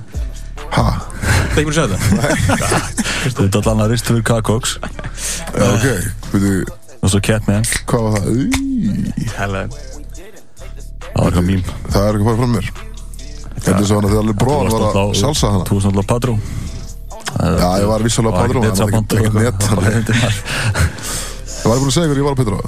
Ha, 0.74 0.84
Það 0.84 1.58
er 1.58 1.58
ekki 1.58 1.66
búin 1.66 1.74
að 1.74 1.78
segja 1.80 1.88
þetta 1.98 3.34
þú 3.34 3.46
ert 3.48 3.58
allan 3.62 3.82
að 3.84 3.92
Ristoffer 3.96 4.24
Kakox 4.30 4.76
já, 4.78 5.66
ok. 5.66 5.86
Veitu, 6.34 6.54
og 7.04 7.12
svo 7.12 7.20
Catman. 7.24 7.66
Hvað 7.90 8.06
var 8.08 8.12
það? 8.16 8.26
Í, 8.34 9.26
Hella. 9.36 9.62
Það 11.04 11.20
var 11.20 11.26
eitthvað 11.28 11.46
mým 11.50 11.62
það 11.94 12.02
er 12.08 12.16
ekki 12.18 12.26
bara 12.30 12.38
frá 12.40 12.48
mér. 12.56 12.70
Þetta 13.54 13.78
er 13.78 13.86
svo 13.88 13.96
hann 13.98 14.06
að 14.06 14.12
þegar 14.14 14.22
alveg 14.24 14.38
bróðan 14.40 14.72
var 14.74 14.82
að 15.04 15.12
salsa 15.20 15.50
hana. 15.54 15.66
þú 15.68 15.76
varst 15.78 15.86
náttúrulega 15.88 16.10
Padró 16.14 16.34
Já, 17.34 17.68
ég 17.80 17.86
var 17.90 18.02
vissulega 18.04 18.34
var 18.34 18.42
padrón 18.44 18.64
ekki 18.64 18.74
Það 18.74 18.80
var 18.80 18.92
netsamband. 18.94 19.14
ekki 19.14 19.26
og 19.26 19.34
net 19.34 19.46
eitthvað. 19.48 19.64
þannig. 19.64 19.78
Bara 19.78 19.92
heim 19.94 20.04
til 20.04 20.16
maður. 20.20 20.36
Ég 21.54 21.70
var 21.70 21.78
búin 21.80 21.88
að 21.88 21.94
segja 21.96 22.08
hver 22.10 22.18
ég 22.20 22.26
var 22.26 22.34
á 22.34 22.40
Petra 22.40 22.58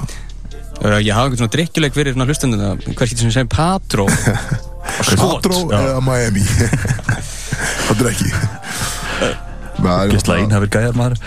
Ég 1.01 1.13
hafa 1.17 1.27
einhvern 1.27 1.41
svona 1.41 1.53
drikkjuleik 1.57 1.95
fyrir 1.97 2.13
svona 2.17 2.27
hlustundina 2.31 2.71
Hver 2.87 3.11
getur 3.11 3.23
sem 3.25 3.33
Skot. 5.07 5.43
Patró 5.43 5.61
Já. 5.67 5.79
eða 5.83 6.01
Miami. 6.07 6.45
Það 7.87 8.03
er 8.05 8.11
ekki. 8.13 8.31
Nei, 9.83 9.95
Gísla 10.15 10.39
einhafir 10.41 10.71
gæjar 10.73 10.95
maður. 10.97 11.19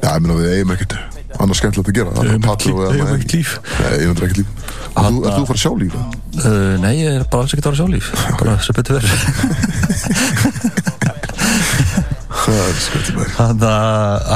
Já, 0.00 0.10
ég 0.14 0.22
meina 0.24 0.38
við 0.38 0.52
eigum 0.54 0.74
ekkert 0.76 0.94
annars 1.40 1.58
skemmtilegt 1.60 1.88
að 1.90 1.96
gera. 1.98 2.10
Það 2.16 2.30
er 2.32 2.38
Patró 2.46 2.74
eða 2.76 2.90
Við 2.90 2.96
höfum 2.96 3.06
Miami 3.06 3.18
ekkert 3.20 3.34
líf. 3.36 3.50
Nei, 3.80 3.92
ég 3.96 4.06
veit 4.06 4.20
ekkert 4.26 4.38
líf. 4.40 4.48
Þú- 4.96 5.22
ert 5.26 5.34
þú 5.36 5.42
að 5.42 5.48
fara 5.50 5.58
að 5.58 5.64
sjá 5.64 5.72
líf? 5.82 5.92
eða? 5.96 6.06
uh, 6.46 6.74
Nei, 6.82 6.94
ég 7.02 7.08
er 7.12 7.24
bara 7.30 7.42
alls 7.42 7.52
ekkert 7.52 7.66
að 7.66 7.72
vera 7.72 7.80
sjálflíf 7.82 8.06
Bara 8.40 8.54
sem 8.64 8.74
betur 8.76 8.94
verið 8.96 9.12
Það 12.36 12.60
er 12.62 12.76
skemmtilegt 12.80 13.16
maður. 13.16 13.32
Þannig 13.36 13.64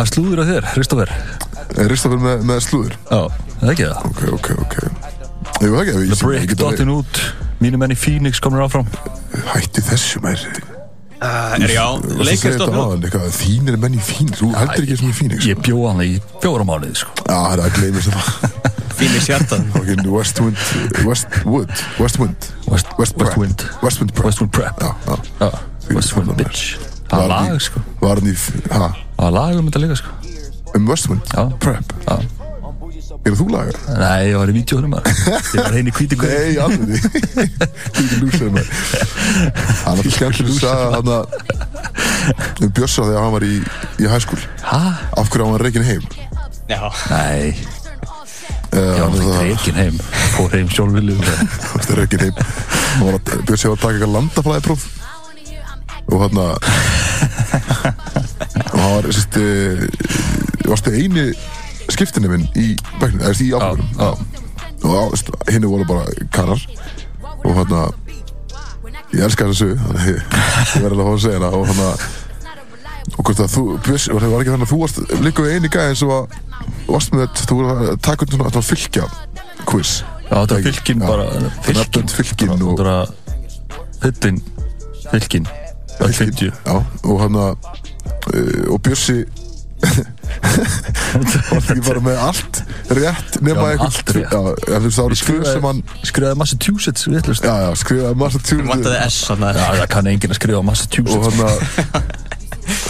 að 0.00 0.04
slúður 0.10 0.40
á 0.40 0.44
þér, 0.50 0.64
Kristoffer 0.74 1.12
Er 1.80 1.86
Ristoffer 1.92 2.20
með, 2.24 2.42
með 2.48 2.58
slúður? 2.66 2.94
Já, 3.06 3.20
það 3.60 3.68
er 3.68 3.72
ekki 3.74 3.86
það? 3.86 3.98
Ok, 4.10 4.20
ok, 4.36 4.48
ok. 4.64 4.74
Jú, 5.60 5.68
það 5.70 5.80
ekki? 5.82 5.92
The 5.94 6.00
ég- 6.00 6.22
Brick 6.24 6.40
ég 6.42 6.48
get 6.50 6.58
alveg- 6.58 6.80
dottin 6.80 6.92
út. 6.96 7.20
Mínu 7.60 7.76
menn 7.78 7.92
í 7.94 7.98
Phoenix 8.00 8.40
komur 8.42 8.64
áfram. 8.64 8.88
Hætti 9.52 9.80
þessu 9.86 10.22
mær 11.20 11.64
Er 11.66 11.74
já, 11.74 11.84
leikast 12.24 12.64
og 12.64 13.26
Þínir 13.36 13.76
menn 13.80 13.98
í 13.98 14.02
Phoenix 14.04 14.40
Þú 14.40 14.50
heldur 14.56 14.86
ekki 14.86 14.98
sem 15.00 15.10
í 15.10 15.16
Phoenix 15.18 15.48
Ég 15.50 15.60
bjóð 15.64 15.86
hann 15.90 16.02
í 16.06 16.14
fjóra 16.40 16.66
mánuði 16.68 16.96
sko. 17.02 17.12
Já, 17.26 17.36
það 17.36 17.52
er 17.56 17.64
að 17.66 17.78
gleyma 17.78 18.04
sem 18.06 18.16
það 18.16 18.60
hjartað 19.24 19.66
Fucking 19.74 20.08
Westwind 20.12 20.56
Westwood 21.06 21.70
Westwind 22.00 22.50
West, 22.70 22.92
Westwind 22.98 23.64
Westwind 23.82 24.12
Prep 24.52 24.82
Westwind 25.90 26.34
bitch. 26.38 26.76
Það 27.10 27.24
var 27.24 27.32
lag 27.32 27.62
sko. 27.64 27.80
í 27.82 28.34
Það 28.68 28.84
var 29.16 29.32
lag 29.34 29.56
um 29.58 29.70
þetta 29.70 29.82
líka 29.86 29.96
sko. 30.02 30.18
Um 30.76 30.86
Westwind 30.90 31.34
Já. 31.34 31.48
Prep 31.62 31.96
Já. 32.06 32.39
Er 33.10 33.34
þú 33.34 33.46
lagar? 33.50 33.76
Nei, 33.98 34.30
ég 34.30 34.36
var 34.38 34.50
í 34.50 34.54
maður. 34.90 35.16
Ég 35.50 35.64
var 35.64 35.74
heini 35.74 35.92
hvíti 35.96 36.16
guð. 36.20 36.30
Nei, 36.30 36.52
alveg 36.62 37.02
Þú 37.90 38.04
ekki 38.04 38.18
lúsið 38.22 38.52
maður. 38.54 38.70
Hann 39.82 39.98
er 40.02 40.10
skemmtileg 40.14 40.64
að 40.70 40.94
hann 40.94 41.10
að 41.16 41.24
um 42.64 42.72
Björsa 42.76 43.06
þegar 43.08 43.24
hann 43.24 43.34
var 43.34 43.46
í, 43.48 43.52
í 43.98 44.08
high 44.12 44.22
school. 44.22 44.40
Hæ? 44.62 44.80
Af 45.18 45.30
hverju 45.32 45.46
hann 45.48 45.56
var 45.56 45.64
reikin 45.66 45.86
heim? 45.88 46.06
Já. 46.70 46.80
Nei, 47.10 47.50
uh, 48.70 48.78
ég 48.78 49.02
var 49.02 49.10
ekki 49.18 49.42
reikin 49.50 49.80
heim. 49.80 50.00
Fór 50.36 50.54
heim 50.54 50.70
sjálfvilið 50.70 51.22
Það 51.26 51.90
er 51.90 52.02
reikin 52.04 52.24
heim. 52.28 52.36
Hann 52.40 53.06
var 53.08 53.18
að- 53.18 53.44
taka 53.82 53.94
eitthvað 53.96 54.14
landaflæðipróf 54.16 54.88
Og 56.10 56.22
hann 56.24 56.38
að 56.42 56.54
Og 58.70 58.78
hann 58.78 58.94
var 58.96 59.10
sérst 59.10 59.38
Varstu 60.70 60.94
eini 60.94 61.26
skiptinni 61.96 62.30
minn 62.32 62.46
í 62.58 62.72
bæknum 63.00 63.24
Eða 63.26 63.34
í 63.40 63.50
já. 63.50 64.10
Og 64.80 65.14
henni 65.50 65.68
voru 65.68 65.84
bara 65.88 66.06
karar. 66.32 66.62
Og 67.44 67.52
hann 67.58 67.76
að 67.82 67.98
Ég 69.10 69.24
elska 69.26 69.48
þessa 69.48 69.64
sögu 69.64 69.76
Þannig 69.82 70.00
að 70.00 70.10
ég 70.10 70.84
verði 70.84 70.90
alveg 70.90 71.00
að 71.00 71.08
fá 71.08 71.12
að 71.12 71.22
segja 71.24 71.38
hana 71.40 71.50
Og 71.58 71.64
hann 71.70 71.80
að 71.88 72.04
Og 73.10 73.24
hvort 73.26 73.40
að 73.42 73.50
þú, 73.50 73.62
Bjössi, 73.84 74.12
var 74.14 74.24
ekki 74.28 74.52
þannig 74.52 74.66
að 74.66 74.70
þú 74.70 74.78
varst 74.80 74.98
líka 75.24 75.44
við 75.44 75.56
eini 75.56 75.70
gæði 75.72 75.96
sem 75.98 76.10
var 76.10 76.36
varst 76.86 77.14
með 77.14 77.22
þetta, 77.24 77.46
þú 77.48 77.56
voru 77.58 77.70
að 77.72 77.90
taka 78.06 78.26
undir 78.26 78.36
svona, 78.36 78.50
þetta 78.50 78.60
var 78.60 78.68
fylgja 78.68 79.06
quiz. 79.70 79.92
Já, 80.20 80.34
þetta 80.34 80.54
var 80.54 80.66
fylkin 80.68 81.02
bara 81.02 81.26
fylkin. 85.10 85.48
og, 86.00 86.14
50 86.20 86.52
já, 86.52 86.76
og 87.04 87.22
hann 87.24 87.40
að 87.40 87.50
uh, 88.30 88.70
og 90.30 91.24
var 91.50 91.60
ekki 91.60 91.84
bara 91.86 92.02
með 92.04 92.20
allt 92.24 92.60
rétt 92.96 93.38
nema 93.44 93.66
það 93.70 93.84
hann 95.64 95.82
Skrifaði 96.06 96.36
Massachusetts 96.40 97.08
skrifaði 97.82 98.16
massa 98.20 98.42
tjúr 98.44 98.66
Vantaði 98.70 98.98
S 99.06 99.22
þarna 99.28 99.54
Já, 99.56 99.64
það 99.82 99.88
kann 99.94 100.10
enginn 100.12 100.34
að 100.34 100.40
skrifa 100.40 100.62
Massachusetts 100.70 101.40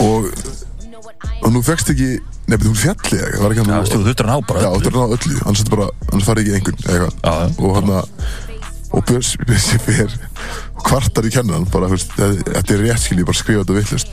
og 0.05 0.29
og 1.41 1.53
nú 1.55 1.63
fegst 1.65 1.89
ekki 1.93 2.19
nefnir 2.51 2.69
hún 2.69 2.79
fjalli 2.79 3.19
eða, 3.21 3.41
var 3.41 3.55
ekki 3.55 3.65
hann 3.65 3.89
þú 3.89 4.03
þurftur 4.05 4.29
hann 4.29 4.37
á 4.37 4.49
bara 4.51 4.63
er 4.67 4.69
öllu, 5.17 5.37
annars 5.47 6.27
farið 6.27 6.43
ekki 6.45 6.57
einhvern 6.59 6.79
eitthvað 6.85 7.65
og 7.65 7.77
hann 7.79 7.93
og 8.91 9.05
Björns 9.07 9.37
Björns 9.47 9.69
fyrir 9.87 10.17
kvartar 10.83 11.29
í 11.29 11.33
kennan 11.35 11.69
bara, 11.71 11.91
þetta 11.95 12.75
er 12.75 12.85
rétt 12.85 13.05
skil 13.05 13.21
ég 13.23 13.29
bara 13.29 13.39
skrifa 13.39 13.63
þetta 13.63 13.79
vittlust 13.79 14.09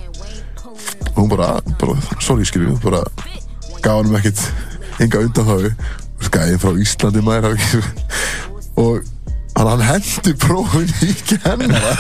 og 1.14 1.22
hún 1.22 1.30
bara, 1.32 1.50
bara, 1.82 1.98
sorry 2.24 2.46
skil 2.48 2.68
ég 2.68 2.82
bara 2.84 3.04
gaf 3.84 4.02
hann 4.02 4.18
ekkert 4.20 4.42
enga 5.04 5.24
undan 5.26 5.48
þá 5.48 5.58
skæðin 6.28 6.62
frá 6.62 6.72
Íslandi 6.82 7.24
maður 7.26 7.58
og 8.78 9.02
hann, 9.58 9.68
hann 9.72 9.84
hendi 9.86 10.34
prófin 10.42 10.92
í 11.06 11.14
kennara. 11.28 11.94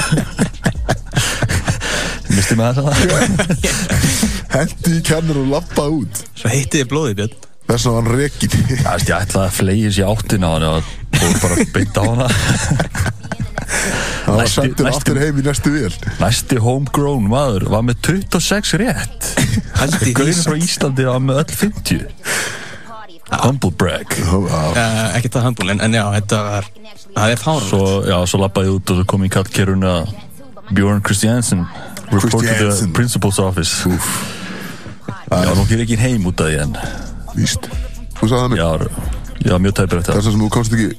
Misti 2.34 2.58
með 2.60 2.82
það? 2.82 2.94
Hendi 4.56 4.98
í 4.98 5.04
kennara 5.06 5.42
og 5.42 5.52
lappaði 5.52 6.02
út. 6.02 6.24
Svo 6.38 6.52
heitiði 6.54 6.90
blóðið 6.92 7.20
Björn. 7.22 7.38
Þess 7.68 7.90
að 7.90 7.98
hann 7.98 8.12
veist, 8.14 8.44
ég 8.48 8.86
ætlaði 8.88 9.42
að 9.44 9.56
flegis 9.58 9.98
í 10.00 10.06
áttina 10.08 10.48
á 10.48 10.56
hann 10.56 10.86
og 11.18 11.40
bara 11.42 11.66
beint 11.74 11.98
á 12.00 12.04
hana 12.06 12.28
hann 14.28 14.36
var 14.36 14.44
Næsti- 14.44 14.62
sendur 14.62 14.86
næsti- 14.90 15.00
aftur 15.02 15.20
heim 15.24 15.38
í 15.40 15.44
næstu 15.48 15.72
vél. 15.74 15.96
Næsti 16.20 16.58
homegrown 16.62 17.28
maður 17.32 17.68
var 17.72 17.82
með 17.88 18.02
26 18.12 18.74
rétt. 18.84 19.30
Gauðin 20.18 20.44
frá 20.44 20.58
Íslandi 20.60 21.06
var 21.08 21.20
með 21.24 21.44
öll 21.44 21.56
50 21.64 22.06
Humble 23.28 23.72
brag. 23.76 24.08
Uh, 24.24 24.78
ekki 25.18 25.28
það 25.34 25.44
handbúl, 25.50 25.72
en, 25.74 25.82
en 25.84 25.96
já, 25.98 26.04
þetta 26.16 26.38
var 26.46 26.68
það 27.18 27.34
er 27.34 27.42
fárun 27.42 27.66
Svo, 27.68 27.82
já, 28.08 28.16
svo 28.32 28.40
lappaði 28.40 28.70
ég 28.70 28.78
út 28.78 28.94
og 28.94 29.02
kom 29.12 29.26
í 29.28 29.30
kallkeruna 29.34 29.96
Björn 30.72 31.02
Christiansen 31.04 31.66
Reported 32.08 32.40
the 32.40 32.54
Christiansen. 32.56 32.94
principal's 32.96 33.40
office. 33.44 33.84
Úf, 33.92 34.08
Já, 35.28 35.52
nú 35.60 35.66
ger 35.68 35.84
ekki 35.84 35.98
heim 36.00 36.24
út 36.30 36.40
af 36.40 36.48
því 36.48 36.62
en 36.64 36.78
víst. 37.36 37.68
Þú 38.16 38.30
sagði 38.32 38.40
það 38.40 38.52
mér 38.54 38.62
Já, 38.64 38.72
var 39.46 39.62
mjög 39.64 39.78
tæpir 39.78 40.02
eftir 40.02 40.18
Þess 40.18 40.28
það 40.28 40.34
að 40.34 40.42
þú 40.42 40.50
komst 40.58 40.78
ekki 40.78 40.90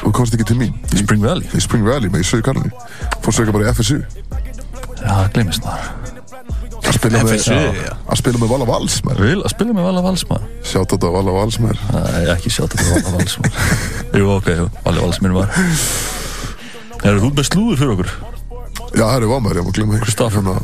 Þú 0.00 0.10
komst 0.16 0.34
ekki 0.36 0.46
til 0.48 0.56
mín. 0.56 0.76
Í 0.94 1.02
Spring 1.02 1.22
Valley? 1.22 1.46
Í 1.54 1.60
Spring 1.60 1.84
Valley 1.84 2.10
með 2.10 2.22
í 2.22 2.26
Fórst 3.20 3.36
þú 3.36 3.44
ekki 3.44 3.54
bara 3.56 3.66
í 3.66 3.72
FSU 3.74 3.98
Já, 5.00 5.08
það 5.08 5.30
glemist 5.34 5.64
maður. 5.64 6.10
Að 6.80 6.96
spila 6.96 7.20
með 7.22 7.34
FSU, 7.36 7.56
já. 7.76 7.92
Að 8.10 8.18
spila 8.20 8.40
með 8.40 8.50
Vala 8.52 8.66
Vals 8.68 8.96
maður. 9.06 9.22
Vil 9.24 9.40
að 9.40 9.52
spila 9.54 9.76
með 9.76 9.86
Vala 9.86 10.02
Vals 10.04 10.24
maður. 10.28 10.50
Sjátt 10.66 10.94
þetta 10.94 11.12
Vala 11.14 11.34
Vals 11.36 11.58
maður. 11.62 11.80
Nei, 11.94 12.26
ekki 12.34 12.52
sjá 12.52 12.62
þetta 12.64 12.86
Vala 12.88 13.14
Vals 13.14 13.38
maður. 13.40 13.70
Jú, 14.20 14.26
ok, 14.34 14.50
jú, 14.58 14.66
Vala 14.84 15.06
Vals 15.06 15.20
minn 15.24 15.36
var. 15.36 15.56
Erum 17.00 17.24
þú 17.24 17.32
með 17.38 17.48
slúður 17.48 17.80
fyrir 17.80 17.94
okkur? 17.94 18.12
Já, 18.90 19.04
það 19.06 19.16
er 19.16 19.28
maður, 19.30 19.60
ég 19.60 19.68
má 19.68 19.74
glemma 19.78 20.02
Christopher. 20.04 20.62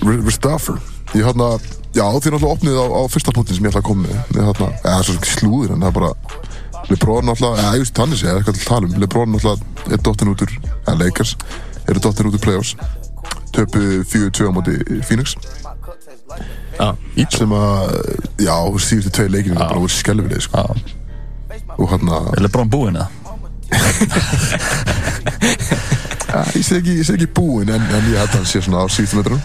Ristaffer 0.00 0.78
Ég 1.16 1.26
hérna 1.26 1.54
Já, 1.90 2.04
þið 2.06 2.30
náttúrulega 2.34 2.54
opnið 2.54 2.76
á, 2.78 2.86
á 2.86 3.02
fyrsta 3.10 3.34
punktin 3.34 3.56
sem 3.56 3.64
ég 3.66 3.72
ætla 3.72 3.82
að 3.82 3.88
koma 3.88 4.02
með. 4.06 4.18
Hérna 4.36 4.68
Já, 4.70 4.76
það 4.84 4.98
er 4.98 5.06
svo 5.08 5.14
ekki 5.18 5.34
slúður 5.34 5.70
en 5.74 5.82
það 5.82 5.90
er 5.90 5.96
bara 5.98 6.10
Lebron 6.90 7.26
náttúrulega 7.26 7.64
Já, 7.64 7.68
ég 7.74 7.82
veist 7.82 7.98
þannig 7.98 8.20
sé, 8.20 8.26
það 8.26 8.32
er 8.32 8.38
eitthvað 8.40 8.56
til 8.58 8.62
að 8.62 8.70
tala 8.70 8.84
um. 8.90 8.94
Lebron 9.02 9.30
náttúrulega 9.34 9.94
er 9.96 10.00
dottin 10.06 10.30
út 10.30 10.44
úr 10.46 10.52
Ja, 10.60 10.92
Lakers 11.00 11.32
Eru 11.90 11.98
dottin 11.98 12.26
út 12.26 12.34
úr 12.34 12.38
playoffs. 12.38 12.76
Töpu 13.50 14.04
4-2 14.06 14.46
á 14.46 14.54
móti 14.54 14.78
Phoenix. 15.02 15.34
Já, 16.78 16.94
sem 17.34 17.50
að, 17.50 17.90
já, 18.38 18.54
síðustu 18.78 19.10
tvei 19.10 19.26
leikinu 19.28 19.58
bara 19.58 19.74
voru 19.80 19.90
skelfileg, 19.90 20.42
sko. 20.44 20.58
Já, 20.62 20.66
og 21.74 21.90
hann 21.90 22.06
að, 22.06 22.34
er 22.36 22.42
Lebron 22.46 22.70
búinn 22.70 22.96
að? 23.00 23.06
ja, 26.30 26.46
ég 26.54 26.62
segi 26.62 26.78
ekki, 26.78 26.94
ég 27.00 27.10
ekki 27.16 27.34
búinn, 27.34 27.70
en, 27.74 27.82
en 27.82 28.06
ég 28.12 28.18
held 28.22 28.30
að 28.30 28.38
hann 28.38 28.48
sé 28.48 28.58
svona 28.62 28.82
á 28.82 28.86
síðustu 28.86 29.16
metrunum, 29.18 29.42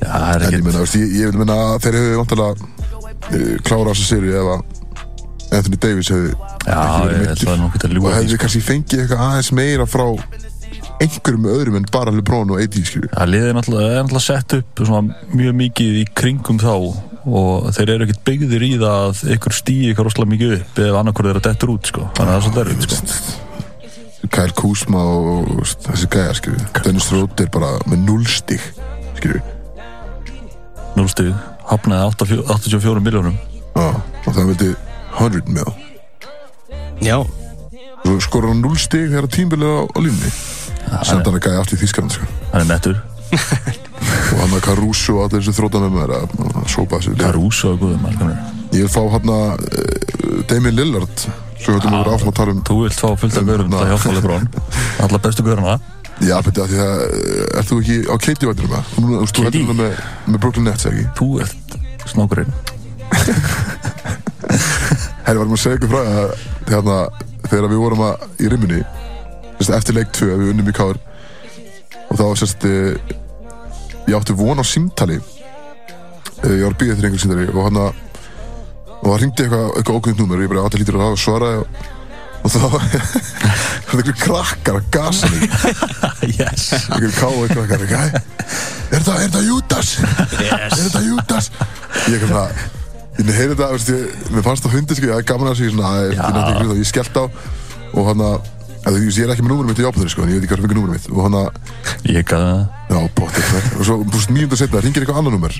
Já, 0.00 0.12
er 0.34 0.46
en 0.46 0.54
ég 0.54 0.66
meina, 0.66 0.84
ég, 0.84 1.16
ég 1.20 1.30
vil 1.30 1.40
meina 1.40 1.58
að 1.70 1.80
þeir 1.86 1.98
hefur 2.00 2.20
vantilega 2.22 2.52
uh, 2.60 3.56
klárað 3.66 3.92
þessa 3.92 4.08
sériu 4.10 4.36
ef 4.40 4.52
að 4.54 4.78
Anthony 5.50 5.80
Davis 5.82 6.12
að 6.14 6.30
og 6.70 8.12
hefði 8.14 8.34
sko. 8.34 8.40
kannski 8.44 8.62
fengið 8.62 9.04
eitthvað 9.04 9.26
aðeins 9.26 9.52
meira 9.56 9.86
frá 9.88 10.06
einhverjum 11.00 11.46
öðrum 11.48 11.78
en 11.80 11.86
bara 11.92 12.12
LeBron 12.12 12.52
og 12.52 12.60
AD. 12.60 12.76
Það 12.84 13.30
liðið 13.32 13.54
náttúrulega, 13.56 14.02
er 14.02 14.24
sett 14.24 14.56
upp 14.58 14.82
mjög 15.32 15.54
mikið 15.62 16.00
í 16.02 16.04
kringum 16.16 16.60
þá 16.60 16.74
og 17.30 17.70
þeir 17.76 17.94
eru 17.94 18.06
ekkert 18.06 18.24
byggðir 18.28 18.64
í 18.64 18.72
það 18.80 19.06
að 19.06 19.22
ykkur 19.36 19.56
stýi 19.56 19.92
ykkur 19.92 20.08
rosalega 20.08 20.32
mikið 20.34 20.56
upp 20.56 20.82
eða 20.86 21.02
annarkvörð 21.02 21.30
þeirra 21.30 21.44
dettur 21.48 21.72
út 21.74 21.90
sko. 21.90 22.08
þannig 22.16 22.34
að 22.34 22.36
það 22.36 22.40
er 22.40 22.44
svolítið 22.46 22.62
erfitt 22.64 23.14
sko. 23.14 23.46
Kyle 24.30 24.54
Kuzma 24.56 25.04
og 25.10 25.64
þessi 25.86 26.10
gæja, 26.12 26.34
skilju. 26.38 26.66
Dennis 26.84 27.08
Roder 27.12 27.48
bara 27.52 27.72
með 27.88 28.04
null 28.04 28.26
stig, 28.28 28.62
skilju. 29.18 29.40
Núlstig, 31.00 31.30
hafnaði 31.70 32.08
84 32.12 32.44
84 32.52 33.00
miljónum 33.04 33.36
Já, 33.72 33.86
og 34.26 34.32
það 34.36 34.50
veitir 34.50 34.72
100 35.16 35.46
mil. 35.54 35.70
já, 37.00 37.16
skorur 38.20 38.50
hann 38.52 38.60
0 38.64 38.76
stig 38.80 39.06
þegar 39.08 39.28
tímbilið 39.32 39.70
á, 39.72 39.80
á 39.88 39.98
línni 40.04 40.32
Senda 41.06 41.30
hann 41.30 41.38
að 41.38 41.44
gæja 41.46 41.62
aftur 41.62 41.78
í 41.78 41.82
Þískarland 41.84 42.16
sko. 42.16 42.28
hann 42.52 42.64
er 42.64 42.68
nettur, 42.74 42.98
Og 44.30 44.38
hann 44.42 44.56
að 44.56 44.64
Caruso 44.64 45.16
og 45.18 45.26
allir 45.28 45.42
þessi 45.44 45.54
þróta 45.56 45.80
með 45.84 45.94
mér 45.96 46.12
að 46.16 46.34
að 46.50 46.66
sópa 46.72 46.98
þessu. 46.98 47.12
Caruso 47.20 47.72
og 47.74 47.80
guðum. 47.82 48.32
Ég 48.74 48.84
vil 48.86 48.90
fá 48.90 49.00
hann 49.14 49.32
að 49.34 49.64
uh, 49.66 50.42
Damien 50.50 50.76
Lillard 50.76 51.24
Svo 51.60 51.76
höfum 51.76 51.92
við 51.92 52.10
áfram 52.14 52.30
að 52.32 52.36
tala 52.38 52.54
um 52.56 52.62
þú 52.66 52.76
vilt 52.84 52.96
fá 52.98 53.08
fullt 53.20 53.36
af 53.36 53.46
guðum 53.48 53.70
til 53.72 53.80
að 53.80 53.90
hjálpa 53.92 54.14
Lebron 54.16 54.46
alla 55.04 55.22
bestu 55.26 55.44
guðurna 55.46 55.74
Já, 56.20 56.36
beti 56.44 56.60
að 56.60 56.72
því 56.74 56.80
að 56.84 57.02
uh, 57.04 57.58
Er 57.60 57.64
þú 57.68 57.76
ekki 57.80 57.96
á 58.12 58.14
Katie 58.20 58.48
vætinu 58.50 58.68
með? 58.70 58.90
Þú 58.92 59.00
þú- 59.30 59.44
heldur 59.46 59.62
núna 59.64 59.76
með, 59.78 60.00
með 60.28 60.42
Brooklyn 60.42 60.66
Nets, 60.68 60.84
ekki? 60.90 61.04
þú 61.18 61.28
ert 61.46 61.76
snákurinn 62.10 62.52
Herri, 65.24 65.38
varum 65.38 65.54
að 65.54 65.62
segja 65.62 65.78
ykkur 65.78 65.92
frá 65.92 66.00
að 66.00 66.32
hérna, 66.70 66.96
þegar 67.46 67.68
við 67.72 67.80
vorum 67.84 68.02
að, 68.06 68.26
í 68.40 68.50
rimmunni 68.50 68.80
sérst, 69.60 69.72
eftir 69.76 69.96
leik 69.98 70.12
2 70.16 70.28
við 70.40 70.52
unnum 70.54 70.70
í 70.70 70.74
káður 70.76 71.00
og 72.10 72.14
þá 72.18 72.24
sérst 72.40 72.66
uh, 72.68 72.92
ég 74.08 74.16
átti 74.18 74.36
von 74.38 74.60
á 74.60 74.64
símtali 74.66 75.18
uh, 75.20 76.50
ég 76.50 76.64
var 76.66 76.76
býða 76.80 76.96
eftir 76.96 77.08
einhver 77.10 77.22
símtali 77.24 77.48
og 77.54 77.62
hann 77.68 77.80
að 77.86 78.06
og 79.00 79.06
það 79.06 79.18
ringdi 79.22 79.44
eitthvað, 79.46 79.68
eitthvað 79.80 79.96
númer 80.20 80.36
og 80.40 80.44
ég 80.44 80.52
bara 80.52 80.64
átti 80.66 80.80
að 80.82 81.04
það 81.04 81.14
og 81.14 81.22
svaraði 81.24 81.60
og, 81.62 81.84
og 82.40 82.54
þá 82.54 82.58
var 82.72 82.88
einhver 84.00 84.18
krakkar 84.24 84.80
að 84.80 84.90
gasa 84.94 85.30
mig 85.34 85.46
yes. 86.38 86.70
einhver 86.88 87.14
káðu 87.18 87.48
krakkar 87.52 87.86
er 87.86 89.06
það, 89.06 89.16
er 89.22 89.32
það 89.36 89.48
Júdas? 89.48 89.94
Yes. 90.40 90.76
Er 90.76 90.84
þetta 90.84 91.06
Júdas? 91.06 91.50
Ég 92.10 92.22
kom 92.24 92.36
það 92.36 92.68
Ég 93.20 93.36
heyrði 93.36 93.56
þetta, 93.56 93.68
veist, 93.74 93.90
ég, 93.92 94.28
mér 94.32 94.44
fannst 94.46 94.64
það 94.64 94.76
fyndið, 94.76 94.96
sko, 94.96 95.08
ég 95.08 95.12
hafði 95.16 95.28
gaman 95.28 95.50
að 95.50 95.56
að, 95.84 96.70
ég, 96.78 96.86
skellt 96.88 97.18
á. 97.20 97.24
Og 97.90 98.06
hann 98.06 98.22
að, 98.24 98.46
ég 98.96 99.18
er 99.24 99.32
ekki 99.34 99.44
með 99.44 99.52
númurum 99.52 99.68
mitt 99.68 99.82
í 99.82 99.84
ábúðinni, 99.84 100.12
sko, 100.14 100.24
en 100.24 100.30
ég 100.30 100.38
veit 100.38 100.46
ekki 100.46 100.52
hvað 100.54 100.60
sem 100.60 100.64
fengur 100.64 100.78
númurum 100.78 100.96
mitt. 100.96 101.08
Og 101.12 101.20
hann 101.26 101.36
að, 101.40 101.48
Ég 102.08 102.28
gaf 102.30 102.46
það. 102.46 102.62
Já, 102.94 103.00
potið, 103.18 103.50
og 103.80 103.88
svo, 103.90 103.98
mínúnda 104.30 104.60
setna, 104.60 104.84
ringir 104.86 105.04
eitthvað 105.04 105.20
annar 105.20 105.36
númer. 105.36 105.58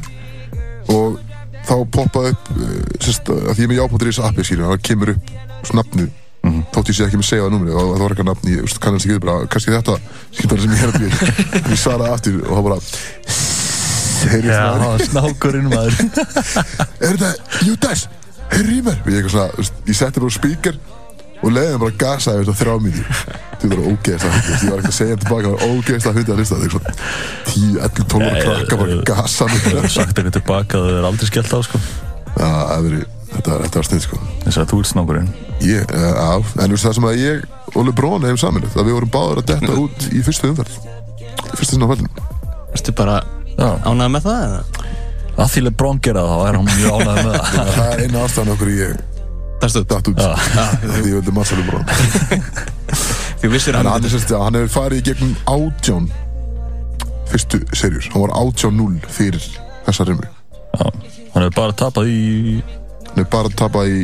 Og 0.95 1.21
þá 1.69 1.75
poppaði 1.99 2.33
upp, 2.33 2.51
uh, 2.57 2.81
sérst, 2.97 3.29
að 3.35 3.53
því 3.53 3.59
ég 3.59 3.67
er 3.67 3.73
með 3.75 3.83
jábúðinni 3.83 4.09
í 4.09 4.15
þessu 4.15 4.27
appi, 4.31 4.49
skilur, 4.49 4.71
það 4.71 4.89
kemur 4.89 5.15
upp 5.17 6.19
svona 6.51 6.61
nafnu, 6.61 6.75
þótt 6.75 6.91
ég 6.91 6.99
sé 6.99 7.07
ekki 7.07 7.21
með 7.21 7.29
segja 7.31 7.47
það 7.47 7.55
númeri 7.55 7.75
og 7.75 7.91
það 7.91 8.03
var 8.03 8.15
eitthvað 8.15 8.29
nafn, 8.31 8.51
ég 8.51 8.79
kannast 8.85 9.07
ekki 9.07 9.17
við 9.17 9.25
bara, 9.25 9.49
kannski 9.55 9.75
þetta, 9.75 9.97
skilur 10.37 10.63
sem 10.65 10.75
ég 10.75 10.85
að 10.87 10.97
byrja, 11.01 11.35
ég 11.71 11.81
svaraði 11.81 12.15
aftur 12.17 12.41
og 12.41 12.53
það 12.55 12.65
bara, 12.69 12.81
Já, 14.21 14.99
snákurinn 15.09 15.71
maður. 15.73 15.95
Er 17.07 17.17
þetta 17.17 17.31
Judas, 17.65 18.03
heyrðu 18.53 18.75
í 18.75 18.83
mér? 18.85 18.99
Ég 19.07 19.21
eitthvað 19.21 19.33
svona, 19.33 19.47
þú 19.55 19.63
veist, 19.63 19.79
ég 19.89 19.97
setti 19.97 20.21
bara 20.21 20.35
á 20.35 20.37
spíkar 20.37 20.81
og 21.41 21.55
leiði 21.57 21.71
hann 21.73 21.81
bara 21.81 21.97
gasa 22.03 22.35
yfir 22.37 22.59
þrjá 22.61 22.75
mínu 22.85 23.05
þetta 23.61 23.69
var 23.71 23.81
ógeðst 23.89 24.27
að 24.27 24.35
hlusta 24.37 24.59
ég 24.61 24.73
var 24.73 24.83
ekki 24.83 24.91
að 24.91 24.97
segja 24.99 25.15
hann 25.15 25.23
tilbaka, 25.25 25.45
það 25.47 25.55
var 25.55 25.71
ógeðst 25.73 26.11
að 26.11 26.19
hlusta 26.21 26.59
það 26.59 26.67
er 26.67 26.75
svona 26.75 26.95
10, 27.49 27.79
11, 27.81 28.09
12 28.13 28.27
ára 28.27 28.43
krakka 28.45 28.81
bara 28.83 28.97
að 28.99 29.05
gasa 29.11 29.49
mig. 29.49 29.63
Ég 29.65 29.79
hef 29.81 29.95
sagt 29.95 30.13
eitthvað 30.13 30.37
tilbaka 30.37 30.81
að 30.81 30.89
það 30.91 30.99
er 30.99 31.09
aldrei 31.11 31.31
skellt 31.31 31.55
á 31.57 31.61
sko. 31.65 31.81
Já, 32.37 32.51
þetta 33.31 33.79
var 33.81 33.89
snið 33.89 34.05
sko. 34.05 34.21
Þess 34.45 34.61
að 34.61 34.75
þú 34.75 34.83
ert 34.83 34.93
snákurinn 34.93 35.33
ég, 35.67 35.91
eh, 35.93 36.15
á, 36.17 36.37
en 36.41 36.67
þú 36.67 36.77
veist 36.77 36.87
það 36.89 36.97
sem 36.99 37.09
að 37.11 37.21
ég 37.21 37.45
og 37.75 37.85
Lebrón 37.87 38.25
hefum 38.27 38.41
saminlega, 38.41 38.73
það 38.75 38.89
við 38.89 38.97
vorum 38.99 39.13
báður 39.17 39.43
að 39.43 39.51
detta 39.53 39.77
út 39.85 40.09
í 40.11 40.23
fyrstu 40.27 40.51
umferð. 40.51 40.81
Í 41.31 41.55
fyrstu 41.59 41.75
sinna 41.75 41.91
fællin 41.91 42.11
Erstu 42.71 42.95
bara 42.97 43.21
ánægð 43.61 44.11
með 44.15 44.27
það 44.27 44.43
eða? 44.47 44.89
að 45.41 45.53
því 45.55 45.63
Lebron 45.67 46.01
gera 46.05 46.25
það, 46.27 46.41
þá 46.41 46.49
er 46.49 46.59
hann 46.59 46.69
mjög 46.69 46.97
ánægð 46.97 47.21
með 47.21 47.37
það. 47.37 47.71
Það 47.77 47.93
er 47.93 48.03
eina 48.05 48.25
ástæðan 48.25 48.53
okkur 48.55 48.73
ég 48.75 48.99
datt 49.61 50.09
út. 50.09 50.21
því 50.21 51.11
ég 51.11 51.17
vildi 51.19 51.33
massa 51.37 51.57
Lebrón 51.59 51.85
Þú 53.41 53.51
vissir 53.53 53.77
En 53.77 53.81
hann 53.81 53.93
hann, 53.93 54.09
sérst, 54.13 54.33
hann 54.37 54.57
hefur 54.57 54.73
farið 54.75 55.01
í 55.01 55.05
gegnum 55.11 55.33
átján 55.49 56.11
fyrstu 57.31 57.61
serjur. 57.77 58.05
Hann 58.13 58.25
var 58.27 58.35
18-0 58.37 59.13
fyrir 59.15 59.47
þessa 59.87 60.07
rimmu. 60.09 60.27
Já, 60.75 60.87
hann 61.35 61.47
hefur 61.47 61.57
bara 61.57 61.77
tapað 61.77 62.11
í 62.13 62.21
Hann 62.61 63.23
hefur 63.23 63.31
bara 63.33 63.53
tapað 63.63 63.95
í 63.95 64.03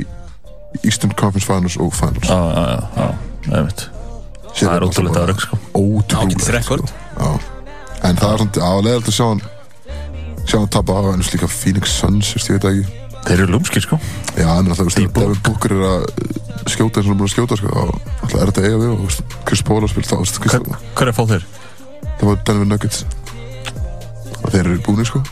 Eastern 0.83 1.13
Conference 1.17 1.47
Finals 1.47 1.77
og 1.77 1.95
Finals. 1.95 2.29
Já, 2.29 2.39
já, 2.57 2.65
já, 2.71 2.81
já, 2.97 3.09
nefnitt 3.51 3.91
Það 4.57 4.73
er 4.73 4.85
ótrúlega 4.87 5.21
að 5.21 5.29
rögg 5.31 5.43
sko 5.45 5.59
Ótrúlega. 5.77 6.23
Ágætis 6.23 6.49
rekord. 6.55 6.93
Já. 7.19 7.29
En 8.09 8.17
það 8.17 8.31
er 8.33 8.43
svona 8.43 8.71
aðlega 8.71 9.03
að 9.03 9.17
sjá 9.17 9.27
hann 9.27 9.43
sjá 10.47 10.59
hann 10.61 10.71
tapa 10.73 10.97
á 10.97 11.01
hann 11.11 11.27
líka 11.27 11.49
Phoenix 11.51 11.99
Suns, 12.01 12.33
ég 12.39 12.57
veit 12.57 12.65
það 12.65 12.79
ekki. 12.79 13.05
Þeir 13.27 13.41
eru 13.43 13.53
lúmskir 13.57 13.83
sko 13.83 13.99
Já, 14.39 14.49
en 14.55 14.69
veist, 14.71 14.99
Deep 15.01 15.11
ef 15.11 15.23
Devin 15.23 15.41
Booker 15.43 15.75
er 15.75 15.85
að 15.89 16.05
skjóta 16.71 17.01
eins 17.01 17.09
og 17.09 17.15
er 17.15 17.19
búin 17.19 17.27
að 17.27 17.33
skjóta, 17.35 17.59
sko, 17.59 17.73
þá 17.73 17.81
alltaf 17.83 18.37
er 18.37 18.51
þetta 18.53 18.63
að 18.63 18.69
eiga 18.69 18.83
við 18.83 18.93
og 18.95 19.17
Chris 19.49 19.63
Paul 19.67 19.81
að 19.83 19.93
spila 19.93 20.21
Hver, 20.95 21.09
er 21.11 21.17
fá 21.17 21.25
þeir? 21.33 21.47
það 22.17 22.29
var 22.31 22.39
Denver 22.49 22.69
Nuggets. 22.71 23.03
Og 24.37 24.53
þeir 24.53 24.63
eru 24.63 24.79
búinir, 24.87 25.09
sko. 25.09 25.23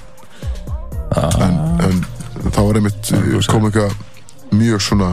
en, 1.15 1.55
en 1.87 2.03
það 2.51 2.67
var 2.67 2.81
einmitt 2.81 3.01
þú 3.07 3.21
segir. 3.23 3.47
kom 3.53 3.69
eitthvað 3.69 3.95
mjög 4.55 4.83
svona 4.83 5.13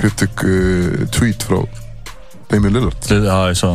kritik 0.00 0.46
uh, 0.46 1.04
tweet 1.14 1.44
frá 1.46 1.60
Damien 2.50 2.74
Lillard. 2.76 3.10
Já, 3.10 3.36
ég 3.50 3.58
sá 3.58 3.74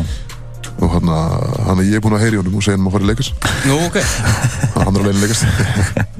og 0.79 0.93
hann 0.93 1.09
að 1.11 1.45
hann 1.67 1.81
að 1.81 1.87
ég 1.89 1.97
er 1.97 2.03
búinn 2.03 2.15
að 2.15 2.23
heyri 2.23 2.39
honum 2.39 2.57
og 2.59 2.63
segja 2.63 2.77
hann 2.77 2.87
að 2.87 2.93
fara 2.95 3.05
í 3.05 3.09
leikast 3.09 3.47
Nú, 3.67 3.77
ok. 3.89 3.97
Hann 4.79 4.95
er 4.95 5.01
alveg 5.01 5.17
í 5.17 5.23
leikast 5.25 5.45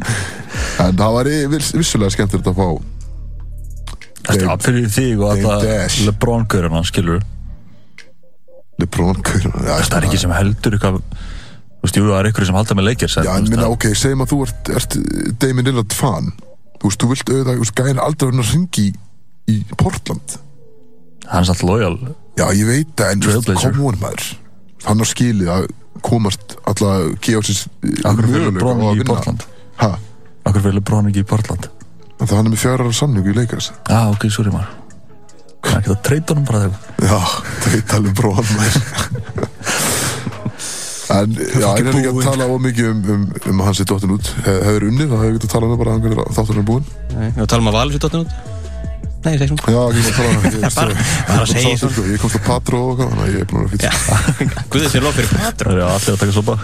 en 0.84 1.00
það 1.00 1.16
var 1.16 1.30
viss, 1.54 1.70
vissulega 1.78 2.16
skemmtilegt 2.16 2.50
að 2.52 2.60
fá 2.60 2.68
Þetta 4.30 4.52
er 4.54 4.62
fyrir 4.62 4.89
þig 4.93 5.22
og 5.26 5.43
Dash. 5.64 6.02
Lebron-göruna, 6.06 6.84
skilur 6.86 7.24
Lebron 8.80 9.24
Curry 9.26 9.50
já, 9.50 9.74
Það 9.88 9.97
er 10.02 10.10
ekki 10.10 10.22
sem 10.22 10.36
heldur 10.36 10.78
eitthvað 10.78 11.00
Þú 11.00 11.88
veist, 11.88 11.95
jú, 11.95 12.08
það 12.10 12.20
er 12.20 12.28
ykkur 12.34 12.45
sem 12.50 12.58
halda 12.60 12.76
með 12.76 12.88
leikir 12.89 13.12
já, 13.16 13.32
en 13.32 13.45
minna, 13.47 13.70
ok, 13.72 13.86
segjum 13.95 14.26
að 14.26 14.32
þú 14.34 14.39
ert, 14.43 14.72
ert 14.76 14.95
Damien 15.39 15.70
Lillard 15.70 15.93
fan. 15.95 16.26
Þú 16.76 16.89
veist, 16.89 17.00
þú 17.00 17.08
vilt 17.14 17.30
auðvitað, 17.32 17.54
þú 17.54 17.64
veist, 17.64 17.76
gæðin 17.78 18.02
aldrei 18.04 18.26
verið 18.28 18.41
að 18.43 18.50
ringi 18.52 18.88
í, 19.50 19.56
í 19.66 19.78
Portland. 19.80 20.38
Hann 21.30 21.43
er 21.43 21.50
satt 21.52 21.64
lojal 21.68 21.95
Já, 22.39 22.45
ég 22.56 22.66
veit 22.70 22.93
það, 22.97 23.12
en 23.16 23.22
þú 23.26 23.30
veist, 23.34 23.45
Trailblazer. 23.50 23.74
kom 23.76 23.89
on 23.91 23.97
maður. 24.02 24.28
Hann 24.88 25.04
á 25.04 25.06
skilið 25.10 25.50
að 25.58 25.68
komast 26.08 26.54
alltaf 26.64 26.88
að 26.93 27.10
sér 27.50 27.58
Akkur 28.08 28.30
fyrir 28.30 28.45
Lebron 28.54 28.84
ekki 28.88 29.04
í 29.04 29.08
Portland? 29.10 29.43
Hæ? 29.82 29.89
Akkur 30.47 30.62
fyrir 30.64 30.78
Lebron 30.80 31.10
ekki 31.12 31.26
í 31.26 31.28
Portland? 31.28 31.68
Það 32.20 32.36
hann 32.38 32.47
er 32.47 32.54
með 32.54 32.62
fjara 32.64 32.86
samningu 32.95 33.32
í 33.32 33.36
leikars 33.38 33.68
Já, 33.88 34.00
ok, 34.14 34.26
sorry 34.32 34.52
maður. 34.56 34.72
Það 35.60 35.74
er 35.74 35.80
ekki 35.82 35.91
að 35.93 36.02
treyta 36.08 36.34
honum 36.34 36.47
bara 36.47 36.62
þegar 36.64 36.80
Já, 37.12 37.20
það 37.60 37.76
veit 37.76 37.93
alveg 38.00 38.14
brón 38.16 38.50
maður. 38.56 38.76
En 41.10 41.32
já, 41.34 41.70
ég 41.74 41.88
er 41.89 41.95
ekki 41.97 42.10
að 42.12 42.20
tala 42.28 42.45
of 42.54 42.60
mikið 42.62 42.89
um, 42.91 43.00
um, 43.16 43.24
um 43.50 43.62
hans 43.66 43.80
í 43.82 43.86
dottin 43.89 44.12
út. 44.14 44.28
Hef- 44.45 44.60
Hefur 44.68 44.84
unnið, 44.91 45.08
þá 45.10 45.16
hefur 45.24 45.36
getað 45.39 45.47
að 45.50 45.54
tala 45.56 45.66
um 45.66 45.72
það 45.74 45.80
bara 45.82 45.89
að 45.89 45.95
hann 45.95 46.04
þáttur 46.38 46.54
hann 46.54 46.62
er 46.62 46.68
búinn. 46.70 46.89
Nei, 47.16 47.30
Við 47.39 47.47
talum 47.54 47.70
að 47.72 47.78
valur 47.80 47.95
sér 47.95 48.04
dottin 48.06 48.22
út 48.24 48.49
Nei, 49.20 49.34
ég 49.34 49.39
segi 49.41 49.49
svona. 49.51 49.63
Já, 49.67 49.82
ég 49.91 50.03
var 50.05 50.09
að 50.09 50.15
tala 50.15 50.30
um 50.30 50.36
það 50.39 50.76
Bara- 50.80 50.95
bara 51.28 51.41
að 51.43 51.49
segja 51.51 51.78
svona. 51.82 51.93
sko, 51.95 52.03
Ég 52.13 52.22
komst 52.24 52.38
á 52.39 52.41
Patro 52.47 52.78
og 52.80 52.91
eitthvað, 52.93 53.09
þannig 53.09 53.26
að 53.26 53.34
ég 53.34 53.39
er 53.39 53.49
búinn 53.49 53.65
að 53.65 53.72
Já, 53.84 53.91
fýta 54.39 54.63
guðið 54.76 54.91
sér 54.93 55.03
lof 55.07 55.17
fyrir 55.20 55.32
patró 55.36 55.74
er 55.76 55.82
allir 55.88 56.13
að 56.13 56.22
taka 56.24 56.36
sopa. 56.38 56.55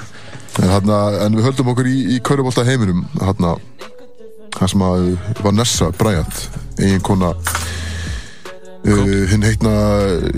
En, 0.56 1.36
við 1.36 1.43
höldum 1.49 1.72
okkur 1.74 1.89
í, 1.91 1.95
í 2.16 2.20
Kaurubólta 2.24 2.64
heiminum 2.68 3.01
hana, 3.20 3.56
Það 4.56 4.70
sem 4.72 4.84
að 4.88 5.01
Vanessa 5.43 5.89
Bryant 5.99 6.38
eigin 6.80 7.01
kona 7.03 7.34
uh, 7.36 9.24
hinn 9.32 9.43
heitna 9.43 9.74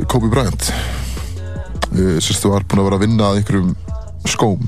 Kobe 0.10 0.32
Bryant. 0.34 0.72
Uh, 1.94 2.18
sérstu 2.18 2.50
var 2.50 2.66
búin 2.66 2.82
að 2.82 2.88
vera 2.90 2.98
að 2.98 3.04
vinna 3.06 3.28
að 3.30 3.38
einhverjum 3.44 3.76
skóm 4.28 4.66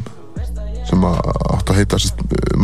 sem 0.86 1.02
að 1.10 1.18
átti 1.56 1.74
að 1.74 1.80
heita 1.82 2.00
sérst, 2.06 2.22
uh, 2.22 2.62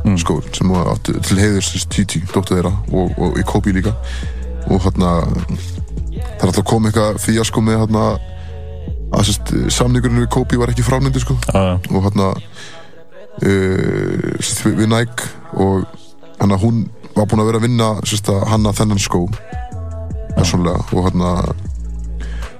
Mambasita 0.00 0.20
skór 0.20 0.46
sem 0.56 0.72
að 0.74 0.90
átti 0.94 1.14
til 1.26 1.38
heiður 1.40 1.64
sérst 1.64 1.90
Titi, 1.92 2.20
dóttu 2.32 2.56
þeirra 2.56 2.72
og, 2.92 3.12
og 3.20 3.38
í 3.38 3.44
Kobe 3.46 3.74
líka. 3.74 3.92
Og 4.70 4.82
hérna 4.84 5.12
það 5.26 6.42
er 6.42 6.48
alltaf 6.48 6.66
kom 6.68 6.88
eitthvað 6.88 7.20
fíasko 7.22 7.62
með 7.64 7.82
hérna 7.84 8.04
að 9.16 9.32
samningurinn 9.74 10.22
við 10.22 10.30
Kobe 10.32 10.60
var 10.60 10.72
ekki 10.72 10.86
frámyndu 10.86 11.22
sko. 11.22 11.36
Já, 11.50 11.76
og 11.90 12.06
hérna 12.06 12.30
uh, 13.42 14.30
við, 14.64 14.86
Nike 14.90 15.30
og 15.60 15.86
hann 16.40 16.54
að 16.54 16.64
hún 16.64 16.84
var 17.16 17.26
búin 17.28 17.42
að 17.42 17.50
vera 17.50 17.60
að 17.60 17.66
vinna 17.66 17.90
sérst, 18.04 18.30
að 18.32 18.46
hanna 18.52 18.74
þennan 18.76 19.02
skó 19.02 19.24
persónlega 20.36 20.80
og 20.94 21.08
hérna 21.08 21.32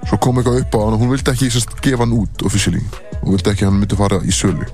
svo 0.09 0.17
kom 0.21 0.41
eitthvað 0.41 0.59
upp 0.65 0.75
á 0.75 0.79
hann 0.83 0.97
og 0.97 1.03
hún 1.05 1.13
vildi 1.13 1.31
ekki 1.33 1.51
sérst, 1.53 1.77
gefa 1.81 2.03
hann 2.03 2.17
út 2.17 2.45
officially. 2.45 2.83
Og 3.21 3.35
vildi 3.35 3.53
ekki 3.53 3.65
að 3.65 3.71
hann 3.71 3.79
myndi 3.81 3.97
fara 3.99 4.19
í 4.25 4.33
sölu 4.35 4.67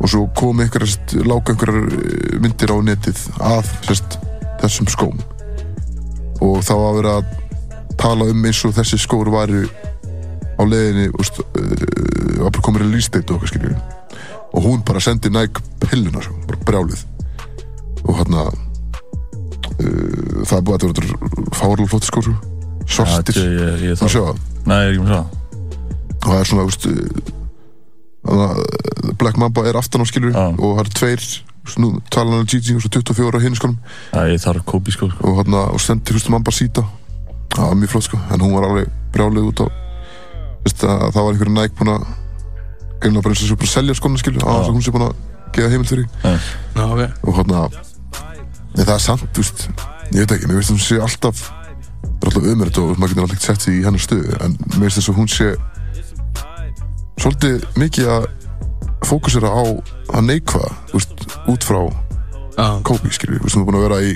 og 0.00 0.10
svo 0.10 0.26
kom 0.36 0.60
einhverjar 0.62 0.90
sérst, 0.90 1.16
lága 1.26 1.54
einhverjar 1.54 1.88
eh, 1.94 2.36
myndir 2.42 2.74
á 2.74 2.76
netið 2.84 3.24
að 3.40 3.72
sérst, 3.88 4.18
þessum 4.62 4.90
skóm. 4.90 5.18
Og 6.44 6.60
þá 6.66 6.74
var 6.74 6.96
verið 6.98 7.12
að 7.14 7.96
tala 8.00 8.28
um 8.32 8.46
eins 8.48 8.62
og 8.66 8.74
þessi 8.76 8.98
skór 9.00 9.30
væri 9.32 9.64
á 10.54 10.62
leiðinni 10.62 11.10
úst, 11.18 11.40
uh, 11.40 12.44
bara 12.44 12.62
komin 12.62 12.84
release 12.84 13.10
date 13.10 13.32
og 13.32 13.40
okkar 13.40 13.50
skiljum 13.50 13.78
og 14.54 14.62
hún 14.62 14.84
bara 14.86 15.00
sendi 15.02 15.30
Nike 15.34 15.62
pilluna 15.82 16.22
sko, 16.22 16.34
bara 16.46 16.60
brjálið. 16.68 17.00
Og 18.04 18.18
hérna 18.20 18.44
uh, 18.46 18.54
það 20.46 20.58
er 20.58 20.66
búið 20.66 20.74
að 20.74 20.84
þetta 20.84 20.88
verður 20.90 21.54
fárlega 21.58 21.90
flott 21.90 22.06
skór 22.06 22.28
sko. 22.28 22.36
Svartir, 22.84 23.40
ég, 23.40 23.54
ég, 23.58 23.82
ég 23.88 23.98
þú 23.98 24.10
ég 24.12 24.28
það. 24.28 24.42
Og 26.14 26.28
það 26.28 26.38
er 26.38 26.50
svona 26.50 26.68
úst, 26.68 26.86
uh, 26.86 26.94
Black 29.20 29.36
Mamba 29.40 29.66
er 29.68 29.76
aftan 29.76 30.02
á 30.02 30.06
skilur 30.08 30.32
Já. 30.32 30.46
og 30.56 30.78
það 30.78 30.82
eru 30.84 30.94
tveir 30.98 31.24
úst, 31.64 31.78
nú, 31.80 31.90
talan 32.12 32.40
á 32.40 32.48
Gigi 32.48 32.76
og 32.76 32.84
svo 32.84 32.90
24 32.96 33.36
á 33.36 33.44
hinn 33.44 33.56
skólum 33.58 33.78
Já, 34.12 34.20
ég 34.32 34.40
þarf 34.42 34.64
Kobe 34.68 34.92
sko, 34.94 35.10
sko. 35.12 35.28
og, 35.28 35.40
hérna, 35.42 35.64
og 35.72 35.80
stendur 35.80 36.16
úst, 36.18 36.30
Mamba 36.32 36.54
síta 36.54 36.84
það 37.54 37.68
var 37.70 37.78
mjög 37.78 37.92
flott 37.92 38.08
sko. 38.08 38.18
En 38.34 38.42
hún 38.42 38.54
var 38.56 38.66
alveg 38.68 38.88
brjálið 39.14 39.48
út 39.50 39.64
á 39.64 39.66
veist, 40.64 40.82
að, 40.82 41.04
það 41.14 41.20
var 41.20 41.32
einhverju 41.34 41.54
Nike 41.54 41.78
búin 41.78 41.92
að 41.94 42.06
greinlega 43.02 43.24
bara 43.26 43.34
eins 43.34 43.42
og 43.44 43.50
svo 43.50 43.58
bara 43.60 43.68
að 43.68 43.74
selja 43.76 43.98
skóna 43.98 44.20
skilur 44.22 44.46
að 44.48 44.70
hún 44.72 44.84
sé 44.84 44.94
búin 44.94 45.06
að 45.06 45.14
gefa 45.54 45.70
heimild 45.70 45.90
fyrir. 45.90 46.06
Já, 46.24 46.84
ok. 46.84 47.02
Og 47.28 47.36
hérna 47.38 47.60
það 48.74 48.94
er 48.96 49.04
samt, 49.04 49.28
þú 49.36 49.44
veist, 49.44 49.68
ég 50.10 50.24
veit 50.24 50.34
ekki 50.34 50.48
mér 50.50 50.58
veist 50.58 50.72
að 50.72 50.78
hún 50.78 50.82
sé 50.88 50.98
alltaf 51.04 51.44
það 51.44 52.24
er 52.24 52.30
alltaf 52.30 52.48
umrætt 52.54 52.80
og 52.82 52.98
maður 52.98 53.12
getur 53.12 53.26
alltaf 53.26 53.36
ekki 53.38 53.46
sett 53.46 53.66
sig 53.66 53.78
í 53.78 53.84
hennar 53.84 54.02
stöðu 54.02 54.34
en 54.44 54.56
mér 54.74 54.88
veist 54.88 54.98
þess 54.98 55.12
að 55.12 55.20
hún 55.20 55.30
sé 55.30 55.50
svolítið 57.20 57.66
mikið 57.80 58.10
að 58.16 58.26
fókusera 59.04 59.50
á 59.52 59.64
að 60.14 60.26
neikva 60.30 60.64
þú 60.92 61.04
út 61.52 61.66
frá 61.66 61.80
Já, 62.54 62.66
Kobe, 62.86 63.10
skilju, 63.10 63.40
þú 63.40 63.48
veist, 63.48 63.56
hún 63.56 63.64
er 63.64 63.68
búin 63.68 63.78
að 63.80 63.86
vera 63.88 64.02
í 64.06 64.12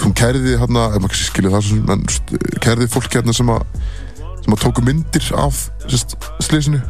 hún 0.00 0.14
kærði 0.16 0.54
hérna, 0.56 0.86
ef 0.94 1.02
maður 1.02 1.12
kannski 1.12 1.26
skilja 1.28 1.50
það 1.52 1.90
en 1.92 2.06
þú 2.08 2.38
kærði 2.64 2.88
fólk 2.88 3.16
hérna 3.18 3.34
sem 3.36 3.50
að 3.52 3.66
sem 4.40 4.54
að 4.56 4.62
tóku 4.62 4.84
myndir 4.84 5.26
af 5.36 5.66
slísinu 6.40 6.80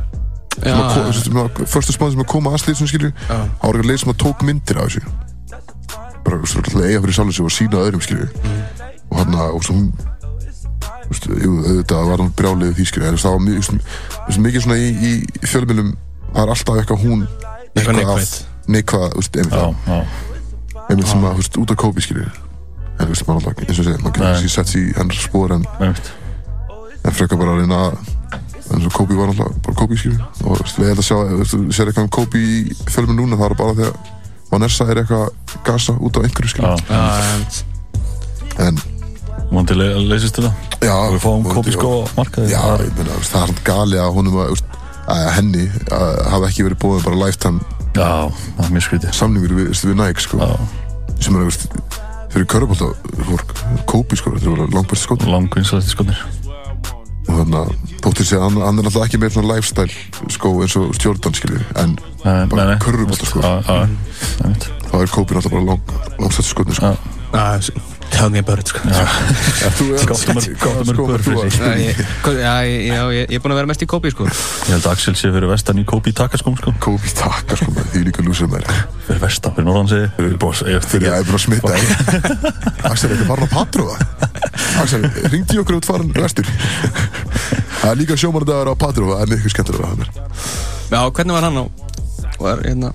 fyrstu 0.60 1.94
spáði 1.94 2.14
sem 2.14 2.22
að 2.22 2.30
koma 2.30 2.52
að 2.54 2.62
slísinu 2.64 2.90
skilju 2.90 3.10
já. 3.10 3.26
það 3.26 3.64
var 3.64 3.78
eitthvað 3.78 3.90
leið 3.90 4.00
sem 4.04 4.12
að 4.12 4.20
tók 4.22 4.44
myndir 4.46 4.80
af 4.80 4.88
þessu. 4.90 5.02
Bara 6.26 6.38
þú 6.44 6.60
alltaf 6.60 6.80
eiga 6.84 7.02
fyrir 7.02 7.16
sjálfum 7.16 7.34
sig 7.34 7.46
og 7.48 7.54
sína 7.56 7.82
öðrum 7.82 8.04
skilju 8.04 8.28
og 9.10 9.18
hann 9.18 9.38
að 9.40 9.56
og 9.56 9.66
svo 9.66 9.76
hún 9.78 9.88
auðvitað 11.10 12.02
var 12.10 12.18
hann 12.22 12.32
brjálið 12.38 12.68
en 12.70 12.76
veist, 12.78 13.24
það 13.24 13.34
var 13.34 13.42
mjög, 13.46 13.58
veist, 14.26 14.40
mikið 14.46 14.60
svona 14.64 14.78
í, 14.78 14.80
í 15.10 15.12
fjölmjölum 15.50 15.90
það 16.30 16.42
er 16.44 16.50
alltaf 16.54 16.74
eitthvað 16.80 17.00
hún 17.06 17.20
Eitthvað 17.70 17.96
neikvað, 18.70 19.08
einmitt 20.90 21.08
sem 21.10 21.22
að, 21.26 21.32
út 21.62 21.70
af 21.74 21.78
Kobe 21.80 22.00
skilju 22.04 22.26
en 22.26 22.32
þú 23.00 23.08
veist, 23.10 23.24
maður 23.26 23.38
alltaf, 23.40 23.54
eins 23.66 23.78
og 23.78 23.84
segja, 23.88 24.00
maður 24.04 24.14
getur 24.20 24.40
sér 24.44 24.52
sett 24.54 24.70
sér 24.72 24.80
í 24.80 24.82
hennar 24.98 25.16
spór 25.18 25.48
en, 25.56 25.64
en 25.80 27.14
frekar 27.16 27.36
bara 27.40 27.50
að 27.56 27.60
reyna 27.62 27.78
en 28.70 28.78
svo 28.84 28.90
Kobe 28.94 29.14
var 29.18 29.28
alltaf 29.32 29.50
bara 29.66 29.76
Kobe 29.80 29.94
skilju 29.98 30.20
og 30.46 30.50
við 30.76 30.86
held 30.92 31.00
að 31.02 31.08
sjá, 31.08 31.16
þú 31.16 31.20
veist, 31.40 31.52
þú 31.56 31.60
sér 31.78 31.86
eitthvað 31.90 32.06
um 32.06 32.14
Kobe 32.20 32.36
í 32.38 32.40
fjölmjöl 32.90 33.16
núna, 33.18 33.34
það 33.40 33.48
er 33.48 33.54
bara 33.62 33.76
þegar 33.80 33.94
Vanessa 34.50 34.84
er 34.90 34.96
eitthvað 35.02 35.26
gasa 35.66 35.92
út 35.98 36.14
af 36.18 36.22
einhverju 36.26 36.50
skilju 36.54 36.70
Já, 38.60 38.66
Já, 39.50 39.56
en 39.56 39.56
múndi 39.56 39.74
le 39.74 39.86
leysist 40.06 40.36
þetta. 40.38 40.52
Já, 40.80 40.94
og 40.94 41.14
við 41.16 41.22
fáum 41.24 41.72
sko 41.74 41.88
á 41.90 42.08
markaði 42.16 42.50
Já, 42.52 42.60
Það 42.60 42.80
er- 42.80 42.84
ég 42.86 42.96
meina, 42.96 43.10
það 43.10 43.20
er 43.20 43.50
svona 43.50 43.64
gali 43.66 43.96
að 43.98 44.12
honum 44.14 44.36
að, 44.44 44.62
að 45.10 45.30
henni 45.36 45.64
að 45.90 46.20
hafa 46.30 46.48
ekki 46.50 46.64
verið 46.68 46.78
búið 46.84 47.04
bara 47.04 47.18
lifetime 47.26 47.60
Já, 47.96 48.30
það 48.30 48.64
er 48.64 48.70
mjög 48.76 48.84
skrítið. 48.86 49.12
samningur 49.18 49.54
við, 49.58 49.72
við 49.74 49.96
Nike 49.98 50.20
sko, 50.22 50.38
Já, 50.38 50.58
sem 51.20 51.34
er, 51.36 51.44
veist, 51.50 51.66
fyrir 52.30 52.46
körubólta 52.46 52.92
fólk, 53.26 53.54
Kobe 53.90 54.16
sko, 54.16 54.30
þetta 54.36 54.54
var 54.54 54.70
langbæsti 54.76 55.02
sko 55.04 55.16
langvinnslætti 55.26 55.90
skotnir. 55.90 56.20
Og 57.30 57.36
þannig 57.36 57.58
að 57.60 57.74
þóttir 58.06 58.26
sé 58.26 58.36
að 58.38 58.42
hann, 58.46 58.60
hann 58.64 58.78
er 58.80 58.86
alltaf 58.88 59.04
ekki 59.08 59.18
með 59.20 59.34
svona 59.34 59.50
lifestyle 59.56 60.30
sko 60.34 60.52
eins 60.62 60.76
og 60.78 60.94
stjórnan 60.96 61.34
skilju 61.36 61.60
en 61.82 61.96
bara 62.50 62.78
körubólta 62.82 63.26
sko. 63.28 63.42
Já, 63.42 63.52
já, 63.66 63.88
einmitt. 64.46 64.66
Þá 64.90 64.94
er 65.02 65.12
Kobe 65.14 65.34
alltaf 65.38 65.52
bara 65.52 65.66
lang, 65.68 65.92
langstætti 66.22 66.48
skotni 66.54 66.74
sko. 66.78 66.94
Já, 67.34 67.60
Tell 68.10 68.28
me 68.30 68.38
about 68.42 68.58
it 68.60 68.68
sko 68.68 68.80
Þú 68.84 69.86
er 71.14 71.22
fyrir 71.24 71.50
sig. 71.50 72.00
Já, 72.40 72.54
ég- 73.14 73.30
er 73.30 73.40
búin 73.40 73.52
að 73.54 73.58
vera 73.60 73.68
mest 73.70 73.82
í 73.84 73.88
Kobe 73.90 74.10
sko. 74.12 74.24
Ég 74.26 74.72
held 74.74 74.84
að 74.86 74.92
Axel 74.92 75.14
sé 75.16 75.30
fyrir 75.32 75.48
vestan 75.50 75.78
í 75.80 75.84
Kobi 75.88 76.12
takaskóm 76.12 76.56
sko. 76.58 76.74
Sko 76.80 76.96
maður, 77.70 77.88
því 77.94 78.02
líka 78.08 78.24
lúsið 78.26 78.50
maður 78.52 78.66
Fyrir 79.06 79.20
vestan, 79.24 79.54
fyrir 79.56 79.68
norðan 79.68 79.88
segi 79.92 80.08
Fyrir 80.16 80.36
bós, 80.42 80.62
ég 80.66 80.84
Fyrir 80.90 81.08
að 81.10 81.14
ég 81.14 81.20
er 81.20 81.26
búin 81.28 81.38
að 81.38 81.44
smita 81.46 81.70
þig. 81.76 81.86
Axel, 82.90 83.10
þetta 83.14 83.28
var 83.30 83.38
hann 83.38 83.48
að 83.48 83.54
patróða 83.56 83.96
Axel, 84.84 85.00
ringdi 85.32 85.60
okkur 85.62 85.78
út 85.80 85.88
farin 85.88 86.12
vestur. 86.14 86.46
Það 87.80 87.90
er 87.90 87.96
líka 88.02 88.16
sjómanadagur 88.20 88.68
á 88.70 88.74
Það 88.80 89.22
er 89.22 89.32
mikið 89.34 89.54
skemmtilega 89.54 89.88
það 89.88 90.02
er 90.04 90.10
Já, 90.90 91.00
hvernig 91.10 91.34
var 91.38 91.48
hann 91.48 91.58
á 91.60 91.64
Var 92.40 92.62
hérna 92.66 92.92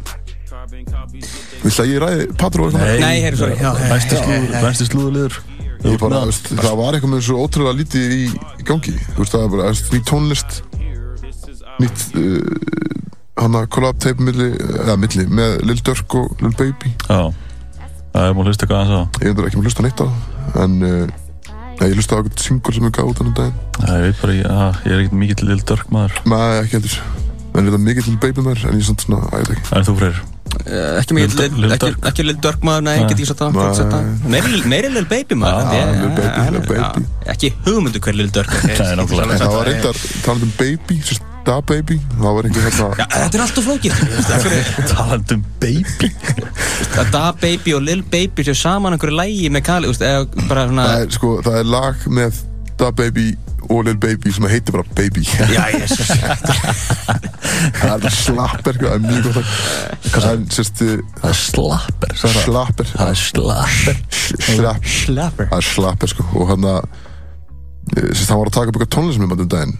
Vilt 1.65 1.81
að 1.81 1.91
ég 1.91 2.01
ræði? 2.03 2.25
Nei, 3.01 3.17
slúður, 3.33 3.55
já. 3.57 3.71
næsti 4.61 4.87
slúðurliður. 4.91 5.37
Ég 5.85 5.99
bara, 6.01 6.21
þú 6.23 6.29
veist, 6.31 6.47
það 6.59 6.77
var 6.79 6.95
eitthvað 6.97 7.11
með 7.11 7.23
svo 7.27 7.41
ótrúlega 7.41 7.77
lítið 7.79 8.13
í, 8.15 8.21
gangi. 8.65 8.93
Þú 9.13 9.21
veist, 9.21 9.33
það 9.35 9.43
er 9.45 9.51
bara, 9.53 9.73
nýtt 9.93 10.07
tónlist 10.09 10.59
Nýtt 11.75 12.05
uh, 12.15 13.41
Hanna 13.41 13.65
collab 13.67 13.99
tape 13.99 14.23
milli 14.23 14.47
Eða 14.55 14.95
milli, 15.01 15.25
með 15.27 15.57
Lil 15.67 15.81
Durk 15.85 16.15
og 16.17 16.41
Lil 16.41 16.53
Baby. 16.55 16.93
Já, 17.09 17.33
það 18.15 18.29
er 18.29 18.37
múin 18.37 18.45
að 18.45 18.51
hlusta 18.53 18.65
eitthvað 18.65 18.81
aðeins 18.81 18.95
á. 18.95 19.03
Ég 19.21 19.33
endur 19.33 19.49
ekki 19.49 19.59
með 19.59 19.69
hlusta 19.69 19.85
neitt 19.85 20.01
á 20.01 20.07
það, 20.07 20.61
En 20.63 20.77
uh, 20.81 21.15
Nei, 21.75 21.89
ég 21.91 21.97
hlusta 21.99 22.15
á 22.15 22.17
eitthvað 22.21 22.45
single 22.45 22.77
sem 22.77 22.87
ég 22.87 22.95
gaf 22.95 23.09
út 23.11 23.19
þannig 23.19 23.35
daginn. 23.41 23.57
Ég 23.83 24.05
veit 24.05 24.21
bara, 24.21 24.37
ég, 24.37 24.45
að, 24.47 24.77
ég 24.85 24.95
er 24.95 25.03
ekkert 25.03 25.19
mikið 25.25 25.41
til 25.41 25.49
Lil 25.51 25.65
Durk 25.73 25.91
maður. 25.91 26.21
Nei, 26.31 26.45
ekki 26.61 26.79
heldur. 26.79 27.01
En 27.51 27.59
þetta 27.67 27.75
er 27.81 27.83
mikið 27.89 28.07
til 28.07 28.15
Baby 28.23 28.47
maður 28.47 28.69
En 28.69 28.79
ég 28.79 28.85
er 28.85 28.87
samt 28.93 29.05
svona, 29.05 29.27
að 29.31 29.43
ég 29.43 29.51
veit 29.51 29.75
ekki 29.91 30.34
Eh, 30.65 30.97
Ekki 31.01 31.15
mikið 31.17 31.41
Ekki, 31.45 31.79
Durk. 31.83 32.05
ekki 32.09 32.25
Lil 32.25 32.37
Durk 32.41 32.63
maður, 32.65 32.85
nei, 32.87 32.95
get 33.09 33.19
ég 33.21 33.27
satt 33.29 33.41
að. 33.43 33.57
Meiri 34.25 34.89
Lil 34.93 35.05
Baby 35.09 35.37
maður 35.37 37.03
Ekki 37.35 37.51
hugmyndu 37.67 38.01
hver 38.01 38.17
Lil 38.17 38.31
Durk 38.33 38.51
er. 38.63 38.75
Það 38.85 39.53
var 39.53 39.69
reyndar, 39.69 40.03
talandi 40.25 40.47
um 40.47 40.53
Baby 40.57 40.99
Da 41.45 41.59
Baby 41.61 41.99
Það 42.17 42.35
var 42.37 42.47
einhver 42.47 42.65
hérna 42.65 43.07
þetta 43.11 43.37
er 43.37 43.43
flókið. 43.67 43.97
Veist, 44.15 44.31
af 44.33 44.45
hverju- 44.47 44.87
Talandum 44.89 45.43
baby 45.61 46.09
Da 47.13 47.25
Baby 47.41 47.75
og 47.77 47.83
Lil 47.85 48.01
Baby 48.11 48.45
séu 48.47 48.57
saman 48.57 48.95
einhverju 48.95 49.19
lægi 49.19 49.51
með 49.53 49.65
Kali, 49.67 49.91
er, 51.03 51.11
sko, 51.13 51.35
það 51.45 51.59
er 51.61 51.69
lag 51.75 52.07
með 52.09 52.41
Da 52.79 52.89
Baby 52.95 53.27
og 53.69 53.83
Lil 53.87 53.97
Baby 54.01 54.31
sem 54.35 54.45
heitir 54.49 54.75
bara 54.75 54.85
Baby. 54.97 55.23
Já, 55.53 55.65
Jesus 55.73 56.11
Það 57.79 58.05
er 58.09 58.15
slapper, 58.15 58.77
sko, 58.77 58.89
það 58.89 58.95
er 58.95 59.03
mjög 59.05 59.27
gott. 59.35 59.51
Það 60.11 60.27
er, 60.31 60.39
sérst, 60.55 60.81
Það 61.21 61.29
er 61.29 61.39
slapper. 61.39 62.15
Slapper. 62.21 62.91
Það 62.95 63.11
er 63.11 63.19
slapper. 63.21 63.99
Slapp 64.45 64.89
Slapper. 64.89 65.49
Það 65.51 65.59
er 65.59 65.67
slapper, 65.69 66.13
sko. 66.15 66.27
Og 66.39 66.49
hann 66.53 66.67
að 66.75 66.81
Sérst, 67.95 68.31
hann 68.33 68.41
var 68.41 68.49
að 68.49 68.55
taka 68.57 68.71
upp 68.71 68.79
eitthvað 68.79 68.93
tónlist 68.97 69.21
með 69.21 69.45
um 69.45 69.49
daginn. 69.53 69.75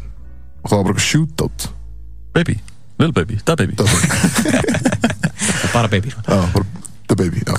Og 0.61 0.69
það 0.69 0.77
var 0.77 0.85
bara 0.85 0.95
eitthvað 0.95 1.09
shootout. 1.09 1.67
Baby, 2.35 2.59
Lil 3.01 3.11
baby, 3.15 3.39
da 3.47 3.55
baby. 3.59 3.75
Da 3.75 3.83
Baby. 3.83 4.05
Bara 5.73 5.87
Baby 5.91 6.13
sko. 6.13 6.21
Já, 6.27 6.41
bara 6.53 6.65
Da 7.05 7.15
Baby, 7.15 7.41
já. 7.45 7.53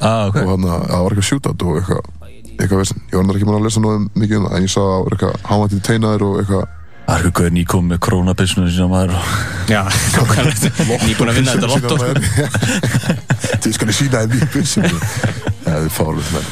Ah, 0.00 0.28
og 0.28 0.36
hann 0.36 0.66
að 0.68 0.84
það 0.86 1.00
var 1.04 1.14
eitthvað 1.14 1.28
shootout 1.28 1.64
og 1.66 1.78
eitthvað 1.80 2.10
eitthvað 2.54 2.80
veist, 2.80 2.96
ég 2.96 3.18
var 3.18 3.26
náttúrulega 3.26 3.40
ekki 3.40 3.48
mann 3.48 3.58
að 3.58 3.66
lesa 3.68 3.82
náðu 3.84 4.00
mikið 4.14 4.38
um 4.38 4.48
það 4.48 4.56
en 4.58 4.66
ég 4.66 4.72
sá 4.74 4.80
að 4.80 4.88
það 4.88 5.04
var 5.04 5.16
eitthvað 5.16 5.36
hávæntið 5.50 5.84
teinaður 5.90 6.26
og 6.28 6.40
eitthvað 6.42 6.72
Það 7.04 7.18
er 7.20 7.26
eitthvað 7.28 7.50
nýkom 7.52 7.88
með 7.90 7.98
koronabissinu 8.06 8.70
sem 8.72 8.88
maður 8.88 9.10
Já, 9.68 9.80
nákvæmlega. 10.14 10.84
Nýbúin 11.04 11.32
að 11.32 11.36
vinna 11.36 11.56
þetta 11.58 11.68
lotto 11.68 11.98
sko. 12.00 12.78
Þið 13.66 13.74
skal 13.76 13.88
ég 13.90 13.98
sína 13.98 14.22
þeim 14.24 14.38
í 14.38 14.48
bussum 14.54 14.86
Það 14.88 15.76
er 15.82 15.92
fárlega 15.92 16.38
menn 16.38 16.48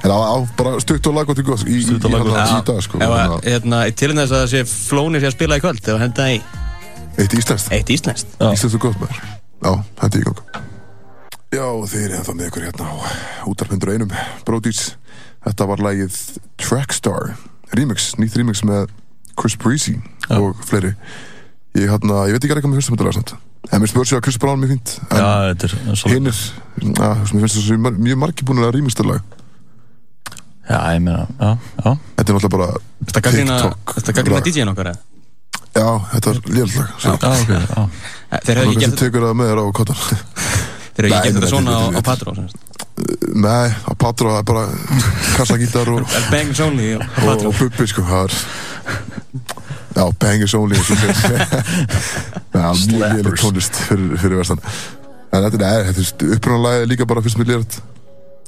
En 0.00 0.12
það 0.14 0.22
var 0.22 0.46
bara 0.62 0.80
stutt 0.80 1.10
og 1.10 1.18
laggótt 1.18 1.42
í 1.42 1.44
góð 1.44 1.66
í, 1.68 1.76
og 1.92 2.30
í 2.30 2.60
dag 2.70 2.80
sko 2.86 3.00
hérna, 3.02 3.82
til 3.90 4.12
þess 4.14 4.30
að 4.30 4.36
það 4.38 4.50
sé 4.54 4.64
flónir 4.70 5.24
sé 5.24 5.28
að 5.28 5.36
spila 5.36 5.58
í 5.58 5.64
kvöld 5.64 5.90
að 5.92 6.02
henda 6.04 6.28
í 6.30 6.38
Eitt 7.16 7.32
íslenskt. 7.32 7.72
Eitt 7.72 7.90
íslenskt. 7.90 8.36
Já. 8.36 8.50
Íslenskt 8.52 8.76
og 8.76 8.82
gott 8.90 8.98
maður. 9.00 9.20
Já, 9.64 9.70
hendi 10.02 10.20
í 10.20 10.24
gang. 10.26 10.40
Já, 11.54 11.66
þeir 11.88 12.02
eru 12.02 12.16
ennþá 12.18 12.34
með 12.36 12.48
ykkur 12.50 12.66
hérna 12.66 12.88
á 12.92 12.94
útarpendur 13.48 13.92
einum 13.94 14.12
Brodís, 14.44 14.82
þetta 15.46 15.68
var 15.70 15.82
lagið 15.86 16.18
Trackstar 16.62 17.34
Remix, 17.76 18.12
nýtt 18.20 18.36
remix 18.38 18.62
með 18.66 18.90
Chris 19.36 19.56
Breezy 19.60 19.96
Já. 20.28 20.36
og 20.40 20.60
fleiri 20.66 20.94
Ég, 21.76 21.90
hérna, 21.92 22.22
ég 22.30 22.36
veit 22.36 22.44
ekki 22.46 22.54
eitthvað 22.56 22.72
með 22.72 22.78
fyrstum 22.80 22.96
þetta 22.96 23.08
lag 23.10 23.16
En 23.74 23.82
mér 23.82 23.90
sér 24.08 24.20
að 24.20 24.24
Chris 24.28 24.38
Brown 24.40 24.62
er 24.64 24.70
En 24.70 24.92
Já, 25.10 25.26
þetta 25.50 25.68
er 25.68 25.74
mér 27.34 27.42
finnst 27.44 27.58
þessu 27.58 27.80
mjög 27.82 28.20
margir 28.22 28.46
búin 28.48 28.62
að 28.64 28.76
remixta 28.78 29.04
lag 29.06 29.20
Já, 30.66 30.78
ég 30.96 31.02
meina, 31.04 31.26
já, 31.38 31.50
já 31.82 31.90
Þetta 32.16 32.24
er 32.26 32.38
náttúrulega 32.38 32.54
bara 32.56 32.70
Þetta 33.06 33.22
TikTok 33.60 33.96
Þetta 33.98 34.14
gaggrina 34.20 34.38
lag. 34.40 34.46
DJ-in 34.48 34.72
okkar 34.72 34.90
eða? 34.92 35.02
Já, 35.76 35.88
þetta 36.14 36.30
er 36.32 36.38
lélegt 36.56 36.78
lag 36.80 36.94
svo. 36.96 37.12
Já, 37.12 37.34
ok, 37.36 37.50
já 37.52 38.14
Eh, 38.26 38.40
Þeir 38.42 38.58
hefðu 38.58 38.72
ekki 38.72 38.80
að 38.80 38.82
gert 38.82 38.98
með 39.38 39.50
þér 39.52 39.58
á 39.62 39.64
kottan 39.78 39.98
Þeir 40.00 40.16
hefðu 40.16 40.32
ekki 40.32 40.56
gert 40.56 40.65
nei, 41.04 41.12
þetta 41.26 41.50
svona 41.50 41.70
nei, 41.70 41.76
á, 41.76 41.84
nei, 41.92 42.00
á. 42.00 42.06
Patró 42.06 42.34
sem 42.36 42.48
sagt. 42.48 42.84
Nei, 43.36 43.68
á 43.68 43.92
Patró 44.00 44.32
það 44.32 44.40
er 44.40 44.46
bara 44.48 44.64
kassagítar 45.36 45.92
og, 45.92 46.16
Bangs 46.32 46.62
Only 46.64 46.94
á 46.96 46.98
og, 47.00 47.08
Patró 47.20 47.52
og 47.52 47.58
Bubbi 47.60 47.88
sko 47.92 48.06
það 48.06 48.30
er 48.30 48.32
Já, 49.96 50.04
bangers 50.20 50.54
only 50.54 50.76
mjög 52.52 52.90
léleg 52.92 53.36
tónlist 53.40 53.78
fyrir, 53.88 54.18
fyrir 54.20 54.36
vestan. 54.42 54.60
En 55.32 55.46
þetta 55.46 55.70
er, 55.70 55.86
þetta 55.88 56.02
er 56.04 56.34
upprunalega 56.36 56.82
er 56.82 56.90
líka 56.90 57.06
bara 57.08 57.22
fyrst 57.24 57.40
með 57.40 57.52
lérið 57.54 57.78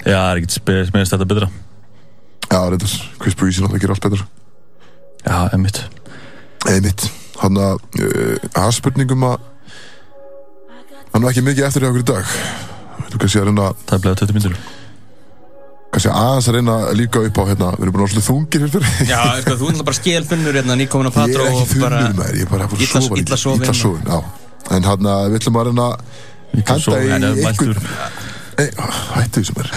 Já, 0.04 0.12
það 0.12 0.28
er 0.28 0.40
ekkert 0.42 0.56
spes, 0.58 0.92
meðist 0.92 1.14
þetta 1.14 1.28
betra. 1.32 1.48
Já, 2.44 2.58
þetta 2.58 2.88
er 2.90 2.94
Chris 3.22 3.38
Breezy 3.40 3.64
náttúrulega 3.64 3.82
gerir 3.84 3.94
allt 3.96 4.04
betur 4.04 4.22
Já, 5.24 5.38
emmitt 5.56 5.80
Eða 6.68 6.84
mitt 6.84 7.08
Hann 7.38 7.60
að, 7.62 7.82
uh, 8.02 8.36
að 8.58 8.70
spurningum 8.78 9.26
að 9.30 9.47
Hann 11.18 11.24
var 11.26 11.32
ekki 11.34 11.42
mikið 11.42 11.64
eftir 11.66 11.82
hjá 11.82 11.88
okkur 11.90 12.04
í 12.04 12.06
dag. 12.06 12.34
Þú 13.10 13.18
kannski 13.18 13.40
að 13.40 13.46
reyna 13.48 13.64
Það 13.88 13.94
er 13.96 14.02
bleið 14.04 14.20
20 14.20 14.36
myndur 14.36 14.58
kannski 15.88 16.10
aðeins 16.12 16.46
að 16.50 16.56
reyna 16.58 16.74
að 16.84 16.90
líka 17.00 17.20
upp 17.24 17.38
á 17.40 17.44
hérna 17.48 17.68
Við 17.74 17.84
erum 17.86 17.94
vera 17.96 18.08
svolítið 18.12 18.26
þungir 18.28 18.64
fyrir 18.68 19.08
Já, 19.08 19.20
sko, 19.42 19.54
þú 19.62 19.68
er 19.72 19.78
bara 19.88 19.96
skélfunnur 19.98 20.58
hérna 20.60 20.76
nýkomin 20.78 21.08
á 21.08 21.10
Ég 21.10 21.16
Patró 21.16 21.46
er 21.46 21.48
ekki 21.48 21.62
og 21.64 21.82
bara 21.82 22.00
þunnur 22.04 22.18
með 22.20 22.36
ég 22.38 22.44
er 22.44 22.50
bara 22.52 22.68
illa- 22.68 23.78
sofin, 23.80 24.04
já. 24.04 24.18
En 24.76 24.84
hann 24.90 25.08
að 25.14 25.24
við 25.32 25.38
ætlum 25.40 25.58
að 25.62 25.66
reyna 25.70 25.86
Ítla 26.52 26.60
Henda 26.60 26.78
svo, 26.84 26.92
í 26.92 27.08
einhvern- 27.08 27.42
mæltur 27.48 27.74
Nei, 28.58 28.68
hættu 29.16 29.40
því 29.40 29.46
sem 29.48 29.62
er 29.64 29.72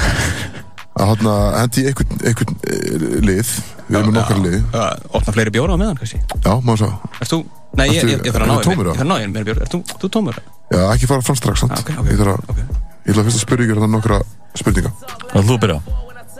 að 0.99 1.23
að 1.31 1.57
hendi 1.59 1.83
einhvern, 1.89 2.17
einhvern 2.27 2.55
eh, 2.67 3.05
lið. 3.23 3.51
Við 3.87 3.97
erum 3.99 4.11
með 4.11 4.17
nokkar 4.19 4.41
lið. 4.43 4.57
Já, 4.75 4.83
Opna 5.19 5.35
fleiri 5.35 5.53
bjóra 5.55 5.75
á 5.75 5.77
meðan, 5.81 5.97
kannski. 5.99 6.19
Já, 6.43 6.51
maður 6.61 6.81
sá 6.81 6.89
Ert 7.21 7.31
þú, 7.31 7.39
nei, 7.79 7.85
ég, 7.91 8.11
ég, 8.11 8.21
ég 8.27 8.35
þarf 8.35 8.45
að 8.45 8.51
ná 8.51 8.55
Ertu 8.57 8.69
tómur, 8.69 8.85
Ég 8.85 8.91
eða? 8.91 8.97
þarf 8.99 9.05
að 9.05 9.11
ná 9.11 9.17
ég 9.21 9.33
meira 9.33 9.47
bjóra. 9.49 9.65
Ert 9.65 9.75
þú, 9.75 9.81
þú 10.03 10.11
tómur? 10.15 10.39
Já, 10.71 10.83
ekki 10.91 11.09
fara 11.11 11.25
fram 11.27 11.39
strax? 11.39 11.65
Ah, 11.67 11.75
ok, 11.79 11.91
ok, 12.03 12.11
Ég 12.11 12.21
þarf 12.21 12.35
að, 12.35 12.53
ok. 12.53 12.61
ég 13.07 13.13
ætla 13.15 13.25
fyrst 13.27 13.39
að 13.39 13.45
spyrja 13.45 13.67
ykkur 13.67 13.81
þetta 13.81 13.91
nokkra 13.95 14.21
spurninga. 14.61 14.93
Það 15.31 15.49
þú 15.49 15.57
að 15.57 15.63
byrja 15.65 15.79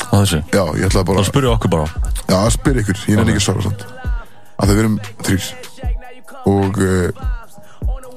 á 0.01 0.15
þessu? 0.19 0.43
Já, 0.51 0.63
ég 0.79 0.87
ætla 0.89 1.05
bara 1.07 1.23
Það 1.23 1.31
spyrja 1.31 1.55
okkur 1.55 1.73
bara. 1.75 2.13
Já, 2.27 2.37
að 2.41 2.53
spyrja 2.57 2.85
ykkur, 2.85 3.03
ég 3.07 3.19
nefnir 3.19 3.35
ekki 3.35 3.43
að 3.43 3.47
svara 3.49 3.67
sant? 3.67 3.87
að 4.61 4.69
það 4.69 4.77
við 4.77 4.81
erum 4.83 4.97
þrýr 5.25 5.45
og 6.51 6.79
uh, 6.81 7.29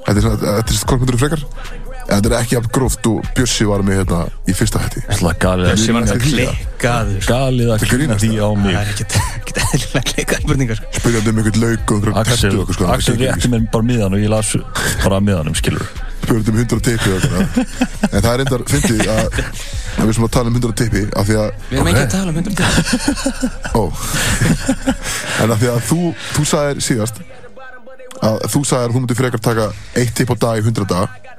þetta 0.05 0.15
er 0.15 0.23
svona, 0.25 0.37
þetta 0.61 1.29
er 1.29 1.45
En 1.45 1.84
þetta 2.09 2.29
er 2.29 2.37
ekki 2.39 2.55
jafn 2.57 2.71
gróft 2.75 3.07
og 3.09 3.27
Bjössi 3.35 3.67
var 3.69 3.83
með 3.85 4.01
hérna 4.01 4.21
í 4.45 4.55
fyrsta 4.55 4.81
hætti. 4.83 5.03
Að 5.09 5.75
sem 5.81 5.97
var 5.97 6.07
því, 6.09 6.33
ja. 6.45 6.53
klikkaður 6.75 7.29
Galið 7.29 7.71
að 7.73 7.85
grínast, 7.89 8.23
því 8.23 8.31
á 8.37 8.47
það 8.47 8.59
mig 8.61 8.75
er 8.75 8.91
ekkert 8.93 9.15
ekkert 9.19 9.61
eðlilega 9.63 10.03
klikkað 10.11 10.43
spurningar 10.43 10.79
sko. 10.79 10.91
Spyrjandi 10.99 11.31
um 11.31 11.39
einhvern 11.41 11.61
lauk 11.63 11.93
og 11.93 11.95
einhvern 11.97 12.19
Axel, 12.21 12.57
sko 12.69 12.83
það 12.83 12.93
Axel 12.95 13.15
rétti 13.21 13.51
mér 13.53 13.65
bara 13.73 13.87
miðan 13.89 14.17
og 14.17 14.23
ég 14.23 14.31
las 14.33 14.51
bara 15.03 15.21
miðanum, 15.23 15.57
skilur 15.57 15.85
Spyrjandi 16.25 16.53
um 16.53 16.59
100 16.61 16.85
teipi 16.85 17.09
En 18.15 18.19
það 18.19 18.31
er 18.31 18.39
reyndar, 18.43 18.65
fyndi 18.69 19.09
að 19.09 19.39
að 19.95 20.09
við 20.09 20.17
sem 20.17 20.27
að 20.27 20.33
tala 20.35 20.51
um 20.51 20.57
100 20.59 20.77
teipi 20.81 21.03
af 21.15 21.29
því 21.29 21.39
að 21.39 21.49
við 21.69 21.77
erum 21.79 21.91
ekki 21.91 22.03
að 22.03 22.15
tala 22.15 22.33
um 22.33 22.39
100 22.41 22.57
tíma 22.59 22.71
Ó. 23.75 23.83
En 25.43 25.55
af 25.55 25.61
því 25.61 25.71
að 25.71 25.85
þú, 25.89 26.01
þú 26.35 26.47
sagðir 26.51 26.83
síðast 26.85 27.23
að 28.25 28.43
þú 28.51 28.61
sagðir 28.65 28.89
að 28.89 28.95
þú 28.95 29.01
myndir 29.03 29.19
frekar 29.19 29.43
taka 29.43 29.69
eitt 29.99 30.13
tipp 30.17 30.33
á 30.33 30.35
dag 30.45 30.59
í 30.59 30.65
100 30.65 30.89
dag 30.91 31.34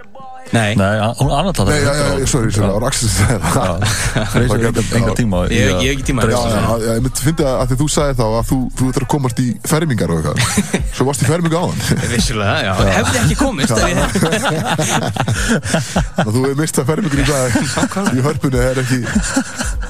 nei, 0.53 0.75
Nei, 0.79 0.99
hún 1.19 1.31
annar 1.35 1.53
tala 1.57 1.71
Nei, 1.73 1.81
já, 1.83 1.93
já, 1.97 2.27
sorry, 2.31 2.51
sorry, 2.53 2.53
það. 2.55 2.73
var 2.77 2.85
Axel 2.89 3.09
sem 3.09 3.27
sagði 3.27 3.39
það. 3.57 3.77
Enga, 4.57 4.83
enga 5.01 5.15
tíma 5.19 5.37
Ég- 5.51 5.73
að 5.75 5.81
hef 5.83 5.91
ekki 5.97 6.05
tíma. 6.11 6.23
Já, 6.23 6.27
dreifa 6.27 6.47
já, 6.47 6.53
sér. 6.55 6.63
já, 6.67 6.93
ég 6.95 7.01
myndi 7.07 7.21
finna 7.27 7.49
að 7.57 7.67
því 7.73 7.77
þú 7.81 7.87
sagði 7.97 8.15
þá 8.21 8.27
að 8.27 8.45
þú, 8.51 8.59
þú 8.79 8.83
ætlar 8.93 9.05
að 9.07 9.11
komast 9.17 9.39
í 9.43 9.47
fermingar 9.73 10.13
og 10.15 10.17
eitthvað. 10.21 10.39
Svo 10.97 11.03
varst 11.09 11.23
í 11.23 11.29
fermingu 11.31 11.57
á 11.59 11.65
hann 11.67 11.81
vissulega, 12.15 12.57
já, 12.63 12.73
hefði 12.97 13.17
ekki 13.25 13.37
komist 13.43 13.75
þú 16.27 16.37
hefur 16.37 16.57
mistað 16.61 16.89
fermingur 16.93 17.21
í 17.23 17.27
dag. 17.27 17.49
Í 18.15 18.25
hörpunni 18.27 18.63
hefur 18.63 18.83
ekki 18.85 19.01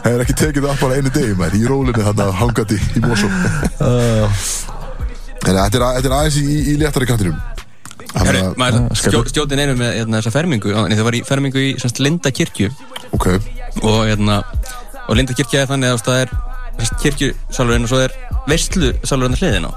hefur 0.07 0.25
ekki 0.25 0.39
tekið 0.41 0.69
það 0.71 0.81
bara 0.87 1.01
einu 1.01 1.11
degi 1.15 1.35
maður. 1.39 1.59
Í 1.61 1.69
rólinu 1.71 2.07
þarna 2.09 2.31
hangandi 2.41 2.79
í 2.81 3.05
en 5.47 5.55
þetta 5.55 5.79
er, 5.79 5.85
að- 5.87 5.95
þetta 6.01 6.09
er 6.11 6.15
aðeins 6.17 6.39
í, 6.41 6.47
í 6.73 6.77
léttari 6.81 7.07
kantinum 7.07 7.37
Þannig 7.97 8.29
Herri, 8.29 8.43
að, 8.43 8.57
maður 8.61 8.79
Já, 8.79 8.87
stjó, 8.87 9.11
skellur. 9.11 9.31
stjótin 9.33 9.63
einu 9.63 9.75
með 9.79 9.93
hérna, 9.99 10.21
þessa 10.21 10.35
fermingu. 10.35 10.73
Það 10.77 11.05
var 11.09 11.17
í 11.17 11.23
fermingu 11.27 11.63
í 11.63 11.73
semst, 11.81 12.01
Linda 12.05 12.33
kirkju 12.35 12.71
ok, 13.17 13.27
og, 13.83 13.99
hérna, 14.09 14.39
og 15.07 15.19
Linda 15.19 15.37
kirkja 15.37 15.65
er 15.65 15.71
þannig 15.71 15.95
að 15.95 16.05
það 16.07 16.23
er 16.25 16.35
kirkjusalurinn 17.03 17.87
og 17.87 17.93
svo 17.93 18.01
er 18.05 18.17
veistlu 18.47 18.93
salurinn 19.07 19.39
hliðin 19.41 19.69
á 19.69 19.73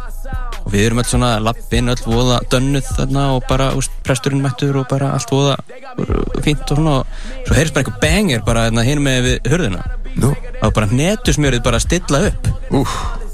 og 0.60 0.74
við 0.74 0.86
erum 0.86 1.00
öll 1.02 1.08
svona 1.08 1.30
lappin, 1.42 1.90
öll 1.90 2.02
voða 2.04 2.40
dönnuð 2.52 2.90
þarna 2.98 3.24
og 3.38 3.46
bara 3.50 3.70
úst, 3.80 3.94
presturinn 4.06 4.44
mættur 4.44 4.76
og 4.82 4.90
bara 4.92 5.14
allt 5.16 5.32
voða 5.32 5.56
uh, 5.56 6.12
fínt 6.46 6.68
og 6.70 6.78
svona. 6.82 6.98
Og 7.00 7.48
svo 7.48 7.56
heyrst 7.58 7.74
bara 7.74 7.86
einhver 7.86 8.02
banger 8.04 8.44
bara 8.46 8.68
hérna, 8.68 8.84
hinn 8.86 9.02
með 9.02 9.24
við 9.26 9.50
hurðina. 9.54 9.86
Nú, 10.20 10.34
og 10.36 10.76
bara 10.76 10.92
netusmjörið 10.92 11.64
bara 11.66 11.82
stilla 11.82 12.22
upp. 12.30 12.52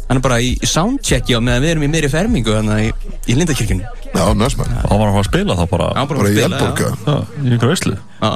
Er 0.06 0.22
bara 0.22 0.38
í 0.40 0.53
soundchecki 0.62 1.34
á 1.34 1.41
meðan 1.41 1.64
við 1.66 1.72
erum 1.74 1.88
í 1.88 1.91
meiri 1.91 2.12
fermingu 2.14 2.53
þannig 2.53 2.91
í, 2.91 3.14
í 3.34 3.38
Lindakirkjunni 3.40 4.05
já, 4.16 4.26
maður, 4.36 4.70
Hann 4.76 5.00
var 5.02 5.08
að 5.08 5.16
fara 5.16 5.24
að 5.24 5.30
spila 5.30 5.58
þá 5.60 5.66
bara 5.74 5.90
Hann 5.96 6.08
bara 6.12 6.20
bara 6.22 6.30
í 6.30 6.32
að 6.32 6.40
spila, 6.40 6.60
Elborga 6.60 6.88
Já, 7.06 7.18
í 7.42 7.56
ykkur 7.58 7.72
veislu 7.74 7.96
já. 7.96 8.32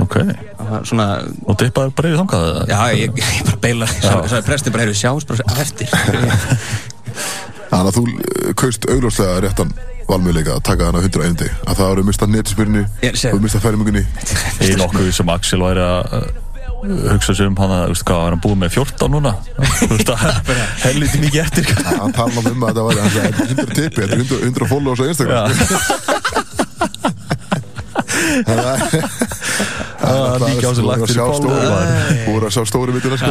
Ok. 0.00 0.16
Já, 0.16 0.80
svona, 0.88 1.06
Og 1.44 1.58
dippaði 1.60 1.92
bara 1.98 2.10
yfir 2.10 2.20
þangað 2.22 2.44
eða? 2.50 2.62
já, 2.70 2.80
ég, 2.96 3.20
ég 3.20 3.44
bara 3.50 3.60
beila 3.66 3.88
Svo 3.94 4.42
prestin 4.46 4.72
bara, 4.74 4.86
heyrðu, 4.86 4.98
sjáumst 5.02 5.28
bara 5.28 5.44
á 5.44 5.54
eftir. 5.60 5.88
Þannig 7.70 7.86
að 7.86 7.96
þú 7.96 8.02
uh, 8.08 8.52
kaust 8.58 8.86
augljóslega 8.90 9.40
réttan 9.44 9.70
valmöðleika 10.10 10.56
að 10.56 10.62
taka 10.66 10.88
hana 10.88 11.02
100 11.04 11.22
einu 11.28 11.36
deg 11.38 11.52
að 11.70 11.76
það 11.78 11.92
eru 11.94 12.04
mistað 12.08 12.32
netismyrni 12.34 12.80
Ég 13.04 13.14
sé- 13.14 13.30
þú 13.30 13.36
hefur 13.36 13.44
mistað 13.44 13.62
fermingunni. 13.68 14.02
Ég 14.64 14.72
er 14.74 14.80
nokkuð 14.80 15.10
sem 15.14 15.30
Axel 15.30 15.60
væri 15.62 15.84
að 15.84 16.16
uh, 16.18 16.24
hugsa 16.80 17.34
sig 17.36 17.44
um 17.46 17.56
hann 17.60 17.70
að, 17.74 17.92
hvað, 18.06 18.20
er 18.26 18.30
hann 18.34 18.42
búið 18.44 18.58
með 18.62 18.70
14 18.78 19.10
núna? 19.12 19.32
Að, 19.60 19.66
helviti 20.86 21.18
mikið 21.24 21.40
eftir. 21.44 21.64
Hann 21.86 22.12
tala 22.16 22.32
um 22.40 22.46
að 22.46 22.48
þetta 22.70 22.82
var 22.86 22.94
hann 23.02 23.12
sagði, 23.16 23.32
þetta 23.36 23.44
er 23.44 23.48
100 23.56 23.74
tippi, 23.80 23.98
þetta 24.00 24.14
er 24.14 24.18
100, 24.24 24.38
100 24.48 24.70
followers 24.74 25.00
á 25.00 25.02
Instagram. 25.10 25.48
Það. 28.40 28.78
Þú 30.00 30.16
voru 32.30 32.46
að 32.46 32.52
sjá 32.54 32.62
stóri 32.66 32.92
myndina 32.94 33.16
sko. 33.20 33.30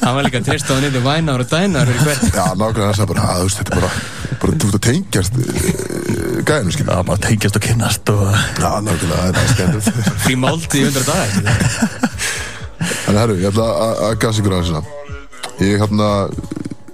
Hann 0.00 0.14
var 0.16 0.22
líka 0.26 0.38
að 0.40 0.46
trista 0.48 0.70
á 0.74 0.76
nýttu 0.80 1.00
vænar 1.04 1.40
og 1.42 1.48
dænar 1.50 1.88
Já, 1.90 1.94
nákvæmlega 2.56 2.86
það 2.86 2.94
sagði 2.98 3.10
bara, 3.12 3.22
að 3.34 3.40
þetta 3.56 3.70
er 3.74 3.76
bara 3.76 3.90
bara, 4.40 4.52
þú 4.56 4.64
veist 4.68 4.78
að 4.78 4.84
tengjast 4.86 5.32
uh, 5.36 5.42
gæðinu, 6.48 6.72
skilja 6.74 6.92
það 6.94 7.04
bara 7.10 7.20
tengjast 7.26 7.58
og 7.58 7.62
kynnast 7.66 8.04
og 8.14 8.20
Já, 8.30 8.70
nákvæmlega, 8.86 9.24
þetta 9.26 9.40
er 9.42 9.48
skemmt 9.54 9.76
frí 10.24 10.34
málti 10.40 10.76
í 10.80 10.82
100 10.88 11.04
dagar 11.10 11.44
Þannig, 13.10 13.20
herru, 13.24 13.34
ég 13.42 13.48
ætla 13.50 13.64
að- 13.74 14.00
að 14.06 14.12
gasa 14.22 14.38
ykkur 14.40 14.52
aðeins 14.54 14.68
hérna. 14.70 14.82
Ég 15.60 15.80
hérna, 15.82 16.08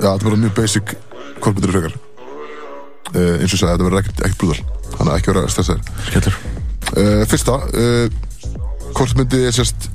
já, 0.01 0.09
þetta 0.17 0.25
var 0.31 0.37
mjög 0.41 0.55
basic 0.57 0.95
korpundur 1.45 1.73
frekar. 1.75 1.97
Uh, 3.13 3.35
eins 3.37 3.53
og 3.53 3.57
ég 3.57 3.61
sagði, 3.61 3.73
þetta 3.77 3.85
verður 3.87 4.01
ekkert, 4.01 4.23
ekkert 4.25 4.39
brúðal. 4.41 4.63
Þannig 4.97 5.13
að 5.13 5.19
ekki 5.21 5.33
vera 5.35 5.51
stressaður 5.53 5.83
skellur. 6.09 6.39
Uh, 6.97 7.23
Fyrsta 7.29 7.55
uh, 7.69 8.09
hvort 8.97 9.15
myndi 9.19 9.43
ég 9.45 9.53
sérst 9.55 9.91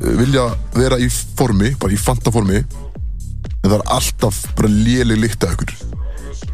vilja 0.00 0.46
vera 0.74 0.96
í 0.96 1.08
formi 1.12 1.74
bara 1.80 1.92
í 1.92 1.98
fanta 2.00 2.32
formi 2.32 2.56
en 2.56 3.68
það 3.68 3.76
er 3.76 3.84
alltaf 3.98 4.40
bara 4.56 4.68
léleg 4.72 5.20
lykt 5.20 5.44
af 5.44 5.52
ykkur. 5.58 5.74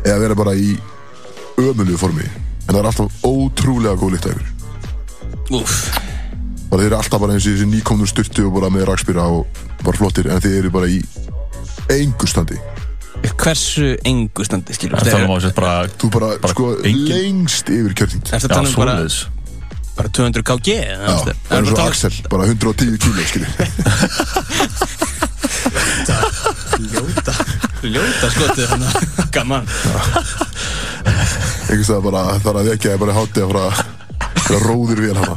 Eða 0.03 0.19
vera 0.25 0.35
bara 0.35 0.55
í 0.59 0.75
ömulegu 1.63 1.99
formi 2.01 2.27
en 2.27 2.75
það 2.75 2.81
er 2.83 2.91
alltaf 2.91 3.23
ótrúlega 3.23 3.95
góð 4.03 4.17
lykt 4.17 4.27
af 4.27 4.35
ykkur. 4.35 4.53
Úf, 5.63 5.77
bara 6.71 6.81
þeir 6.83 6.89
eru 6.91 6.99
alltaf 7.01 7.21
bara 7.23 7.33
eins 7.37 7.47
og 7.47 7.53
þessi 7.57 7.67
nýkomnum 7.71 8.09
styrtu 8.11 8.47
og 8.49 8.55
bara 8.59 8.69
með 8.75 8.87
rakspýra 8.91 9.25
og 9.31 9.47
bara 9.85 9.97
flottir 10.01 10.27
en 10.33 10.41
þeir 10.45 10.59
eru 10.65 10.71
bara 10.75 10.89
í 10.91 10.99
engu 11.95 12.27
standi. 12.27 12.59
Hversu 13.41 13.95
engu 14.07 14.45
standi 14.45 14.75
skilur 14.77 14.99
Það 15.01 15.07
er 15.17 15.41
sett 15.47 15.57
bara 15.57 15.89
bara, 16.13 16.29
Bara 16.43 16.53
sko 16.53 16.65
lengst 16.85 17.67
yfir 17.73 17.95
kjörþyngd 17.97 18.29
Ertu 18.29 18.47
að 18.47 18.51
Já, 18.51 18.55
tala 18.55 18.69
um 18.69 18.75
bara, 18.77 18.97
bara 19.97 20.09
200 20.19 20.43
kg 20.47 20.67
Já, 20.69 20.77
það 21.17 21.33
er 21.33 21.63
við 21.65 21.67
svo 21.67 21.73
að 21.73 21.81
tala- 21.81 21.91
Axel, 21.91 22.15
bara 22.31 22.45
110 22.45 22.99
kíló 23.03 23.25
skilji 23.31 23.49
Ljóta 26.87 27.35
Ljóta 27.87 28.27
skotið 28.37 28.67
hann 28.75 28.85
Gaman. 29.35 29.65
Einhvers 31.67 31.89
veginn 31.91 32.05
bara 32.07 32.23
það 32.37 32.51
er 32.53 32.61
að 32.61 32.69
vekja 32.73 32.93
ég 32.95 33.01
bara 33.03 33.17
hátti 33.17 33.41
að 33.43 33.51
fara 33.55 33.67
að 34.47 34.63
róðir 34.69 35.01
vel 35.07 35.17
hana 35.19 35.35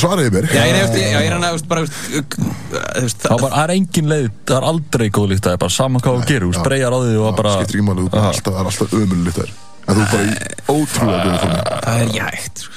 svaraði 0.00 0.30
mér. 0.34 0.48
Já, 0.52 0.62
ég 0.66 0.74
er 0.76 1.26
er 1.26 1.34
hann 1.36 1.46
að, 1.46 1.62
bara, 1.70 1.84
Það 1.86 3.40
var- 3.42 3.52
það 3.52 3.62
er 3.62 3.72
engin 3.76 4.10
leið, 4.10 4.28
það 4.46 4.56
er 4.56 4.66
aldrei 4.70 5.06
góð 5.10 5.28
líkt 5.32 5.44
Það 5.46 5.52
er 5.56 5.62
bara 5.64 5.74
saman 5.76 6.02
hvað 6.04 6.16
þú 6.16 6.26
gerir, 6.30 6.46
þú 6.46 6.54
spreyjar 6.60 6.96
á 6.96 6.98
því 7.02 7.14
og 7.20 7.36
bara 7.36 7.52
skiptir 7.56 7.76
ekki 7.76 7.86
máli, 7.86 8.08
bara 8.10 8.30
alltaf, 8.32 8.52
það 8.52 8.60
er 8.60 8.70
alltaf 8.72 8.90
ömulegt 9.00 9.38
þær 9.40 9.50
en 9.86 9.94
þú 9.94 10.00
er 10.02 10.10
bara 10.12 10.24
í 10.26 10.34
ótrúlega 10.66 11.20
góðu 11.22 11.38
formi. 11.42 11.60
Það 11.86 11.96
er 12.02 12.08
jægt 12.16 12.56
sko. 12.64 12.74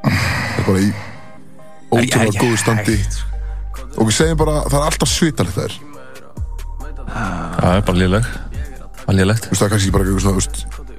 það 0.00 0.58
er 0.58 0.66
bara 0.66 0.80
í 0.80 0.90
ótrúlega 1.90 2.40
góðu 2.40 2.58
standi. 2.64 2.98
og 3.96 4.02
við 4.06 4.14
segjum 4.18 4.38
bara, 4.40 4.56
það 4.66 4.78
er 4.80 4.88
alltaf 4.90 5.10
svitalegt 5.10 5.56
Það 7.10 7.76
er 7.76 7.82
bara 7.82 7.98
Það 9.00 9.18
er 9.18 9.26
Þú 9.40 9.50
veist, 9.50 9.60
það 9.60 9.66
er 9.66 9.72
kannski 9.74 9.90
bara 9.90 10.04
eitthvað 10.04 10.22
svona, 10.22 10.89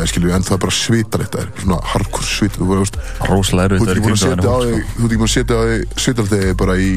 aðeins, 0.00 0.10
skilju, 0.14 0.30
en 0.34 0.42
það 0.46 0.56
er 0.56 0.62
bara 0.64 0.74
svitalikt 0.74 1.36
aðeins, 1.38 1.60
svona 1.62 1.78
hardcore 1.92 2.26
svit, 2.26 2.56
þú 2.58 2.68
veist, 2.72 2.96
Róslega 3.30 3.68
á 4.50 4.58
kringum 4.58 4.64
þig, 4.64 4.88
þú 4.96 5.04
ert 5.04 5.10
ekki 5.10 5.20
búin 5.20 5.28
að 5.28 5.34
setja 5.36 5.54
á 5.54 5.62
þig 5.70 5.80
svitalikt 6.04 6.34
þig 6.34 6.56
bara 6.64 6.74
í 6.80 6.90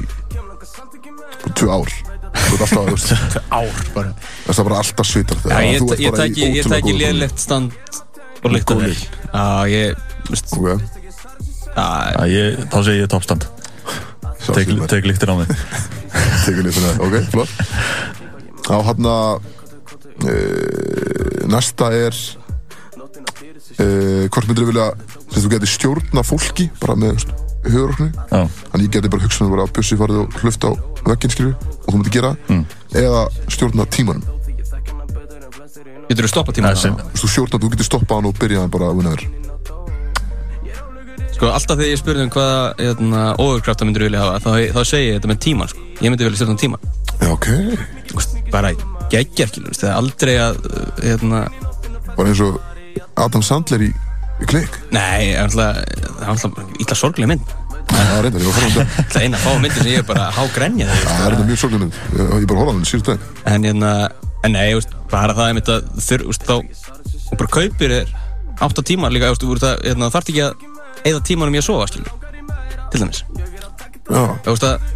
tvö 1.59 1.69
ár, 1.75 1.93
þú 2.33 2.55
ert 2.57 2.63
alltaf, 2.65 2.73
þú 2.73 2.95
veist, 2.95 3.37
Ár 3.59 3.83
bara. 3.93 4.13
það 4.47 4.59
er 4.63 4.67
bara 4.69 4.81
alltaf 4.83 5.09
svitalikt 5.11 5.45
Já, 5.53 5.59
ég, 5.67 5.77
þú 5.83 5.91
ert 5.93 6.03
ég, 6.03 6.15
bara 6.15 6.25
í 6.25 6.33
tæki, 6.33 6.41
ég 6.43 6.49
ótrúlega 6.49 6.73
tæki 6.73 6.83
góðu 6.83 6.93
formi. 6.93 7.03
lélægt 7.03 7.43
stand 7.43 7.71
og 8.43 8.51
líkta 8.57 8.73
Góð 8.73 8.81
vel 8.83 8.91
lykt. 8.93 9.17
Já, 9.33 9.45
ég, 9.71 10.03
veist, 10.29 10.53
Ok, 10.57 10.67
já, 11.73 11.87
Já, 12.13 12.25
ég, 12.33 12.57
Þá 12.73 12.77
segi 12.85 12.99
ég 13.03 13.09
toppstand. 13.13 13.45
Sá 14.43 14.51
Tek, 14.53 14.67
sem 14.67 14.81
er, 14.83 14.89
tek 14.91 15.05
líktir 15.07 15.31
á 15.31 15.35
mig. 15.39 15.53
Ok, 17.03 17.13
flott. 17.31 17.53
Á 18.67 18.75
hann 18.83 19.07
að, 19.07 19.45
næsta 21.53 21.89
er, 21.95 22.19
uh, 23.79 24.25
hvort 24.29 24.49
myndir 24.49 24.69
vilja, 24.69 24.91
sem 25.29 25.41
þú 25.43 25.53
getur 25.55 25.73
stjórna 25.73 26.25
fólki, 26.25 26.69
bara 26.81 26.97
með, 26.99 27.25
Já, 27.63 28.41
Þannig 28.73 28.87
ég 28.89 28.91
geti 28.97 29.09
bara 29.13 29.23
hugsað 29.23 29.45
um 29.47 29.53
bara 29.53 29.63
að 29.63 29.73
bussi 29.77 29.95
farið 29.95 30.17
og 30.25 30.39
hlufta 30.41 30.67
á 30.67 30.73
vegginn 31.07 31.31
skilju 31.31 31.53
og 31.55 31.87
þú 31.87 31.95
myndir 31.95 32.15
gera. 32.17 32.31
Mm. 32.49 32.65
eða 32.91 33.21
stjórna 33.47 33.85
tímanum. 33.87 34.33
Getur 36.09 36.27
þú 36.27 36.31
stoppað 36.33 36.57
tíma 36.57 36.73
það 36.73 36.75
er 36.75 36.81
sem 36.81 36.95
Þú 37.21 37.29
stjórna, 37.31 37.59
þú 37.63 37.71
getur 37.73 37.87
stoppað 37.87 38.19
hann 38.19 38.29
og 38.29 38.35
byrjað 38.41 38.63
hann 38.63 38.73
bara 38.73 38.89
að 38.91 38.99
vinna 38.99 39.13
þér 39.15 39.23
Sko, 41.33 41.49
alltaf 41.49 41.79
þegar 41.79 41.89
ég 41.89 42.01
spurði 42.01 42.25
um 42.27 42.33
hvaða 42.33 42.57
hérna, 42.77 43.21
overkrafta 43.41 43.87
myndir 43.87 44.05
vilja 44.05 44.21
hafa 44.21 44.43
þá, 44.43 44.51
þá 44.75 44.81
segi 44.91 45.07
ég 45.07 45.17
þetta 45.17 45.31
með 45.31 45.39
tíman 45.47 45.71
sko. 45.71 45.87
Ég 45.97 46.13
myndi 46.13 46.27
vilja 46.27 46.39
stjórna 46.41 46.59
tíman 46.61 46.81
Já, 47.23 47.29
ok. 47.31 47.47
Þú 48.11 48.19
veist, 48.19 48.37
Bara 49.13 49.27
geggjarkil, 49.27 49.67
það 49.77 49.89
er 49.89 49.97
aldrei 49.99 50.31
að 50.41 50.55
uh, 50.65 50.85
hérna, 51.03 51.41
Bara 52.15 52.31
eins 52.31 52.39
og 52.41 52.55
Adam 53.21 53.43
Sandler 53.45 53.83
í, 53.85 53.89
í 54.41 54.47
klik 54.49 54.79
Nei, 54.89 55.35
það 55.53 55.67
er 55.83 56.31
alltaf, 56.31 56.55
það 56.55 56.63
er 56.63 56.79
ítla 56.81 56.97
sorglega 56.97 57.29
mynd. 57.29 57.51
Það 57.93 58.13
er 58.15 58.25
reyndar, 58.25 58.41
ég 58.41 58.47
var 58.47 58.57
að 58.57 58.63
horfa 58.63 58.73
á 58.73 58.89
þetta 58.89 59.05
Það 59.13 59.19
er 59.19 59.27
eina 59.27 59.41
fá 59.43 59.51
myndir 59.53 59.77
sem 59.77 59.91
ég 59.91 60.01
er 60.01 60.07
bara 60.07 60.23
hágrenja 60.33 60.87
Það 60.95 61.13
er 61.13 61.29
reyndar 61.35 61.49
mjög 61.51 61.61
sorglega 61.61 61.83
mynd. 61.83 61.99
Ég 62.17 62.33
ég 62.41 62.49
bara 62.49 62.63
horfa 62.63 62.73
á 62.73 62.73
hann 62.73 62.89
síðust 62.89 63.11
daginn. 63.11 63.29
En 63.53 63.69
hérna, 63.69 63.91
en 64.47 64.55
nei, 64.57 64.65
veist, 64.79 64.97
bara 65.13 65.37
það 65.37 65.51
er 65.51 65.57
mitt 65.59 65.71
að 65.75 65.93
þurr, 66.07 66.25
veist, 66.31 66.49
þá 66.49 66.55
og 66.57 67.37
bara 67.43 67.53
kaupir 67.59 67.95
er 67.99 68.17
átta 68.65 68.85
tímar 68.89 69.13
líka, 69.13 69.29
veist, 69.29 69.45
það 69.61 69.85
hérna, 69.91 70.09
þarf 70.17 70.33
ekki 70.33 70.45
að 70.47 70.67
eða 71.11 71.23
tímanum 71.29 71.59
ég 71.59 71.61
að 71.61 71.69
sofa, 71.69 71.89
skilur 71.91 72.09
til 72.93 73.03
dæmis, 73.03 73.23
Já, 74.09 74.23
þú 74.43 74.53
veist 74.55 74.65
að 74.67 74.89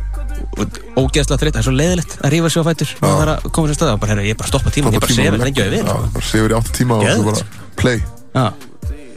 ógeðslega 0.97 1.39
þreytt, 1.41 1.53
það 1.53 1.61
er 1.61 1.67
svo 1.67 1.75
leiðilegt 1.77 2.11
að 2.23 2.29
rífa 2.33 2.49
sig 2.53 2.59
á 2.61 2.67
fætur 2.67 2.89
og 2.97 3.01
það 3.07 3.21
er 3.23 3.29
að 3.33 3.39
koma 3.57 3.65
sér 3.69 3.77
stöða 3.77 3.93
og 3.93 3.99
bara, 4.01 4.11
herra, 4.13 4.23
ég 4.25 4.33
er 4.33 4.39
bara 4.39 4.47
að 4.47 4.53
stoppa 4.53 4.69
tíman, 4.73 4.91
ég 4.93 4.97
er 4.97 5.03
bara 5.03 5.13
að 5.13 5.19
sefa 5.21 5.37
lengi 5.43 5.61
að 5.63 5.71
við. 5.75 5.81
Já, 5.83 5.95
bara 6.15 6.25
sefur 6.31 6.51
í 6.51 6.57
átta 6.57 6.71
tíma 6.77 6.93
og 6.97 7.01
Geðveikt. 7.05 7.27
bara 7.27 7.41
play. 7.81 7.97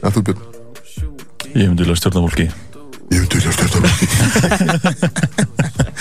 En 0.01 0.11
þú 0.15 0.19
Björn? 0.27 0.41
Ég 1.51 1.65
myndi 1.67 1.81
vilja 1.83 1.97
stjórna 1.99 2.21
fólki. 2.27 2.45
Ég 3.11 3.17
myndi 3.21 3.35
vilja 3.41 3.51
stjórna 3.57 3.89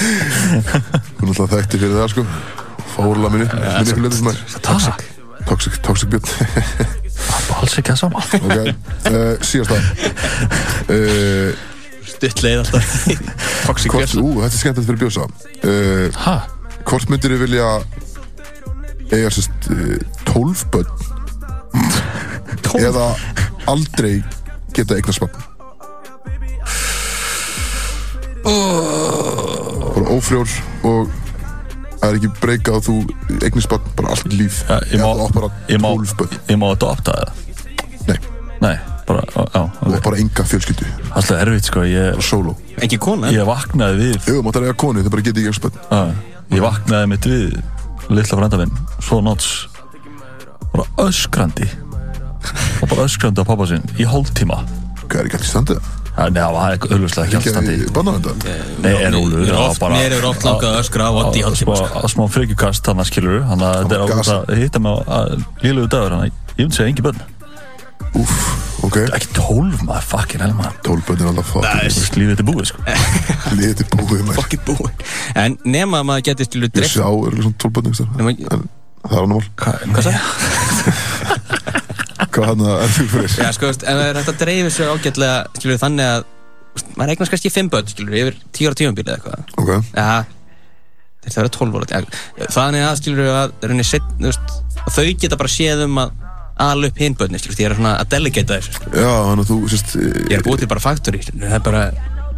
Þú 0.01 1.21
er 1.21 1.29
náttúrulega 1.29 1.53
þekkti 1.55 1.81
fyrir 1.83 1.97
það 1.99 2.13
sko. 2.15 2.23
Fórla 2.95 3.29
minni, 3.33 3.47
minni 3.97 4.17
sem 4.17 4.31
er. 4.31 4.39
toxic. 4.67 4.97
Toxic, 5.49 5.75
toxic 5.85 6.09
Björn. 6.13 6.27
Það 7.21 7.41
er 7.41 7.57
alls 7.61 7.75
ekki 7.81 7.93
að 7.95 7.99
sama. 8.01 8.21
Ok, 8.41 8.57
uh, 9.11 9.35
síðast 9.45 9.71
það 9.73 9.83
uh, 10.97 11.51
Stutt 12.07 12.43
leið 12.45 12.63
alltaf. 12.63 12.87
Toxic 13.67 13.93
Hvort, 13.93 14.13
Björn 14.15 14.25
ú, 14.25 14.31
þetta 14.41 14.55
er 14.55 14.61
skemmtilegt 14.61 14.89
fyrir 14.89 15.01
Björsa 15.05 15.25
uh, 15.27 16.07
Hæ? 16.25 16.35
Hvort 16.89 17.11
myndir 17.13 17.35
þið 17.35 17.43
vilja 17.45 17.69
eiga 19.11 19.31
sérst 19.35 19.71
uh, 19.75 19.99
12 20.31 20.65
börn? 20.73 20.91
Eða 22.87 23.07
aldrei 23.71 24.17
geta 24.77 24.97
eignast 24.97 25.21
barn? 25.23 25.49
Bara 29.95 30.07
ófrjór 30.15 30.49
og 30.89 31.11
það 32.01 32.07
er 32.09 32.17
ekki 32.19 32.31
breyka 32.41 32.77
að 32.79 32.87
þú 32.89 32.95
eignast 33.45 33.71
barn 33.73 33.91
bara 33.99 34.15
allt 34.15 34.33
líf. 34.33 34.63
Ja, 34.71 34.79
ég 34.89 35.03
má- 35.03 35.11
eða 35.11 35.17
þú 35.19 35.27
átt 35.27 35.37
bara 35.37 35.51
Ég 35.69 35.83
má, 35.83 35.89
12 35.93 36.15
börn. 36.21 36.39
ég 36.49 36.61
má 36.63 36.67
adopta 36.73 37.17
það. 37.19 37.29
Nei, 38.09 38.19
Nei, 38.65 38.77
bara, 39.11 39.23
já, 39.35 39.61
og 39.67 39.91
ok 39.91 40.03
bara 40.07 40.21
enga 40.23 40.45
fjölskyldu. 40.53 40.87
Alltaf 41.11 41.43
erfitt 41.45 41.69
sko, 41.71 41.85
ég, 41.91 42.21
solo 42.25 42.57
Engi 42.81 42.99
kona? 43.03 43.31
Ég 43.35 43.45
vaknaði 43.49 43.99
við 44.01 44.17
ef 44.17 44.29
þú 44.31 44.41
máttar 44.47 44.67
eiga 44.69 44.77
konu 44.85 45.03
þau 45.05 45.11
bara 45.17 45.27
geta 45.29 45.43
ekki 45.45 45.71
Já, 45.91 46.01
ég 46.57 46.65
vaknaði 46.65 47.11
mitt 47.15 47.29
við 47.31 47.61
litla 48.11 48.39
frænda 48.41 48.59
minn, 48.65 48.73
svo 49.05 49.21
náts 49.23 49.51
bara 50.73 50.85
öskrandi. 51.07 51.67
Og 52.83 52.89
bara 52.91 53.05
öskrandi 53.09 53.43
á 53.43 53.47
pappa 53.47 53.67
sinn 53.69 53.83
í 54.01 54.07
hálftíma. 54.09 54.61
Hvað 55.11 55.19
er 55.21 55.27
ekki 55.29 55.41
alltaf 55.41 55.51
standið 55.51 55.81
Já, 56.11 56.25
Nei, 56.31 56.41
það 56.43 56.55
var 56.55 56.73
auðvitað 56.75 57.25
ekki 57.25 57.37
alltaf 57.39 57.53
standi. 57.55 57.75
ekki 57.81 57.93
barnavenda 57.95 58.33
Nei, 58.85 58.93
en 59.07 59.15
Úlfur, 59.17 59.41
Mér 59.41 59.47
er 59.47 59.55
það 59.55 59.61
var 59.61 59.71
oft- 59.71 59.81
bara- 59.81 59.95
mér 59.95 60.11
hefur 60.15 60.27
oft 60.31 60.43
langað 60.47 60.71
að 60.71 60.81
öskra 60.83 61.07
á 61.07 61.13
Oddi 61.21 61.39
í 61.41 61.45
hálftíma, 61.47 61.77
Smá, 61.77 61.87
sko. 61.91 62.09
smá 62.15 62.25
frekjukast 62.35 62.83
þannig 62.89 63.07
skilur 63.11 63.37
Þannig 63.51 63.67
að 63.71 63.77
þetta 63.81 63.95
er 63.95 64.03
ákveð 64.05 64.17
gas. 64.21 64.31
að 64.35 64.57
hitta 64.61 64.79
mig 64.85 64.93
á 65.07 65.19
lílugu 65.65 65.89
dagur 65.95 66.11
Þannig 66.11 66.27
að 66.27 66.59
ég 66.59 66.65
myndi 66.67 66.77
segja 66.77 66.91
engi 66.91 67.05
börn 67.07 67.21
úf, 68.19 68.33
ok. 68.87 68.97
Ekki 69.17 69.29
tólf 69.37 69.83
maður, 69.87 70.07
fucking 70.11 70.43
hell 70.43 70.55
maður. 70.59 70.77
12 70.87 71.07
börn 71.07 71.23
er 71.23 71.31
alltaf 71.31 71.53
fucking 71.55 72.31
þetta 72.31 72.43
er 72.43 72.49
búið 72.49 72.67
sko. 72.71 72.85
Liðið 73.59 73.77
til 73.81 73.89
búið 73.95 74.25
maður. 74.27 74.39
Fucking 74.41 74.65
búi 74.67 74.91
En 75.39 75.57
nema 75.65 76.01
að 76.01 76.09
maður 76.11 76.27
geti 76.31 76.49
stilu 76.49 76.67
ég 76.69 76.75
dreif 76.75 76.93
sjá 76.95 77.07
er 77.07 77.39
svona 77.39 77.57
12 77.65 77.77
börn 77.77 77.91
einhvers 77.91 78.03
staðar. 78.03 78.19
Nema- 78.21 78.35
en 78.51 78.67
það 79.05 79.17
er 79.17 79.23
annar 79.25 79.37
mál. 79.37 79.45
Hvað 79.61 80.05
sagði? 80.09 80.21
hvað 82.31 82.51
hann 82.51 82.67
er 82.71 82.93
þú 82.95 83.07
fyrir? 83.15 83.33
Já, 83.41 83.49
sko, 83.57 83.71
ef 83.73 83.81
það 83.85 84.03
er 84.05 84.19
hægt 84.21 84.33
að 84.33 84.43
dreifa 84.45 84.73
sig 84.75 84.91
ágætlega 84.91 85.39
skilur 85.57 85.81
þannig 85.81 86.11
að 86.11 86.29
maður 86.97 87.15
eignast 87.15 87.33
kannski 87.35 87.53
fimm 87.53 87.71
börn, 87.73 87.89
skilur, 87.91 88.19
yfir 88.21 88.37
tíu 88.55 88.71
ára 88.71 88.79
tímabíl 88.79 89.07
eða 89.07 89.17
eitthvað. 89.17 89.55
Ok. 89.59 89.71
Já, 89.97 90.09
þeir 91.25 91.35
það 91.35 91.43
eru 91.43 91.53
12 91.57 91.79
ára 91.81 92.03
Þannig 92.55 92.87
að, 92.87 92.99
skilur, 93.01 93.31
að, 93.35 93.49
að 94.85 94.95
þau 94.95 95.09
geta 95.25 95.41
bara 95.41 95.53
séð 95.53 95.85
um 95.89 95.99
að 96.05 96.15
ala 96.67 96.89
upp 96.91 96.99
því 97.59 97.65
ég 97.65 97.71
er 97.71 97.77
svona 97.79 97.93
að 98.01 98.09
delegata 98.15 98.57
þessu, 98.61 98.73
skilur. 98.77 98.97
Já, 99.01 99.11
þannig 99.27 99.45
að 99.45 99.51
þú, 99.51 99.59
sérst, 99.75 99.93
Ég 100.31 100.35
er 100.39 100.45
búið 100.47 100.63
til 100.65 100.69
bara 100.73 100.83
factory, 100.85 101.21
skilur, 101.25 101.47
það 101.51 101.57
er 101.59 101.65
bara, 101.67 101.83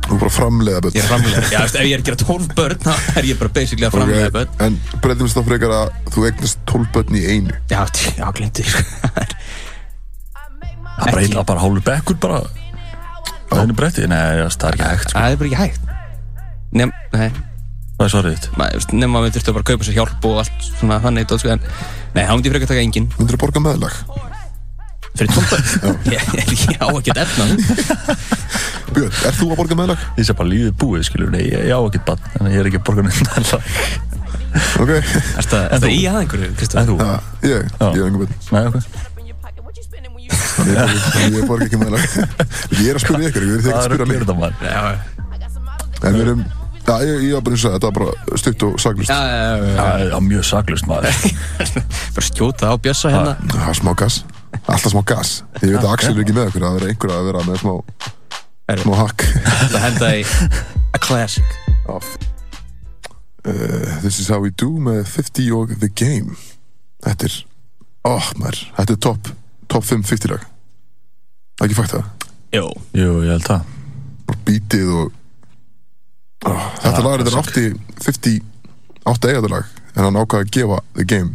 þú 0.06 0.18
bara 0.22 0.32
framleiða 0.36 0.80
börn. 0.86 0.96
ég 0.96 1.02
er 1.04 1.10
framlega 1.12 1.42
Já, 1.52 1.58
veist, 1.64 1.78
ef 1.78 1.86
ég 1.88 1.94
er 1.96 2.02
að 2.02 2.08
gera 2.10 2.20
12 2.22 2.48
börn, 2.58 2.80
þá 2.86 3.18
er 3.20 3.28
ég 3.30 3.38
bara 3.42 3.54
basically 3.58 3.88
að 3.88 3.94
framlega 3.98 4.26
Ok, 4.30 4.34
börn. 4.38 4.56
En 4.66 4.80
breytum 5.04 5.28
við 5.28 5.36
þá 5.36 5.46
frekar 5.50 5.76
að 5.78 5.94
þú 6.16 6.26
eignast 6.30 6.64
12 6.72 6.90
börn 6.96 7.20
í 7.20 7.24
einu. 7.32 7.60
Já, 7.72 7.80
já, 8.18 8.26
glindi, 8.38 8.66
sko. 8.66 8.82
Það 10.92 11.08
er 11.08 11.14
bara, 11.16 11.22
heila, 11.22 11.46
bara 11.48 11.62
hálfur 11.62 11.86
bekkur 11.86 12.18
bara. 12.22 12.42
Það 13.52 13.62
er 13.62 13.72
er 14.68 14.76
ekki 14.76 14.90
hægt 14.92 15.08
sko. 15.08 15.16
Það 15.18 15.32
er 15.32 15.40
bara 15.40 15.48
ekki 15.50 15.62
hægt. 15.62 15.88
Nefn, 16.72 16.94
nei 17.16 17.51
Það 18.02 18.08
er 18.08 18.14
svarið 18.16 18.32
þitt 18.34 18.94
nema 18.98 19.20
að 19.20 19.28
við 19.28 19.36
þurftum 19.36 19.54
bara 19.54 19.62
að 19.62 19.68
kaupa 19.70 19.86
sér 19.86 19.94
hjálp 20.00 20.24
og 20.26 20.38
allt 20.42 20.64
svona 20.66 20.96
þannig 21.04 21.28
dót, 21.30 21.42
sko, 21.44 21.52
en 21.54 21.60
nei, 22.16 22.24
þá 22.26 22.32
myndi 22.34 22.50
ég 22.50 22.54
frekar 22.56 22.70
taka 22.72 22.82
engin 22.82 23.04
Myndir 23.14 23.36
þú 23.36 23.42
borga 23.44 23.62
meðlag? 23.62 23.94
fyrir 25.12 25.30
tómba 25.36 25.58
ég, 26.10 26.24
ég, 26.34 26.80
á 26.82 26.86
ekkert 26.88 27.20
efna 27.22 27.44
Björn, 28.96 29.12
er 29.28 29.36
þú 29.38 29.50
að 29.52 29.60
borga 29.60 29.78
meðlag? 29.78 30.02
Ég 30.18 30.26
sé 30.26 30.34
bara 30.36 30.50
lífið 30.50 30.74
búið, 30.82 31.04
skilur 31.06 31.30
Nei, 31.30 31.44
ég, 31.46 31.70
á 31.70 31.78
ekki 31.78 32.02
bann 32.08 32.26
En 32.40 32.50
ég 32.50 32.58
er 32.58 32.70
ekki 32.70 32.80
að 32.80 32.86
borga 32.88 33.06
nefn 33.06 33.28
Ok. 34.82 34.90
Er 34.92 35.46
það 35.46 35.86
í 35.88 36.02
að 36.10 36.18
einhverju, 36.24 36.48
En 36.82 36.88
þú? 36.90 36.96
Já, 36.98 37.12
ég, 37.46 37.70
Já. 37.72 37.86
ég 37.86 38.02
hef 38.02 38.08
enga 38.10 38.18
börn. 38.20 38.34
Nei, 38.52 38.64
ok 38.68 38.76
Ég, 41.32 41.38
borga 41.48 41.64
ekki 41.64 41.78
meðlag. 41.80 42.02
Ég 42.76 42.90
er 42.92 42.98
að 42.98 43.04
spyrja 43.06 43.30
ykkur, 43.30 43.46
ég 43.46 43.54
er 43.54 43.62
ekki 43.62 43.72
að 43.72 43.78
er 43.78 43.86
spyrja 43.88 44.04
að 44.04 44.52
Já, 44.66 44.82
En 46.02 46.18
við 46.18 46.22
erum, 46.26 46.42
já, 46.86 46.94
ég, 47.06 47.22
ég 47.28 47.34
var 47.36 47.44
bara 47.46 47.56
eins 47.56 47.64
og 47.64 47.68
það, 47.68 47.74
þetta 47.76 47.88
var 47.88 47.96
bara 47.98 48.40
stutt 48.42 48.64
og 48.66 48.80
saglust. 48.82 49.10
já, 49.12 49.20
já, 49.28 49.38
já, 49.42 49.66
já. 49.66 49.76
Það 49.78 50.16
er 50.16 50.24
mjög 50.28 50.48
saklust 50.48 50.88
maður 50.90 51.20
bara 52.16 52.26
skjóta 52.28 52.72
á 52.72 52.74
bjössa 52.82 53.12
hérna 53.12 53.36
er 53.68 53.78
smá 53.78 53.92
gas. 53.98 54.18
Alltaf 54.66 54.90
smá 54.92 55.02
gas. 55.08 55.30
Ég 55.62 55.72
veit 55.72 55.80
að 55.84 55.92
Axel 55.94 56.12
er 56.16 56.24
ekki 56.24 56.36
með 56.36 56.50
ykkur, 56.50 56.66
það 56.66 56.80
er 56.80 56.90
einhver 56.90 57.14
að 57.14 57.30
vera 57.30 57.44
með 57.48 57.62
smá, 57.62 57.72
smá 58.82 58.94
hakk. 59.00 59.26
það 59.72 59.80
henda 59.86 60.12
í 60.18 60.26
a 60.96 61.02
classic. 61.02 61.58
Uh, 63.42 64.00
this 64.02 64.20
is 64.20 64.28
how 64.30 64.38
we 64.38 64.52
do 64.54 64.68
með 64.78 65.02
50 65.10 65.48
og 65.56 65.72
The 65.80 65.88
Game 65.90 66.36
Þetta 67.02 67.26
er 67.26 67.38
oh, 68.06 68.28
maður, 68.38 68.60
Þetta 68.76 68.94
er 68.94 69.00
top, 69.02 69.30
top 69.66 69.86
5 69.88 70.04
50 70.06 70.30
lag 70.30 70.44
Það 70.46 71.64
er 71.64 71.66
ekki 71.66 71.78
fægt 71.80 71.96
það 71.96 72.28
Jó, 72.54 72.62
Jú, 72.94 73.08
ég 73.26 73.32
held 73.34 73.48
það 73.48 73.64
Bara 74.28 74.44
Beatið 74.46 74.92
og 74.94 75.10
Þetta 76.42 77.04
lag 77.04 77.14
er 77.14 77.22
þetta 77.26 77.42
átti 77.42 77.64
50 78.02 78.40
átti 79.12 79.30
eiga 79.30 79.42
þetta 79.42 79.52
lag 79.52 79.70
en 79.92 80.06
hann 80.06 80.18
ákvaði 80.22 80.46
að 80.46 80.52
gefa 80.56 80.78
The 80.96 81.06
Game. 81.08 81.30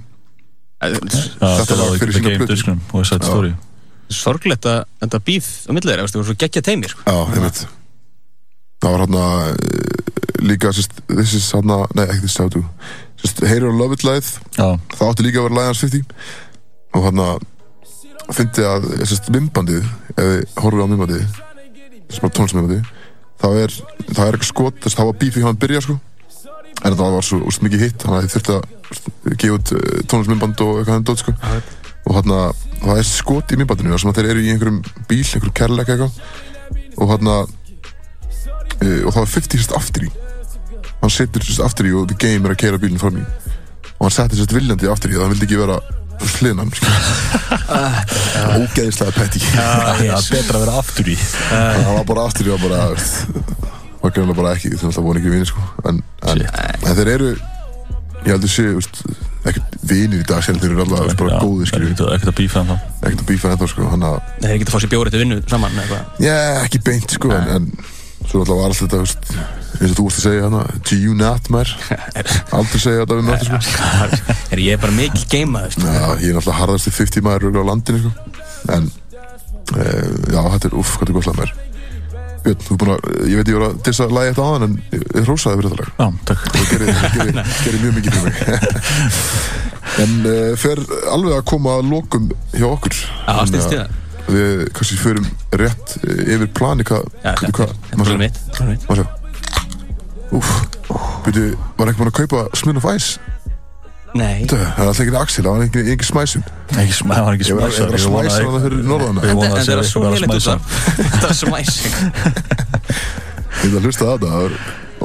Þetta 0.81 1.77
var 1.77 1.81
lag 1.81 1.97
fyrir 2.01 2.13
The 2.13 2.19
sína 2.19 2.29
Game 2.29 2.41
plötu. 2.43 2.57
ég 4.09 4.17
sorglegt 4.17 4.67
að 4.67 4.79
þetta 5.03 5.19
bíf 5.27 5.47
á 5.67 5.71
milli 5.75 5.91
þeirra, 5.91 6.07
þú 6.07 6.19
voru 6.21 6.29
svo 6.29 6.37
geggja 6.43 6.63
teimi 6.63 6.91
sko. 6.91 7.03
Já, 7.07 7.17
ég 7.35 7.43
veit 7.43 7.63
Það 8.77 8.93
var 8.93 9.03
hann 9.03 9.17
að 9.19 10.45
líka 10.47 10.71
This 11.09 11.33
is 11.33 11.51
hann 11.55 11.73
að, 11.73 11.85
nei 11.97 12.05
ekki 12.05 12.21
this 12.23 12.35
is 12.35 12.37
how 12.37 12.49
to 12.53 12.63
Heyrir 13.47 13.71
og 13.71 13.79
Love 13.79 13.97
It 13.97 14.03
Já, 14.55 14.77
það 14.95 15.07
átti 15.09 15.25
líka 15.25 15.41
að 15.41 15.47
vera 15.49 15.59
Lions 15.59 15.81
50 15.81 16.03
og 16.97 17.07
hann 17.07 17.23
að 17.23 17.45
fyndi 18.37 18.63
að 18.67 18.85
ef 19.01 19.11
þið 19.11 20.61
horfum 20.61 20.83
á 20.83 20.87
mymbandið 20.91 21.25
sem 22.11 22.27
er 22.27 22.33
tónlismymbandið 22.35 22.96
það 23.41 23.59
er, 23.63 23.75
það 24.11 24.23
er 24.23 24.37
eitthvað 24.37 24.49
skot 24.51 24.79
þess 24.83 24.93
að 24.95 24.99
það 24.99 25.09
var 25.09 25.19
bífi 25.21 25.41
hjá 25.41 25.47
hann 25.47 25.59
byrja 25.61 25.83
sko. 25.85 25.97
En 26.85 26.97
það 26.97 27.15
var 27.17 27.25
svo 27.25 27.39
úrst 27.49 27.63
mikið 27.65 27.83
hitt 27.85 28.03
þannig 28.03 28.17
að 28.17 28.25
þið 28.25 28.33
þurfti 28.35 28.55
að 28.57 29.37
gefa 29.41 29.57
út 29.57 29.73
uh, 29.73 29.85
tónlismymband 30.11 30.63
og 30.65 30.81
eitthvað 30.81 31.05
dót 31.09 31.23
sko. 31.23 31.35
Og 32.07 32.17
hann 32.17 32.35
að 32.37 32.63
það 32.83 33.01
er 33.01 33.09
skot 33.09 33.53
í 33.53 33.59
mymbandinu 33.59 33.93
þar 33.93 34.03
sem 34.03 34.11
að 34.11 34.19
þeir 34.19 34.29
eru 34.31 34.43
í 34.43 34.51
einhverjum 34.53 34.79
bíl, 35.09 35.23
einhverjum 35.23 35.57
kærleika 35.57 35.95
eitthvað. 35.95 36.21
Og 36.97 37.13
hann 37.13 37.31
að 37.33 37.43
uh, 37.47 39.01
og 39.07 39.11
það 39.11 39.21
var 39.23 39.33
50 39.33 39.57
sérst 39.57 39.77
aftur 39.77 40.07
í. 40.07 40.11
Hann 41.01 41.13
setur 41.13 41.45
sérst 41.45 41.65
aftur 41.65 41.89
í 41.89 41.95
og 41.97 42.07
The 42.11 42.19
Game 42.21 42.45
er 42.45 42.55
að 42.55 42.61
keira 42.63 42.81
bílinn 42.81 43.01
fram 43.01 43.19
í. 43.21 43.25
Og 43.97 44.07
hann 44.07 44.17
setti 44.19 44.39
sérst 44.39 44.55
viljandi 44.55 44.89
aftur 44.91 45.13
í 45.13 45.17
það 45.17 45.27
hann 45.27 45.35
vildi 45.35 45.49
ekki 45.49 45.61
vera 45.65 45.81
hliðnan 46.37 46.71
ógeðislega 48.57 49.13
petti 49.19 49.43
það 49.43 50.03
er 50.07 50.29
betra 50.31 50.59
að 50.59 50.63
vera 50.65 50.79
aftur 50.81 51.11
í. 51.11 51.17
Það 51.49 51.91
var 51.91 52.07
bara 52.11 52.25
aftur 52.29 52.47
í 52.47 52.55
veist, 52.55 53.21
var 54.01 54.15
greinlega 54.15 54.39
bara 54.41 54.55
ekki 54.55 54.73
að 54.77 54.87
það 54.87 55.05
voru 55.09 55.21
ekki 55.21 55.35
vinir 55.35 55.51
sko. 55.51 55.67
En, 55.89 56.01
en, 56.31 56.43
en 56.47 56.99
þeir 56.99 57.13
eru 57.17 57.31
ég 58.27 58.33
heldur 58.33 58.51
sé 58.51 58.65
veist, 58.75 59.01
ekkert 59.47 59.75
vinir 59.87 60.21
í 60.23 60.27
dag 60.27 60.43
sjálf 60.43 60.63
þeir 60.63 60.73
eru 60.73 60.85
alltaf 60.85 61.05
veist, 61.05 61.19
bara 61.21 61.41
góði 61.41 61.67
skilju 61.69 61.93
Ekkert 62.15 62.31
að 62.31 62.39
bífa 62.41 62.63
en 62.63 62.71
þá 62.71 62.75
ekkert 62.77 63.21
að 63.21 63.29
bífa 63.29 63.51
ennþá 63.53 63.69
sko 63.71 63.91
að 63.93 64.01
þeir 64.07 64.49
eru 64.49 64.55
ekki 64.57 64.67
að 64.67 64.73
fá 64.73 64.81
sér 64.83 64.91
bjórið 64.93 65.15
til 65.15 65.21
vinnu 65.23 65.37
saman 65.51 65.77
já 66.23 66.35
ekki 66.65 66.81
beint 66.87 67.15
sko 67.17 67.31
en, 67.37 67.53
en 67.55 67.69
svo 68.27 68.41
alltaf 68.43 68.57
var 68.59 68.65
alltaf 68.67 68.81
þetta 68.83 68.99
veist, 69.03 69.29
eins 69.77 69.91
og 69.91 69.97
þú 69.97 70.05
vorst 70.07 70.19
að 70.19 70.25
segja 70.27 70.47
hana 70.47 70.63
to 70.87 70.97
you 70.99 71.13
not 71.17 71.51
maður. 71.53 71.73
Aldrei 72.57 72.81
segja 72.83 73.03
þetta 73.03 73.19
við 73.19 73.29
möttu 73.29 73.61
sko. 73.67 73.91
Er 74.55 74.63
ég 74.63 74.81
bara 74.83 74.95
mikil 74.97 75.23
geimaður 75.31 75.77
sko. 75.77 75.85
Já, 75.87 76.07
ég 76.23 76.31
er 76.31 76.39
náttúrulega 76.39 76.59
harðasti 76.61 76.95
50 76.97 77.27
maður 77.27 77.47
örugglega 77.47 77.67
á 77.67 77.69
landinu 77.71 78.03
sko. 78.03 78.11
En 78.77 78.91
uh, 78.91 80.11
Já, 80.33 80.41
þetta 80.55 80.69
er, 80.69 80.77
uff, 80.81 80.97
hvað 80.97 81.11
er 81.11 81.17
gott 81.19 81.29
lag 81.31 81.39
mér 81.43 81.55
Björn, 82.47 82.59
þú 82.63 82.73
er 82.73 82.79
búin 82.81 82.91
að, 82.93 83.07
ég 83.27 83.39
veit 83.39 83.49
ég 83.51 83.57
var 83.57 83.65
að 83.67 83.77
dissa 83.87 84.05
lagi 84.13 84.31
eftir 84.31 84.43
aðan 84.45 84.65
en 84.67 84.75
ég 84.93 85.23
hrósaði 85.25 85.57
fyrir 85.59 85.73
þetta 85.73 85.79
lag. 85.81 85.89
Já, 85.97 86.07
takk. 86.29 86.43
Það 86.53 86.67
gerir, 86.71 86.91
gerir, 87.15 87.39
gerir 87.65 87.81
mjög 87.83 87.95
mikið 87.97 88.17
fyrir 88.17 88.27
mig. 88.27 88.37
En 89.97 90.13
uh, 90.21 90.51
fer 90.61 90.83
alveg 91.11 91.39
að 91.39 91.47
koma 91.49 91.79
að 91.79 91.89
lokum 91.91 92.29
hjá 92.53 92.67
okkur. 92.69 92.99
Já, 93.01 93.33
í 93.33 93.57
að 93.57 93.65
það 93.65 94.05
við 94.27 94.65
kannski 94.75 94.97
förum 94.99 95.27
rétt 95.61 95.97
eh, 96.03 96.33
yfir 96.35 96.49
plani 96.57 96.83
hvað, 96.87 97.07
hvað, 97.55 97.73
er 97.91 98.01
maður 98.01 98.27
sjá 98.97 99.05
Úf, 100.35 100.49
veitu, 101.23 101.43
var 101.77 101.87
ekki 101.87 102.01
búin 102.01 102.09
að 102.11 102.17
kaupa 102.17 102.41
Smirnoff 102.59 102.87
Ice? 102.91 103.21
Nei, 104.17 104.47
það 104.49 104.61
er 104.63 104.81
alltaf 104.87 105.01
ekki 105.03 105.15
Axel, 105.19 105.43
það 105.45 105.53
var 105.53 105.63
ekki, 105.67 105.83
ekki 105.93 106.07
smæsum 106.07 106.43
Ekki 106.73 106.95
sm- 106.95 107.11
það 107.13 107.25
var 107.27 107.37
ekki 107.37 107.55
var 107.57 107.71
ég 107.71 107.79
var 107.83 107.95
að 107.95 108.03
smæsa 108.03 108.41
hana 108.47 108.61
fyrir 108.63 108.83
norðana 108.87 109.23
en 109.23 109.31
að 109.31 109.43
það 109.43 109.63
sé 109.67 109.75
er 109.75 109.81
ekki 109.83 109.91
svo 109.91 110.01
lélitt 110.07 110.35
út 110.35 110.47
af 110.51 110.59
Þetta 110.97 111.29
er 111.29 111.37
smæsing. 111.41 111.95
Ég 113.57 113.67
ætla 113.67 113.79
að 113.79 113.87
hlusta 113.87 114.03
á 114.03 114.11
þetta, 114.13 114.27
það 114.27 114.41
var 114.43 114.53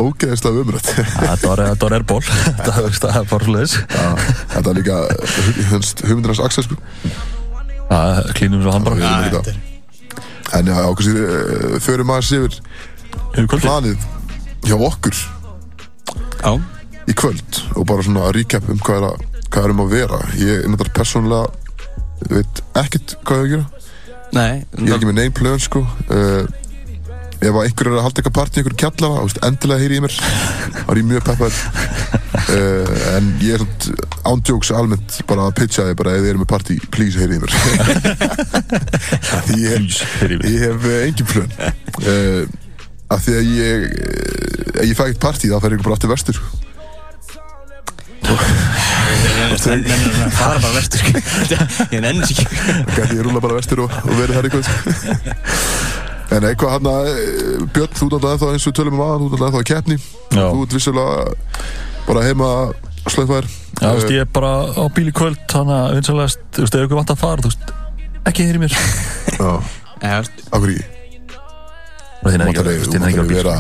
ógeðist 0.03 0.49
af 0.49 0.59
umrætt 0.62 0.89
Þetta 0.97 1.51
var, 1.51 1.59
var 1.59 1.61
var- 2.81 2.99
það 3.03 3.20
er 3.20 3.28
bara 3.35 3.51
hlutis 3.51 3.74
Þetta 4.55 4.65
er 4.65 4.81
líka 4.81 4.97
hugmyndir 6.09 6.32
hans 6.32 6.44
Axel 6.47 6.66
sko. 6.66 6.81
Það 7.03 7.41
klínum 8.39 8.62
svo 8.64 8.73
hann 8.74 8.85
bara 8.86 8.97
er- 8.97 9.60
En 10.52 10.66
já, 10.69 10.77
kannski 10.94 11.12
uh, 11.16 11.77
förum 11.81 12.10
aðeins 12.12 12.32
yfir 12.36 12.56
Yfir 13.32 13.47
kvöldi 13.48 13.64
planið 13.64 14.02
hjá 14.69 14.77
okkur. 14.86 15.16
Já, 16.43 16.52
í 17.09 17.14
kvöld 17.16 17.60
og 17.77 17.86
bara 17.89 18.05
svona 18.05 18.27
að 18.28 18.35
recap 18.36 18.69
um 18.69 18.78
hvað 18.85 18.98
er 18.98 19.06
að 19.09 19.23
hvað 19.52 19.64
er 19.64 19.73
um 19.74 19.81
að 19.85 19.94
vera. 19.97 20.19
Ég 20.40 20.52
er 20.62 20.69
náttúrulega 20.73 20.98
persónulega 20.98 21.47
veit 22.32 22.60
ekkert 22.82 23.16
hvað 23.24 23.39
ég 23.39 23.40
á 23.40 23.44
að 23.47 23.52
gera. 23.55 23.66
Nei 24.32 24.52
ég 24.56 24.89
er 24.89 24.94
ekki 24.98 25.09
með 25.10 25.19
neinn 25.20 25.35
plön 25.36 25.60
sko. 25.60 25.82
Uh, 26.09 26.44
ef 27.43 27.56
að 27.56 27.64
einhver 27.66 27.86
er 27.90 27.97
að 27.97 28.05
halda 28.06 28.19
eitthvað 28.23 28.39
partí 28.39 28.56
einhver 28.62 28.78
kjallara, 28.78 29.27
endilega 29.48 29.82
heyri 29.82 29.97
í 29.98 30.02
mér 30.05 30.14
þá 30.78 30.89
er 30.93 30.98
ég 31.01 31.09
mjög 31.10 31.23
peppar 31.27 31.52
uh, 31.52 31.56
en 33.16 33.24
ég 33.43 33.52
er 33.59 33.62
ándjóks 34.31 34.70
almennt 34.78 35.10
bara 35.28 35.43
að 35.48 35.56
pitcha 35.60 35.89
þig 35.89 35.97
bara 35.98 36.14
ef 36.16 36.20
þið 36.24 36.32
eru 36.32 36.43
með 36.43 36.52
partí, 36.55 36.74
please 36.94 37.16
heyri 37.19 37.35
í 37.36 37.43
mér 37.43 37.52
ég, 39.62 39.73
mér. 40.23 40.32
ég 40.48 40.59
hef 40.69 40.81
uh, 40.86 40.90
engin 41.06 41.28
plön 41.32 41.52
uh, 41.60 42.43
af 43.12 43.19
því 43.27 43.32
að 43.39 43.44
ég 43.59 43.78
ef 44.73 44.85
ég 44.89 44.97
fæ 44.98 45.05
eitt 45.09 45.20
partí 45.23 45.47
þá 45.51 45.59
fer 45.62 45.73
ég 45.77 45.82
bara 45.85 45.94
aftur 45.98 46.12
vestur 46.12 46.35
sko. 46.39 46.47
Það 49.62 49.85
fara 50.32 50.59
bara 50.62 50.74
vestur 50.77 50.98
sko. 51.02 51.10
Ég 51.93 52.01
nenni 52.01 52.24
sér 52.27 52.39
ekki 52.47 53.16
ég 53.19 53.24
rúla 53.27 53.40
bara 53.43 53.59
vestur 53.59 53.78
og, 53.85 53.90
og 54.06 54.12
verið 54.16 54.35
þar 54.39 54.47
eitthvað. 54.48 54.69
En 56.33 56.47
eitthvað 56.49 56.77
hann 56.77 56.89
að 56.89 57.09
Björn, 57.75 57.97
þú 57.99 58.09
alltaf 58.09 58.31
ennþá 58.33 58.53
eins 58.55 58.69
og 58.71 58.77
tölum 58.79 58.97
um 58.97 59.05
aðan, 59.05 59.25
þú 59.25 59.33
alltaf 59.33 59.49
ennþá 59.49 59.61
að 59.63 59.69
keppni. 59.73 59.99
Já. 60.33 60.45
Þú 60.47 60.63
ert 60.65 60.77
vissulega 60.79 61.27
bara 62.07 62.25
heima 62.27 62.49
slöðfær 63.11 63.49
Já, 63.83 63.89
þú 63.89 63.93
veist, 63.99 64.13
ég 64.15 64.25
er 64.25 64.31
bara 64.31 64.53
á 64.79 64.85
bíl 64.95 65.09
í 65.11 65.15
kvöld 65.17 65.39
Þannig 65.51 65.77
að 65.79 65.95
vinsalegast, 65.99 66.43
þú 66.55 66.65
veist, 66.65 66.79
ef 66.79 66.87
ykkur 66.87 67.01
vant 67.01 67.13
að 67.15 67.23
fara 67.23 67.43
Þú 67.45 67.51
veist, 67.53 67.71
ekki 68.31 68.47
heyri 68.49 68.63
mér. 68.63 68.73
Já, 69.39 69.53
Já, 70.03 70.17
akkur 70.53 70.73
ekki 70.73 70.85
Og 72.23 72.27
þið 72.29 72.35
er 72.37 72.45
ekki, 72.47 72.59
þú 72.63 72.63
þið 72.63 72.99
er 72.99 73.09
ekki 73.09 73.19
á 73.19 73.27
að 73.27 73.33
vera 73.37 73.57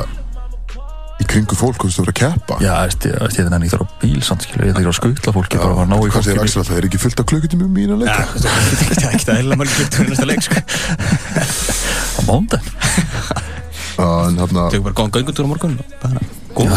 í 1.22 1.26
kringu 1.30 1.54
fólk, 1.54 1.78
þú 1.78 1.86
veist, 1.88 1.98
að 1.98 2.06
vera 2.06 2.12
að 2.12 2.20
keppa? 2.22 2.54
Já, 2.62 2.72
þú 2.72 2.86
veist, 2.86 3.02
ég 3.06 3.12
er 3.46 3.56
ekki 3.58 3.72
þar 3.72 3.82
á 3.82 3.88
bíl 4.02 4.22
samt, 4.26 4.46
skilur 4.46 4.64
Ég 4.66 4.72
er 4.72 4.78
ekki 4.80 4.90
á 4.90 4.96
skutla 4.98 5.34
fólki, 5.36 5.58
bara 5.58 5.68
að 5.68 5.76
fara 5.78 5.86
að 5.86 5.90
ná 5.92 5.96
í 5.98 6.10
Hvað 6.12 6.26
segir 6.26 6.38
fólki 6.38 6.46
Axel 6.48 6.62
að 6.62 6.68
það 6.70 6.78
er 6.80 6.86
ekki 6.88 7.00
fullt 7.02 7.22
af 7.22 7.28
klukkutími 7.30 7.66
um 7.66 7.74
mína 7.76 7.94
Já, 7.94 8.00
leika 8.02 8.22
þú 8.26 8.34
veist, 8.34 8.46
þetta 8.82 9.06
er 9.06 9.12
ekki 9.12 9.26
það 9.28 9.38
heila 9.42 9.58
mörg 9.60 9.72
getur 9.78 10.10
næsta 10.10 10.26
leik 10.30 10.42
sko 10.48 10.58
á 12.20 14.06
en 14.26 14.38
hérna, 14.40 14.66
Tökum 14.72 14.84
bara 14.88 14.96
góðan 14.96 15.14
göngutúr 15.16 15.46
á 15.46 15.48
morgun. 15.52 15.78
Bara 16.02 16.20
góð 16.56 16.76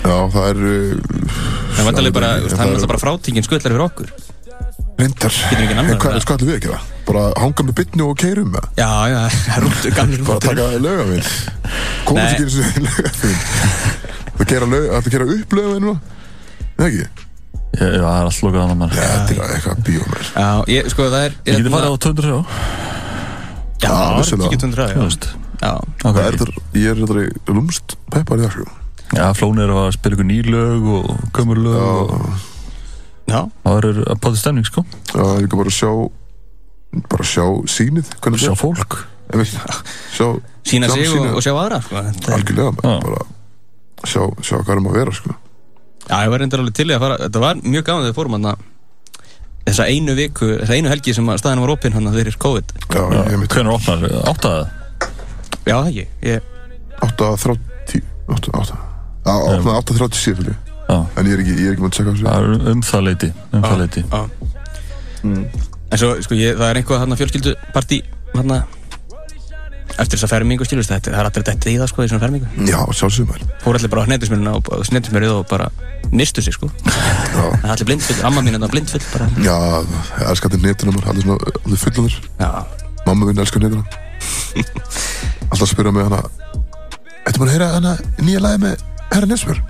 já, 0.00 0.16
það 0.32 0.44
er 0.50 0.58
uh, 0.64 0.96
Það 1.76 2.04
er 2.06 2.12
bara, 2.14 2.30
það 2.40 2.54
er 2.54 2.66
er- 2.66 2.74
alltaf 2.74 2.90
bara 2.94 3.02
frátingin 3.02 3.44
skutlar 3.46 3.72
fyrir 3.74 3.86
okkur. 3.86 4.12
Ekki 5.00 5.66
en 5.72 5.96
hvað 5.96 6.18
ætlum 6.20 6.48
við 6.50 6.56
að 6.58 6.64
gera? 6.66 6.80
Bara 7.08 7.22
hanga 7.40 7.64
með 7.64 7.76
bytni 7.78 8.04
og 8.04 8.18
keirum 8.20 8.50
með 8.52 8.66
Já, 8.76 8.90
já, 9.08 9.20
rúttu, 9.64 9.92
gamli 9.96 10.18
Bara 10.20 10.36
rúttur 10.36 10.50
taka 10.50 10.80
lögavinn 10.84 11.24
Komast 12.04 12.20
Nei. 12.20 12.32
ekki 12.34 12.44
eins 12.44 12.58
og 12.60 12.64
lögavinn 12.84 13.40
Það 14.36 14.52
gera 14.52 14.68
lög, 14.74 14.86
það 14.92 15.10
gera 15.14 15.28
upp 15.36 15.56
lögavinn 15.56 15.86
núna? 15.86 15.96
Nei 16.80 16.86
ekki? 16.90 17.08
Já, 17.70 17.86
það 17.86 18.10
er 18.10 18.28
allt 18.28 18.42
lokað 18.44 18.62
annar 18.66 18.78
mann 18.82 18.94
þetta 18.98 19.34
er 19.38 19.56
eitthvað 19.56 19.82
bíómer 19.88 20.30
Já, 20.34 20.48
ég, 20.74 20.92
sko, 20.92 21.08
það 21.08 21.26
er 21.28 21.36
Ég 21.46 21.60
geti 21.60 21.74
farið 21.76 21.96
á 21.96 21.98
200 22.04 22.28
sjá 22.28 22.38
Já, 23.80 23.94
ekki 24.20 24.60
tundur 24.60 24.82
Þú 24.84 25.00
að, 25.00 25.06
veist, 25.06 25.26
já. 25.60 25.72
Það 26.02 26.10
ok 26.10 26.20
er 26.20 26.38
þetta, 26.40 26.64
ég 26.76 26.90
er 26.92 27.00
þetta 27.00 27.56
lúmst 27.56 27.96
peppar 28.12 28.40
í 28.40 28.44
það 28.44 28.54
sko. 28.56 28.68
Já, 29.10 29.24
Flóni 29.34 29.64
er 29.64 29.72
að 29.74 29.90
spila 29.96 30.16
ykkur 30.16 30.28
ný 30.28 30.38
lög 30.46 30.88
og 30.98 31.10
gömur 31.36 31.60
lög 31.64 31.80
og 31.80 32.14
Já, 33.30 33.36
Já, 33.36 33.40
það 33.64 33.76
er 33.78 34.00
að 34.10 34.20
páta 34.24 34.38
stemning, 34.40 34.66
sko. 34.66 34.84
Já, 35.14 35.24
ég 35.38 35.50
kan 35.50 35.60
bara 35.60 35.74
sjá 35.74 35.90
bara 37.10 37.26
sjá 37.26 37.44
sýnið 37.70 38.08
hvernig 38.18 38.42
Sjá 38.42 38.54
fólk. 38.58 38.96
Sína 40.66 40.88
sig 40.90 41.06
og, 41.14 41.38
sjá 41.42 41.52
aðra, 41.54 41.78
sko. 41.86 42.02
Algjörlega 42.34 42.72
bara 42.74 43.22
sjá, 44.08 44.24
sjá 44.42 44.56
hvað 44.58 44.74
er 44.74 44.82
um 44.82 44.90
að 44.90 44.98
vera 44.98 45.14
sko. 45.14 45.36
Já, 46.10 46.16
ég 46.24 46.32
var 46.32 46.42
reyndar 46.42 46.62
alveg 46.64 46.74
til 46.74 46.88
í 46.90 46.94
að 46.96 47.02
fara 47.04 47.18
Þetta 47.20 47.42
var 47.44 47.58
mjög 47.62 47.84
gaman 47.86 48.06
þegar 48.08 48.16
fórum 48.16 48.36
hann 48.38 48.48
Þessa 49.68 49.86
einu 49.92 50.14
viku, 50.18 50.46
þessa 50.62 50.76
einu 50.78 50.90
helgi 50.90 51.14
sem 51.14 51.28
að 51.30 51.42
staðin 51.42 51.62
var 51.62 51.72
opinn 51.74 51.94
hann 51.94 52.08
fyrir 52.14 52.36
COVID. 52.42 52.72
Já, 52.90 53.02
ég 53.30 53.36
mitt 53.38 53.54
Hvernig 53.54 53.76
opnar, 53.76 54.06
áttaði 54.30 54.62
það? 54.62 54.76
Já, 55.68 55.74
það 55.76 55.90
ekki 55.90 56.06
ég, 56.26 56.46
8.30 57.04 58.04
8.30 58.30 58.80
Já, 59.26 59.34
opnaði 59.36 59.76
8.30 59.76 60.20
síðan 60.20 60.50
Já, 60.90 60.96
En 61.20 61.28
ég 61.28 61.34
er 61.36 61.42
ekki, 61.44 61.54
ég 61.54 61.68
er 61.68 61.74
ekki 61.76 61.84
maður 61.84 61.92
að 61.92 61.98
checka 61.98 62.14
þessu. 62.14 62.26
Það 62.26 62.38
er 62.40 62.72
um 62.72 62.82
það 62.88 63.04
leiti 63.06 63.30
Um 63.52 63.66
það 63.66 63.82
leiti 63.84 64.04
Já. 64.10 64.20
En 65.90 66.00
svo, 66.00 66.10
sko, 66.24 66.38
ég, 66.38 66.56
það 66.58 66.68
er 66.70 66.80
einhvað 66.80 67.02
hann 67.04 67.18
fjölskyldupartí 67.20 68.00
hann 68.34 68.54
eftir 69.96 70.18
þessa 70.18 70.30
fermingu, 70.30 70.66
skilur 70.68 70.86
þetta, 70.86 71.10
það 71.10 71.20
er 71.20 71.28
allir 71.30 71.46
þetta 71.50 71.70
í 71.70 71.76
það, 71.80 71.90
sko, 71.92 72.04
í 72.04 72.10
svona 72.10 72.24
fermingu. 72.24 72.50
Já, 72.68 72.78
sjálfsögum 73.00 73.32
maður. 73.32 73.54
Fór 73.64 73.78
allir 73.78 73.92
bara 73.92 74.04
á 74.04 74.08
hnettismjörnuna 74.10 74.54
og, 74.58 74.70
hnettismjörið 74.90 75.34
og 75.34 75.46
bara 75.50 75.70
nistu 76.12 76.44
sig, 76.44 76.56
sko. 76.56 76.70
Það 76.84 77.64
er 77.64 77.74
allir 77.74 77.90
blindfull, 77.90 78.18
amma 78.28 78.44
mín 78.46 78.58
er 78.58 78.64
það 78.64 78.74
blindfull 78.76 79.04
bara. 79.10 79.30
Já 79.44 79.56
ég 80.20 80.28
elska 80.30 80.50
þetta 80.50 80.90
maður 80.90 81.10
Allir 81.10 81.24
svona, 81.24 81.52
allir 81.64 81.80
fullanir 81.80 82.16
Já, 82.38 82.50
Mamma 83.06 83.28
minn 83.28 83.42
elskar 83.42 83.62
netuna 83.64 83.84
Alltaf 85.50 85.64
að 85.64 85.72
spyrja 85.72 85.94
mig 85.94 86.06
hana 86.08 86.22
Þetta 87.24 87.40
maður 87.40 87.48
að 87.48 87.54
heyra 87.54 87.70
hana 87.76 87.94
nýja 88.20 88.42
lagi 88.44 88.62
með 88.64 88.84
Herra 89.10 89.30
Nesbjörn? 89.30 89.62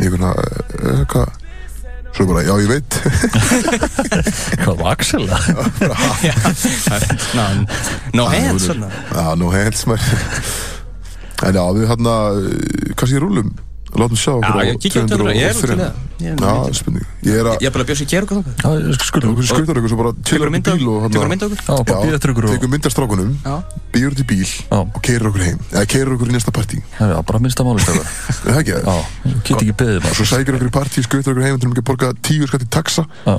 Ég 0.00 0.08
er 0.08 0.16
svona, 0.16 0.32
eh, 0.34 1.02
hvað 1.12 1.43
Svo 2.14 2.26
bara, 2.30 2.44
já 2.46 2.54
ég 2.62 2.68
veit. 2.70 2.96
Hvað 4.62 4.76
var 4.78 4.92
Axel? 4.94 5.24
Það? 5.26 5.48
já 6.22 6.34
Ná, 7.34 7.46
no 8.14 8.28
hands, 8.30 8.68
Já, 8.70 9.26
nú 9.40 9.50
hands 9.50 9.82
En 11.44 11.58
já, 11.58 11.64
við 11.74 11.88
hérna 11.90 12.14
Kannski 12.94 13.18
rúlum 13.18 13.50
Látum 13.94 14.18
sjá 14.18 14.32
Já, 14.34 14.38
okkur 14.42 14.58
á 14.58 14.64
ég 14.66 14.78
kíkja 14.82 15.00
á 15.00 15.06
þetta, 15.06 15.34
ég 15.34 15.44
er 15.44 15.54
út 15.54 15.60
til 15.60 15.70
203. 15.70 15.76
það 15.78 15.92
Ég 16.24 16.30
er- 16.30 16.38
Já, 16.44 16.74
spurning. 16.74 17.06
Ég 17.24 17.34
er 17.34 17.46
að 17.50 17.56
Ég 17.62 17.66
er 17.68 17.72
bara 17.74 17.84
að 17.84 17.88
bjósa 17.90 18.04
í 18.04 18.08
kjær 18.10 18.24
og 18.24 18.28
hvað 18.30 18.44
Já, 18.64 18.68
ég 18.74 18.94
skal 18.94 19.06
skulda 19.10 19.28
Okkur 19.34 19.46
skautar 19.50 19.78
ykkur 19.80 19.90
svo 19.92 19.98
bara 20.00 20.12
Tekur 20.24 20.44
þú 20.44 20.50
upp 20.50 20.54
í 20.54 20.62
bíl 20.64 20.88
og 20.88 20.98
Tekur 21.04 21.14
þú 21.14 21.20
hérna 21.20 21.30
mynda 21.34 21.46
okkur? 21.46 21.60
Já, 21.64 21.74
bara 21.84 22.00
býða 22.04 22.16
eftir 22.18 22.30
ykkur 22.34 22.44
og 22.44 22.50
Tekum 22.54 22.70
myndastrákunum 22.74 23.30
Já. 23.44 23.54
Býður 23.94 24.10
út 24.14 24.22
í 24.22 24.26
bíl. 24.30 24.50
Og 24.74 25.00
keirir 25.04 25.28
okkur 25.30 25.44
heim. 25.44 25.58
Eða 25.70 25.86
keirir 25.94 26.14
okkur 26.14 26.28
í 26.30 26.34
næsta 26.34 26.54
partí. 26.54 26.78
Já, 26.98 27.22
bara 27.22 27.38
minnsta 27.38 27.62
máli 27.66 27.82
stöður 27.84 28.06
Er 28.46 28.50
Það 28.50 28.60
ekki? 28.62 28.74
Já, 28.82 28.96
get 29.44 29.56
ekki 29.62 29.76
beðið 29.78 29.96
Og 30.02 30.14
svo 30.14 30.24
maður 30.24 30.32
sækir 30.34 30.58
okkur 30.58 30.70
í 30.70 30.74
partí 30.74 31.04
Skautar 31.06 31.34
okkur 31.34 31.46
heim 31.46 31.58
að 31.58 31.82
borga 31.84 32.12
taxa. 32.70 33.06
Já, 33.26 33.36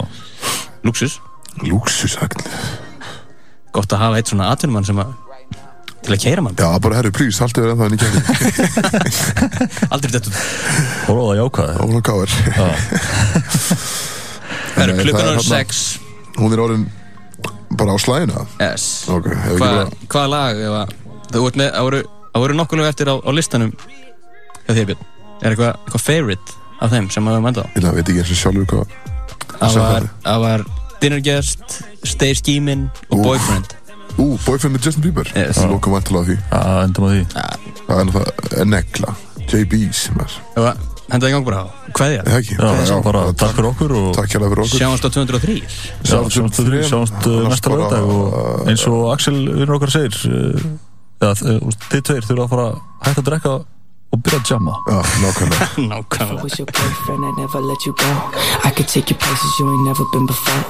Luxus 0.86 1.20
Lúksus 1.64 2.16
hægt 2.20 2.44
Gott 3.76 3.92
að 3.92 4.00
hafa 4.00 4.20
eitt 4.20 4.30
svona 4.32 4.52
atvinnumann 4.54 4.86
sem 4.88 5.00
að 5.04 5.12
Til 6.06 6.14
að 6.14 6.22
keira 6.22 6.42
mann. 6.46 6.54
Já, 6.60 6.68
bara 6.84 6.96
herru, 7.00 7.10
plís 7.16 7.40
Haldið 7.42 7.66
verið 7.66 7.74
ennþá 7.74 7.86
en 7.86 7.96
ég 7.96 8.02
kemur 8.06 8.24
Aldrei 9.96 10.12
þetta 10.14 10.30
það 11.08 11.38
jákvæði 11.40 11.76
Það 14.76 14.84
eru 14.84 14.94
Nei, 14.96 15.04
klukkan 15.06 15.26
er 15.26 15.40
þarna- 15.40 15.50
6 15.50 15.82
Hún 16.38 16.54
er 16.56 16.62
orðin 16.66 16.86
Bara 17.80 17.96
á 17.96 17.98
slæðina 18.00 18.44
Yes. 18.62 18.86
Ok, 19.12 19.26
hefur 19.32 19.58
ekki 19.58 19.64
Hva, 19.66 19.88
Hvaða 20.14 20.30
lag 20.36 20.62
ef 20.62 20.78
að 20.82 20.94
Þú 21.36 21.46
ert 21.50 21.60
með 21.60 21.70
Það 21.76 21.88
voru, 21.90 22.02
voru 22.46 22.58
nokkuð 22.60 22.80
lög 22.82 22.90
eftir 22.92 23.10
á, 23.10 23.16
á 23.18 23.30
listanum. 23.34 23.72
Hjá 24.66 24.72
þér 24.78 24.88
Björn. 24.92 25.04
Er 25.42 25.50
eitthvað 25.56 25.72
eitthvað 25.74 26.04
favorite 26.06 26.50
af 26.84 26.92
þeim 26.94 27.08
sem 27.14 27.28
að 27.30 27.38
við 27.40 27.44
mænda 27.48 27.64
á 27.64 27.68
Ég 27.76 27.88
veit 27.96 28.10
ekki 28.12 28.22
eins 28.22 28.34
og 28.36 28.40
sjálfur 28.44 28.68
hvað 28.72 28.88
Það 30.26 30.40
var, 30.46 30.66
Dinner 31.02 31.22
Guest 31.24 31.80
Stay 32.06 32.36
Scheming 32.38 32.86
og. 33.10 33.24
Boyfriend 33.24 33.74
Ú, 34.16 34.26
boyfriend 34.46 34.78
með 34.78 34.88
Justin 34.88 35.04
Bieber? 35.04 35.28
Yes. 35.36 35.60
Það 35.60 35.72
lókum 35.76 35.96
vantilega 35.96 36.24
á 36.24 36.28
því. 36.30 36.36
Já, 36.40 36.60
endum 36.86 37.04
á 37.04 37.10
því. 37.12 37.22
Það 37.86 37.96
er 38.00 38.06
náttúrulega 38.10 38.66
negla 38.72 39.10
JB's 39.46 40.02
maður. 40.16 40.36
Það 40.56 40.64
var 40.70 40.76
Henda 41.06 41.30
í 41.30 41.34
gang 41.36 41.46
bara. 41.46 41.60
Á 41.62 41.94
Kveðja. 41.94 42.22
Er 42.24 42.30
Það 42.32 42.40
ekki? 42.40 42.56
Já, 42.58 42.70
já, 42.90 42.96
bara 43.06 43.20
takk 43.38 43.54
fyrir 43.54 43.68
okkur 43.70 43.92
og 44.00 44.08
Takk 44.18 44.30
fyrir 44.32 44.46
okkur. 44.48 44.66
Sjáumst 44.74 45.06
á 45.06 45.10
203 45.14 45.58
Já, 45.62 45.68
sjáumst 46.34 46.58
þrjú, 46.58 46.80
sjáumst 46.90 47.20
uh, 47.30 47.46
næsta 47.46 47.70
lögdag 47.70 48.04
og 48.10 48.26
uh, 48.34 48.66
eins 48.72 48.84
og 48.90 49.14
Axel 49.14 49.38
vinnur 49.46 49.78
okkar 49.78 49.92
segir 49.94 50.16
uh, 50.26 50.58
þið 51.22 52.02
tveir 52.10 52.24
þurfa 52.26 52.44
að 52.48 52.52
fara 52.56 52.68
hætta 53.06 53.22
að 53.22 53.28
drekka 53.30 53.54
og 54.16 54.18
byrja 54.26 54.40
að 54.42 54.50
jamma. 54.56 54.74
Nákvæmlega. 55.22 55.66
Nákvæmlega 55.94 56.50